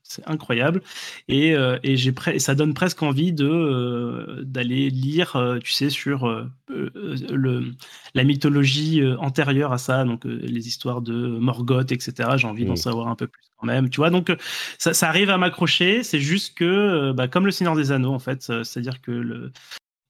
c'est 0.09 0.27
incroyable 0.27 0.83
et, 1.29 1.55
euh, 1.55 1.79
et 1.83 1.97
j'ai 1.97 2.15
ça 2.39 2.55
donne 2.55 2.73
presque 2.73 3.03
envie 3.03 3.33
de 3.33 3.47
euh, 3.47 4.43
d'aller 4.43 4.89
lire 4.89 5.37
euh, 5.37 5.59
tu 5.59 5.71
sais 5.71 5.91
sur 5.91 6.49
le 6.69 7.73
la 8.15 8.25
mythologie 8.25 9.03
antérieure 9.19 9.73
à 9.73 9.79
ça 9.79 10.05
donc 10.05 10.25
les 10.25 10.67
histoires 10.67 11.03
de 11.03 11.13
Morgoth 11.39 11.93
etc 11.93 12.31
j'ai 12.37 12.47
envie 12.47 12.65
d'en 12.65 12.73
mmh. 12.73 12.77
savoir 12.77 13.09
un 13.09 13.15
peu 13.15 13.27
plus 13.27 13.43
quand 13.59 13.67
même 13.67 13.91
tu 13.91 13.99
vois 13.99 14.11
donc 14.11 14.35
ça, 14.79 14.95
ça 14.95 15.09
arrive 15.09 15.31
à 15.31 15.37
m'accrocher 15.37 16.03
c'est 16.03 16.21
juste 16.21 16.57
que 16.57 17.13
bah, 17.13 17.29
comme 17.29 17.45
le 17.45 17.53
Seigneur 17.53 17.77
des 17.77 17.93
Anneaux 17.93 18.15
en 18.15 18.19
fait 18.19 18.51
c'est 18.65 18.81
à 18.81 18.83
dire 18.83 19.03
que 19.03 19.13
le 19.13 19.53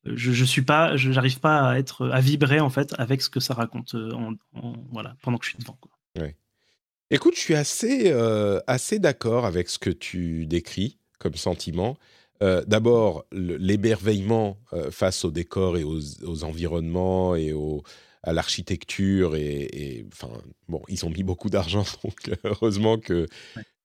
je, 0.05 0.33
je 0.33 0.45
suis 0.45 0.63
pas 0.63 0.97
j'arrive 0.97 1.41
pas 1.41 1.71
à 1.71 1.79
être 1.79 2.09
à 2.11 2.21
vibrer 2.21 2.61
en 2.61 2.71
fait 2.71 2.95
avec 2.99 3.21
ce 3.21 3.29
que 3.29 3.41
ça 3.41 3.55
raconte 3.55 3.95
en, 3.95 4.35
voilà 4.93 5.17
pendant 5.23 5.39
que 5.39 5.45
je 5.45 5.51
suis 5.51 5.59
devant 5.59 5.77
quoi. 5.81 5.91
Ouais. 6.19 6.37
Écoute, 7.11 7.37
je 7.37 7.41
suis 7.41 7.55
assez, 7.55 8.13
euh, 8.13 8.61
assez 8.67 8.99
d'accord 8.99 9.47
avec 9.47 9.71
ce 9.71 9.79
que 9.79 9.89
tu 9.89 10.45
décris 10.45 10.99
comme 11.19 11.35
sentiment. 11.37 11.97
Euh, 12.43 12.63
d'abord, 12.67 13.25
l'émerveillement 13.33 14.59
euh, 14.75 14.91
face 14.91 15.25
au 15.25 15.31
décor 15.31 15.79
et 15.79 15.85
aux, 15.85 16.45
environnements 16.45 17.35
et 17.35 17.55
à 18.23 18.35
l'architecture. 18.35 19.37
Et, 19.37 20.07
enfin, 20.13 20.31
bon, 20.69 20.83
ils 20.89 21.07
ont 21.07 21.11
mis 21.11 21.23
beaucoup 21.23 21.49
d'argent, 21.49 21.85
donc 22.05 22.31
heureusement 22.45 22.99
que, 22.99 23.27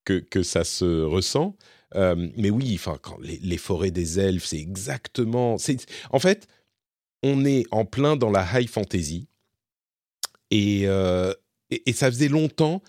que, 0.04 0.20
que, 0.20 0.44
ça 0.44 0.66
se 0.66 1.04
ressent. 1.04 1.56
mais 1.96 2.50
oui, 2.50 2.74
enfin, 2.76 3.00
les, 3.22 3.58
forêts 3.58 3.92
des 3.92 4.20
elfes, 4.20 4.46
c'est 4.46 4.60
exactement. 4.60 5.56
En 6.12 6.20
fait, 6.20 6.48
on 7.24 7.46
est 7.46 7.64
en 7.72 7.86
plein 7.86 8.18
dans 8.18 8.30
la 8.30 8.46
high 8.54 8.68
fantasy. 8.68 9.30
et, 10.52 10.84
et 11.72 11.94
ça 11.94 12.12
faisait 12.12 12.28
longtemps 12.28 12.84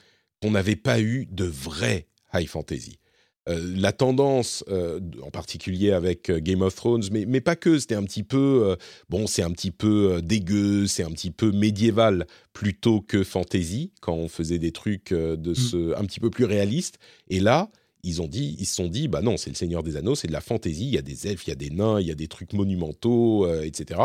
on 0.45 0.53
n'avait 0.53 0.77
pas 0.77 1.01
eu 1.01 1.27
de 1.31 1.45
vrai 1.45 2.07
high 2.33 2.47
fantasy. 2.47 2.99
Euh, 3.47 3.61
la 3.77 3.93
tendance, 3.93 4.65
euh, 4.69 5.01
en 5.21 5.31
particulier 5.31 5.93
avec 5.93 6.31
euh, 6.31 6.41
Game 6.41 6.63
of 6.63 6.75
Thrones, 6.75 7.05
mais, 7.13 7.27
mais 7.27 7.43
pas 7.43 7.57
que, 7.57 7.79
c'était 7.79 7.95
un 7.95 8.05
petit 8.05 8.23
peu, 8.23 8.77
bon, 9.11 9.27
c'est 9.27 9.43
un 9.43 9.51
petit 9.51 9.71
peu 9.71 10.23
dégueu, 10.23 10.87
c'est 10.87 11.03
un 11.03 11.11
petit 11.11 11.31
peu 11.31 11.53
médiéval 11.53 12.27
plutôt 12.55 13.03
que 13.03 13.23
fantasy, 13.23 13.93
quand 14.01 14.15
on 14.15 14.29
faisait 14.29 14.59
des 14.59 14.73
trucs 14.73 15.13
de 15.13 15.51
mm. 15.51 15.55
ce, 15.55 15.99
un 15.99 16.05
petit 16.07 16.21
peu 16.21 16.31
plus 16.31 16.47
réalistes. 16.47 16.99
Et 17.29 17.39
là, 17.41 17.71
ils 18.03 18.23
ont 18.23 18.29
dit, 18.29 18.57
ils 18.59 18.67
se 18.67 18.77
sont 18.77 18.89
dit, 18.89 19.09
bah 19.09 19.21
non, 19.21 19.37
c'est 19.37 19.51
le 19.51 19.57
Seigneur 19.57 19.83
des 19.83 19.97
Anneaux, 19.97 20.15
c'est 20.15 20.29
de 20.29 20.33
la 20.33 20.41
fantasy, 20.41 20.87
il 20.87 20.95
y 20.95 20.99
a 20.99 21.03
des 21.03 21.27
elfes, 21.27 21.47
il 21.47 21.51
y 21.51 21.53
a 21.53 21.57
des 21.57 21.71
nains, 21.71 22.01
il 22.01 22.07
y 22.07 22.11
a 22.11 22.15
des 22.15 22.29
trucs 22.29 22.55
monumentaux, 22.55 23.47
etc. 23.61 24.01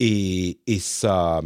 Et, 0.00 0.58
et 0.66 0.78
ça, 0.78 1.40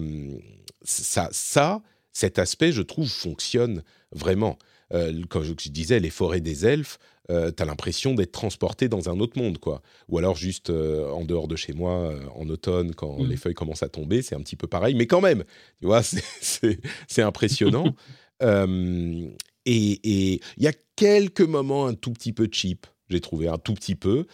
ça, 0.82 1.28
ça, 1.32 1.82
cet 2.14 2.38
aspect, 2.38 2.72
je 2.72 2.80
trouve, 2.80 3.10
fonctionne 3.10 3.82
vraiment. 4.12 4.56
Euh, 4.92 5.22
comme 5.28 5.42
je, 5.42 5.52
disais, 5.52 5.98
les 5.98 6.10
forêts 6.10 6.40
des 6.40 6.66
elfes, 6.66 6.98
euh, 7.30 7.50
t'as 7.50 7.64
l'impression 7.64 8.14
d'être 8.14 8.32
transporté 8.32 8.88
dans 8.88 9.08
un 9.08 9.18
autre 9.18 9.40
monde, 9.40 9.58
quoi. 9.58 9.82
Ou 10.08 10.18
alors 10.18 10.36
juste 10.36 10.70
euh, 10.70 11.10
en 11.10 11.24
dehors 11.24 11.48
de 11.48 11.56
chez 11.56 11.72
moi, 11.72 12.14
en 12.34 12.48
automne, 12.48 12.94
quand 12.94 13.18
mmh. 13.18 13.28
les 13.28 13.36
feuilles 13.36 13.54
commencent 13.54 13.82
à 13.82 13.88
tomber, 13.88 14.22
c'est 14.22 14.36
un 14.36 14.40
petit 14.40 14.56
peu 14.56 14.68
pareil, 14.68 14.94
mais 14.94 15.06
quand 15.06 15.20
même, 15.20 15.42
tu 15.80 15.86
vois, 15.86 16.02
c'est 16.40 17.22
impressionnant. 17.22 17.94
et 18.40 19.34
il 19.66 20.40
y 20.58 20.66
a 20.68 20.72
quelques 20.96 21.40
moments 21.40 21.86
un 21.86 21.94
tout 21.94 22.12
petit 22.12 22.32
peu 22.32 22.48
cheap, 22.50 22.86
j'ai 23.08 23.20
trouvé 23.20 23.48
un 23.48 23.58
tout 23.58 23.74
petit 23.74 23.96
peu, 23.96 24.26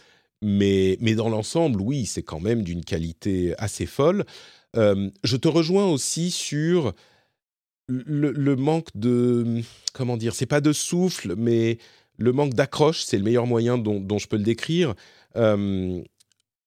mais, 0.42 0.98
mais 1.00 1.14
dans 1.14 1.28
l'ensemble, 1.28 1.80
oui, 1.80 2.06
c'est 2.06 2.22
quand 2.22 2.40
même 2.40 2.62
d'une 2.62 2.84
qualité 2.84 3.54
assez 3.58 3.86
folle. 3.86 4.24
je 4.74 5.36
te 5.36 5.48
rejoins 5.48 5.86
aussi 5.86 6.32
sur 6.32 6.92
le, 7.90 8.56
manque 8.56 8.88
de 8.94 9.62
comment 9.92 10.16
dire, 10.16 10.34
c'est 10.34 10.46
pas 10.46 10.60
de 10.60 10.72
souffle, 10.72 11.34
mais 11.36 11.78
le 12.16 12.32
manque 12.32 12.54
d'accroche, 12.54 13.02
c'est 13.02 13.18
le 13.18 13.24
meilleur 13.24 13.46
moyen 13.46 13.78
dont, 13.78 14.18
je 14.18 14.26
peux 14.28 14.36
le 14.36 14.42
décrire. 14.42 14.94
Euh, 15.36 16.00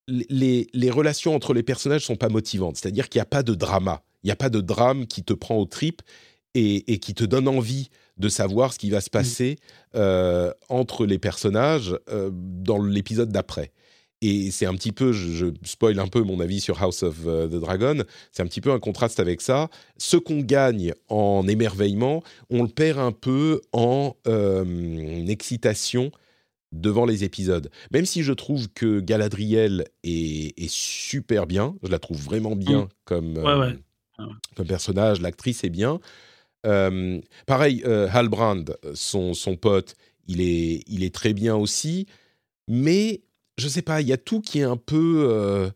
les, 0.06 0.90
relations 0.90 1.34
entre 1.34 1.54
les 1.54 1.62
personnages 1.62 2.04
sont 2.04 2.16
pas 2.16 2.28
motivantes, 2.28 2.76
c'est-à-dire 2.76 3.08
qu'il 3.08 3.18
n'y 3.18 3.22
a 3.22 3.26
pas 3.26 3.42
de 3.42 3.54
drama, 3.54 4.02
Il 4.22 4.26
n'y 4.26 4.32
a 4.32 4.36
pas 4.36 4.50
de 4.50 4.60
drame 4.60 5.06
qui 5.06 5.22
te 5.22 5.32
prend 5.32 5.56
aux 5.56 5.66
tripes 5.66 6.02
et, 6.54 6.98
qui 6.98 7.14
te 7.14 7.24
donne 7.24 7.48
envie 7.48 7.88
de 8.16 8.28
savoir 8.28 8.72
ce 8.72 8.78
qui 8.78 8.90
va 8.90 9.00
se 9.00 9.10
passer 9.10 9.56
euh, 9.96 10.52
entre 10.68 11.04
les 11.04 11.18
personnages 11.18 11.98
euh, 12.10 12.30
dans 12.32 12.80
l'épisode 12.80 13.30
d'après. 13.30 13.72
Et 14.26 14.50
c'est 14.50 14.64
un 14.64 14.74
petit 14.74 14.92
peu, 14.92 15.12
je, 15.12 15.46
spoil 15.64 15.98
un 15.98 16.06
peu 16.06 16.22
mon 16.22 16.40
avis 16.40 16.60
sur 16.60 16.82
House 16.82 17.02
of 17.02 17.26
euh, 17.26 17.46
the 17.46 17.60
Dragon, 17.60 18.04
c'est 18.32 18.42
un 18.42 18.46
petit 18.46 18.62
peu 18.62 18.72
un 18.72 18.78
contraste 18.78 19.20
avec 19.20 19.42
ça. 19.42 19.68
Ce 19.98 20.16
qu'on 20.16 20.40
gagne 20.40 20.94
en 21.10 21.46
émerveillement, 21.46 22.22
on 22.48 22.62
le 22.62 22.68
perd 22.68 22.98
un 22.98 23.12
peu 23.12 23.60
en 23.72 24.16
excitation 25.28 26.10
devant 26.72 27.04
les 27.04 27.22
épisodes. 27.22 27.70
Même 27.92 28.06
si 28.06 28.22
je 28.22 28.32
trouve 28.32 28.68
que 28.70 29.00
Galadriel 29.00 29.84
est, 30.04 30.68
super 30.70 31.46
bien, 31.46 31.74
je 31.82 31.90
la 31.90 31.98
trouve 31.98 32.22
vraiment 32.22 32.56
bien 32.56 32.84
mm. 32.84 32.88
comme, 33.04 33.42
comme 34.56 34.66
personnage, 34.66 35.20
l'actrice 35.20 35.64
est 35.64 35.70
bien. 35.70 36.00
Euh, 36.64 37.20
pareil, 37.46 37.82
euh, 37.84 38.08
Halbrand, 38.10 38.64
son, 38.94 39.34
son 39.34 39.56
pote, 39.56 39.96
il 40.26 40.40
est, 40.40 40.82
il 40.86 41.04
est 41.04 41.14
très 41.14 41.34
bien 41.34 41.56
aussi, 41.56 42.06
mais 42.68 43.20
je 43.58 43.68
sais 43.68 43.82
pas, 43.82 44.00
il 44.00 44.08
y 44.08 44.12
a 44.12 44.16
tout 44.16 44.40
qui 44.40 44.60
est 44.60 44.64
un 44.64 44.76
peu, 44.76 45.26
euh, 45.30 45.70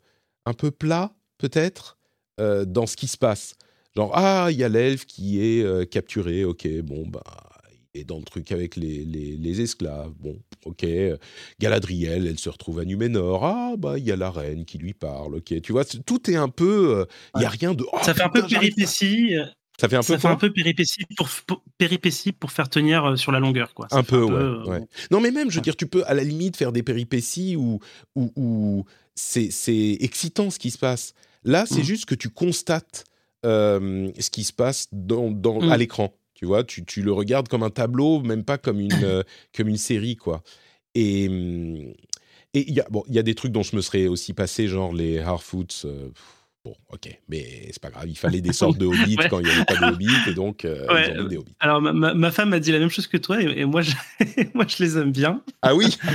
un 0.46 0.52
peu 0.54 0.70
plat, 0.70 1.14
peut-être, 1.38 1.96
dans 2.38 2.86
ce 2.86 2.96
qui 2.96 3.08
se 3.08 3.16
passe. 3.18 3.56
Genre, 3.96 4.12
ah, 4.14 4.48
il 4.52 4.56
y 4.58 4.62
a 4.62 4.68
l'elfe 4.68 5.06
qui 5.06 5.40
est 5.40 5.90
capturé, 5.90 6.44
ok, 6.44 6.68
bon, 6.82 7.04
bah, 7.06 7.22
il 7.94 8.02
est 8.02 8.04
dans 8.04 8.18
le 8.18 8.24
truc 8.24 8.52
avec 8.52 8.76
les, 8.76 9.04
les, 9.04 9.36
les 9.36 9.60
esclaves, 9.60 10.12
bon, 10.20 10.38
ok. 10.64 10.86
Galadriel, 11.58 12.28
elle 12.28 12.38
se 12.38 12.48
retrouve 12.48 12.78
à 12.78 12.84
Numénor, 12.84 13.44
ah, 13.44 13.74
bah, 13.76 13.98
il 13.98 14.04
y 14.04 14.12
a 14.12 14.16
la 14.16 14.30
reine 14.30 14.64
qui 14.64 14.78
lui 14.78 14.94
parle, 14.94 15.34
ok. 15.36 15.60
Tu 15.60 15.72
vois, 15.72 15.84
tout 15.84 16.30
est 16.30 16.36
un 16.36 16.48
peu, 16.48 17.06
il 17.34 17.42
y 17.42 17.44
a 17.44 17.48
rien 17.48 17.74
de. 17.74 17.84
Oh, 17.92 17.98
ça 18.02 18.14
fait 18.14 18.22
un 18.22 18.28
peu 18.28 18.46
péripétie. 18.46 19.34
Ça 19.80 19.88
fait 19.88 19.96
un 19.96 20.02
peu, 20.02 20.18
fait 20.18 20.28
un 20.28 20.36
peu 20.36 20.52
péripétie 20.52 21.04
pour, 21.16 21.28
péripétie 21.78 22.32
pour 22.32 22.50
faire 22.50 22.68
tenir 22.68 23.04
euh, 23.04 23.16
sur 23.16 23.30
la 23.30 23.38
longueur, 23.38 23.74
quoi. 23.74 23.86
un 23.92 24.02
peu, 24.02 24.22
ouais, 24.22 24.32
euh, 24.32 24.80
Non, 25.12 25.20
mais 25.20 25.30
même, 25.30 25.50
je 25.50 25.56
veux 25.56 25.62
dire, 25.62 25.76
tu 25.76 25.86
peux 25.86 26.04
à 26.06 26.14
la 26.14 26.24
limite 26.24 26.56
faire 26.56 26.72
des 26.72 26.82
péripéties 26.82 27.54
où, 27.54 27.78
où, 28.16 28.84
c'est 29.14 29.96
excitant 30.00 30.50
ce 30.50 30.58
qui 30.58 30.72
se 30.72 30.78
passe. 30.78 31.14
Là, 31.44 31.64
c'est 31.64 31.80
mmh. 31.80 31.84
juste 31.84 32.04
que 32.06 32.16
tu 32.16 32.28
constates 32.28 33.04
euh, 33.46 34.10
ce 34.18 34.30
qui 34.30 34.42
se 34.42 34.52
passe 34.52 34.88
dans, 34.90 35.30
dans 35.30 35.60
à 35.60 35.76
mmh. 35.76 35.78
l'écran. 35.78 36.14
Tu 36.34 36.44
vois, 36.44 36.64
tu, 36.64 36.84
tu, 36.84 37.02
le 37.02 37.12
regardes 37.12 37.48
comme 37.48 37.62
un 37.62 37.70
tableau, 37.70 38.20
même 38.20 38.44
pas 38.44 38.58
comme 38.58 38.80
une, 38.80 38.90
comme 39.56 39.68
une 39.68 39.76
série, 39.76 40.16
quoi. 40.16 40.42
Et 40.96 41.94
et 42.54 42.64
il 42.66 42.74
y 42.74 42.80
a 42.80 42.86
bon, 42.88 43.04
il 43.08 43.14
y 43.14 43.18
a 43.18 43.22
des 43.22 43.34
trucs 43.34 43.52
dont 43.52 43.62
je 43.62 43.76
me 43.76 43.82
serais 43.82 44.06
aussi 44.06 44.32
passé, 44.32 44.68
genre 44.68 44.92
les 44.92 45.18
Harfoots. 45.18 45.86
Bon, 46.68 46.74
ok, 46.90 47.18
mais 47.30 47.68
c'est 47.70 47.80
pas 47.80 47.88
grave, 47.88 48.04
il 48.08 48.18
fallait 48.18 48.42
des 48.42 48.52
sortes 48.52 48.76
de 48.76 48.84
hobbits 48.86 49.16
quand 49.30 49.38
il 49.38 49.46
n'y 49.46 49.50
avait 49.50 49.64
pas 49.64 49.76
de 49.76 49.94
hobbits, 49.94 50.28
et 50.28 50.34
donc 50.34 50.66
euh, 50.66 50.84
ils 50.90 51.18
ont 51.18 51.22
mis 51.22 51.28
des 51.30 51.36
hobbits. 51.38 51.54
Alors, 51.60 51.80
ma, 51.80 52.30
femme 52.30 52.50
m'a 52.50 52.60
dit 52.60 52.72
la 52.72 52.78
même 52.78 52.90
chose 52.90 53.06
que 53.06 53.16
toi, 53.16 53.40
et, 53.40 53.64
moi, 53.64 53.80
je, 53.80 53.92
moi, 54.54 54.66
je 54.68 54.82
les 54.82 54.98
aime 54.98 55.10
bien. 55.10 55.42
Ah 55.62 55.74
oui? 55.74 55.96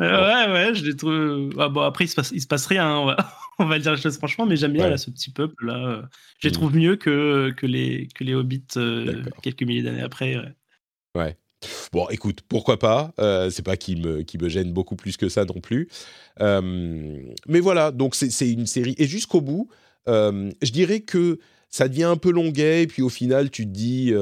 Euh, 0.00 0.46
Ouais, 0.46 0.52
ouais, 0.52 0.74
je 0.74 0.84
les 0.84 0.96
trouve. 0.96 1.50
Ah, 1.58 1.68
bon, 1.68 1.82
après, 1.82 2.04
il 2.04 2.08
se 2.08 2.14
passe, 2.14 2.30
il 2.32 2.40
se 2.40 2.46
passe 2.46 2.66
rien, 2.66 2.96
on 2.96 3.06
va, 3.06 3.16
on 3.58 3.66
va 3.66 3.78
dire 3.78 3.92
les 3.92 4.00
choses 4.00 4.16
franchement, 4.16 4.46
mais 4.46 4.56
j'aime 4.56 4.72
bien 4.72 4.88
là, 4.88 4.96
ce 4.96 5.10
petit 5.10 5.30
peuple-là. 5.30 6.02
Je 6.38 6.48
les 6.48 6.50
mmh. 6.50 6.54
trouve 6.54 6.74
mieux 6.74 6.96
que, 6.96 7.52
que, 7.56 7.66
les, 7.66 8.08
que 8.14 8.24
les 8.24 8.34
hobbits 8.34 8.64
euh, 8.76 9.22
quelques 9.42 9.62
milliers 9.62 9.82
d'années 9.82 10.02
après. 10.02 10.36
Ouais. 11.14 11.36
Bon, 11.92 12.08
écoute, 12.08 12.40
pourquoi 12.48 12.78
pas 12.78 13.12
C'est 13.50 13.64
pas 13.64 13.76
qui 13.76 13.96
me, 13.96 14.22
qui 14.22 14.38
me 14.38 14.48
gêne 14.48 14.72
beaucoup 14.72 14.96
plus 14.96 15.16
que 15.16 15.28
ça 15.28 15.44
non 15.44 15.60
plus. 15.60 15.88
mais 16.40 17.60
voilà, 17.60 17.92
donc 17.92 18.14
c'est 18.14 18.50
une 18.50 18.66
série. 18.66 18.94
Et 18.98 19.06
jusqu'au 19.06 19.40
bout, 19.40 19.68
euh, 19.70 19.74
je 20.06 20.72
dirais 20.72 21.00
que 21.00 21.38
ça 21.68 21.88
devient 21.88 22.04
un 22.04 22.16
peu 22.16 22.30
longuet, 22.30 22.82
et 22.82 22.86
puis 22.86 23.02
au 23.02 23.08
final, 23.08 23.50
tu 23.50 23.64
te 23.64 23.70
dis, 23.70 24.12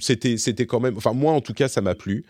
c'était, 0.00 0.66
quand 0.66 0.80
même. 0.80 0.96
Enfin, 0.96 1.12
moi, 1.12 1.32
en 1.32 1.40
tout 1.40 1.54
cas, 1.54 1.68
ça 1.68 1.80
m'a 1.80 1.94
plu. 1.94 2.24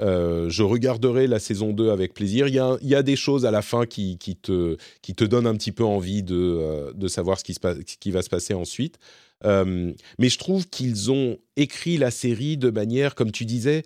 Je 0.00 0.62
regarderai 0.62 1.26
la 1.26 1.38
saison 1.38 1.72
2 1.72 1.90
avec 1.90 2.14
plaisir. 2.14 2.48
Il 2.48 2.54
y 2.54 2.58
a, 2.58 2.76
il 2.82 2.88
y 2.88 2.94
a 2.94 3.02
des 3.02 3.16
choses 3.16 3.46
à 3.46 3.50
la 3.50 3.62
fin 3.62 3.86
qui, 3.86 4.18
qui, 4.18 4.36
te, 4.36 4.76
qui 5.02 5.14
te 5.14 5.24
donnent 5.24 5.46
un 5.46 5.54
petit 5.54 5.72
peu 5.72 5.84
envie 5.84 6.22
de, 6.22 6.92
de 6.94 7.08
savoir 7.08 7.38
ce 7.38 7.44
qui, 7.44 7.54
se 7.54 7.60
passe, 7.60 7.76
ce 7.86 7.96
qui 7.96 8.10
va 8.10 8.22
se 8.22 8.28
passer 8.28 8.54
ensuite. 8.54 8.98
mais 9.44 10.28
je 10.28 10.38
trouve 10.38 10.68
qu'ils 10.68 11.10
ont 11.12 11.38
écrit 11.56 11.96
la 11.96 12.10
série 12.10 12.56
de 12.56 12.70
manière, 12.70 13.14
comme 13.14 13.30
tu 13.30 13.44
disais, 13.44 13.84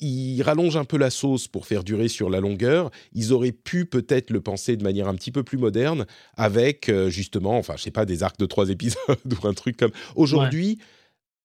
ils 0.00 0.42
rallongent 0.42 0.76
un 0.76 0.84
peu 0.84 0.96
la 0.96 1.10
sauce 1.10 1.48
pour 1.48 1.66
faire 1.66 1.82
durer 1.82 2.08
sur 2.08 2.30
la 2.30 2.40
longueur. 2.40 2.90
Ils 3.12 3.32
auraient 3.32 3.52
pu 3.52 3.84
peut-être 3.84 4.30
le 4.30 4.40
penser 4.40 4.76
de 4.76 4.84
manière 4.84 5.08
un 5.08 5.14
petit 5.14 5.32
peu 5.32 5.42
plus 5.42 5.58
moderne 5.58 6.06
avec 6.36 6.88
euh, 6.88 7.10
justement, 7.10 7.58
enfin, 7.58 7.74
je 7.76 7.82
sais 7.82 7.90
pas, 7.90 8.04
des 8.04 8.22
arcs 8.22 8.38
de 8.38 8.46
trois 8.46 8.68
épisodes 8.70 8.98
ou 9.42 9.46
un 9.46 9.54
truc 9.54 9.76
comme. 9.76 9.92
Aujourd'hui, 10.14 10.78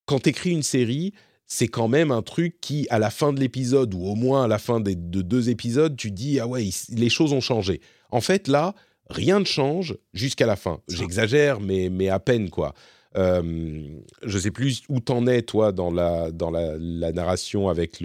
quand 0.06 0.22
tu 0.22 0.30
écris 0.30 0.52
une 0.52 0.64
série, 0.64 1.14
c'est 1.48 1.68
quand 1.68 1.88
même 1.88 2.12
un 2.12 2.22
truc 2.22 2.60
qui, 2.62 2.88
à 2.90 3.00
la 3.00 3.10
fin 3.10 3.34
de 3.34 3.40
l'épisode 3.40 3.94
ou 3.94 4.06
au 4.06 4.16
moins 4.16 4.44
à 4.44 4.48
la 4.48 4.60
fin 4.60 4.80
des, 4.80 4.96
de 4.96 5.22
deux 5.22 5.50
épisodes, 5.50 5.96
tu 5.96 6.12
dis 6.12 6.40
ah 6.40 6.48
ouais, 6.48 6.70
les 6.90 7.10
choses 7.10 7.34
ont 7.34 7.42
changé. 7.42 7.82
En 8.12 8.22
fait, 8.22 8.48
là, 8.48 8.76
rien 9.10 9.40
ne 9.40 9.46
change 9.46 9.98
jusqu'à 10.14 10.46
la 10.46 10.56
fin. 10.56 10.82
J'exagère, 10.88 11.60
mais 11.60 11.90
mais 11.90 12.10
à 12.10 12.20
peine 12.20 12.50
quoi. 12.50 12.74
Euh, 13.16 14.00
je 14.24 14.38
sais 14.38 14.52
plus 14.52 14.84
où 14.90 15.00
t'en 15.00 15.26
es, 15.28 15.42
toi, 15.42 15.72
dans 15.72 15.92
la, 15.92 16.32
dans 16.32 16.52
la, 16.52 16.78
narration 17.12 17.70
avec 17.70 18.04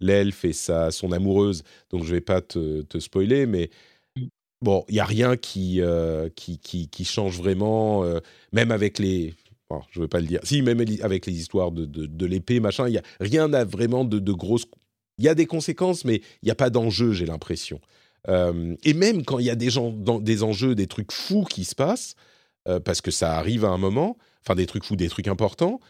l'elfe 0.00 0.44
et 0.44 0.52
sa, 0.52 0.90
son 0.90 1.12
amoureuse, 1.12 1.62
donc 1.90 2.04
je 2.04 2.14
vais 2.14 2.20
pas 2.20 2.40
te, 2.40 2.82
te 2.82 2.98
spoiler, 2.98 3.46
mais 3.46 3.70
bon, 4.62 4.84
il 4.88 4.94
y 4.94 5.00
a 5.00 5.04
rien 5.04 5.36
qui, 5.36 5.80
euh, 5.80 6.28
qui, 6.34 6.58
qui, 6.58 6.88
qui, 6.88 7.04
change 7.04 7.38
vraiment, 7.38 8.04
euh, 8.04 8.20
même 8.52 8.70
avec 8.70 8.98
les... 8.98 9.34
Bon, 9.68 9.80
je 9.90 10.00
veux 10.00 10.08
pas 10.08 10.20
le 10.20 10.26
dire. 10.26 10.40
Si, 10.44 10.62
même 10.62 10.84
avec 11.02 11.26
les 11.26 11.32
histoires 11.32 11.72
de, 11.72 11.84
de, 11.84 12.26
l'épée, 12.26 12.60
machin, 12.60 12.88
y 12.88 12.98
a 12.98 13.02
rien 13.20 13.48
n'a 13.48 13.64
vraiment 13.64 14.04
de, 14.04 14.18
de 14.18 14.32
grosses... 14.32 14.66
Il 15.18 15.24
y 15.24 15.28
a 15.28 15.34
des 15.34 15.46
conséquences, 15.46 16.04
mais 16.04 16.16
il 16.42 16.46
n'y 16.46 16.50
a 16.50 16.56
pas 16.56 16.70
d'enjeu, 16.70 17.12
j'ai 17.12 17.26
l'impression. 17.26 17.80
et 18.28 18.94
même 18.94 19.24
quand 19.24 19.38
il 19.38 19.46
y 19.46 19.50
a 19.50 19.54
des, 19.54 19.70
gens, 19.70 19.90
des 19.92 20.42
enjeux, 20.42 20.74
des 20.74 20.88
trucs 20.88 21.12
fous 21.12 21.44
qui 21.44 21.64
se 21.64 21.76
passent, 21.76 22.16
parce 22.84 23.00
que 23.00 23.12
ça 23.12 23.36
arrive 23.36 23.64
à 23.64 23.68
un 23.68 23.78
moment, 23.78 24.16
enfin 24.44 24.54
des 24.54 24.66
trucs 24.66 24.84
fous, 24.84 24.96
des 24.96 25.08
trucs 25.08 25.28
importants, 25.28 25.80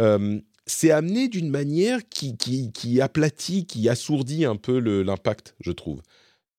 euh, 0.00 0.40
c'est 0.66 0.90
amené 0.90 1.28
d'une 1.28 1.50
manière 1.50 2.08
qui, 2.08 2.36
qui, 2.36 2.72
qui, 2.72 3.00
aplatit, 3.00 3.66
qui 3.66 3.88
assourdit 3.88 4.44
un 4.44 4.56
peu 4.56 4.78
l'impact, 4.78 5.54
je 5.60 5.72
trouve. 5.72 6.00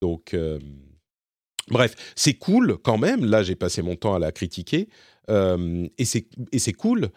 Donc, 0.00 0.34
euh, 0.34 0.60
bref, 1.68 1.94
c'est 2.14 2.34
cool 2.34 2.78
quand 2.78 2.98
même. 2.98 3.24
Là, 3.24 3.42
j'ai 3.42 3.56
passé 3.56 3.82
mon 3.82 3.96
temps 3.96 4.14
à 4.14 4.18
la 4.18 4.30
critiquer. 4.32 4.88
Euh, 5.28 5.88
et 5.98 6.04
c'est 6.04 6.72
cool, 6.72 7.10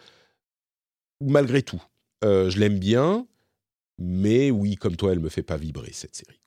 malgré 1.20 1.62
tout. 1.62 1.82
je 2.22 2.58
l'aime 2.58 2.78
bien, 2.78 3.26
mais 3.98 4.50
oui, 4.50 4.74
comme 4.74 4.96
toi, 4.96 5.12
elle 5.12 5.20
me 5.20 5.28
fait 5.28 5.44
pas 5.44 5.56
vibrer, 5.56 5.92
cette 5.92 6.16
série 6.16 6.40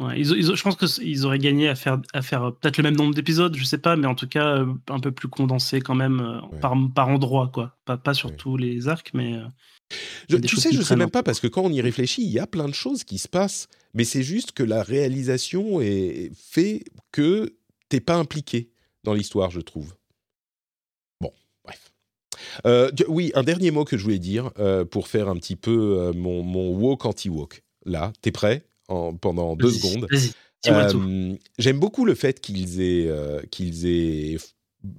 je 0.00 0.62
pense 0.62 0.76
qu'ils 0.76 1.24
auraient 1.24 1.38
gagné 1.38 1.68
à 1.68 1.74
faire, 1.74 2.00
à 2.12 2.22
faire 2.22 2.42
euh, 2.44 2.50
peut-être 2.50 2.78
le 2.78 2.82
même 2.82 2.96
nombre 2.96 3.14
d'épisodes, 3.14 3.54
je 3.56 3.64
sais 3.64 3.78
pas, 3.78 3.96
mais 3.96 4.06
en 4.06 4.14
tout 4.14 4.26
cas 4.26 4.58
euh, 4.58 4.66
un 4.88 4.98
peu 4.98 5.12
plus 5.12 5.28
condensé 5.28 5.80
quand 5.80 5.94
même 5.94 6.20
euh, 6.20 6.58
par, 6.58 6.74
par 6.94 7.08
endroit, 7.08 7.50
quoi. 7.52 7.76
Pas, 7.84 7.96
pas 7.96 8.14
sur 8.14 8.34
tous 8.36 8.56
les 8.56 8.88
arcs, 8.88 9.10
mais. 9.14 9.38
tu 10.28 10.56
sais, 10.56 10.72
je 10.72 10.82
sais 10.82 10.96
même 10.96 11.10
pas 11.10 11.22
parce 11.22 11.40
que 11.40 11.46
quand 11.46 11.62
on 11.62 11.70
y 11.70 11.80
réfléchit, 11.80 12.22
il 12.22 12.30
y 12.30 12.38
a 12.38 12.46
plein 12.46 12.68
de 12.68 12.74
choses 12.74 13.04
qui 13.04 13.18
se 13.18 13.28
passent, 13.28 13.68
mais 13.92 14.04
c'est 14.04 14.22
juste 14.22 14.52
que 14.52 14.62
la 14.62 14.82
réalisation 14.82 15.80
est 15.80 16.32
fait 16.34 16.84
que 17.12 17.54
t'es 17.88 18.00
pas 18.00 18.16
impliqué 18.16 18.70
dans 19.04 19.14
l'histoire, 19.14 19.50
je 19.50 19.60
trouve. 19.60 19.94
Bon, 21.20 21.30
bref. 21.62 21.92
oui, 23.08 23.30
un 23.34 23.44
dernier 23.44 23.70
mot 23.70 23.84
que 23.84 23.96
je 23.96 24.02
voulais 24.02 24.18
dire 24.18 24.50
pour 24.90 25.06
faire 25.06 25.28
un 25.28 25.36
petit 25.36 25.56
peu 25.56 26.10
mon, 26.16 26.42
mon 26.42 26.70
walk 26.70 27.04
anti-walk. 27.04 27.62
Là, 27.84 28.12
t'es 28.22 28.32
prêt? 28.32 28.66
Pendant 28.88 29.56
deux 29.56 29.70
secondes. 29.70 30.06
Euh, 30.66 31.34
j'aime 31.58 31.78
beaucoup 31.78 32.04
le 32.04 32.14
fait 32.14 32.40
qu'ils 32.40 32.80
aient, 32.80 33.06
euh, 33.08 33.40
qu'ils 33.50 33.86
aient 33.86 34.36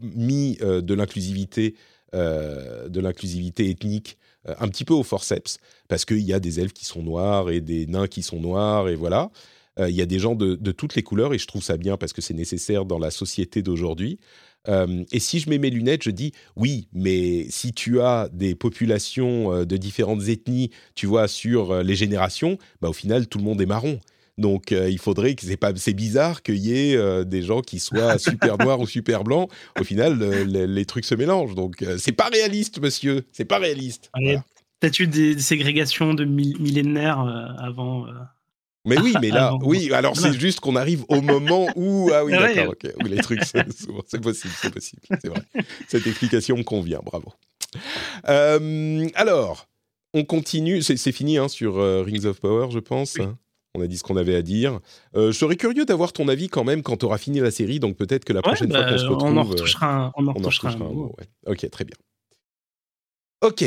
mis 0.01 0.57
euh, 0.61 0.81
de 0.81 0.93
l'inclusivité, 0.93 1.75
de 2.13 2.99
l'inclusivité 3.01 3.69
ethnique 3.69 4.17
un 4.45 4.69
petit 4.69 4.85
peu 4.85 4.93
au 4.93 5.03
forceps, 5.03 5.57
parce 5.89 6.05
qu'il 6.05 6.21
y 6.21 6.31
a 6.31 6.39
des 6.39 6.61
elfes 6.61 6.71
qui 6.71 6.85
sont 6.85 7.03
noirs 7.03 7.49
et 7.49 7.59
des 7.59 7.87
nains 7.87 8.07
qui 8.07 8.21
sont 8.21 8.39
noirs, 8.39 8.87
et 8.87 8.95
voilà. 8.95 9.31
Il 9.79 9.93
y 9.93 10.01
a 10.01 10.05
des 10.05 10.19
gens 10.19 10.35
de, 10.35 10.55
de, 10.55 10.71
toutes 10.71 10.95
les 10.95 11.03
couleurs, 11.03 11.33
et 11.33 11.37
je 11.37 11.45
trouve 11.45 11.61
ça 11.61 11.75
bien 11.75 11.97
parce 11.97 12.13
que 12.13 12.21
c'est 12.21 12.33
nécessaire 12.33 12.85
dans 12.85 12.99
la 12.99 13.11
société 13.11 13.61
d'aujourd'hui. 13.63 14.19
Euh, 14.67 15.03
et 15.11 15.19
si 15.19 15.39
je 15.39 15.49
mets 15.49 15.57
mes 15.57 15.69
lunettes, 15.69 16.03
je 16.03 16.11
dis 16.11 16.31
oui, 16.55 16.87
mais 16.93 17.45
si 17.49 17.73
tu 17.73 18.01
as 18.01 18.29
des 18.31 18.55
populations 18.55 19.53
euh, 19.53 19.65
de 19.65 19.77
différentes 19.77 20.27
ethnies, 20.27 20.71
tu 20.95 21.07
vois, 21.07 21.27
sur 21.27 21.71
euh, 21.71 21.83
les 21.83 21.95
générations, 21.95 22.57
bah, 22.81 22.89
au 22.89 22.93
final, 22.93 23.27
tout 23.27 23.37
le 23.37 23.43
monde 23.43 23.61
est 23.61 23.65
marron. 23.65 23.99
Donc 24.37 24.71
il 24.71 24.99
faudrait 24.99 25.33
que 25.35 25.45
c'est 25.45 25.55
pas 25.55 25.71
c'est 25.77 25.93
bizarre 25.93 26.43
qu'il 26.43 26.57
y 26.57 26.77
ait 26.77 27.23
des 27.23 27.41
gens 27.41 27.61
qui 27.61 27.79
soient 27.79 28.17
super 28.19 28.57
noirs 28.57 28.81
ou 28.81 28.85
super 28.85 29.23
blancs. 29.23 29.49
Au 29.79 29.85
final, 29.85 30.19
les 30.43 30.85
trucs 30.85 31.05
se 31.05 31.15
mélangent. 31.15 31.55
Donc 31.55 31.85
c'est 31.97 32.11
pas 32.11 32.27
réaliste, 32.27 32.81
monsieur. 32.81 33.23
C'est 33.31 33.45
pas 33.45 33.59
réaliste. 33.59 34.11
Voilà. 34.13 34.43
Peut-être 34.81 34.99
eu 34.99 35.07
des, 35.07 35.39
ségrégations 35.39 36.13
de 36.13 36.25
millénaires 36.25 37.21
avant 37.59 38.07
Mais 38.85 38.99
oui, 38.99 39.13
mais 39.21 39.29
là, 39.29 39.53
oui, 39.61 39.91
alors 39.93 40.15
c'est 40.15 40.33
juste 40.33 40.59
qu'on 40.59 40.75
arrive 40.75 41.03
au 41.09 41.21
moment 41.21 41.67
où. 41.75 42.09
Ah 42.13 42.23
oui, 42.23 42.33
Ah 42.37 42.41
d'accord, 42.53 42.73
ok. 42.73 42.91
Où 43.03 43.07
les 43.07 43.17
trucs, 43.17 43.43
c'est 43.43 43.65
c'est 44.07 44.21
possible, 44.21 44.53
c'est 44.61 44.73
possible, 44.73 45.01
c'est 45.21 45.27
vrai. 45.27 45.41
Cette 45.87 46.05
explication 46.07 46.57
me 46.57 46.63
convient, 46.63 47.01
bravo. 47.03 47.33
Euh, 48.29 49.07
alors, 49.15 49.67
on 50.13 50.23
continue, 50.23 50.81
c'est 50.81 51.11
fini 51.11 51.37
hein, 51.37 51.47
sur 51.47 51.77
euh, 51.77 52.03
Rings 52.03 52.25
of 52.25 52.39
Power, 52.39 52.67
je 52.71 52.79
pense. 52.79 53.15
Oui. 53.19 53.25
On 53.77 53.81
a 53.81 53.87
dit 53.87 53.97
ce 53.97 54.03
qu'on 54.03 54.15
avait 54.15 54.35
à 54.35 54.41
dire. 54.41 54.79
Euh, 55.17 55.33
je 55.33 55.37
serais 55.37 55.57
curieux 55.57 55.83
d'avoir 55.83 56.13
ton 56.13 56.29
avis 56.29 56.47
quand 56.47 56.63
même 56.63 56.81
quand 56.81 56.95
tu 56.95 57.05
auras 57.05 57.17
fini 57.17 57.41
la 57.41 57.51
série, 57.51 57.81
donc 57.81 57.97
peut-être 57.97 58.23
que 58.23 58.31
la 58.31 58.39
Ouais, 58.39 58.43
prochaine 58.43 58.69
bah, 58.69 58.83
fois 58.83 58.91
qu'on 58.91 58.97
se 58.97 59.05
retrouve. 59.07 59.29
on 59.31 59.37
en 59.37 59.43
retouchera 59.43 59.93
un, 59.93 60.11
on 60.15 60.27
en 60.27 60.27
on 60.27 60.29
en 60.29 60.33
retouchera 60.33 60.69
un 60.69 60.77
mot, 60.77 61.13
ouais. 61.17 61.25
Ok, 61.47 61.69
très 61.69 61.83
bien. 61.83 61.95
Ok. 63.41 63.65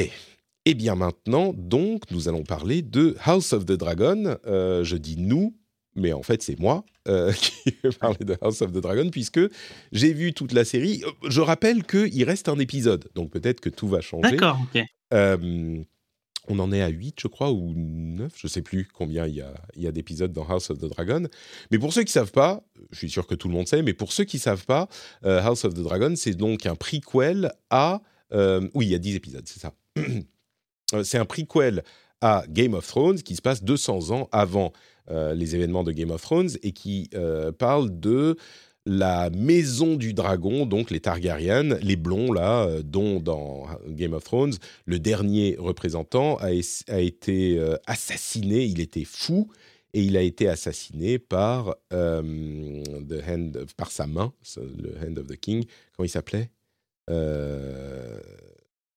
Et 0.68 0.74
bien 0.74 0.96
maintenant, 0.96 1.54
donc, 1.56 2.02
nous 2.10 2.28
allons 2.28 2.42
parler 2.42 2.82
de 2.82 3.16
House 3.24 3.54
of 3.54 3.64
the 3.64 3.72
Dragon. 3.72 4.36
Euh, 4.46 4.84
je 4.84 4.98
dis 4.98 5.16
nous, 5.16 5.56
mais 5.94 6.12
en 6.12 6.22
fait, 6.22 6.42
c'est 6.42 6.60
moi 6.60 6.84
euh, 7.08 7.32
qui 7.40 7.74
vais 7.82 7.88
parler 7.88 8.22
de 8.22 8.36
House 8.42 8.60
of 8.60 8.72
the 8.72 8.76
Dragon, 8.76 9.08
puisque 9.08 9.40
j'ai 9.92 10.12
vu 10.12 10.34
toute 10.34 10.52
la 10.52 10.66
série. 10.66 11.02
Euh, 11.06 11.30
Je 11.30 11.40
rappelle 11.40 11.84
qu'il 11.84 12.22
reste 12.22 12.50
un 12.50 12.58
épisode, 12.58 13.08
donc 13.14 13.30
peut-être 13.30 13.60
que 13.60 13.70
tout 13.70 13.88
va 13.88 14.02
changer. 14.02 14.32
D'accord, 14.32 14.58
ok. 14.62 14.84
Euh, 15.14 15.82
on 16.48 16.58
en 16.58 16.70
est 16.70 16.82
à 16.82 16.88
8, 16.88 17.16
je 17.18 17.28
crois, 17.28 17.50
ou 17.50 17.72
9, 17.74 18.30
je 18.36 18.46
sais 18.46 18.60
plus 18.60 18.86
combien 18.92 19.26
il 19.26 19.36
y 19.36 19.40
a, 19.40 19.54
il 19.74 19.82
y 19.84 19.86
a 19.86 19.90
d'épisodes 19.90 20.34
dans 20.34 20.46
House 20.46 20.68
of 20.68 20.80
the 20.80 20.84
Dragon. 20.84 21.28
Mais 21.70 21.78
pour 21.78 21.94
ceux 21.94 22.04
qui 22.04 22.12
savent 22.12 22.32
pas, 22.32 22.62
je 22.90 22.98
suis 22.98 23.08
sûr 23.08 23.26
que 23.26 23.34
tout 23.34 23.48
le 23.48 23.54
monde 23.54 23.68
sait, 23.68 23.80
mais 23.80 23.94
pour 23.94 24.12
ceux 24.12 24.24
qui 24.24 24.38
savent 24.38 24.66
pas, 24.66 24.86
euh, 25.24 25.40
House 25.40 25.64
of 25.64 25.72
the 25.72 25.80
Dragon, 25.80 26.12
c'est 26.14 26.34
donc 26.34 26.66
un 26.66 26.74
prequel 26.74 27.54
à... 27.70 28.02
oui, 28.74 28.84
il 28.84 28.90
y 28.90 28.94
a 28.94 28.98
10 28.98 29.16
épisodes, 29.16 29.46
c'est 29.46 29.60
ça. 29.60 29.72
Euh, 30.94 31.04
c'est 31.04 31.18
un 31.18 31.24
prequel 31.24 31.82
à 32.20 32.44
Game 32.48 32.74
of 32.74 32.86
Thrones 32.86 33.22
qui 33.22 33.36
se 33.36 33.42
passe 33.42 33.62
200 33.62 34.10
ans 34.10 34.28
avant 34.32 34.72
euh, 35.10 35.34
les 35.34 35.54
événements 35.54 35.84
de 35.84 35.92
Game 35.92 36.10
of 36.10 36.22
Thrones 36.22 36.50
et 36.62 36.72
qui 36.72 37.08
euh, 37.14 37.52
parle 37.52 38.00
de 38.00 38.36
la 38.86 39.28
maison 39.30 39.96
du 39.96 40.14
dragon, 40.14 40.64
donc 40.64 40.90
les 40.90 41.00
Targaryens, 41.00 41.76
les 41.82 41.96
blonds 41.96 42.32
là, 42.32 42.66
dont 42.82 43.20
dans 43.20 43.66
Game 43.86 44.14
of 44.14 44.24
Thrones, 44.24 44.54
le 44.86 44.98
dernier 44.98 45.56
représentant 45.58 46.36
a, 46.36 46.52
été 46.52 47.60
assassiné, 47.86 48.64
il 48.64 48.80
était 48.80 49.04
fou, 49.04 49.50
et 49.92 50.00
il 50.00 50.16
a 50.16 50.22
été 50.22 50.48
assassiné 50.48 51.18
par, 51.18 51.76
the 51.90 53.22
hand 53.28 53.58
of- 53.58 53.90
sa 53.90 54.06
main, 54.06 54.32
le 54.56 54.96
Hand 55.06 55.18
of 55.18 55.26
the 55.26 55.36
King, 55.36 55.66
comment 55.94 56.06
il 56.06 56.10
s'appelait? 56.10 56.50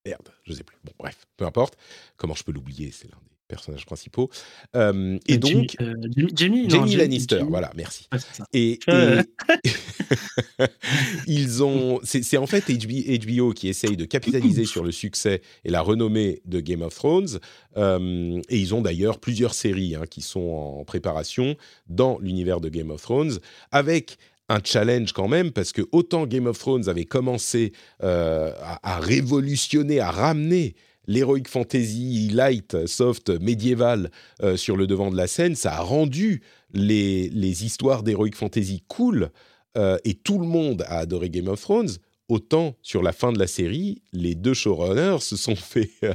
Merde, 0.06 0.30
je 0.44 0.54
sais 0.54 0.64
plus. 0.64 0.78
Bon, 0.84 0.92
bref, 1.00 1.26
peu 1.38 1.46
importe. 1.46 1.76
Comment 2.18 2.34
je 2.34 2.44
peux 2.44 2.52
l'oublier 2.52 2.92
C'est 2.92 3.06
l'un 3.08 3.18
des 3.18 3.36
personnages 3.48 3.86
principaux. 3.86 4.30
Euh, 4.76 5.20
et 5.28 5.34
Jamie- 5.34 5.54
donc, 5.68 5.76
euh, 5.82 5.94
non, 6.18 6.28
Jamie- 6.36 6.96
Lannister, 6.96 7.44
voilà, 7.48 7.72
merci. 7.76 8.08
Ouais. 8.12 8.20
Et, 8.54 8.80
Euh. 8.90 9.22
et- 9.64 9.70
ils 11.28 11.64
ont, 11.64 12.00
c'est 12.04 12.38
en 12.38 12.48
fait 12.48 12.70
HB 12.70 13.20
HBO 13.28 13.54
qui 13.54 13.68
essaye 13.68 13.96
de 13.98 14.06
capitaliser 14.06 14.66
sur 14.66 14.84
le 14.84 14.92
succès 14.92 15.42
et 15.64 15.70
la 15.70 15.82
renommée 15.82 16.42
de 16.46 16.60
Game 16.60 16.82
of 16.82 16.96
Thrones. 16.96 17.40
Euh, 17.78 18.42
et 18.50 18.58
ils 18.58 18.74
ont 18.74 18.82
d'ailleurs 18.82 19.20
plusieurs 19.20 19.54
séries 19.54 19.96
hein, 19.96 20.04
qui 20.10 20.22
sont 20.22 20.40
en 20.80 20.84
préparation 20.86 21.56
dans 21.88 22.18
l'univers 22.20 22.60
de 22.60 22.70
Game 22.70 22.90
of 22.90 23.02
Thrones, 23.02 23.38
avec 23.72 24.18
un 24.52 24.60
challenge 24.64 25.14
quand 25.14 25.28
même, 25.28 25.52
parce 25.52 25.72
que 25.72 25.82
autant 25.92 26.26
Game 26.26 26.48
of 26.48 26.58
Thrones 26.60 26.90
avait 26.90 27.06
commencé 27.06 27.74
euh, 28.04 28.52
à, 28.84 29.00
révolutionner, 29.00 30.00
à 30.00 30.12
ramener 30.12 30.76
l'heroic 31.08 31.48
fantasy 31.48 32.30
light, 32.32 32.86
soft, 32.86 33.30
médiéval 33.30 34.12
euh, 34.44 34.58
sur 34.58 34.78
le 34.78 34.88
devant 34.88 35.10
de 35.10 35.18
la 35.18 35.28
scène, 35.28 35.56
ça 35.56 35.74
a 35.74 35.82
rendu 35.82 36.42
les, 36.74 37.30
les 37.30 37.66
histoires 37.66 38.04
d'heroic 38.04 38.32
fantasy 38.36 38.84
cool 38.88 39.32
euh, 39.78 39.98
et 40.04 40.14
tout 40.14 40.38
le 40.38 40.46
monde 40.46 40.84
a 40.88 41.00
adoré 41.00 41.30
Game 41.30 41.48
of 41.48 41.62
Thrones. 41.62 41.90
Autant 42.32 42.78
sur 42.82 43.04
la 43.04 43.12
fin 43.12 43.34
de 43.34 43.40
la 43.40 43.46
série, 43.46 44.04
les 44.14 44.36
deux 44.36 44.54
showrunners 44.54 45.20
se 45.20 45.36
sont 45.36 45.58
fait 45.58 45.90
euh, 46.06 46.14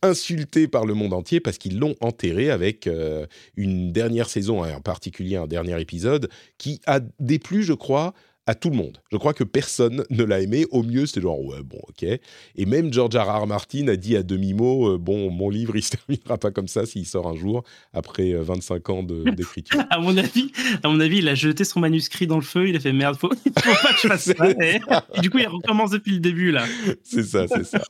insulter 0.00 0.66
par 0.66 0.86
le 0.86 0.94
monde 0.94 1.12
entier 1.12 1.40
parce 1.40 1.58
qu'ils 1.58 1.78
l'ont 1.78 1.94
enterré 2.00 2.48
avec 2.48 2.86
euh, 2.86 3.26
une 3.54 3.92
dernière 3.92 4.30
saison, 4.30 4.64
en 4.64 4.80
particulier 4.80 5.36
un 5.36 5.46
dernier 5.46 5.78
épisode, 5.78 6.30
qui 6.56 6.80
a 6.86 7.00
déplu, 7.20 7.64
je 7.64 7.74
crois, 7.74 8.14
à 8.48 8.54
tout 8.54 8.70
le 8.70 8.76
monde. 8.76 9.02
Je 9.12 9.18
crois 9.18 9.34
que 9.34 9.44
personne 9.44 10.04
ne 10.08 10.24
l'a 10.24 10.40
aimé. 10.40 10.64
Au 10.70 10.82
mieux, 10.82 11.04
c'était 11.04 11.20
genre, 11.20 11.38
ouais, 11.44 11.62
bon, 11.62 11.78
ok. 11.86 12.02
Et 12.02 12.64
même 12.66 12.90
George 12.90 13.14
R. 13.14 13.42
R. 13.42 13.46
Martin 13.46 13.86
a 13.88 13.96
dit 13.96 14.16
à 14.16 14.22
demi-mot, 14.22 14.94
euh, 14.94 14.98
bon, 14.98 15.30
mon 15.30 15.50
livre, 15.50 15.76
il 15.76 15.82
se 15.82 15.90
terminera 15.96 16.38
pas 16.38 16.50
comme 16.50 16.66
ça 16.66 16.86
s'il 16.86 17.04
sort 17.04 17.28
un 17.28 17.36
jour, 17.36 17.62
après 17.92 18.32
euh, 18.32 18.42
25 18.42 18.88
ans 18.88 19.02
de- 19.02 19.24
d'écriture. 19.36 19.84
À 19.90 19.98
mon 19.98 20.16
avis, 20.16 20.50
à 20.82 20.88
mon 20.88 20.98
avis, 20.98 21.18
il 21.18 21.28
a 21.28 21.34
jeté 21.34 21.62
son 21.64 21.80
manuscrit 21.80 22.26
dans 22.26 22.36
le 22.36 22.42
feu. 22.42 22.68
Il 22.70 22.76
a 22.76 22.80
fait 22.80 22.94
merde, 22.94 23.16
faut, 23.18 23.28
faut 23.30 23.50
pas 23.82 23.92
que 23.92 24.00
je 24.02 24.08
fasse 24.08 24.32
ça. 24.36 24.50
Et, 24.62 24.80
et 25.14 25.20
du 25.20 25.28
coup, 25.28 25.38
il 25.38 25.46
recommence 25.46 25.90
depuis 25.90 26.12
le 26.12 26.20
début 26.20 26.50
là. 26.50 26.64
c'est 27.04 27.24
ça, 27.24 27.46
c'est 27.48 27.64
ça. 27.64 27.82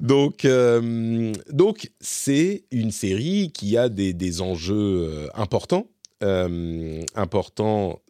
donc, 0.00 0.44
euh, 0.44 1.32
donc 1.52 1.90
c'est 2.00 2.64
une 2.72 2.90
série 2.90 3.52
qui 3.54 3.76
a 3.76 3.88
des, 3.88 4.12
des 4.12 4.40
enjeux 4.40 4.74
euh, 5.08 5.28
importants, 5.34 5.86
euh, 6.24 7.00
importants 7.14 8.00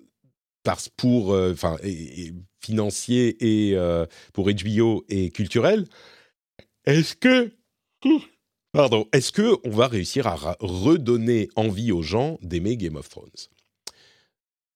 parce 0.66 0.88
pour, 0.88 1.32
euh, 1.32 1.52
enfin, 1.52 1.76
et- 1.84 2.32
et 3.40 3.74
euh, 3.76 4.04
pour 4.32 4.50
HBO 4.50 5.04
et 5.08 5.30
culturel. 5.30 5.86
Est-ce 6.86 7.14
que, 7.14 7.52
pardon, 8.72 9.06
est-ce 9.12 9.30
que 9.30 9.56
on 9.64 9.70
va 9.70 9.86
réussir 9.86 10.26
à 10.26 10.56
redonner 10.58 11.48
envie 11.54 11.92
aux 11.92 12.02
gens 12.02 12.36
d'aimer 12.42 12.76
Game 12.76 12.96
of 12.96 13.08
Thrones? 13.08 13.30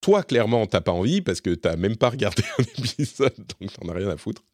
Toi, 0.01 0.22
clairement, 0.22 0.66
t'as 0.66 0.80
pas 0.80 0.93
envie 0.93 1.22
parce 1.22 1.41
que 1.41 1.51
t'as 1.55 1.74
même 1.74 1.97
pas 1.97 2.11
regardé 2.11 2.43
un 2.59 2.62
épisode, 2.62 3.34
donc 3.61 3.72
t'en 3.72 3.88
as 3.88 3.95
rien 3.95 4.09
à 4.09 4.16
foutre. 4.16 4.45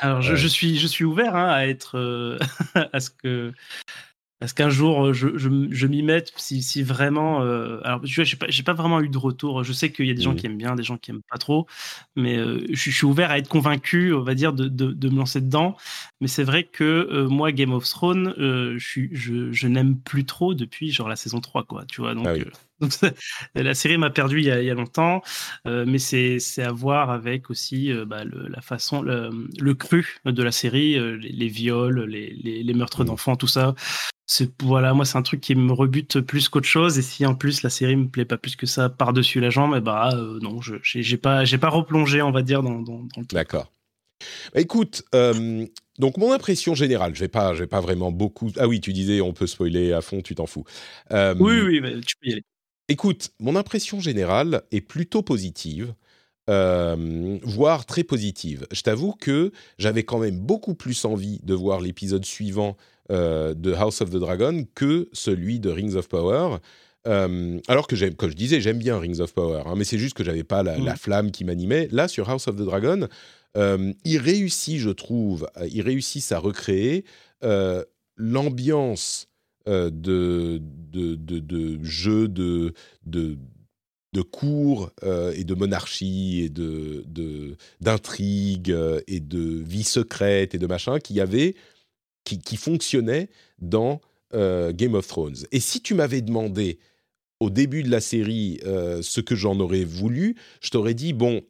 Alors, 0.00 0.20
je, 0.20 0.36
je 0.36 0.46
suis, 0.46 0.78
je 0.78 0.86
suis 0.86 1.04
ouvert 1.04 1.34
hein, 1.34 1.48
à 1.50 1.66
être, 1.66 1.96
euh, 1.98 2.38
à 2.92 3.00
ce 3.00 3.08
que, 3.08 3.52
à 4.42 4.48
ce 4.48 4.54
qu'un 4.54 4.68
jour 4.70 5.06
euh, 5.06 5.12
je, 5.12 5.38
je, 5.38 5.48
je 5.70 5.86
m'y 5.86 6.02
mette 6.02 6.32
si, 6.36 6.62
si 6.62 6.82
vraiment. 6.82 7.42
euh, 7.42 7.80
alors, 7.84 8.02
tu 8.02 8.14
vois, 8.16 8.24
j'ai 8.24 8.36
pas, 8.36 8.46
pas 8.64 8.72
vraiment 8.74 9.00
eu 9.00 9.08
de 9.08 9.16
retour. 9.18 9.62
Je 9.64 9.72
sais 9.72 9.92
qu'il 9.92 10.06
y 10.06 10.10
a 10.10 10.14
des 10.14 10.22
gens 10.22 10.32
Mhm. 10.32 10.36
qui 10.36 10.46
aiment 10.46 10.58
bien, 10.58 10.74
des 10.74 10.82
gens 10.82 10.98
qui 10.98 11.10
aiment 11.12 11.22
pas 11.30 11.38
trop, 11.38 11.66
mais 12.16 12.36
euh, 12.38 12.64
je, 12.70 12.90
je 12.90 12.96
suis 12.96 13.06
ouvert 13.06 13.30
à 13.30 13.38
être 13.38 13.48
convaincu, 13.48 14.12
on 14.12 14.22
va 14.22 14.34
dire, 14.34 14.52
de, 14.52 14.68
de, 14.68 14.92
de 14.92 15.08
me 15.08 15.16
lancer 15.16 15.40
dedans. 15.40 15.76
Mais 16.20 16.28
c'est 16.28 16.44
vrai 16.44 16.64
que 16.64 16.84
euh, 16.84 17.28
moi, 17.28 17.52
Game 17.52 17.72
of 17.72 17.88
Thrones, 17.88 18.34
je, 18.38 18.76
je, 19.12 19.52
je 19.52 19.66
n'aime 19.68 19.98
plus 19.98 20.24
trop 20.24 20.54
depuis 20.54 20.90
genre 20.92 21.08
la 21.08 21.16
saison 21.16 21.40
3, 21.40 21.64
quoi. 21.64 21.84
Tu 21.86 22.00
vois, 22.00 22.14
donc. 22.14 22.26
Ah 22.28 22.32
oui. 22.34 22.44
donc 22.80 22.92
ça- 22.92 23.12
la 23.54 23.74
série 23.74 23.96
m'a 23.98 24.10
perdu 24.10 24.38
il 24.40 24.44
y 24.46 24.50
a, 24.50 24.60
il 24.60 24.66
y 24.66 24.70
a 24.70 24.74
longtemps, 24.74 25.22
mais 25.66 25.98
c'est 25.98 26.38
à 26.62 26.72
voir 26.72 27.10
avec 27.10 27.48
aussi 27.50 27.92
bah, 28.06 28.24
le, 28.24 28.48
la 28.48 28.60
façon, 28.60 29.02
le, 29.02 29.30
le 29.60 29.74
cru 29.74 30.16
de 30.24 30.42
la 30.42 30.50
série, 30.52 30.94
les, 30.94 31.28
les 31.30 31.48
viols, 31.48 32.04
les, 32.08 32.30
les, 32.42 32.62
les 32.62 32.74
meurtres 32.74 33.02
Mhm. 33.02 33.06
d'enfants, 33.06 33.36
tout 33.36 33.46
ça. 33.46 33.74
Voilà, 34.60 34.94
moi 34.94 35.04
c'est 35.04 35.18
un 35.18 35.22
truc 35.22 35.40
qui 35.40 35.54
me 35.54 35.72
rebute 35.72 36.20
plus 36.20 36.48
qu'autre 36.48 36.66
chose. 36.66 36.98
Et 36.98 37.02
si 37.02 37.26
en 37.26 37.34
plus 37.34 37.62
la 37.62 37.70
série 37.70 37.96
me 37.96 38.08
plaît 38.08 38.24
pas 38.24 38.38
plus 38.38 38.56
que 38.56 38.66
ça 38.66 38.88
par 38.88 39.12
dessus 39.12 39.40
la 39.40 39.50
jambe, 39.50 39.74
et 39.76 39.80
bah 39.80 40.10
euh, 40.14 40.38
non, 40.40 40.60
je 40.60 40.76
j'ai 40.82 41.02
j'ai 41.02 41.18
pas 41.18 41.44
j'ai 41.44 41.58
pas 41.58 41.68
replongé, 41.68 42.22
on 42.22 42.30
va 42.32 42.42
dire 42.42 42.62
dans, 42.62 42.80
dans, 42.80 43.00
dans 43.04 43.20
le 43.20 43.26
truc. 43.26 43.30
D'accord. 43.32 43.70
Bah, 44.54 44.60
écoute, 44.60 45.02
euh, 45.14 45.66
donc 45.98 46.16
mon 46.16 46.32
impression 46.32 46.74
générale, 46.74 47.14
je 47.14 47.20
vais 47.20 47.28
pas, 47.28 47.54
je 47.54 47.60
vais 47.60 47.66
pas 47.66 47.80
vraiment 47.80 48.12
beaucoup. 48.12 48.50
Ah 48.58 48.68
oui, 48.68 48.80
tu 48.80 48.92
disais 48.92 49.20
on 49.20 49.32
peut 49.32 49.46
spoiler 49.46 49.92
à 49.92 50.00
fond, 50.00 50.22
tu 50.22 50.34
t'en 50.34 50.46
fous. 50.46 50.64
Euh, 51.12 51.34
Oui 51.38 51.60
oui, 51.60 51.80
bah, 51.80 51.90
tu 52.06 52.16
peux 52.16 52.28
y 52.28 52.32
aller. 52.32 52.44
Écoute, 52.88 53.30
mon 53.40 53.56
impression 53.56 54.00
générale 54.00 54.62
est 54.70 54.80
plutôt 54.80 55.22
positive, 55.22 55.94
euh, 56.50 57.38
voire 57.42 57.86
très 57.86 58.04
positive. 58.04 58.66
Je 58.72 58.82
t'avoue 58.82 59.12
que 59.14 59.52
j'avais 59.78 60.04
quand 60.04 60.18
même 60.18 60.38
beaucoup 60.40 60.74
plus 60.74 61.04
envie 61.04 61.40
de 61.42 61.54
voir 61.54 61.80
l'épisode 61.80 62.24
suivant 62.24 62.76
euh, 63.12 63.54
de 63.54 63.72
House 63.72 64.00
of 64.00 64.10
the 64.10 64.16
Dragon 64.16 64.64
que 64.74 65.08
celui 65.12 65.60
de 65.60 65.70
Rings 65.70 65.94
of 65.94 66.08
Power. 66.08 66.56
Euh, 67.06 67.58
alors 67.68 67.86
que 67.86 68.10
comme 68.10 68.30
je 68.30 68.36
disais, 68.36 68.60
j'aime 68.60 68.78
bien 68.78 68.98
Rings 68.98 69.20
of 69.20 69.32
Power, 69.34 69.62
hein, 69.66 69.74
mais 69.76 69.84
c'est 69.84 69.98
juste 69.98 70.14
que 70.14 70.24
j'avais 70.24 70.44
pas 70.44 70.62
la, 70.62 70.78
la 70.78 70.96
flamme 70.96 71.30
qui 71.30 71.44
m'animait. 71.44 71.88
Là, 71.90 72.08
sur 72.08 72.28
House 72.28 72.48
of 72.48 72.56
the 72.56 72.62
Dragon, 72.62 73.08
euh, 73.56 73.92
il 74.04 74.18
réussit, 74.18 74.78
je 74.78 74.90
trouve, 74.90 75.48
euh, 75.56 75.68
il 75.70 75.82
réussit 75.82 76.32
à 76.32 76.38
recréer 76.38 77.04
l'ambiance 78.16 79.28
de, 79.66 79.90
de, 79.90 80.60
de, 81.14 81.38
de 81.38 81.84
jeu 81.84 82.28
de, 82.28 82.72
de, 83.04 83.36
de 84.12 84.22
cours 84.22 84.90
euh, 85.04 85.32
et 85.36 85.44
de 85.44 85.54
monarchie 85.54 86.42
et 86.44 86.48
de, 86.48 87.04
de, 87.06 87.56
d'intrigues 87.80 88.70
euh, 88.70 89.00
et 89.06 89.20
de 89.20 89.40
vie 89.40 89.84
secrète 89.84 90.54
et 90.54 90.58
de 90.58 90.66
machin 90.66 90.98
qui, 90.98 91.20
avait, 91.20 91.54
qui, 92.24 92.56
fonctionnait 92.56 93.28
dans 93.60 94.00
euh, 94.34 94.72
Game 94.72 94.94
of 94.94 95.06
Thrones. 95.06 95.36
Et 95.52 95.60
si 95.60 95.80
tu 95.80 95.94
m'avais 95.94 96.20
demandé 96.20 96.78
au 97.40 97.50
début 97.50 97.82
de 97.82 97.90
la 97.90 98.00
série 98.00 98.60
euh, 98.64 99.02
ce 99.02 99.20
que 99.20 99.34
j'en 99.34 99.58
aurais 99.60 99.84
voulu, 99.84 100.36
je 100.60 100.70
t'aurais 100.70 100.94
dit, 100.94 101.12
bon, 101.12 101.42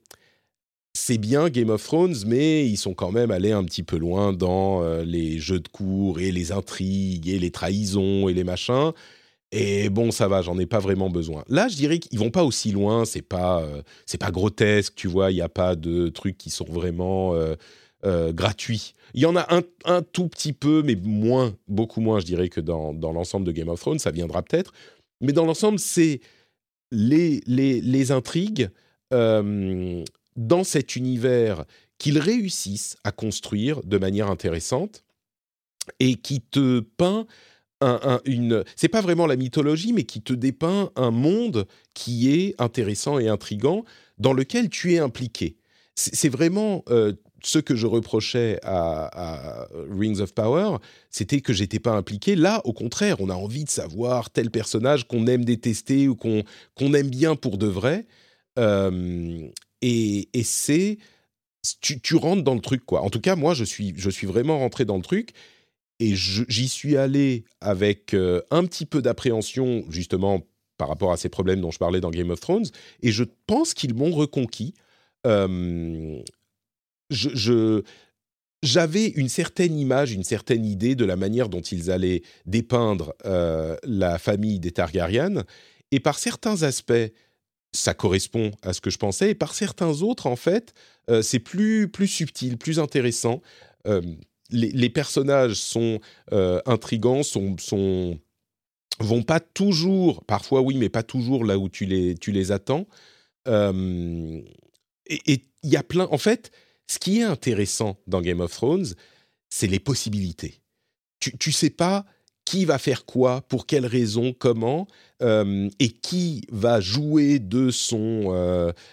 c'est 0.95 1.19
bien 1.19 1.49
Game 1.49 1.71
of 1.71 1.83
Thrones, 1.83 2.17
mais 2.27 2.67
ils 2.67 2.77
sont 2.77 2.95
quand 2.95 3.13
même 3.13 3.31
allés 3.31 3.53
un 3.53 3.65
petit 3.65 3.83
peu 3.83 3.97
loin 3.97 4.33
dans 4.33 4.83
euh, 4.83 5.05
les 5.05 5.39
jeux 5.39 5.61
de 5.61 5.69
cours 5.69 6.21
et 6.21 6.33
les 6.33 6.53
intrigues 6.53 7.29
et 7.29 7.39
les 7.39 7.51
trahisons 7.51 8.29
et 8.29 8.35
les 8.35 8.45
machins. 8.45 8.93
Et 9.55 9.91
bon, 9.91 10.11
ça 10.11 10.29
va, 10.29 10.41
j'en 10.41 10.59
ai 10.59 10.65
pas 10.65 10.79
vraiment 10.79 11.11
besoin. 11.11 11.45
Là, 11.49 11.69
je 11.69 11.77
dirais 11.77 11.99
qu'ils 11.99 12.19
vont 12.19 12.31
pas 12.31 12.43
aussi 12.43 12.73
loin. 12.73 13.05
C'est 13.05 13.21
pas, 13.21 13.63
c'est 14.07 14.17
pas 14.17 14.31
grotesque, 14.31 14.95
tu 14.97 15.09
vois. 15.09 15.31
Il 15.31 15.35
n'y 15.35 15.43
a 15.43 15.51
pas 15.51 15.77
de 15.77 16.09
trucs 16.09 16.39
qui 16.39 16.49
sont 16.49 16.65
vraiment 16.65 17.35
euh, 18.05 18.29
euh, 18.29 18.33
gratuits. 18.33 18.95
Il 19.15 19.21
y 19.21 19.27
en 19.27 19.37
a 19.37 19.55
un, 19.55 19.63
un, 19.85 20.03
tout 20.03 20.29
petit 20.29 20.53
peu, 20.53 20.83
mais 20.83 20.97
moins, 20.97 21.55
beaucoup 21.69 22.01
moins, 22.01 22.21
je 22.21 22.27
dirais, 22.27 22.49
que 22.49 22.61
dans, 22.61 22.93
dans 22.93 23.13
l'ensemble 23.13 23.47
de 23.47 23.53
Game 23.53 23.69
of 23.69 23.81
Thrones. 23.81 23.99
Ça 23.99 24.11
viendra 24.11 24.43
peut-être. 24.43 24.73
Mais 25.21 25.33
dans 25.33 25.45
l'ensemble, 25.45 25.79
c'est 25.79 26.21
les, 26.91 27.41
les, 27.47 27.81
les 27.81 28.11
intrigues 28.11 28.71
dans 29.11 30.65
cet 30.65 30.97
univers 30.97 31.67
qu'ils 31.99 32.19
réussissent 32.19 32.97
à 33.05 33.13
construire 33.13 33.83
de 33.85 33.99
manière 33.99 34.31
intéressante 34.31 35.05
et 36.01 36.15
qui 36.15 36.41
te 36.41 36.81
peint 36.81 37.27
un, 37.83 38.21
une. 38.25 38.65
C'est 38.77 38.89
pas 38.89 39.01
vraiment 39.01 39.27
la 39.27 39.37
mythologie, 39.37 39.93
mais 39.93 40.05
qui 40.05 40.23
te 40.23 40.33
dépeint 40.33 40.91
un 40.97 41.11
monde 41.11 41.67
qui 41.95 42.33
est 42.33 42.61
intéressant 42.61 43.19
et 43.19 43.29
intrigant, 43.29 43.85
dans 44.19 44.33
lequel 44.33 44.69
tu 44.69 44.95
es 44.95 44.99
impliqué. 44.99 45.57
C'est 45.95 46.29
vraiment 46.29 46.85
euh, 46.89 47.13
ce 47.45 47.59
que 47.59 47.75
je 47.75 47.87
reprochais 47.87 48.59
à, 48.63 49.69
Rings 49.91 50.21
of 50.21 50.35
Power, 50.35 50.79
c'était 51.11 51.41
que 51.41 51.53
j'étais 51.53 51.79
pas 51.79 51.93
impliqué. 51.93 52.37
Là, 52.37 52.61
au 52.65 52.73
contraire, 52.73 53.21
on 53.21 53.29
a 53.31 53.35
envie 53.35 53.65
de 53.65 53.71
savoir 53.71 54.31
tel 54.31 54.51
personnage 54.51 55.07
qu'on 55.07 55.27
aime 55.27 55.45
détester 55.45 56.09
ou 56.09 56.17
qu'on 56.17 56.95
aime 56.95 57.11
bien 57.11 57.37
pour 57.37 57.59
de 57.59 57.67
vrai. 57.67 58.07
Euh, 58.59 59.49
et, 59.81 60.29
c'est 60.45 60.99
tu, 61.81 62.01
tu, 62.01 62.17
rentres 62.17 62.43
dans 62.43 62.55
le 62.55 62.61
truc 62.61 62.85
quoi. 62.85 63.03
En 63.03 63.11
tout 63.11 63.21
cas, 63.21 63.37
moi, 63.37 63.55
je 63.55 63.65
suis 63.65 63.95
je 63.97 64.11
suis 64.11 64.27
vraiment 64.27 64.59
rentré 64.59 64.85
dans 64.85 64.97
le 64.97 65.03
truc 65.03 65.33
et 66.03 66.17
j'y 66.17 66.69
suis 66.69 66.97
allé 66.97 67.45
avec 67.61 68.13
euh, 68.13 68.41
un 68.51 68.65
petit 68.65 68.87
peu 68.87 69.01
d'appréhension, 69.03 69.85
justement, 69.89 70.43
par 70.77 70.89
rapport 70.89 71.13
à 71.13 71.17
ces 71.17 71.29
problèmes 71.29 71.61
dont 71.61 71.71
je 71.71 71.79
parlais 71.79 72.01
dans 72.01 72.11
Game 72.11 72.31
of 72.31 72.41
Thrones. 72.41 72.67
Et 73.03 73.13
je 73.13 73.23
pense 73.47 73.73
qu'ils 73.73 73.95
m'ont 73.95 74.11
reconquis. 74.11 74.75
Euh, 75.29 76.21
j'avais 78.63 79.07
une 79.09 79.29
certaine 79.29 79.79
image, 79.79 80.13
une 80.13 80.25
certaine 80.25 80.65
idée 80.65 80.95
de 80.95 81.05
la 81.05 81.17
manière 81.17 81.49
dont 81.49 81.61
ils 81.61 81.91
allaient 81.91 82.23
dépeindre 82.47 83.15
euh, 83.25 83.77
la 83.85 84.19
famille 84.19 84.59
des 84.59 84.73
Targaryen. 84.73 85.45
Et 85.91 86.01
par 86.01 86.19
certains 86.19 86.63
aspects, 86.63 87.13
ça 87.73 87.95
correspond 87.95 88.51
à 88.63 88.73
ce 88.73 88.81
que 88.81 88.91
je 88.91 88.99
pensais. 88.99 89.31
Et 89.31 89.35
par 89.35 89.55
certains 89.55 90.03
autres, 90.03 90.27
en 90.27 90.37
fait, 90.37 90.75
c'est 91.23 91.39
plus, 91.39 91.89
plus 91.89 92.07
subtil, 92.07 92.57
plus 92.59 92.79
intéressant 92.79 93.41
les, 94.53 94.91
personnages 94.91 95.55
sont 95.55 96.01
euh, 96.33 96.61
intrigants, 96.67 97.23
sont, 97.23 97.57
vont 99.01 99.23
pas 99.23 99.41
toujours, 99.41 100.25
parfois 100.25 100.61
oui, 100.61 100.77
mais 100.77 100.89
pas 100.89 101.03
toujours 101.03 101.45
là 101.45 101.59
où 101.59 101.69
tu 101.69 101.87
les, 101.87 102.53
attends. 102.53 102.87
Euh, 103.49 104.41
et 105.07 105.43
il 105.63 105.71
y 105.71 105.77
a 105.77 105.83
plein. 105.83 106.07
En 106.11 106.19
fait, 106.19 106.51
ce 106.93 106.99
qui 106.99 107.21
est 107.21 107.25
intéressant 107.25 107.97
dans 108.07 108.21
Game 108.21 108.41
of 108.41 108.53
Thrones, 108.53 108.87
c'est 109.49 109.67
les 109.67 109.81
possibilités. 109.81 110.61
Tu, 111.21 111.37
tu 111.39 111.53
sais 111.53 111.71
pas 111.71 112.05
qui 112.45 112.65
va 112.65 112.79
faire 112.79 113.05
quoi, 113.05 113.41
pour 113.43 113.67
quelles 113.67 113.87
raisons, 113.87 114.35
comment, 114.37 114.89
euh, 115.23 115.71
et 115.79 115.91
qui 115.91 116.43
va 116.51 116.81
jouer 116.81 117.39
de 117.39 117.71
son, 117.71 118.33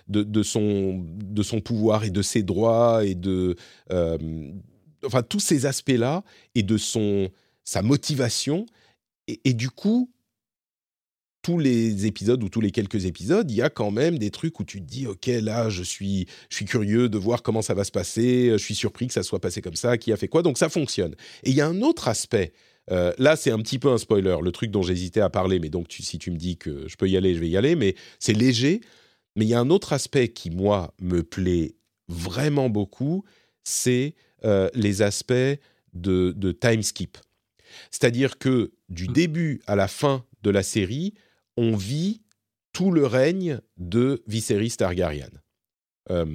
de, 0.08 0.24
de, 0.24 0.44
son, 0.44 1.04
de 1.04 1.44
son 1.44 1.60
pouvoir 1.60 2.04
et 2.04 2.12
de 2.12 2.22
ses 2.22 2.44
droits 2.44 3.04
et 3.04 3.16
de, 3.16 3.56
enfin 5.06 5.24
tous 5.24 5.40
ces 5.40 5.66
aspects-là 5.66 6.24
et 6.56 6.64
de 6.64 6.78
son 6.78 7.30
sa 7.70 7.82
motivation 7.84 8.66
et, 9.28 9.54
du 9.54 9.70
coup 9.70 10.12
tous 11.42 11.58
les 11.58 12.06
épisodes 12.06 12.44
ou 12.44 12.50
tous 12.50 12.62
les 12.62 12.72
quelques 12.72 13.06
épisodes, 13.06 13.50
il 13.50 13.58
y 13.58 13.62
a 13.62 13.70
quand 13.70 13.92
même 13.92 14.18
des 14.18 14.30
trucs 14.30 14.60
où 14.60 14.64
tu 14.64 14.82
te 14.82 14.86
dis 14.86 15.08
ok 15.08 15.28
là 15.42 15.70
je 15.70 15.84
suis 15.84 16.28
je 16.50 16.56
suis 16.58 16.66
curieux 16.66 17.08
de 17.08 17.18
voir 17.18 17.42
comment 17.42 17.62
ça 17.62 17.74
va 17.74 17.84
se 17.84 17.92
passer, 17.92 18.50
je 18.52 18.58
suis 18.58 18.76
surpris 18.76 19.08
que 19.08 19.14
ça 19.14 19.24
soit 19.24 19.40
passé 19.40 19.62
comme 19.62 19.76
ça, 19.76 19.98
qui 19.98 20.12
a 20.12 20.18
fait 20.18 20.28
quoi, 20.28 20.42
donc 20.42 20.58
ça 20.58 20.70
fonctionne. 20.70 21.16
Et 21.44 21.52
il 21.52 21.56
y 21.56 21.62
a 21.62 21.68
un 21.68 21.82
autre 21.82 22.08
aspect. 22.08 22.54
Euh, 22.92 23.14
là, 23.18 23.36
c'est 23.36 23.52
un 23.52 23.60
petit 23.60 23.78
peu 23.78 23.90
un 23.90 23.98
spoiler, 23.98 24.38
le 24.42 24.52
truc 24.52 24.72
dont 24.72 24.82
j'hésitais 24.82 25.22
à 25.22 25.30
parler, 25.30 25.60
mais 25.60 25.70
donc 25.70 25.88
si 25.90 26.18
tu 26.18 26.32
me 26.32 26.38
dis 26.38 26.58
que 26.58 26.88
je 26.88 26.96
peux 26.96 27.08
y 27.08 27.18
aller, 27.18 27.36
je 27.36 27.40
vais 27.40 27.50
y 27.50 27.58
aller, 27.58 27.76
mais 27.76 27.96
c'est 28.20 28.34
léger. 28.34 28.82
Mais 29.36 29.46
il 29.46 29.50
y 29.50 29.54
a 29.54 29.60
un 29.60 29.70
autre 29.70 29.94
aspect 29.94 30.30
qui, 30.30 30.50
moi, 30.50 30.94
me 31.00 31.22
plaît 31.22 31.76
vraiment 32.08 32.70
beaucoup, 32.70 33.24
c'est 33.64 34.16
euh, 34.44 34.70
les 34.74 35.02
aspects 35.02 35.34
de, 35.94 36.34
de 36.36 36.52
time 36.52 36.82
skip. 36.82 37.18
C'est-à-dire 37.92 38.40
que 38.40 38.72
du 38.90 39.08
mmh. 39.08 39.14
début 39.14 39.62
à 39.68 39.76
la 39.76 39.88
fin 39.88 40.26
de 40.42 40.50
la 40.50 40.64
série, 40.64 41.14
on 41.60 41.76
vit 41.76 42.22
tout 42.72 42.92
le 42.92 43.06
règne 43.06 43.60
de 43.78 44.24
Viserys 44.28 44.78
Targaryen. 44.78 45.30
Euh, 46.10 46.26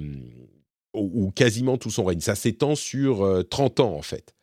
ou, 0.93 1.31
quasiment 1.31 1.77
tout 1.77 1.89
son 1.89 2.05
règne. 2.05 2.21
Ça 2.21 2.35
s'étend 2.35 2.75
sur 2.75 3.45
30 3.49 3.79
euh, 3.79 3.83
ans, 3.83 3.95
en 3.95 4.01
fait. 4.01 4.33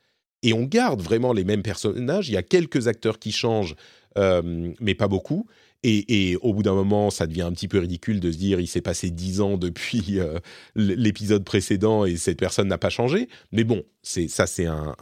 Et 0.42 0.52
on 0.52 0.64
garde 0.64 1.00
vraiment 1.00 1.32
les 1.32 1.44
mêmes 1.44 1.62
personnages. 1.62 2.28
Il 2.28 2.32
y 2.32 2.36
a 2.36 2.42
quelques 2.42 2.88
acteurs 2.88 3.18
qui 3.18 3.30
changent, 3.30 3.76
mais 4.16 4.94
pas 4.94 5.08
beaucoup. 5.08 5.46
Et, 5.84 6.36
au 6.42 6.54
bout 6.54 6.62
d'un 6.62 6.74
moment, 6.74 7.10
ça 7.10 7.26
devient 7.26 7.42
un 7.42 7.52
petit 7.52 7.66
peu 7.66 7.80
ridicule 7.80 8.20
de 8.20 8.30
se 8.30 8.36
dire 8.36 8.60
il 8.60 8.68
s'est 8.68 8.80
passé 8.80 9.10
dix 9.10 9.40
ans 9.40 9.56
depuis 9.56 10.20
euh, 10.20 10.38
l'épisode 10.76 11.44
précédent 11.44 12.04
et 12.04 12.16
cette 12.16 12.38
personne 12.38 12.68
n'a 12.68 12.78
pas 12.78 12.90
changé. 12.90 13.28
Mais 13.50 13.64
bon, 13.64 13.82
ça, 14.02 14.46
c'est 14.46 14.66
un, 14.66 14.94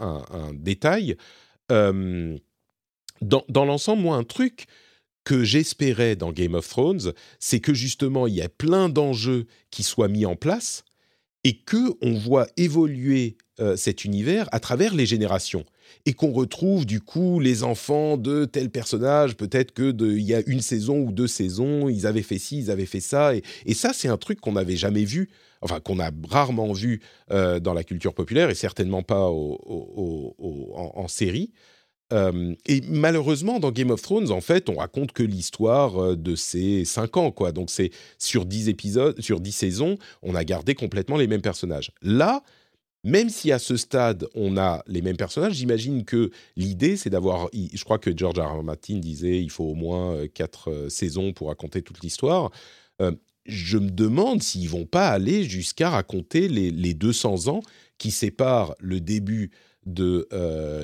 détail. 0.55 1.17
Euh, 1.71 2.37
dans, 3.21 3.45
dans 3.51 3.67
l'ensemble, 3.67 4.03
moi, 4.03 4.17
un 4.17 4.25
truc 4.25 4.67
que 5.25 5.45
j'espérais 5.45 6.17
dans 6.17 6.33
Game 6.33 6.55
of 6.55 6.69
Thrones, 6.69 7.13
c'est 7.39 7.61
que 7.61 7.75
justement, 7.75 8.27
il 8.27 8.35
y 8.35 8.43
a 8.43 8.49
plein 8.49 8.89
d'enjeux 8.89 9.47
qui 9.71 9.83
soient 9.83 10.09
mis 10.09 10.27
en 10.27 10.37
place 10.37 10.85
et 11.45 11.57
que 11.57 11.95
on 12.03 12.15
voit 12.15 12.47
évoluer 12.57 13.37
euh, 13.61 13.77
cet 13.77 14.05
univers 14.05 14.49
à 14.53 14.61
travers 14.61 14.95
les 14.95 15.07
générations 15.07 15.65
et 16.07 16.13
qu'on 16.13 16.33
retrouve 16.33 16.87
du 16.87 17.01
coup 17.01 17.41
les 17.41 17.63
enfants 17.63 18.17
de 18.17 18.45
tel 18.45 18.71
personnage, 18.71 19.37
peut-être 19.37 19.73
que 19.73 19.95
il 20.01 20.23
y 20.23 20.35
a 20.35 20.43
une 20.47 20.61
saison 20.61 21.01
ou 21.01 21.13
deux 21.13 21.27
saisons, 21.27 21.89
ils 21.89 22.07
avaient 22.07 22.23
fait 22.23 22.39
ci, 22.39 22.59
ils 22.59 22.71
avaient 22.71 22.87
fait 22.87 23.01
ça, 23.01 23.35
et, 23.35 23.75
ça 23.75 23.93
c'est 23.93 24.09
un 24.09 24.17
truc 24.17 24.41
qu'on 24.41 24.53
n'avait 24.53 24.77
jamais 24.77 25.05
vu, 25.05 25.31
enfin 25.61 25.81
qu'on 25.81 25.99
a 25.99 26.11
rarement 26.29 26.73
vu 26.73 27.01
euh, 27.31 27.61
dans 27.61 27.75
la 27.75 27.85
culture 27.85 28.15
populaire 28.15 28.51
et 28.51 28.55
certainement 28.55 29.03
pas 29.03 29.29
en, 29.29 31.09
série. 31.09 31.53
Euh, 32.13 32.55
et 32.67 32.81
malheureusement, 32.89 33.61
dans 33.61 33.71
Game 33.71 33.91
of 33.91 34.03
Thrones, 34.03 34.31
en 34.31 34.41
fait, 34.41 34.69
on 34.69 34.77
raconte 34.77 35.13
que 35.13 35.23
l'histoire 35.23 35.99
euh, 35.99 36.17
de 36.17 36.35
ces 36.35 36.85
cinq 36.85 37.17
ans, 37.17 37.31
quoi. 37.31 37.53
Donc 37.53 37.71
c'est 37.71 37.91
sur 38.19 38.47
dix 38.47 38.69
épisodes, 38.69 39.21
sur 39.21 39.41
dix 39.41 39.53
saisons, 39.53 39.97
on 40.23 40.35
a 40.35 40.45
gardé 40.45 40.75
complètement 40.75 41.17
les 41.17 41.27
mêmes 41.27 41.43
personnages. 41.43 41.93
Là, 42.03 42.43
même 43.05 43.31
si 43.31 43.51
à 43.53 43.59
ce 43.59 43.77
stade 43.77 44.27
on 44.35 44.57
a 44.59 44.83
les 44.87 45.03
mêmes 45.03 45.17
personnages, 45.17 45.55
j'imagine 45.55 46.05
que 46.05 46.31
l'idée 46.57 46.97
c'est 46.97 47.11
d'avoir, 47.11 47.49
je 47.53 47.85
crois 47.85 47.99
que 47.99 48.15
George 48.15 48.39
R. 48.39 48.59
R. 48.59 48.63
Martin 48.63 48.99
disait 48.99 49.41
il 49.41 49.51
faut 49.51 49.65
au 49.65 49.75
moins 49.75 50.15
euh, 50.15 50.29
quatre 50.29 50.71
euh, 50.71 50.89
saisons 50.89 51.33
pour 51.33 51.49
raconter 51.49 51.83
toute 51.83 52.03
l'histoire. 52.03 52.51
Je 53.47 53.79
me 53.79 53.91
demande 53.91 54.43
s'ils 54.43 54.69
vont 54.69 54.85
pas 54.85 55.09
aller 55.09 55.45
jusqu'à 55.45 55.89
raconter 55.89 56.47
les, 56.47 56.71
les, 56.71 56.93
200 56.93 57.49
ans 57.49 57.63
qui 57.97 58.11
séparent 58.11 58.75
le 58.79 59.01
début 59.01 59.51
de 59.87 60.29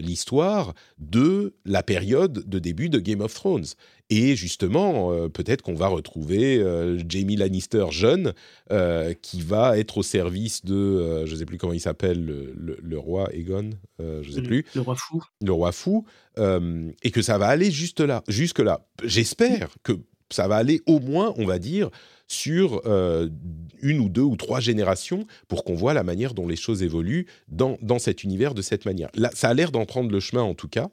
l'histoire 0.01 0.74
de 0.98 1.55
la 1.64 1.82
période 1.82 2.48
de 2.48 2.59
début 2.59 2.89
de 2.89 2.98
Game 2.98 3.20
of 3.20 3.35
Thrones. 3.35 3.66
Et 4.09 4.36
justement, 4.36 5.12
euh, 5.12 5.28
peut-être 5.28 5.62
qu'on 5.62 5.74
va 5.74 5.89
retrouver 5.89 6.59
euh, 6.59 6.98
Jamie 7.09 7.35
Lannister 7.35 7.86
jeune 7.90 8.35
euh, 8.70 9.14
qui 9.14 9.40
va 9.40 9.78
être 9.78 9.98
au 9.98 10.02
service 10.05 10.64
de, 10.64 11.24
je 11.27 11.32
ne 11.32 11.39
sais 11.39 11.44
plus 11.44 11.59
comment 11.59 11.73
il 11.73 11.81
s'appelle, 11.81 12.24
le, 12.24 12.98
roi 12.98 13.28
Aegon, 13.35 13.70
je 13.98 14.28
ne 14.28 14.32
sais 14.32 14.43
plus. 14.43 14.64
Le 14.74 14.81
roi 14.82 14.94
fou. 14.97 15.24
Le 15.43 15.52
roi 15.52 15.73
fou. 15.73 16.05
et 16.39 17.10
que 17.10 17.23
ça 17.23 17.39
va 17.39 17.48
aller 17.48 17.70
juste 17.70 18.01
là, 18.01 18.23
jusque 18.28 18.60
là. 18.60 18.86
J'espère 19.02 19.70
que 19.82 19.93
ça 20.31 20.47
va 20.47 20.56
aller 20.56 20.82
au 20.86 21.01
moins, 21.01 21.35
on 21.36 21.44
va 21.44 21.59
dire, 21.59 21.90
sur 22.28 22.82
une 23.82 24.00
ou 24.00 24.08
deux 24.08 24.22
ou 24.22 24.36
trois 24.36 24.60
générations 24.60 25.26
pour 25.48 25.64
qu'on 25.64 25.74
voit 25.74 25.94
la 25.94 26.02
manière 26.02 26.34
dont 26.34 26.46
les 26.46 26.56
choses 26.56 26.82
évoluent 26.82 27.26
dans, 27.48 27.78
dans 27.82 27.98
cet 27.98 28.24
univers 28.24 28.54
de 28.54 28.62
cette 28.62 28.84
manière. 28.84 29.10
Là, 29.14 29.30
ça 29.34 29.48
a 29.48 29.54
l'air 29.54 29.70
d'en 29.70 29.86
prendre 29.86 30.10
le 30.10 30.20
chemin 30.20 30.42
en 30.42 30.54
tout 30.54 30.68
cas 30.68 30.90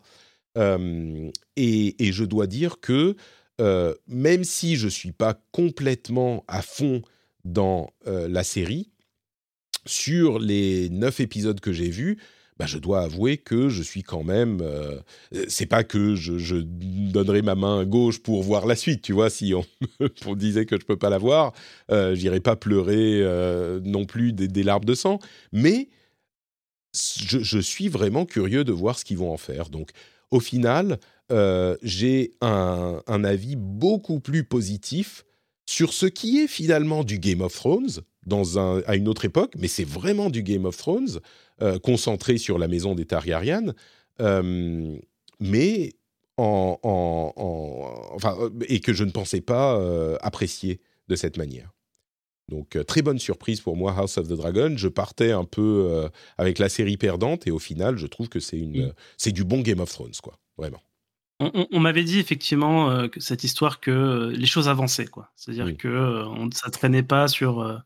et, 0.55 1.95
je 1.99 2.23
dois 2.23 2.47
dire 2.47 2.80
que 2.80 3.15
même 4.07 4.43
si 4.43 4.76
je 4.76 4.85
ne 4.85 4.91
suis 4.91 5.11
pas 5.11 5.41
complètement 5.51 6.43
à 6.47 6.61
fond 6.61 7.01
dans 7.45 7.91
la 8.05 8.43
série, 8.43 8.91
sur 9.85 10.39
les 10.39 10.89
neuf 10.89 11.19
épisodes 11.19 11.60
que 11.60 11.73
j'ai 11.73 11.89
vus, 11.89 12.18
bah, 12.58 12.66
je 12.66 12.78
dois 12.78 13.02
avouer 13.02 13.38
que 13.38 13.70
je 13.70 13.82
suis 13.82 14.04
quand 14.04 14.24
même. 14.24 14.62
c'est 15.48 15.66
pas 15.66 15.84
que 15.84 16.16
je, 16.16 16.56
donnerai 16.62 17.42
ma 17.42 17.56
main 17.56 17.86
gauche 17.86 18.20
pour 18.20 18.44
voir 18.44 18.66
la 18.66 18.76
suite, 18.76 19.02
tu 19.02 19.14
vois. 19.14 19.30
Si 19.30 19.54
on, 19.54 19.66
me 20.00 20.36
disait 20.36 20.66
que 20.66 20.80
je 20.80 20.86
peux 20.86 20.98
pas 20.98 21.10
la 21.10 21.18
voir, 21.18 21.54
j'irai 21.90 22.40
pas 22.40 22.56
pleurer 22.56 23.22
non 23.84 24.06
plus 24.06 24.34
des, 24.34 24.64
larmes 24.64 24.86
de 24.86 24.96
sang. 24.96 25.20
Mais 25.52 25.90
je, 26.94 27.40
je, 27.40 27.60
suis 27.60 27.90
vraiment 27.90 28.26
curieux 28.26 28.64
de 28.64 28.72
voir 28.72 29.00
ce 29.00 29.06
qu'ils 29.06 29.18
vont 29.18 29.32
en 29.32 29.38
faire. 29.38 29.70
Donc, 29.70 29.90
au 30.32 30.40
final, 30.40 31.00
j'ai 31.82 32.32
un, 32.42 33.02
un, 33.08 33.24
avis 33.24 33.56
beaucoup 33.56 34.20
plus 34.20 34.44
positif 34.44 35.26
sur 35.66 35.94
ce 35.94 36.06
qui 36.06 36.40
est 36.40 36.48
finalement 36.48 37.04
du 37.04 37.20
Game 37.20 37.42
of 37.42 37.54
Thrones 37.54 38.02
dans 38.26 38.60
un, 38.60 38.82
à 38.86 38.96
une 38.96 39.08
autre 39.08 39.26
époque, 39.26 39.54
mais 39.58 39.68
c'est 39.68 39.84
vraiment 39.84 40.30
du 40.30 40.44
Game 40.44 40.66
of 40.66 40.78
Thrones 40.78 41.20
concentré 41.82 42.38
sur 42.38 42.58
la 42.58 42.68
maison 42.68 42.96
des 42.96 43.06
Targaryen, 43.06 43.74
mais 44.20 45.94
en, 46.38 46.80
en, 46.82 47.34
enfin, 48.16 48.38
et 48.68 48.80
que 48.80 48.94
je 48.94 49.04
ne 49.04 49.12
pensais 49.12 49.42
pas 49.42 49.80
apprécier 50.22 50.82
de 51.08 51.16
cette 51.16 51.38
manière. 51.38 51.72
Donc 52.50 52.78
très 52.86 53.02
bonne 53.02 53.20
surprise 53.20 53.62
pour 53.62 53.78
moi 53.78 53.94
House 53.98 54.18
of 54.18 54.28
the 54.28 54.34
Dragon. 54.34 54.74
Je 54.76 54.88
partais 54.88 55.32
un 55.32 55.46
peu 55.46 56.10
avec 56.38 56.60
la 56.60 56.70
série 56.70 56.98
perdante 56.98 57.48
et 57.48 57.52
au 57.52 57.60
final 57.60 57.98
je 57.98 58.08
trouve 58.08 58.30
que 58.30 58.40
c'est 58.40 58.58
une 58.58 58.88
mmh. 58.88 58.94
c'est 59.18 59.32
du 59.32 59.44
bon 59.44 59.62
Game 59.62 59.80
of 59.80 59.92
Thrones 59.92 60.12
quoi, 60.22 60.38
vraiment. 60.58 60.82
On, 61.40 61.80
m'avait 61.80 62.04
dit 62.04 62.20
effectivement 62.20 63.08
que 63.10 63.20
cette 63.20 63.44
histoire 63.44 63.80
que 63.80 64.32
les 64.34 64.46
choses 64.46 64.70
avançaient 64.70 65.08
quoi. 65.08 65.32
C'est-à-dire 65.36 65.76
que 65.76 66.24
on, 66.28 66.50
ça 66.52 66.70
traînait 66.70 67.04
pas 67.04 67.28
sur 67.28 67.84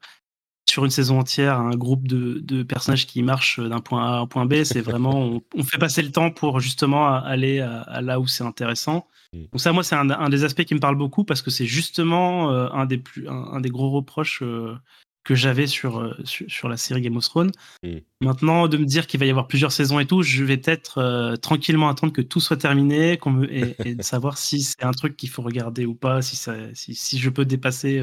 sur 0.77 0.85
une 0.85 0.91
saison 0.91 1.17
entière 1.17 1.59
un 1.59 1.75
groupe 1.75 2.07
de, 2.07 2.37
de 2.39 2.61
personnages 2.61 3.07
qui 3.07 3.23
marchent 3.23 3.59
d'un 3.59 3.79
point 3.79 4.05
A 4.05 4.17
à 4.17 4.19
un 4.19 4.27
point 4.27 4.45
B. 4.45 4.63
C'est 4.63 4.81
vraiment 4.91 5.41
on, 5.55 5.63
fait 5.63 5.79
passer 5.79 6.03
le 6.03 6.11
temps 6.11 6.29
pour 6.29 6.59
justement 6.59 7.11
aller 7.15 7.61
à 7.61 7.99
là 8.01 8.19
où 8.19 8.27
c'est 8.27 8.43
intéressant. 8.43 9.07
Mm. 9.33 9.39
Donc 9.51 9.59
ça, 9.59 9.73
moi, 9.73 9.83
c'est 9.83 9.95
un, 9.95 10.29
des 10.29 10.43
aspects 10.43 10.65
qui 10.65 10.75
me 10.75 10.79
parle 10.79 10.95
beaucoup 10.95 11.23
parce 11.23 11.41
que 11.41 11.49
c'est 11.49 11.65
justement 11.65 12.51
euh, 12.51 12.69
un, 12.73 12.85
des 12.85 12.99
plus, 12.99 13.27
un, 13.27 13.59
des 13.59 13.69
gros 13.69 13.89
reproches 13.89 14.43
euh, 14.43 14.75
que 15.23 15.33
j'avais 15.33 15.65
sur, 15.65 15.99
euh, 15.99 16.15
sur, 16.25 16.69
la 16.69 16.77
série 16.77 17.01
Game 17.01 17.17
of 17.17 17.27
Thrones. 17.27 17.51
Mm. 17.81 17.97
Maintenant, 18.21 18.67
de 18.67 18.77
me 18.77 18.85
dire 18.85 19.07
qu'il 19.07 19.19
va 19.19 19.25
y 19.25 19.31
avoir 19.31 19.47
plusieurs 19.47 19.71
saisons 19.71 19.99
et 19.99 20.05
tout, 20.05 20.21
je 20.21 20.43
vais 20.43 20.57
peut-être 20.57 21.37
tranquillement 21.41 21.89
attendre 21.89 22.13
que 22.13 22.21
tout 22.21 22.39
soit 22.39 22.57
terminé 22.57 23.17
et, 23.49 23.95
de 23.95 24.01
savoir 24.03 24.37
si 24.37 24.61
c'est 24.61 24.83
un 24.83 24.91
truc 24.91 25.17
qu'il 25.17 25.29
faut 25.29 25.41
regarder 25.41 25.87
ou 25.87 25.95
pas, 25.95 26.21
si, 26.21 26.35
ça, 26.35 26.53
si, 26.75 26.93
si 26.93 27.17
je 27.17 27.31
peux 27.31 27.45
dépasser. 27.45 27.99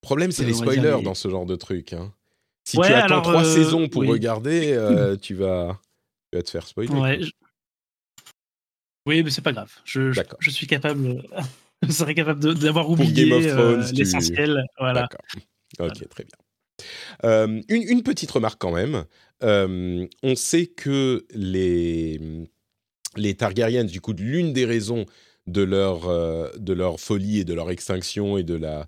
Problème, 0.00 0.30
c'est 0.30 0.44
les 0.44 0.54
spoilers 0.54 1.02
dans 1.02 1.14
ce 1.14 1.28
genre 1.28 1.46
de 1.46 1.56
truc. 1.56 1.92
Hein. 1.92 2.12
Si 2.64 2.76
tu 2.76 2.92
attends 2.92 3.22
trois 3.22 3.44
saisons 3.44 3.88
pour 3.88 4.04
regarder, 4.04 4.76
tu, 5.22 5.34
vas, 5.34 5.80
tu 6.30 6.36
vas 6.36 6.42
te 6.42 6.50
faire 6.50 6.66
spoiler. 6.66 6.92
Ouais, 6.92 7.20
oui, 9.08 9.22
mais 9.22 9.30
c'est 9.30 9.40
pas 9.40 9.52
grave. 9.52 9.72
Je, 9.86 10.12
je, 10.12 10.50
suis 10.50 10.66
capable, 10.66 11.22
je 11.82 11.90
serais 11.90 12.14
capable 12.14 12.54
d'avoir 12.54 12.90
oublié 12.90 13.32
euh, 13.32 13.82
l'essentiel. 13.94 14.62
Voilà. 14.78 15.08
Ok, 15.78 16.06
très 16.10 16.24
bien. 16.24 16.86
Euh, 17.24 17.62
une, 17.70 17.82
une, 17.88 18.02
petite 18.02 18.30
remarque 18.30 18.60
quand 18.60 18.70
même. 18.70 19.06
Euh, 19.42 20.06
on 20.22 20.36
sait 20.36 20.66
que 20.66 21.24
les, 21.30 22.20
les 23.16 23.34
Targaryens, 23.34 23.84
du 23.84 24.02
coup, 24.02 24.12
l'une 24.12 24.52
des 24.52 24.66
raisons 24.66 25.06
de 25.46 25.62
leur, 25.62 26.00
de 26.58 26.72
leur 26.74 27.00
folie 27.00 27.38
et 27.38 27.44
de 27.44 27.54
leur 27.54 27.70
extinction 27.70 28.36
et 28.36 28.42
de 28.42 28.54
la 28.54 28.86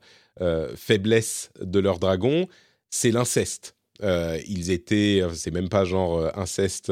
faiblesse 0.74 1.50
de 1.60 1.78
leurs 1.78 1.98
dragons, 1.98 2.48
c'est 2.88 3.10
l'inceste. 3.10 3.76
ils 4.02 4.70
étaient, 4.70 5.22
c'est 5.34 5.50
même 5.50 5.68
pas 5.68 5.84
genre 5.84 6.30
inceste 6.38 6.90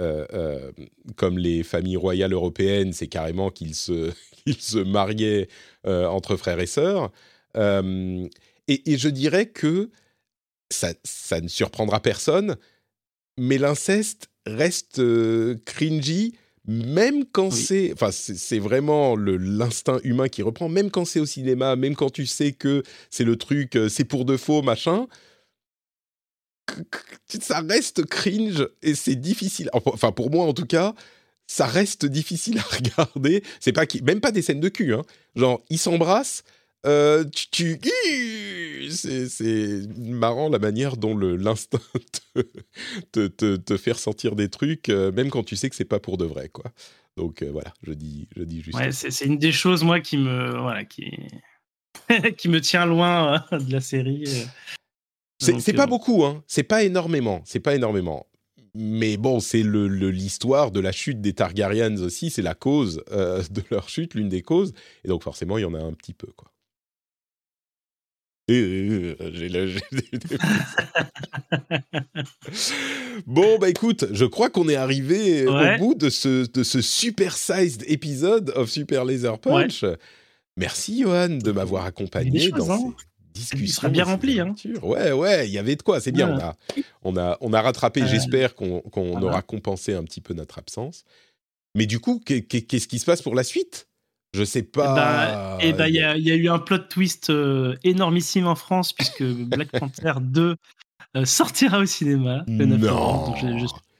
euh, 0.00 0.26
euh, 0.32 0.72
comme 1.16 1.36
les 1.36 1.62
familles 1.62 1.98
royales 1.98 2.32
européennes, 2.32 2.94
c'est 2.94 3.08
carrément 3.08 3.50
qu'ils 3.50 3.74
se, 3.74 4.10
se 4.58 4.78
mariaient 4.78 5.48
euh, 5.86 6.06
entre 6.06 6.36
frères 6.36 6.60
et 6.60 6.66
sœurs. 6.66 7.12
Et, 8.68 8.96
je 8.96 9.08
dirais 9.08 9.46
que 9.46 9.90
ça, 10.70 10.94
ça 11.04 11.40
ne 11.40 11.48
surprendra 11.48 12.00
personne, 12.00 12.56
mais 13.38 13.58
l'inceste 13.58 14.30
reste 14.46 15.02
cringy, 15.64 16.34
même 16.66 17.24
quand 17.24 17.50
c'est, 17.50 17.92
enfin 17.92 18.10
c'est 18.12 18.58
vraiment 18.58 19.16
l'instinct 19.16 19.98
humain 20.04 20.28
qui 20.28 20.42
reprend, 20.42 20.68
même 20.68 20.90
quand 20.90 21.04
c'est 21.04 21.20
au 21.20 21.26
cinéma, 21.26 21.74
même 21.76 21.96
quand 21.96 22.10
tu 22.10 22.26
sais 22.26 22.52
que 22.52 22.82
c'est 23.10 23.24
le 23.24 23.36
truc, 23.36 23.78
c'est 23.88 24.04
pour 24.04 24.24
de 24.24 24.36
faux, 24.36 24.62
machin 24.62 25.06
ça 27.40 27.60
reste 27.60 28.04
cringe 28.06 28.66
et 28.82 28.94
c'est 28.94 29.16
difficile. 29.16 29.70
Enfin, 29.72 30.12
pour 30.12 30.30
moi 30.30 30.44
en 30.44 30.52
tout 30.52 30.66
cas, 30.66 30.94
ça 31.46 31.66
reste 31.66 32.06
difficile 32.06 32.58
à 32.58 32.62
regarder. 32.76 33.42
C'est 33.60 33.72
pas 33.72 33.86
même 34.02 34.20
pas 34.20 34.32
des 34.32 34.42
scènes 34.42 34.60
de 34.60 34.68
cul, 34.68 34.94
hein. 34.94 35.02
Genre, 35.36 35.62
ils 35.70 35.78
s'embrassent. 35.78 36.44
Euh, 36.84 37.24
tu, 37.52 37.78
c'est 38.90 39.86
marrant 39.96 40.48
la 40.48 40.58
manière 40.58 40.96
dont 40.96 41.16
l'instinct 41.16 41.78
te, 43.12 43.28
te, 43.28 43.56
te, 43.56 43.76
fait 43.76 43.92
ressentir 43.92 44.34
des 44.34 44.48
trucs, 44.48 44.88
euh, 44.88 45.12
même 45.12 45.30
quand 45.30 45.44
tu 45.44 45.54
sais 45.54 45.70
que 45.70 45.76
c'est 45.76 45.84
pas 45.84 46.00
pour 46.00 46.18
de 46.18 46.24
vrai, 46.24 46.48
quoi. 46.48 46.64
Donc 47.16 47.42
euh, 47.42 47.50
voilà, 47.52 47.72
je 47.82 47.92
dis, 47.92 48.26
je 48.36 48.42
dis 48.42 48.62
juste. 48.62 48.76
Ouais, 48.76 48.90
c'est 48.90 49.24
une 49.24 49.38
des 49.38 49.52
choses 49.52 49.84
moi 49.84 50.00
qui 50.00 50.16
me, 50.16 50.58
voilà, 50.58 50.84
qui, 50.84 51.12
qui 52.36 52.48
me 52.48 52.60
tient 52.60 52.84
loin 52.84 53.44
de 53.52 53.72
la 53.72 53.80
série. 53.80 54.48
C'est 55.38 55.72
pas 55.74 55.86
beaucoup, 55.86 56.24
hein. 56.24 56.42
C'est 56.48 56.62
pas 56.64 56.82
énormément. 56.82 57.42
C'est 57.44 57.60
pas 57.60 57.76
énormément. 57.76 58.26
Mais 58.74 59.18
bon, 59.18 59.38
c'est 59.38 59.62
l'histoire 59.62 60.70
de 60.70 60.80
la 60.80 60.92
chute 60.92 61.20
des 61.20 61.34
Targaryens 61.34 61.98
aussi. 61.98 62.30
C'est 62.30 62.42
la 62.42 62.54
cause 62.54 63.04
de 63.10 63.62
leur 63.70 63.88
chute, 63.88 64.14
l'une 64.14 64.30
des 64.30 64.42
causes. 64.42 64.72
Et 65.04 65.08
donc 65.08 65.22
forcément, 65.22 65.58
il 65.58 65.62
y 65.62 65.66
en 65.66 65.74
a 65.74 65.80
un 65.80 65.92
petit 65.92 66.14
peu, 66.14 66.28
quoi. 66.34 66.51
Bon, 73.26 73.58
bah 73.58 73.68
écoute, 73.68 74.06
je 74.12 74.24
crois 74.24 74.50
qu'on 74.50 74.68
est 74.68 74.74
arrivé 74.74 75.46
au 75.46 75.78
bout 75.78 75.94
de 75.94 76.10
ce, 76.10 76.50
de 76.50 76.62
ce 76.62 76.80
super-sized 76.80 77.84
épisode 77.86 78.52
of 78.56 78.68
Super 78.68 79.04
Laser 79.04 79.38
Punch. 79.38 79.84
Merci, 80.56 81.02
Johan, 81.02 81.28
de 81.28 81.52
m'avoir 81.52 81.84
accompagné 81.84 82.50
dans 82.50 82.70
hein 82.70 82.94
discussion. 83.32 83.64
Il 83.64 83.72
sera 83.72 83.88
bien 83.88 84.04
rempli. 84.04 84.40
Hein. 84.40 84.54
Ouais, 84.82 85.12
ouais, 85.12 85.48
il 85.48 85.52
y 85.52 85.58
avait 85.58 85.76
de 85.76 85.82
quoi, 85.82 86.00
c'est 86.00 86.12
bien. 86.12 86.30
On, 86.30 86.38
a, 86.38 86.56
on, 87.02 87.16
a, 87.16 87.38
on 87.40 87.52
a 87.52 87.62
rattrapé, 87.62 88.06
j'espère 88.06 88.54
qu'on 88.54 89.22
aura 89.22 89.42
compensé 89.42 89.94
un 89.94 90.04
petit 90.04 90.20
peu 90.20 90.34
notre 90.34 90.58
absence. 90.58 91.04
Mais 91.74 91.86
du 91.86 92.00
coup, 92.00 92.20
qu'est-ce 92.24 92.88
qui 92.88 92.98
se 92.98 93.04
passe 93.04 93.22
pour 93.22 93.34
la 93.34 93.44
suite? 93.44 93.88
Je 94.34 94.44
sais 94.44 94.62
pas. 94.62 95.58
Eh 95.60 95.72
ben, 95.72 95.86
il 95.88 95.94
y, 95.94 96.00
a 96.00 96.16
eu 96.16 96.48
un 96.48 96.58
plot 96.58 96.78
twist 96.78 97.30
euh, 97.30 97.76
énormissime 97.84 98.46
en 98.46 98.54
France 98.54 98.92
puisque 98.92 99.22
Black 99.24 99.70
Panther 99.70 100.14
2 100.20 100.56
euh, 101.16 101.24
sortira 101.24 101.78
au 101.78 101.86
cinéma 101.86 102.44
le 102.46 102.64
9 102.64 102.80
novembre. 102.80 103.36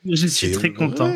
je, 0.06 0.26
suis 0.26 0.52
très 0.52 0.72
content. 0.72 1.12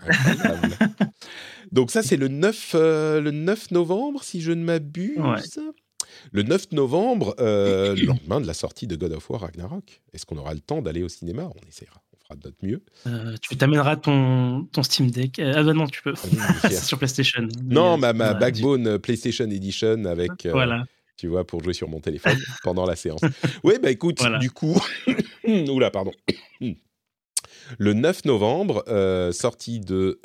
donc 1.72 1.90
ça, 1.90 2.02
c'est 2.02 2.16
le 2.16 2.28
9, 2.28 2.72
euh, 2.74 3.20
le 3.20 3.30
9 3.30 3.70
novembre, 3.70 4.22
si 4.22 4.42
je 4.42 4.52
ne 4.52 4.62
m'abuse. 4.64 5.18
Le 6.32 6.42
9 6.42 6.72
novembre, 6.72 7.34
le 7.38 8.04
lendemain 8.04 8.40
de 8.40 8.46
la 8.46 8.54
sortie 8.54 8.86
de 8.86 8.96
God 8.96 9.12
of 9.12 9.30
War 9.30 9.40
Ragnarok, 9.40 10.02
est-ce 10.12 10.26
qu'on 10.26 10.36
aura 10.36 10.52
le 10.52 10.60
temps 10.60 10.82
d'aller 10.82 11.02
au 11.02 11.08
cinéma? 11.08 11.48
On 11.54 11.68
essaiera, 11.68 12.02
fera 12.30 12.36
de 12.36 12.46
notre 12.46 12.64
mieux. 12.64 12.82
Euh, 13.06 13.36
tu 13.40 13.56
t'amèneras 13.56 13.96
ton, 13.96 14.64
ton 14.72 14.82
Steam 14.82 15.10
Deck. 15.10 15.38
Euh, 15.38 15.52
ah 15.56 15.62
bah 15.62 15.72
non, 15.72 15.86
tu 15.86 16.02
peux. 16.02 16.14
Ah 16.62 16.70
sur 16.82 16.98
PlayStation. 16.98 17.46
Non, 17.64 17.96
ma, 17.98 18.12
ma 18.12 18.34
Backbone 18.34 18.98
PlayStation 18.98 19.46
Edition 19.50 20.04
avec. 20.04 20.46
voilà. 20.46 20.84
Tu 21.16 21.26
vois, 21.26 21.46
pour 21.46 21.62
jouer 21.62 21.74
sur 21.74 21.88
mon 21.88 22.00
téléphone 22.00 22.38
pendant 22.62 22.86
la 22.86 22.96
séance. 22.96 23.20
Oui, 23.62 23.74
bah 23.82 23.90
écoute, 23.90 24.22
du 24.40 24.50
coup. 24.50 24.80
Oula, 25.46 25.90
pardon. 25.90 26.12
Le 27.78 27.92
9 27.92 28.24
novembre, 28.24 28.84
sortie 29.32 29.80
de 29.80 30.18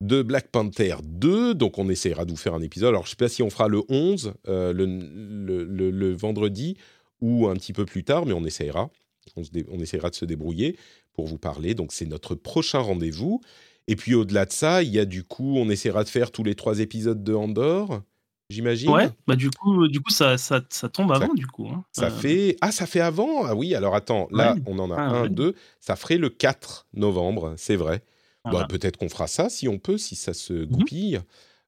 de 0.00 0.22
Black 0.22 0.48
Panther 0.48 0.96
2. 1.02 1.54
Donc, 1.54 1.78
on 1.78 1.88
essaiera 1.88 2.24
de 2.24 2.30
vous 2.30 2.36
faire 2.36 2.54
un 2.54 2.62
épisode. 2.62 2.90
Alors, 2.90 3.02
je 3.02 3.08
ne 3.08 3.10
sais 3.10 3.16
pas 3.16 3.28
si 3.28 3.42
on 3.42 3.50
fera 3.50 3.68
le 3.68 3.82
11, 3.88 4.34
euh, 4.48 4.72
le, 4.72 6.14
vendredi, 6.14 6.76
ou 7.20 7.48
un 7.48 7.54
petit 7.54 7.72
peu 7.72 7.84
plus 7.84 8.04
tard, 8.04 8.26
mais 8.26 8.32
on 8.32 8.44
essaiera. 8.44 8.90
On, 9.36 9.80
essaiera 9.80 10.10
de 10.10 10.14
se 10.14 10.24
débrouiller 10.24 10.76
pour 11.12 11.26
vous 11.26 11.38
parler. 11.38 11.74
Donc, 11.74 11.92
c'est 11.92 12.06
notre 12.06 12.34
prochain 12.34 12.80
rendez-vous. 12.80 13.40
Et 13.86 13.96
puis, 13.96 14.14
au-delà 14.14 14.46
de 14.46 14.52
ça, 14.52 14.82
il 14.82 14.90
y 14.90 14.98
a 14.98 15.04
du 15.04 15.24
coup, 15.24 15.56
on 15.56 15.70
essaiera 15.70 16.04
de 16.04 16.08
faire 16.08 16.30
tous 16.30 16.44
les 16.44 16.54
trois 16.54 16.80
épisodes 16.80 17.22
de 17.22 17.34
Andorre. 17.34 18.02
J'imagine. 18.50 18.88
Ouais, 18.88 19.10
bah 19.26 19.36
du 19.36 19.50
coup, 19.50 19.88
du 19.88 20.00
coup 20.00 20.10
ça, 20.10 20.38
ça, 20.38 20.62
tombe 20.90 21.12
avant, 21.12 21.34
du 21.34 21.46
coup. 21.46 21.68
Hein. 21.68 21.84
Ça 21.92 22.06
euh. 22.06 22.10
fait. 22.10 22.56
Ah, 22.62 22.72
ça 22.72 22.86
fait 22.86 23.00
avant? 23.00 23.44
Ah 23.44 23.54
oui, 23.54 23.74
alors 23.74 23.94
attends, 23.94 24.26
là, 24.30 24.56
on 24.64 24.78
en 24.78 24.90
a 24.90 24.96
ah, 24.96 25.10
un, 25.10 25.28
deux. 25.28 25.54
Ça 25.80 25.96
ferait 25.96 26.16
le 26.16 26.30
4 26.30 26.86
novembre, 26.94 27.52
c'est 27.58 27.76
vrai. 27.76 28.02
Bah, 28.50 28.66
peut-être 28.66 28.96
qu'on 28.96 29.10
fera 29.10 29.26
ça 29.26 29.50
si 29.50 29.68
on 29.68 29.78
peut, 29.78 29.98
si 29.98 30.16
ça 30.16 30.32
se 30.32 30.54
mmh 30.54 30.66
goupille. 30.66 31.20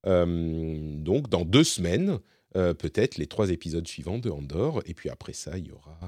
donc, 0.05 1.29
dans 1.29 1.45
deux 1.45 1.65
semaines, 1.65 2.19
euh, 2.57 2.75
peut-être 2.75 3.17
les 3.17 3.27
trois 3.27 3.51
épisodes 3.51 3.87
suivants 3.87 4.19
de 4.19 4.31
Andorre. 4.31 4.83
Et 4.87 4.95
puis 4.95 5.09
après 5.09 5.33
ça, 5.33 5.57
il 5.57 5.69
y 5.69 5.73
aura. 5.73 5.99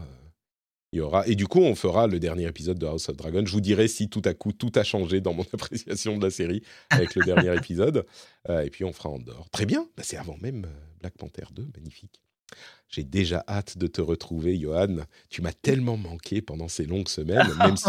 Il 0.92 0.98
y 0.98 1.00
aura... 1.00 1.26
Et 1.26 1.34
du 1.34 1.46
coup, 1.46 1.60
on 1.60 1.74
fera 1.74 2.06
le 2.06 2.20
dernier 2.20 2.46
épisode 2.46 2.78
de 2.78 2.86
House 2.86 3.08
of 3.08 3.16
Dragon. 3.16 3.42
Je 3.44 3.52
vous 3.52 3.60
dirai 3.60 3.88
si 3.88 4.08
tout 4.08 4.22
à 4.24 4.34
coup 4.34 4.52
tout 4.52 4.72
a 4.74 4.84
changé 4.84 5.20
dans 5.20 5.32
mon 5.32 5.44
appréciation 5.52 6.18
de 6.18 6.24
la 6.24 6.30
série 6.30 6.62
avec 6.90 7.14
le 7.14 7.24
dernier 7.24 7.54
épisode. 7.56 8.06
Euh, 8.48 8.62
et 8.62 8.70
puis 8.70 8.84
on 8.84 8.92
fera 8.92 9.08
Andorre. 9.08 9.48
Très 9.50 9.66
bien, 9.66 9.88
bah, 9.96 10.02
c'est 10.04 10.16
avant 10.16 10.36
même 10.40 10.66
euh, 10.66 10.98
Black 11.00 11.16
Panther 11.16 11.44
2, 11.52 11.68
magnifique. 11.76 12.20
J'ai 12.88 13.04
déjà 13.04 13.42
hâte 13.48 13.78
de 13.78 13.86
te 13.86 14.02
retrouver, 14.02 14.58
Johan. 14.58 14.98
Tu 15.30 15.40
m'as 15.40 15.52
tellement 15.52 15.96
manqué 15.96 16.42
pendant 16.42 16.68
ces 16.68 16.84
longues 16.84 17.08
semaines, 17.08 17.48
même 17.58 17.76
si 17.76 17.88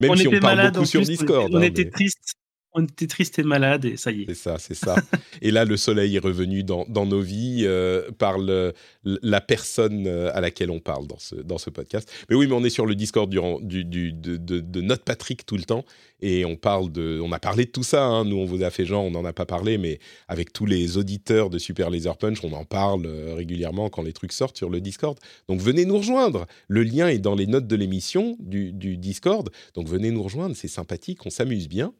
même 0.00 0.12
on 0.12 0.16
si 0.16 0.28
on 0.28 0.38
parle 0.38 0.70
beaucoup 0.70 0.86
sur 0.86 1.02
Discord. 1.02 1.52
On, 1.52 1.58
hein, 1.58 1.62
était 1.62 1.90
triste. 1.90 2.34
On 2.74 2.84
était 2.84 3.06
triste 3.06 3.38
et 3.38 3.42
malade 3.42 3.84
et 3.84 3.96
ça 3.96 4.10
y 4.10 4.22
est. 4.22 4.26
C'est 4.28 4.34
ça, 4.34 4.58
c'est 4.58 4.74
ça. 4.74 4.96
et 5.42 5.50
là, 5.50 5.64
le 5.64 5.76
soleil 5.76 6.16
est 6.16 6.20
revenu 6.20 6.62
dans, 6.62 6.86
nos 6.86 7.20
vies 7.20 7.62
euh, 7.64 8.10
par 8.18 8.36
la 8.38 9.40
personne 9.40 10.06
euh, 10.06 10.30
à 10.34 10.40
laquelle 10.40 10.70
on 10.70 10.80
parle 10.80 11.06
dans 11.06 11.18
ce, 11.58 11.70
podcast. 11.70 12.10
Mais 12.28 12.36
oui, 12.36 12.46
mais 12.46 12.54
on 12.54 12.64
est 12.64 12.70
sur 12.70 12.86
le 12.86 12.94
Discord 12.94 13.30
du, 13.30 13.84
du, 13.84 14.12
de, 14.12 14.36
de, 14.36 14.80
notre 14.80 15.04
Patrick 15.04 15.46
tout 15.46 15.56
le 15.56 15.64
temps 15.64 15.84
et 16.20 16.44
on 16.44 16.56
parle 16.56 16.90
de, 16.90 17.20
on 17.22 17.32
a 17.32 17.38
parlé 17.38 17.64
de 17.64 17.70
tout 17.70 17.82
ça. 17.82 18.04
Hein. 18.04 18.24
Nous, 18.24 18.36
on 18.36 18.44
vous 18.44 18.62
a 18.62 18.70
fait 18.70 18.84
genre, 18.84 19.04
on 19.04 19.10
n'en 19.10 19.24
a 19.24 19.32
pas 19.32 19.46
parlé, 19.46 19.78
mais 19.78 19.98
avec 20.26 20.52
tous 20.52 20.66
les 20.66 20.98
auditeurs 20.98 21.50
de 21.50 21.58
Super 21.58 21.90
Laser 21.90 22.16
Punch, 22.16 22.42
on 22.44 22.52
en 22.52 22.64
parle 22.64 23.06
euh, 23.06 23.34
régulièrement 23.34 23.88
quand 23.88 24.02
les 24.02 24.12
trucs 24.12 24.32
sortent 24.32 24.56
sur 24.56 24.70
le 24.70 24.80
Discord. 24.80 25.18
Donc 25.48 25.60
venez 25.60 25.84
nous 25.84 25.98
rejoindre. 25.98 26.46
Le 26.68 26.82
lien 26.82 27.08
est 27.08 27.18
dans 27.18 27.34
les 27.34 27.46
notes 27.46 27.66
de 27.66 27.76
l'émission 27.76 28.36
du, 28.40 28.72
du 28.72 28.96
Discord. 28.96 29.50
Donc 29.74 29.88
venez 29.88 30.10
nous 30.10 30.22
rejoindre, 30.22 30.54
c'est 30.56 30.68
sympathique, 30.68 31.24
on 31.24 31.30
s'amuse 31.30 31.68
bien. 31.68 31.92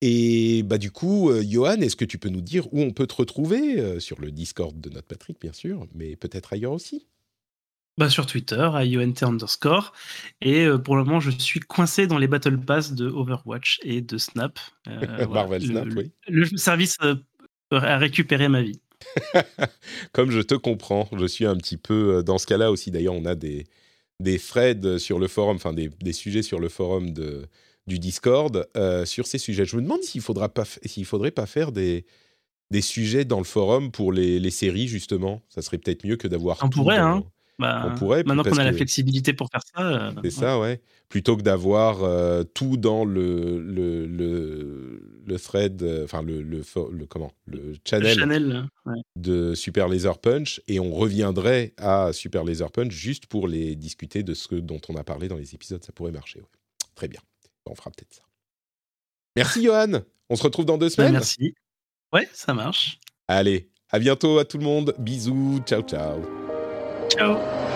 Et 0.00 0.62
bah 0.62 0.78
du 0.78 0.90
coup, 0.92 1.30
euh, 1.30 1.42
Johan, 1.42 1.80
est-ce 1.80 1.96
que 1.96 2.04
tu 2.04 2.18
peux 2.18 2.28
nous 2.28 2.40
dire 2.40 2.72
où 2.72 2.80
on 2.82 2.92
peut 2.92 3.06
te 3.06 3.16
retrouver 3.16 3.80
euh, 3.80 3.98
sur 3.98 4.20
le 4.20 4.30
Discord 4.30 4.80
de 4.80 4.90
notre 4.90 5.08
Patrick, 5.08 5.40
bien 5.40 5.52
sûr, 5.52 5.86
mais 5.94 6.14
peut-être 6.14 6.52
ailleurs 6.52 6.72
aussi? 6.72 7.06
Bah, 7.96 8.08
sur 8.08 8.26
Twitter, 8.26 8.70
à 8.74 8.84
UNT 8.84 9.22
underscore. 9.22 9.92
Et 10.40 10.66
euh, 10.66 10.78
pour 10.78 10.96
le 10.96 11.02
moment, 11.02 11.18
je 11.18 11.30
suis 11.30 11.58
coincé 11.58 12.06
dans 12.06 12.18
les 12.18 12.28
Battle 12.28 12.58
Pass 12.58 12.92
de 12.92 13.08
Overwatch 13.08 13.80
et 13.82 14.00
de 14.00 14.18
Snap. 14.18 14.60
Marvel 15.30 15.62
Snap, 15.62 15.88
oui. 15.96 16.12
Le 16.28 16.44
service 16.56 16.96
a 17.72 17.98
récupéré 17.98 18.48
ma 18.48 18.62
vie. 18.62 18.80
Comme 20.12 20.30
je 20.30 20.40
te 20.40 20.54
comprends, 20.54 21.08
je 21.18 21.26
suis 21.26 21.44
un 21.44 21.56
petit 21.56 21.76
peu 21.76 22.22
dans 22.22 22.38
ce 22.38 22.46
cas-là 22.46 22.70
aussi. 22.70 22.92
D'ailleurs, 22.92 23.14
on 23.14 23.24
a 23.24 23.34
des, 23.34 23.66
des 24.20 24.38
threads 24.38 24.98
sur 24.98 25.18
le 25.18 25.26
forum, 25.26 25.56
enfin 25.56 25.72
des, 25.72 25.88
des 25.88 26.12
sujets 26.12 26.42
sur 26.42 26.60
le 26.60 26.68
forum 26.68 27.12
de, 27.12 27.48
du 27.88 27.98
Discord 27.98 28.68
euh, 28.76 29.04
sur 29.04 29.26
ces 29.26 29.38
sujets. 29.38 29.64
Je 29.64 29.76
me 29.76 29.82
demande 29.82 30.02
s'il 30.02 30.20
faudra 30.20 30.48
pas 30.48 30.64
s'il 30.84 31.04
faudrait 31.04 31.32
pas 31.32 31.46
faire 31.46 31.72
des 31.72 32.04
des 32.70 32.82
sujets 32.82 33.24
dans 33.24 33.38
le 33.38 33.44
forum 33.44 33.90
pour 33.90 34.12
les, 34.12 34.38
les 34.38 34.50
séries 34.50 34.86
justement. 34.86 35.42
Ça 35.48 35.62
serait 35.62 35.78
peut-être 35.78 36.06
mieux 36.06 36.16
que 36.16 36.28
d'avoir. 36.28 36.58
On 36.62 36.68
pourrait, 36.68 36.98
hein. 36.98 37.24
Bah, 37.58 37.90
on 37.90 37.98
pourrait. 37.98 38.22
Maintenant 38.22 38.44
qu'on 38.44 38.58
a 38.58 38.64
la 38.64 38.72
flexibilité 38.72 39.32
pour 39.32 39.48
faire 39.50 39.62
ça. 39.74 39.82
Euh, 39.82 40.12
c'est 40.22 40.30
ça, 40.30 40.60
ouais. 40.60 40.80
Plutôt 41.08 41.36
que 41.36 41.42
d'avoir 41.42 42.04
euh, 42.04 42.44
tout 42.44 42.76
dans 42.76 43.04
le 43.04 43.58
le, 43.58 44.06
le, 44.06 45.38
thread, 45.38 45.82
enfin 46.04 46.22
le, 46.22 46.42
le, 46.42 46.62
comment 47.08 47.32
le 47.46 47.74
channel, 47.84 48.68
de 49.16 49.54
Super 49.54 49.88
Laser 49.88 50.18
Punch, 50.18 50.60
et 50.68 50.78
on 50.78 50.92
reviendrait 50.92 51.72
à 51.78 52.12
Super 52.12 52.44
Laser 52.44 52.70
Punch 52.70 52.92
juste 52.92 53.26
pour 53.26 53.48
les 53.48 53.74
discuter 53.74 54.22
de 54.22 54.34
ce 54.34 54.54
dont 54.54 54.80
on 54.88 54.94
a 54.94 55.02
parlé 55.02 55.26
dans 55.26 55.36
les 55.36 55.54
épisodes. 55.54 55.82
Ça 55.82 55.92
pourrait 55.92 56.12
marcher. 56.12 56.42
Très 56.94 57.08
bien 57.08 57.20
on 57.70 57.74
fera 57.74 57.90
peut-être 57.90 58.14
ça. 58.14 58.22
Merci 59.36 59.62
Johan. 59.62 60.02
On 60.30 60.36
se 60.36 60.42
retrouve 60.42 60.64
dans 60.64 60.78
deux 60.78 60.90
semaines. 60.90 61.12
Merci. 61.12 61.54
Ouais, 62.12 62.28
ça 62.32 62.54
marche. 62.54 62.98
Allez, 63.28 63.70
à 63.90 63.98
bientôt 63.98 64.38
à 64.38 64.44
tout 64.44 64.58
le 64.58 64.64
monde. 64.64 64.94
Bisous. 64.98 65.60
Ciao, 65.66 65.82
ciao. 65.82 66.22
Ciao. 67.10 67.67